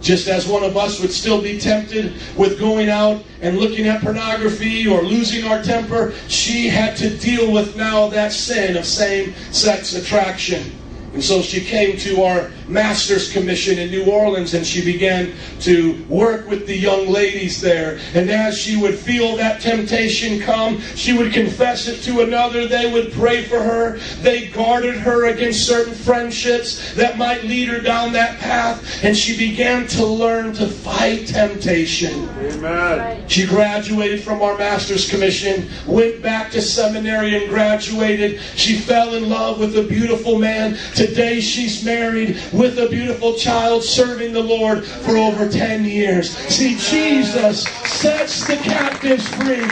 Just 0.00 0.28
as 0.28 0.46
one 0.46 0.62
of 0.62 0.76
us 0.76 1.00
would 1.00 1.10
still 1.10 1.42
be 1.42 1.58
tempted 1.58 2.14
with 2.36 2.58
going 2.58 2.88
out 2.88 3.24
and 3.40 3.58
looking 3.58 3.86
at 3.86 4.00
pornography 4.00 4.86
or 4.86 5.02
losing 5.02 5.44
our 5.44 5.62
temper, 5.62 6.12
she 6.28 6.68
had 6.68 6.96
to 6.98 7.16
deal 7.18 7.52
with 7.52 7.76
now 7.76 8.08
that 8.08 8.32
sin 8.32 8.76
of 8.76 8.84
same 8.84 9.34
sex 9.50 9.94
attraction. 9.94 10.72
And 11.12 11.24
so 11.24 11.42
she 11.42 11.60
came 11.60 11.96
to 11.98 12.22
our 12.22 12.50
master's 12.68 13.32
commission 13.32 13.78
in 13.78 13.90
New 13.90 14.04
Orleans 14.10 14.54
and 14.54 14.66
she 14.66 14.84
began 14.84 15.32
to 15.60 16.02
work 16.08 16.48
with 16.48 16.66
the 16.66 16.76
young 16.76 17.08
ladies 17.08 17.60
there. 17.60 17.98
And 18.14 18.30
as 18.30 18.58
she 18.58 18.76
would 18.76 18.98
feel 18.98 19.36
that 19.36 19.60
temptation 19.60 20.40
come, 20.40 20.80
she 20.94 21.16
would 21.16 21.32
confess 21.32 21.88
it 21.88 22.02
to 22.02 22.20
another. 22.20 22.66
They 22.66 22.92
would 22.92 23.12
pray 23.12 23.44
for 23.44 23.60
her. 23.60 23.98
They 24.20 24.48
guarded 24.48 24.96
her 24.96 25.26
against 25.26 25.66
certain 25.66 25.94
friendships 25.94 26.94
that 26.94 27.18
might 27.18 27.44
lead 27.44 27.68
her 27.68 27.80
down 27.80 28.12
that 28.12 28.38
path. 28.38 29.04
And 29.04 29.16
she 29.16 29.36
began 29.36 29.86
to 29.88 30.04
learn 30.04 30.52
to 30.54 30.66
fight 30.66 31.26
temptation. 31.26 32.28
Amen. 32.40 33.28
She 33.28 33.46
graduated 33.46 34.22
from 34.22 34.42
our 34.42 34.56
master's 34.58 35.08
commission, 35.08 35.68
went 35.86 36.22
back 36.22 36.50
to 36.52 36.62
seminary 36.62 37.36
and 37.36 37.48
graduated. 37.48 38.40
She 38.56 38.76
fell 38.76 39.14
in 39.14 39.28
love 39.28 39.58
with 39.58 39.76
a 39.76 39.82
beautiful 39.82 40.38
man. 40.38 40.76
Today 40.94 41.40
she's 41.40 41.84
married 41.84 42.36
with 42.58 42.76
a 42.80 42.88
beautiful 42.88 43.34
child 43.34 43.84
serving 43.84 44.32
the 44.32 44.42
Lord 44.42 44.84
for 44.84 45.16
over 45.16 45.48
10 45.48 45.84
years. 45.84 46.36
See, 46.36 46.76
Jesus 46.76 47.62
sets 47.62 48.46
the 48.48 48.56
captives 48.56 49.28
free. 49.36 49.64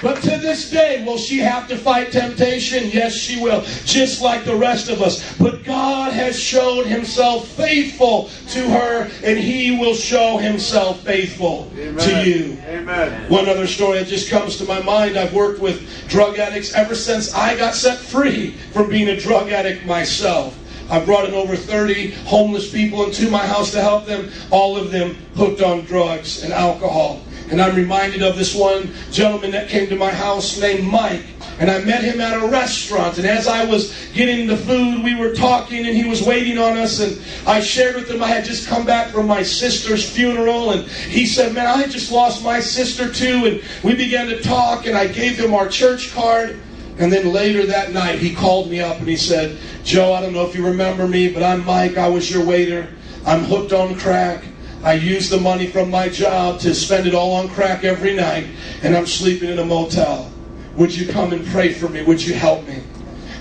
But 0.00 0.22
to 0.22 0.38
this 0.38 0.70
day, 0.70 1.04
will 1.04 1.18
she 1.18 1.38
have 1.38 1.68
to 1.68 1.76
fight 1.76 2.12
temptation? 2.12 2.88
Yes, 2.90 3.14
she 3.14 3.42
will, 3.42 3.62
just 3.84 4.22
like 4.22 4.44
the 4.44 4.54
rest 4.54 4.88
of 4.88 5.02
us. 5.02 5.36
But 5.38 5.64
God 5.64 6.12
has 6.12 6.38
shown 6.38 6.86
himself 6.86 7.48
faithful 7.48 8.30
to 8.50 8.70
her, 8.70 9.10
and 9.24 9.38
he 9.38 9.76
will 9.76 9.94
show 9.94 10.38
himself 10.38 11.00
faithful 11.00 11.70
Amen. 11.76 11.98
to 11.98 12.30
you. 12.30 12.58
Amen. 12.66 13.28
One 13.28 13.48
other 13.48 13.66
story 13.66 13.98
that 13.98 14.06
just 14.06 14.30
comes 14.30 14.56
to 14.58 14.64
my 14.64 14.80
mind 14.80 15.18
I've 15.18 15.34
worked 15.34 15.60
with 15.60 16.08
drug 16.08 16.38
addicts 16.38 16.72
ever 16.74 16.94
since 16.94 17.34
I 17.34 17.56
got 17.56 17.74
set 17.74 17.98
free 17.98 18.52
from 18.72 18.88
being 18.88 19.08
a 19.08 19.18
drug 19.18 19.50
addict 19.50 19.84
myself. 19.84 20.57
I 20.90 21.04
brought 21.04 21.26
in 21.26 21.34
over 21.34 21.54
30 21.54 22.12
homeless 22.24 22.70
people 22.70 23.04
into 23.04 23.30
my 23.30 23.46
house 23.46 23.72
to 23.72 23.80
help 23.80 24.06
them, 24.06 24.30
all 24.50 24.76
of 24.76 24.90
them 24.90 25.16
hooked 25.34 25.62
on 25.62 25.84
drugs 25.84 26.42
and 26.42 26.52
alcohol. 26.52 27.22
And 27.50 27.62
I'm 27.62 27.74
reminded 27.74 28.22
of 28.22 28.36
this 28.36 28.54
one 28.54 28.90
gentleman 29.10 29.50
that 29.52 29.68
came 29.68 29.88
to 29.88 29.96
my 29.96 30.10
house 30.10 30.60
named 30.60 30.86
Mike. 30.86 31.24
And 31.58 31.70
I 31.70 31.80
met 31.80 32.04
him 32.04 32.20
at 32.20 32.40
a 32.40 32.46
restaurant. 32.46 33.18
And 33.18 33.26
as 33.26 33.48
I 33.48 33.64
was 33.64 33.92
getting 34.12 34.46
the 34.46 34.56
food, 34.56 35.02
we 35.02 35.14
were 35.16 35.34
talking 35.34 35.86
and 35.86 35.96
he 35.96 36.08
was 36.08 36.22
waiting 36.22 36.58
on 36.58 36.76
us. 36.76 37.00
And 37.00 37.20
I 37.48 37.60
shared 37.60 37.96
with 37.96 38.10
him 38.10 38.22
I 38.22 38.28
had 38.28 38.44
just 38.44 38.68
come 38.68 38.84
back 38.84 39.12
from 39.12 39.26
my 39.26 39.42
sister's 39.42 40.08
funeral. 40.08 40.70
And 40.70 40.86
he 40.88 41.26
said, 41.26 41.54
Man, 41.54 41.66
I 41.66 41.86
just 41.86 42.12
lost 42.12 42.44
my 42.44 42.60
sister 42.60 43.12
too. 43.12 43.46
And 43.46 43.62
we 43.82 43.94
began 43.94 44.28
to 44.28 44.40
talk. 44.40 44.86
And 44.86 44.96
I 44.96 45.08
gave 45.08 45.38
him 45.38 45.52
our 45.54 45.68
church 45.68 46.12
card. 46.12 46.60
And 46.98 47.12
then 47.12 47.32
later 47.32 47.64
that 47.66 47.92
night, 47.92 48.18
he 48.18 48.34
called 48.34 48.68
me 48.68 48.80
up 48.80 48.98
and 48.98 49.08
he 49.08 49.16
said, 49.16 49.56
Joe, 49.84 50.12
I 50.12 50.20
don't 50.20 50.32
know 50.32 50.46
if 50.46 50.54
you 50.54 50.66
remember 50.66 51.06
me, 51.06 51.32
but 51.32 51.42
I'm 51.42 51.64
Mike. 51.64 51.96
I 51.96 52.08
was 52.08 52.30
your 52.30 52.44
waiter. 52.44 52.88
I'm 53.24 53.44
hooked 53.44 53.72
on 53.72 53.94
crack. 53.94 54.44
I 54.82 54.94
use 54.94 55.28
the 55.28 55.38
money 55.38 55.66
from 55.66 55.90
my 55.90 56.08
job 56.08 56.60
to 56.60 56.74
spend 56.74 57.06
it 57.06 57.14
all 57.14 57.34
on 57.34 57.48
crack 57.48 57.84
every 57.84 58.14
night, 58.14 58.46
and 58.82 58.96
I'm 58.96 59.06
sleeping 59.06 59.48
in 59.50 59.58
a 59.58 59.64
motel. 59.64 60.30
Would 60.76 60.94
you 60.94 61.08
come 61.08 61.32
and 61.32 61.44
pray 61.46 61.72
for 61.72 61.88
me? 61.88 62.02
Would 62.02 62.24
you 62.24 62.34
help 62.34 62.66
me? 62.66 62.82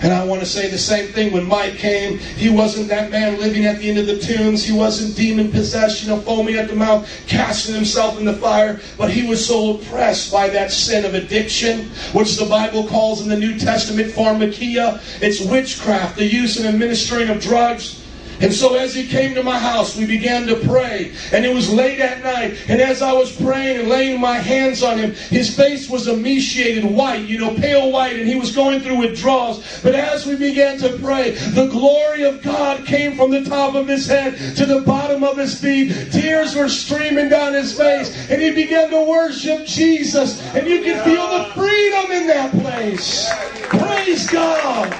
And 0.01 0.13
I 0.13 0.23
want 0.23 0.41
to 0.41 0.45
say 0.45 0.69
the 0.69 0.77
same 0.77 1.11
thing. 1.11 1.33
When 1.33 1.47
Mike 1.47 1.75
came, 1.75 2.17
he 2.17 2.49
wasn't 2.49 2.87
that 2.89 3.11
man 3.11 3.39
living 3.39 3.65
at 3.65 3.79
the 3.79 3.89
end 3.89 3.97
of 3.97 4.05
the 4.05 4.19
tombs. 4.19 4.63
He 4.63 4.73
wasn't 4.73 5.15
demon 5.15 5.51
possessed, 5.51 6.03
you 6.03 6.09
know, 6.09 6.19
foaming 6.21 6.55
at 6.55 6.67
the 6.67 6.75
mouth, 6.75 7.09
casting 7.27 7.73
himself 7.73 8.19
in 8.19 8.25
the 8.25 8.33
fire. 8.33 8.79
But 8.97 9.09
he 9.09 9.27
was 9.27 9.45
so 9.45 9.75
oppressed 9.75 10.31
by 10.31 10.49
that 10.49 10.71
sin 10.71 11.05
of 11.05 11.13
addiction, 11.13 11.89
which 12.13 12.37
the 12.37 12.45
Bible 12.45 12.87
calls 12.87 13.21
in 13.21 13.29
the 13.29 13.37
New 13.37 13.57
Testament 13.57 14.11
pharmakia. 14.11 15.01
It's 15.21 15.41
witchcraft, 15.41 16.17
the 16.17 16.25
use 16.25 16.57
and 16.57 16.67
administering 16.67 17.29
of 17.29 17.41
drugs. 17.41 18.03
And 18.39 18.53
so 18.53 18.75
as 18.75 18.93
he 18.93 19.07
came 19.07 19.33
to 19.35 19.43
my 19.43 19.57
house, 19.57 19.95
we 19.95 20.05
began 20.05 20.45
to 20.47 20.55
pray. 20.55 21.13
And 21.33 21.45
it 21.45 21.53
was 21.53 21.71
late 21.71 21.99
at 21.99 22.23
night. 22.23 22.57
And 22.67 22.81
as 22.81 23.01
I 23.01 23.11
was 23.13 23.35
praying 23.35 23.79
and 23.79 23.89
laying 23.89 24.21
my 24.21 24.37
hands 24.37 24.83
on 24.83 24.97
him, 24.99 25.13
his 25.13 25.55
face 25.55 25.89
was 25.89 26.07
emaciated 26.07 26.85
white, 26.85 27.25
you 27.25 27.39
know, 27.39 27.53
pale 27.55 27.91
white, 27.91 28.17
and 28.17 28.27
he 28.27 28.35
was 28.35 28.55
going 28.55 28.81
through 28.81 28.97
withdrawals. 28.97 29.81
But 29.81 29.95
as 29.95 30.25
we 30.25 30.35
began 30.35 30.77
to 30.79 30.97
pray, 30.99 31.31
the 31.31 31.67
glory 31.67 32.23
of 32.23 32.41
God 32.41 32.85
came 32.85 33.15
from 33.15 33.31
the 33.31 33.43
top 33.43 33.75
of 33.75 33.87
his 33.87 34.05
head 34.07 34.37
to 34.55 34.65
the 34.65 34.81
bottom 34.81 35.23
of 35.23 35.37
his 35.37 35.59
feet. 35.59 36.11
Tears 36.11 36.55
were 36.55 36.69
streaming 36.69 37.29
down 37.29 37.53
his 37.53 37.75
face. 37.75 38.29
And 38.29 38.41
he 38.41 38.51
began 38.51 38.89
to 38.91 39.03
worship 39.03 39.65
Jesus. 39.65 40.41
And 40.53 40.67
you 40.67 40.81
can 40.81 41.03
feel 41.03 41.27
the 41.37 41.45
freedom 41.53 42.11
in 42.11 42.27
that 42.27 42.51
place. 42.51 43.29
Praise 43.69 44.29
God. 44.29 44.93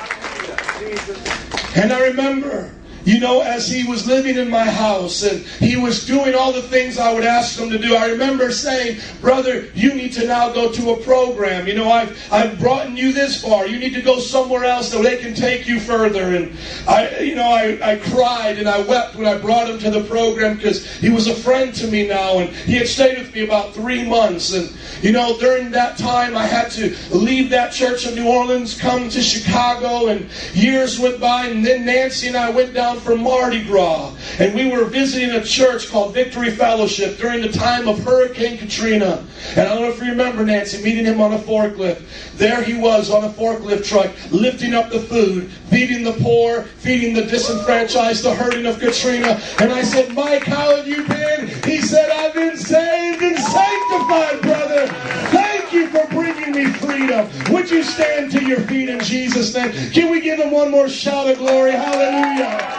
And 1.76 1.94
I 1.94 2.08
remember 2.08 2.72
you 3.08 3.22
know, 3.22 3.40
as 3.40 3.70
he 3.70 3.86
was 3.86 4.06
living 4.06 4.36
in 4.36 4.50
my 4.50 4.66
house 4.66 5.24
and 5.24 5.40
he 5.62 5.78
was 5.78 6.06
doing 6.06 6.36
all 6.36 6.52
the 6.52 6.62
things 6.62 6.98
I 6.98 7.14
would 7.14 7.24
ask 7.24 7.58
him 7.58 7.70
to 7.70 7.80
do, 7.80 7.96
I 7.96 8.08
remember 8.08 8.52
saying, 8.52 9.00
Brother, 9.22 9.70
you 9.74 9.94
need 9.94 10.12
to 10.14 10.28
now 10.28 10.52
go 10.52 10.70
to 10.74 10.92
a 10.92 10.98
program. 10.98 11.70
You 11.70 11.76
know, 11.76 11.90
I've, 11.90 12.22
I've 12.34 12.60
brought 12.60 12.90
you 12.92 13.14
this 13.14 13.42
far. 13.42 13.66
You 13.66 13.80
need 13.80 13.94
to 13.94 14.02
go 14.02 14.20
somewhere 14.20 14.66
else 14.66 14.92
so 14.92 15.02
they 15.02 15.16
can 15.16 15.34
take 15.34 15.70
you 15.70 15.80
further. 15.80 16.36
And 16.36 16.58
I, 16.86 17.20
you 17.20 17.36
know, 17.36 17.50
I, 17.50 17.94
I 17.94 17.96
cried 17.96 18.58
and 18.60 18.68
I 18.68 18.82
wept 18.82 19.16
when 19.16 19.26
I 19.26 19.38
brought 19.38 19.70
him 19.70 19.80
to 19.80 19.90
the 19.90 20.04
program 20.04 20.58
because 20.58 20.86
he 20.98 21.10
was 21.10 21.28
a 21.28 21.34
friend 21.34 21.74
to 21.76 21.88
me 21.88 22.10
now 22.10 22.40
and 22.40 22.50
he 22.50 22.74
had 22.74 22.90
stayed 22.90 23.18
with 23.20 23.34
me 23.34 23.46
about 23.46 23.74
three 23.74 24.04
months. 24.04 24.54
And, 24.54 24.76
you 25.02 25.14
know, 25.14 25.40
during 25.40 25.72
that 25.72 25.98
time, 25.98 26.36
I 26.36 26.46
had 26.46 26.72
to 26.72 26.94
leave 27.16 27.52
that 27.52 27.72
church 27.72 28.06
in 28.06 28.16
New 28.16 28.28
Orleans, 28.28 28.78
come 28.78 29.08
to 29.08 29.22
Chicago, 29.22 30.08
and 30.08 30.30
years 30.54 31.00
went 31.00 31.22
by. 31.22 31.46
And 31.48 31.66
then 31.66 31.86
Nancy 31.86 32.28
and 32.28 32.36
I 32.36 32.50
went 32.50 32.74
down 32.74 32.97
from 33.00 33.24
Mardi 33.24 33.64
Gras. 33.64 34.16
And 34.40 34.54
we 34.54 34.70
were 34.70 34.86
visiting 34.86 35.32
a 35.32 35.44
church 35.44 35.90
called 35.90 36.14
Victory 36.14 36.52
Fellowship 36.52 37.18
during 37.18 37.42
the 37.42 37.52
time 37.52 37.88
of 37.88 38.00
Hurricane 38.00 38.58
Katrina. 38.58 39.26
And 39.56 39.62
I 39.62 39.74
don't 39.74 39.82
know 39.82 39.90
if 39.90 40.00
you 40.00 40.10
remember 40.10 40.46
Nancy 40.46 40.84
meeting 40.84 41.06
him 41.06 41.22
on 41.22 41.34
a 41.34 41.40
forklift. 41.40 42.04
There 42.38 42.62
he 42.64 42.76
was 42.76 43.10
on 43.10 43.24
a 43.24 43.30
forklift 43.30 43.86
truck, 43.86 44.12
lifting 44.32 44.74
up 44.74 44.90
the 44.90 45.00
food, 45.00 45.52
feeding 45.70 46.04
the 46.04 46.14
poor, 46.14 46.64
feeding 46.64 47.14
the 47.14 47.24
disenfranchised, 47.24 48.24
the 48.24 48.36
hurting 48.36 48.66
of 48.66 48.80
Katrina. 48.80 49.40
And 49.60 49.72
I 49.72 49.82
said, 49.82 50.14
Mike, 50.14 50.44
how 50.44 50.76
have 50.76 50.88
you 50.88 51.04
been? 51.08 51.48
He 51.64 51.82
said, 51.82 52.10
I've 52.10 52.34
been 52.34 52.58
saved 52.58 53.24
and 53.24 53.38
sanctified, 53.38 54.42
brother. 54.42 54.88
Thank 55.32 55.74
you 55.74 55.88
for 55.88 56.06
bringing 56.08 56.52
me 56.52 56.66
freedom. 56.74 57.30
Would 57.52 57.70
you 57.70 57.84
stand 57.84 58.32
to 58.32 58.44
your 58.44 58.60
feet 58.62 58.90
in 58.90 59.00
Jesus' 59.00 59.54
name? 59.54 59.72
Can 59.92 60.12
we 60.12 60.22
give 60.22 60.40
him 60.40 60.52
one 60.52 60.72
more 60.72 60.90
shout 60.90 61.30
of 61.30 61.38
glory? 61.38 61.72
Hallelujah. 61.72 62.78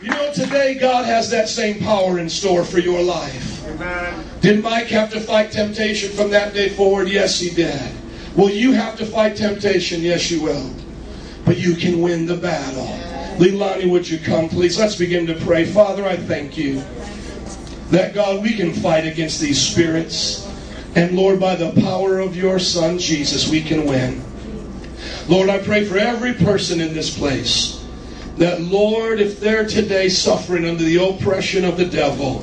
You 0.00 0.10
know, 0.10 0.30
today 0.44 0.74
God 0.74 1.04
has 1.06 1.30
that 1.30 1.48
same 1.48 1.80
power 1.80 2.18
in 2.18 2.28
store 2.28 2.64
for 2.64 2.78
your 2.78 3.02
life. 3.02 3.66
Amen. 3.66 4.24
Did 4.40 4.62
Mike 4.62 4.88
have 4.88 5.10
to 5.12 5.20
fight 5.20 5.50
temptation 5.50 6.10
from 6.10 6.30
that 6.30 6.52
day 6.52 6.68
forward? 6.68 7.08
Yes, 7.08 7.40
he 7.40 7.50
did. 7.50 7.80
Will 8.36 8.50
you 8.50 8.72
have 8.72 8.96
to 8.98 9.06
fight 9.06 9.36
temptation? 9.36 10.02
Yes, 10.02 10.30
you 10.30 10.42
will. 10.42 10.70
But 11.44 11.58
you 11.58 11.76
can 11.76 12.00
win 12.00 12.26
the 12.26 12.36
battle. 12.36 12.86
Leilani, 13.38 13.90
would 13.90 14.08
you 14.08 14.18
come, 14.18 14.48
please? 14.48 14.78
Let's 14.78 14.96
begin 14.96 15.26
to 15.26 15.34
pray. 15.34 15.64
Father, 15.64 16.04
I 16.04 16.16
thank 16.16 16.56
you 16.56 16.82
that, 17.90 18.14
God, 18.14 18.42
we 18.42 18.54
can 18.54 18.72
fight 18.72 19.06
against 19.06 19.40
these 19.40 19.60
spirits. 19.60 20.50
And, 20.94 21.16
Lord, 21.16 21.40
by 21.40 21.56
the 21.56 21.72
power 21.82 22.18
of 22.18 22.36
your 22.36 22.58
Son, 22.58 22.98
Jesus, 22.98 23.50
we 23.50 23.62
can 23.62 23.86
win. 23.86 24.22
Lord, 25.28 25.48
I 25.48 25.58
pray 25.58 25.84
for 25.84 25.98
every 25.98 26.34
person 26.34 26.80
in 26.80 26.94
this 26.94 27.16
place 27.16 27.83
that, 28.36 28.60
Lord, 28.60 29.20
if 29.20 29.38
they're 29.40 29.66
today 29.66 30.08
suffering 30.08 30.64
under 30.64 30.82
the 30.82 30.96
oppression 30.96 31.64
of 31.64 31.76
the 31.76 31.84
devil, 31.84 32.38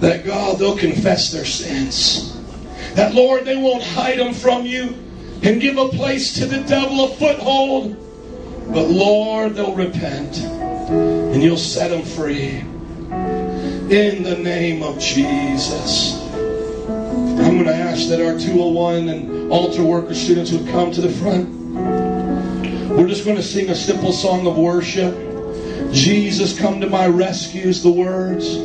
that 0.00 0.24
God, 0.24 0.58
they'll 0.58 0.76
confess 0.76 1.32
their 1.32 1.44
sins. 1.44 2.38
That, 2.94 3.14
Lord, 3.14 3.44
they 3.44 3.56
won't 3.56 3.82
hide 3.82 4.18
them 4.18 4.34
from 4.34 4.66
you 4.66 4.94
and 5.42 5.60
give 5.60 5.78
a 5.78 5.88
place 5.88 6.34
to 6.34 6.46
the 6.46 6.60
devil, 6.62 7.04
a 7.04 7.08
foothold. 7.14 7.96
But, 8.72 8.88
Lord, 8.88 9.54
they'll 9.54 9.74
repent 9.74 10.38
and 10.38 11.42
you'll 11.42 11.56
set 11.56 11.90
them 11.90 12.02
free. 12.02 12.60
In 13.90 14.22
the 14.22 14.36
name 14.36 14.82
of 14.82 14.98
Jesus. 14.98 16.20
I'm 17.44 17.54
going 17.54 17.64
to 17.64 17.74
ask 17.74 18.08
that 18.08 18.20
our 18.20 18.38
201 18.38 19.08
and 19.08 19.52
altar 19.52 19.82
worker 19.82 20.14
students 20.14 20.52
would 20.52 20.66
come 20.68 20.90
to 20.92 21.00
the 21.00 21.10
front. 21.10 22.03
We're 22.88 23.08
just 23.08 23.24
going 23.24 23.36
to 23.36 23.42
sing 23.42 23.70
a 23.70 23.74
simple 23.74 24.12
song 24.12 24.46
of 24.46 24.56
worship. 24.56 25.14
Jesus, 25.92 26.58
come 26.58 26.80
to 26.80 26.88
my 26.88 27.06
rescue 27.06 27.62
is 27.62 27.82
the 27.82 27.90
words. 27.90 28.56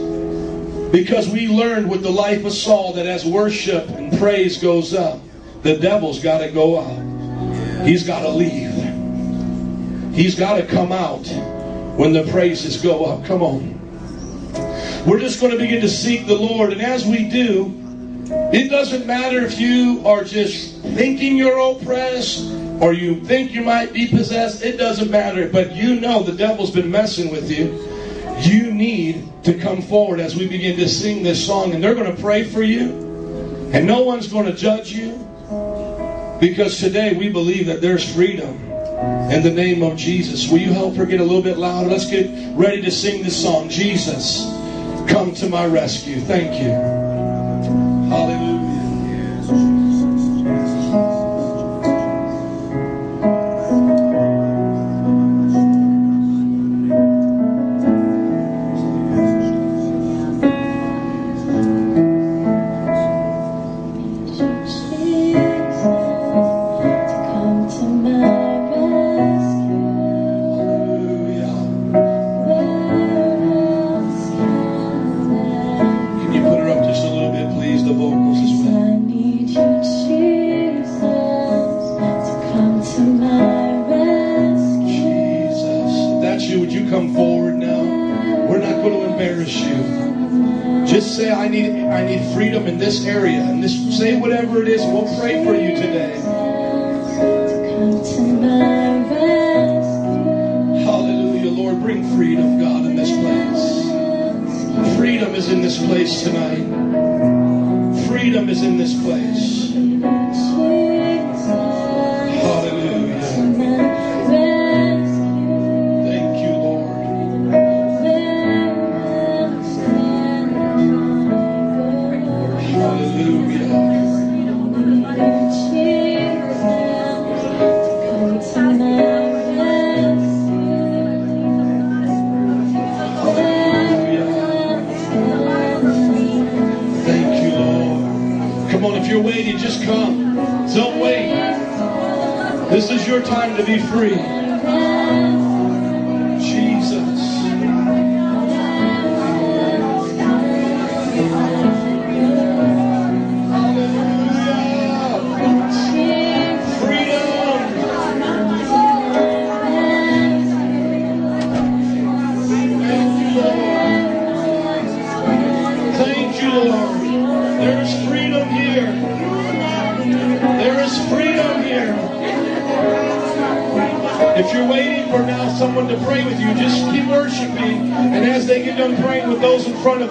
Because 0.92 1.30
we 1.30 1.48
learned 1.48 1.90
with 1.90 2.04
the 2.04 2.12
life 2.12 2.44
of 2.46 2.52
Saul 2.52 2.94
that 2.94 3.06
as 3.06 3.26
worship 3.26 3.90
and 3.90 4.16
praise 4.20 4.62
goes 4.62 4.94
up, 4.94 5.20
the 5.64 5.78
devil's 5.78 6.22
got 6.22 6.40
to 6.40 6.52
go 6.52 6.80
out. 6.80 7.88
He's 7.88 8.06
got 8.06 8.22
to 8.22 8.30
leave. 8.30 8.74
He's 10.14 10.36
got 10.36 10.58
to 10.58 10.66
come 10.66 10.92
out 10.92 11.26
when 11.98 12.12
the 12.12 12.24
praises 12.30 12.82
go 12.82 13.06
up. 13.06 13.26
Come 13.26 13.42
on. 13.42 13.80
We're 15.06 15.20
just 15.20 15.40
going 15.40 15.54
to 15.54 15.58
begin 15.58 15.82
to 15.82 15.90
seek 15.90 16.28
the 16.28 16.36
Lord. 16.36 16.74
And 16.74 16.82
as 16.82 17.06
we 17.06 17.30
do, 17.30 17.74
it 18.52 18.70
doesn't 18.70 19.08
matter 19.08 19.40
if 19.40 19.60
you 19.60 20.04
are 20.06 20.24
just 20.24 20.82
thinking 20.82 21.38
you're 21.38 21.58
oppressed 21.58 22.59
or 22.82 22.94
you 22.94 23.20
think 23.22 23.52
you 23.52 23.62
might 23.62 23.94
be 23.94 24.08
possessed. 24.08 24.64
It 24.64 24.78
doesn't 24.78 25.12
matter. 25.12 25.50
But 25.50 25.76
you 25.76 26.00
know 26.00 26.24
the 26.24 26.32
devil's 26.32 26.72
been 26.72 26.90
messing 26.90 27.32
with 27.32 27.52
you. 27.52 27.86
You 28.40 28.72
need 28.72 29.30
to 29.44 29.54
come 29.58 29.82
forward 29.82 30.20
as 30.20 30.36
we 30.36 30.48
begin 30.48 30.78
to 30.78 30.88
sing 30.88 31.24
this 31.24 31.46
song. 31.46 31.74
And 31.74 31.84
they're 31.84 31.96
going 31.96 32.16
to 32.16 32.22
pray 32.22 32.44
for 32.44 32.64
you. 32.64 32.92
And 33.74 33.86
no 33.86 34.02
one's 34.02 34.28
going 34.28 34.46
to 34.46 34.54
judge 34.54 34.92
you. 34.92 35.14
Because 36.40 36.80
today 36.80 37.14
we 37.14 37.30
believe 37.30 37.66
that 37.66 37.82
there's 37.82 38.14
freedom 38.16 38.58
in 39.30 39.44
the 39.44 39.52
name 39.52 39.84
of 39.84 39.98
Jesus. 39.98 40.50
Will 40.50 40.60
you 40.60 40.72
help 40.72 40.96
her 40.96 41.06
get 41.06 41.20
a 41.20 41.24
little 41.24 41.42
bit 41.42 41.58
louder? 41.58 41.90
Let's 41.90 42.10
get 42.10 42.30
ready 42.56 42.82
to 42.82 42.92
sing 42.92 43.24
this 43.24 43.42
song. 43.42 43.70
Jesus, 43.70 44.46
come 45.12 45.34
to 45.36 45.50
my 45.50 45.66
rescue. 45.66 46.22
Thank 46.22 46.62
you. 46.62 46.70
Hallelujah. 48.10 48.59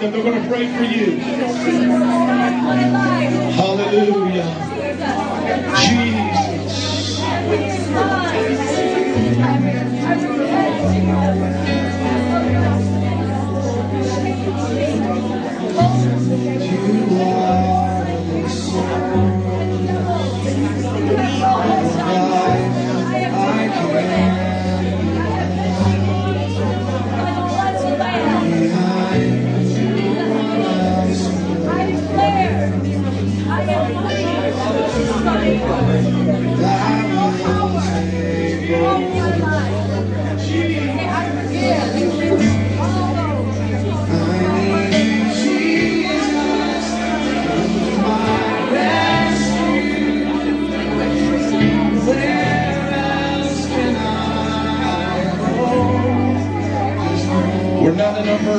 Them, 0.01 0.13
they're 0.13 0.23
going 0.23 0.43
to 0.43 0.49
pray 0.49 0.67
for 0.77 0.85
you. 0.85 0.88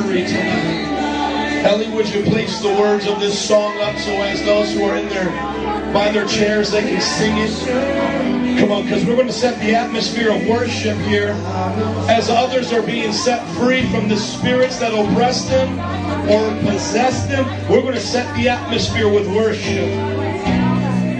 Tonight. 0.02 1.64
Ellie, 1.64 1.90
would 1.90 2.08
you 2.08 2.22
place 2.24 2.60
the 2.60 2.68
words 2.68 3.06
of 3.06 3.20
this 3.20 3.38
song 3.38 3.78
up 3.80 3.96
so 3.98 4.12
as 4.22 4.42
those 4.44 4.72
who 4.72 4.82
are 4.84 4.96
in 4.96 5.08
their 5.10 5.26
by 5.92 6.10
their 6.10 6.26
chairs 6.26 6.70
they 6.70 6.80
can 6.80 7.00
sing 7.00 7.36
it? 7.36 8.58
Come 8.58 8.72
on, 8.72 8.84
because 8.84 9.04
we're 9.04 9.14
going 9.14 9.26
to 9.26 9.32
set 9.32 9.58
the 9.60 9.74
atmosphere 9.74 10.32
of 10.32 10.46
worship 10.46 10.96
here 10.98 11.30
as 12.08 12.30
others 12.30 12.72
are 12.72 12.82
being 12.82 13.12
set 13.12 13.46
free 13.56 13.90
from 13.90 14.08
the 14.08 14.16
spirits 14.16 14.78
that 14.78 14.92
oppress 14.92 15.48
them 15.48 15.78
or 16.30 16.70
possess 16.70 17.26
them. 17.26 17.44
We're 17.70 17.82
going 17.82 17.94
to 17.94 18.00
set 18.00 18.34
the 18.36 18.48
atmosphere 18.48 19.08
with 19.08 19.26
worship. 19.28 19.88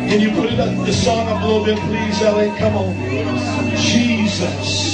Can 0.09 0.21
you 0.21 0.31
put 0.33 0.53
it 0.53 0.59
up, 0.59 0.87
the 0.87 0.93
song 0.93 1.29
up 1.29 1.43
a 1.43 1.47
little 1.47 1.65
bit, 1.65 1.79
please, 1.79 2.21
Ellie? 2.23 2.57
Come 2.59 2.77
on. 2.77 3.77
Jesus. 3.77 4.90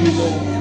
You, 0.00 0.12
Lord. 0.12 0.56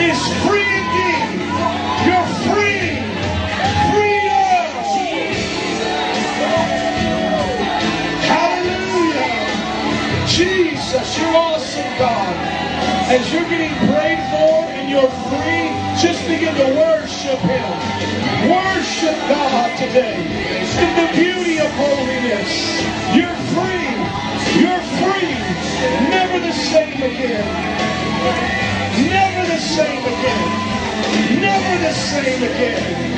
Is 0.00 0.20
free 0.44 0.60
indeed. 0.60 1.40
You're 2.04 2.28
free. 2.44 3.00
Freedom. 3.92 4.68
Hallelujah. 8.28 10.26
Jesus, 10.26 11.18
you're 11.18 11.36
awesome, 11.36 11.98
God. 11.98 12.34
As 13.08 13.32
you're 13.32 13.48
getting 13.48 13.74
prayed 13.88 14.20
for 14.30 14.68
and 14.76 14.90
you're 14.90 15.14
free, 15.32 15.72
just 16.02 16.20
begin 16.28 16.54
to 16.54 16.68
worship 16.76 17.38
Him. 17.40 18.50
Worship 18.50 19.16
God 19.28 19.78
today 19.78 20.16
in 20.84 20.90
the 21.00 21.08
beauty 21.16 21.58
of 21.58 21.70
holiness. 21.72 22.52
You're 23.16 23.40
free. 23.56 23.96
You're 24.60 24.84
free. 25.00 25.34
Never 26.10 26.40
the 26.40 26.52
same 26.52 27.02
again. 27.02 28.75
Never 28.96 29.46
the 29.46 29.58
same 29.58 30.02
again. 30.02 31.40
Never 31.40 31.84
the 31.84 31.92
same 31.92 32.42
again. 32.42 33.16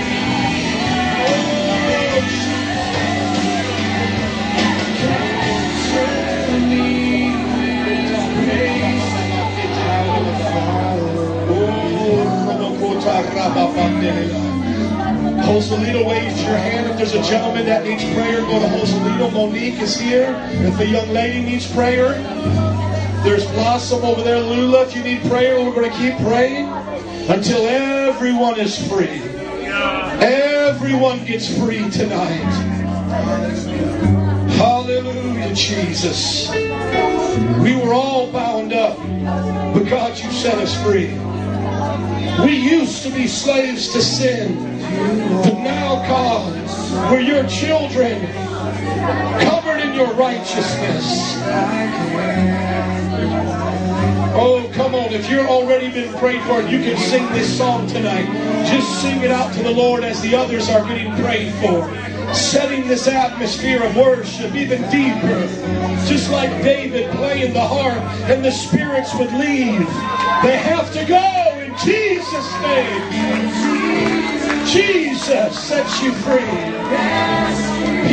Joselito, 15.58 16.06
wave 16.06 16.38
your 16.40 16.56
hand. 16.56 16.86
If 16.90 16.98
there's 16.98 17.14
a 17.14 17.22
gentleman 17.22 17.66
that 17.66 17.84
needs 17.84 18.04
prayer, 18.14 18.40
go 18.42 18.60
to 18.60 18.66
Joselito. 18.66 19.32
Monique 19.32 19.80
is 19.80 19.98
here. 19.98 20.36
If 20.62 20.78
a 20.78 20.86
young 20.86 21.08
lady 21.08 21.40
needs 21.40 21.66
prayer, 21.72 22.14
there's 23.28 23.46
Blossom 23.48 24.04
over 24.04 24.22
there. 24.22 24.40
Lula, 24.40 24.86
if 24.86 24.96
you 24.96 25.02
need 25.02 25.20
prayer, 25.28 25.62
we're 25.62 25.74
going 25.74 25.90
to 25.90 25.96
keep 25.98 26.16
praying 26.26 26.66
until 27.28 27.60
everyone 27.68 28.58
is 28.58 28.88
free. 28.88 29.20
Everyone 30.22 31.22
gets 31.26 31.54
free 31.58 31.90
tonight. 31.90 32.48
Hallelujah, 34.56 35.54
Jesus. 35.54 36.50
We 37.60 37.76
were 37.76 37.92
all 37.92 38.32
bound 38.32 38.72
up, 38.72 38.96
but 39.74 39.84
God, 39.90 40.18
you 40.18 40.30
set 40.32 40.54
us 40.54 40.74
free. 40.82 41.12
We 42.42 42.56
used 42.56 43.02
to 43.02 43.10
be 43.10 43.26
slaves 43.26 43.92
to 43.92 44.00
sin, 44.00 44.56
but 45.42 45.58
now, 45.58 45.96
God, 46.08 47.12
we're 47.12 47.20
your 47.20 47.46
children, 47.46 48.24
in 48.24 49.57
your 49.98 50.14
righteousness. 50.14 51.34
Oh, 54.40 54.70
come 54.74 54.94
on. 54.94 55.12
If 55.12 55.28
you're 55.28 55.48
already 55.48 55.90
been 55.90 56.14
prayed 56.18 56.40
for, 56.42 56.60
you 56.60 56.78
can 56.78 56.96
sing 56.96 57.28
this 57.32 57.58
song 57.58 57.88
tonight. 57.88 58.26
Just 58.68 59.02
sing 59.02 59.22
it 59.22 59.32
out 59.32 59.52
to 59.54 59.62
the 59.64 59.72
Lord 59.72 60.04
as 60.04 60.20
the 60.22 60.36
others 60.36 60.68
are 60.68 60.86
getting 60.86 61.12
prayed 61.16 61.52
for. 61.54 61.82
Setting 62.32 62.86
this 62.86 63.08
atmosphere 63.08 63.82
of 63.82 63.96
worship 63.96 64.54
even 64.54 64.82
deeper. 64.82 65.48
Just 66.06 66.30
like 66.30 66.50
David 66.62 67.10
playing 67.16 67.52
the 67.52 67.66
harp 67.66 68.00
and 68.30 68.44
the 68.44 68.52
spirits 68.52 69.12
would 69.16 69.32
leave. 69.32 69.88
They 70.44 70.58
have 70.58 70.92
to 70.92 71.04
go 71.06 71.58
in 71.58 71.76
Jesus' 71.76 72.52
name. 72.62 73.02
Jesus 74.64 75.58
sets 75.58 76.00
you 76.04 76.12
free. 76.12 77.67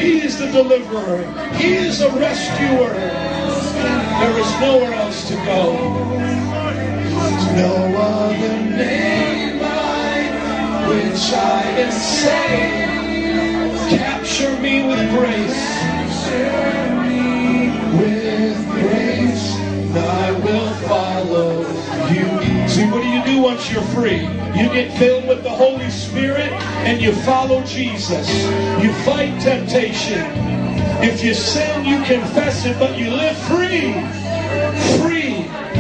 He 0.06 0.22
is 0.22 0.38
the 0.38 0.45
deliverer. 0.52 1.23
He 1.56 1.73
is 1.73 1.99
a 2.02 2.11
rescuer. 2.11 2.94
There 2.94 4.40
is 4.40 4.52
nowhere 4.61 4.94
else 4.94 5.27
to 5.30 5.36
go. 5.38 5.73
No 7.56 7.73
other 7.98 8.60
name 8.69 9.57
by 9.57 10.22
which 10.90 11.34
I 11.34 11.64
can 11.76 11.91
say, 11.91 13.18
capture 13.98 14.56
me 14.60 14.88
with 14.88 15.10
grace. 15.10 15.90
With 17.98 18.69
grace. 18.69 19.56
I 19.98 20.32
will 20.44 20.73
follow 20.88 21.61
you. 22.14 22.35
See, 22.76 22.84
what 22.91 23.02
do 23.02 23.07
you 23.07 23.23
do 23.23 23.41
once 23.41 23.72
you're 23.72 23.81
free? 23.81 24.19
You 24.53 24.68
get 24.73 24.91
filled 24.97 25.30
with 25.30 25.43
the 25.43 25.49
Holy 25.49 25.89
Spirit 25.89 26.52
and 26.84 27.02
you 27.02 27.14
follow 27.14 27.64
Jesus. 27.64 28.27
You 28.84 28.91
fight 29.06 29.39
temptation. 29.39 30.19
If 31.02 31.23
you 31.23 31.34
sin, 31.34 31.85
you 31.85 32.03
confess 32.03 32.65
it, 32.65 32.77
but 32.77 32.97
you 32.97 33.11
live 33.11 33.38
free. 33.47 34.24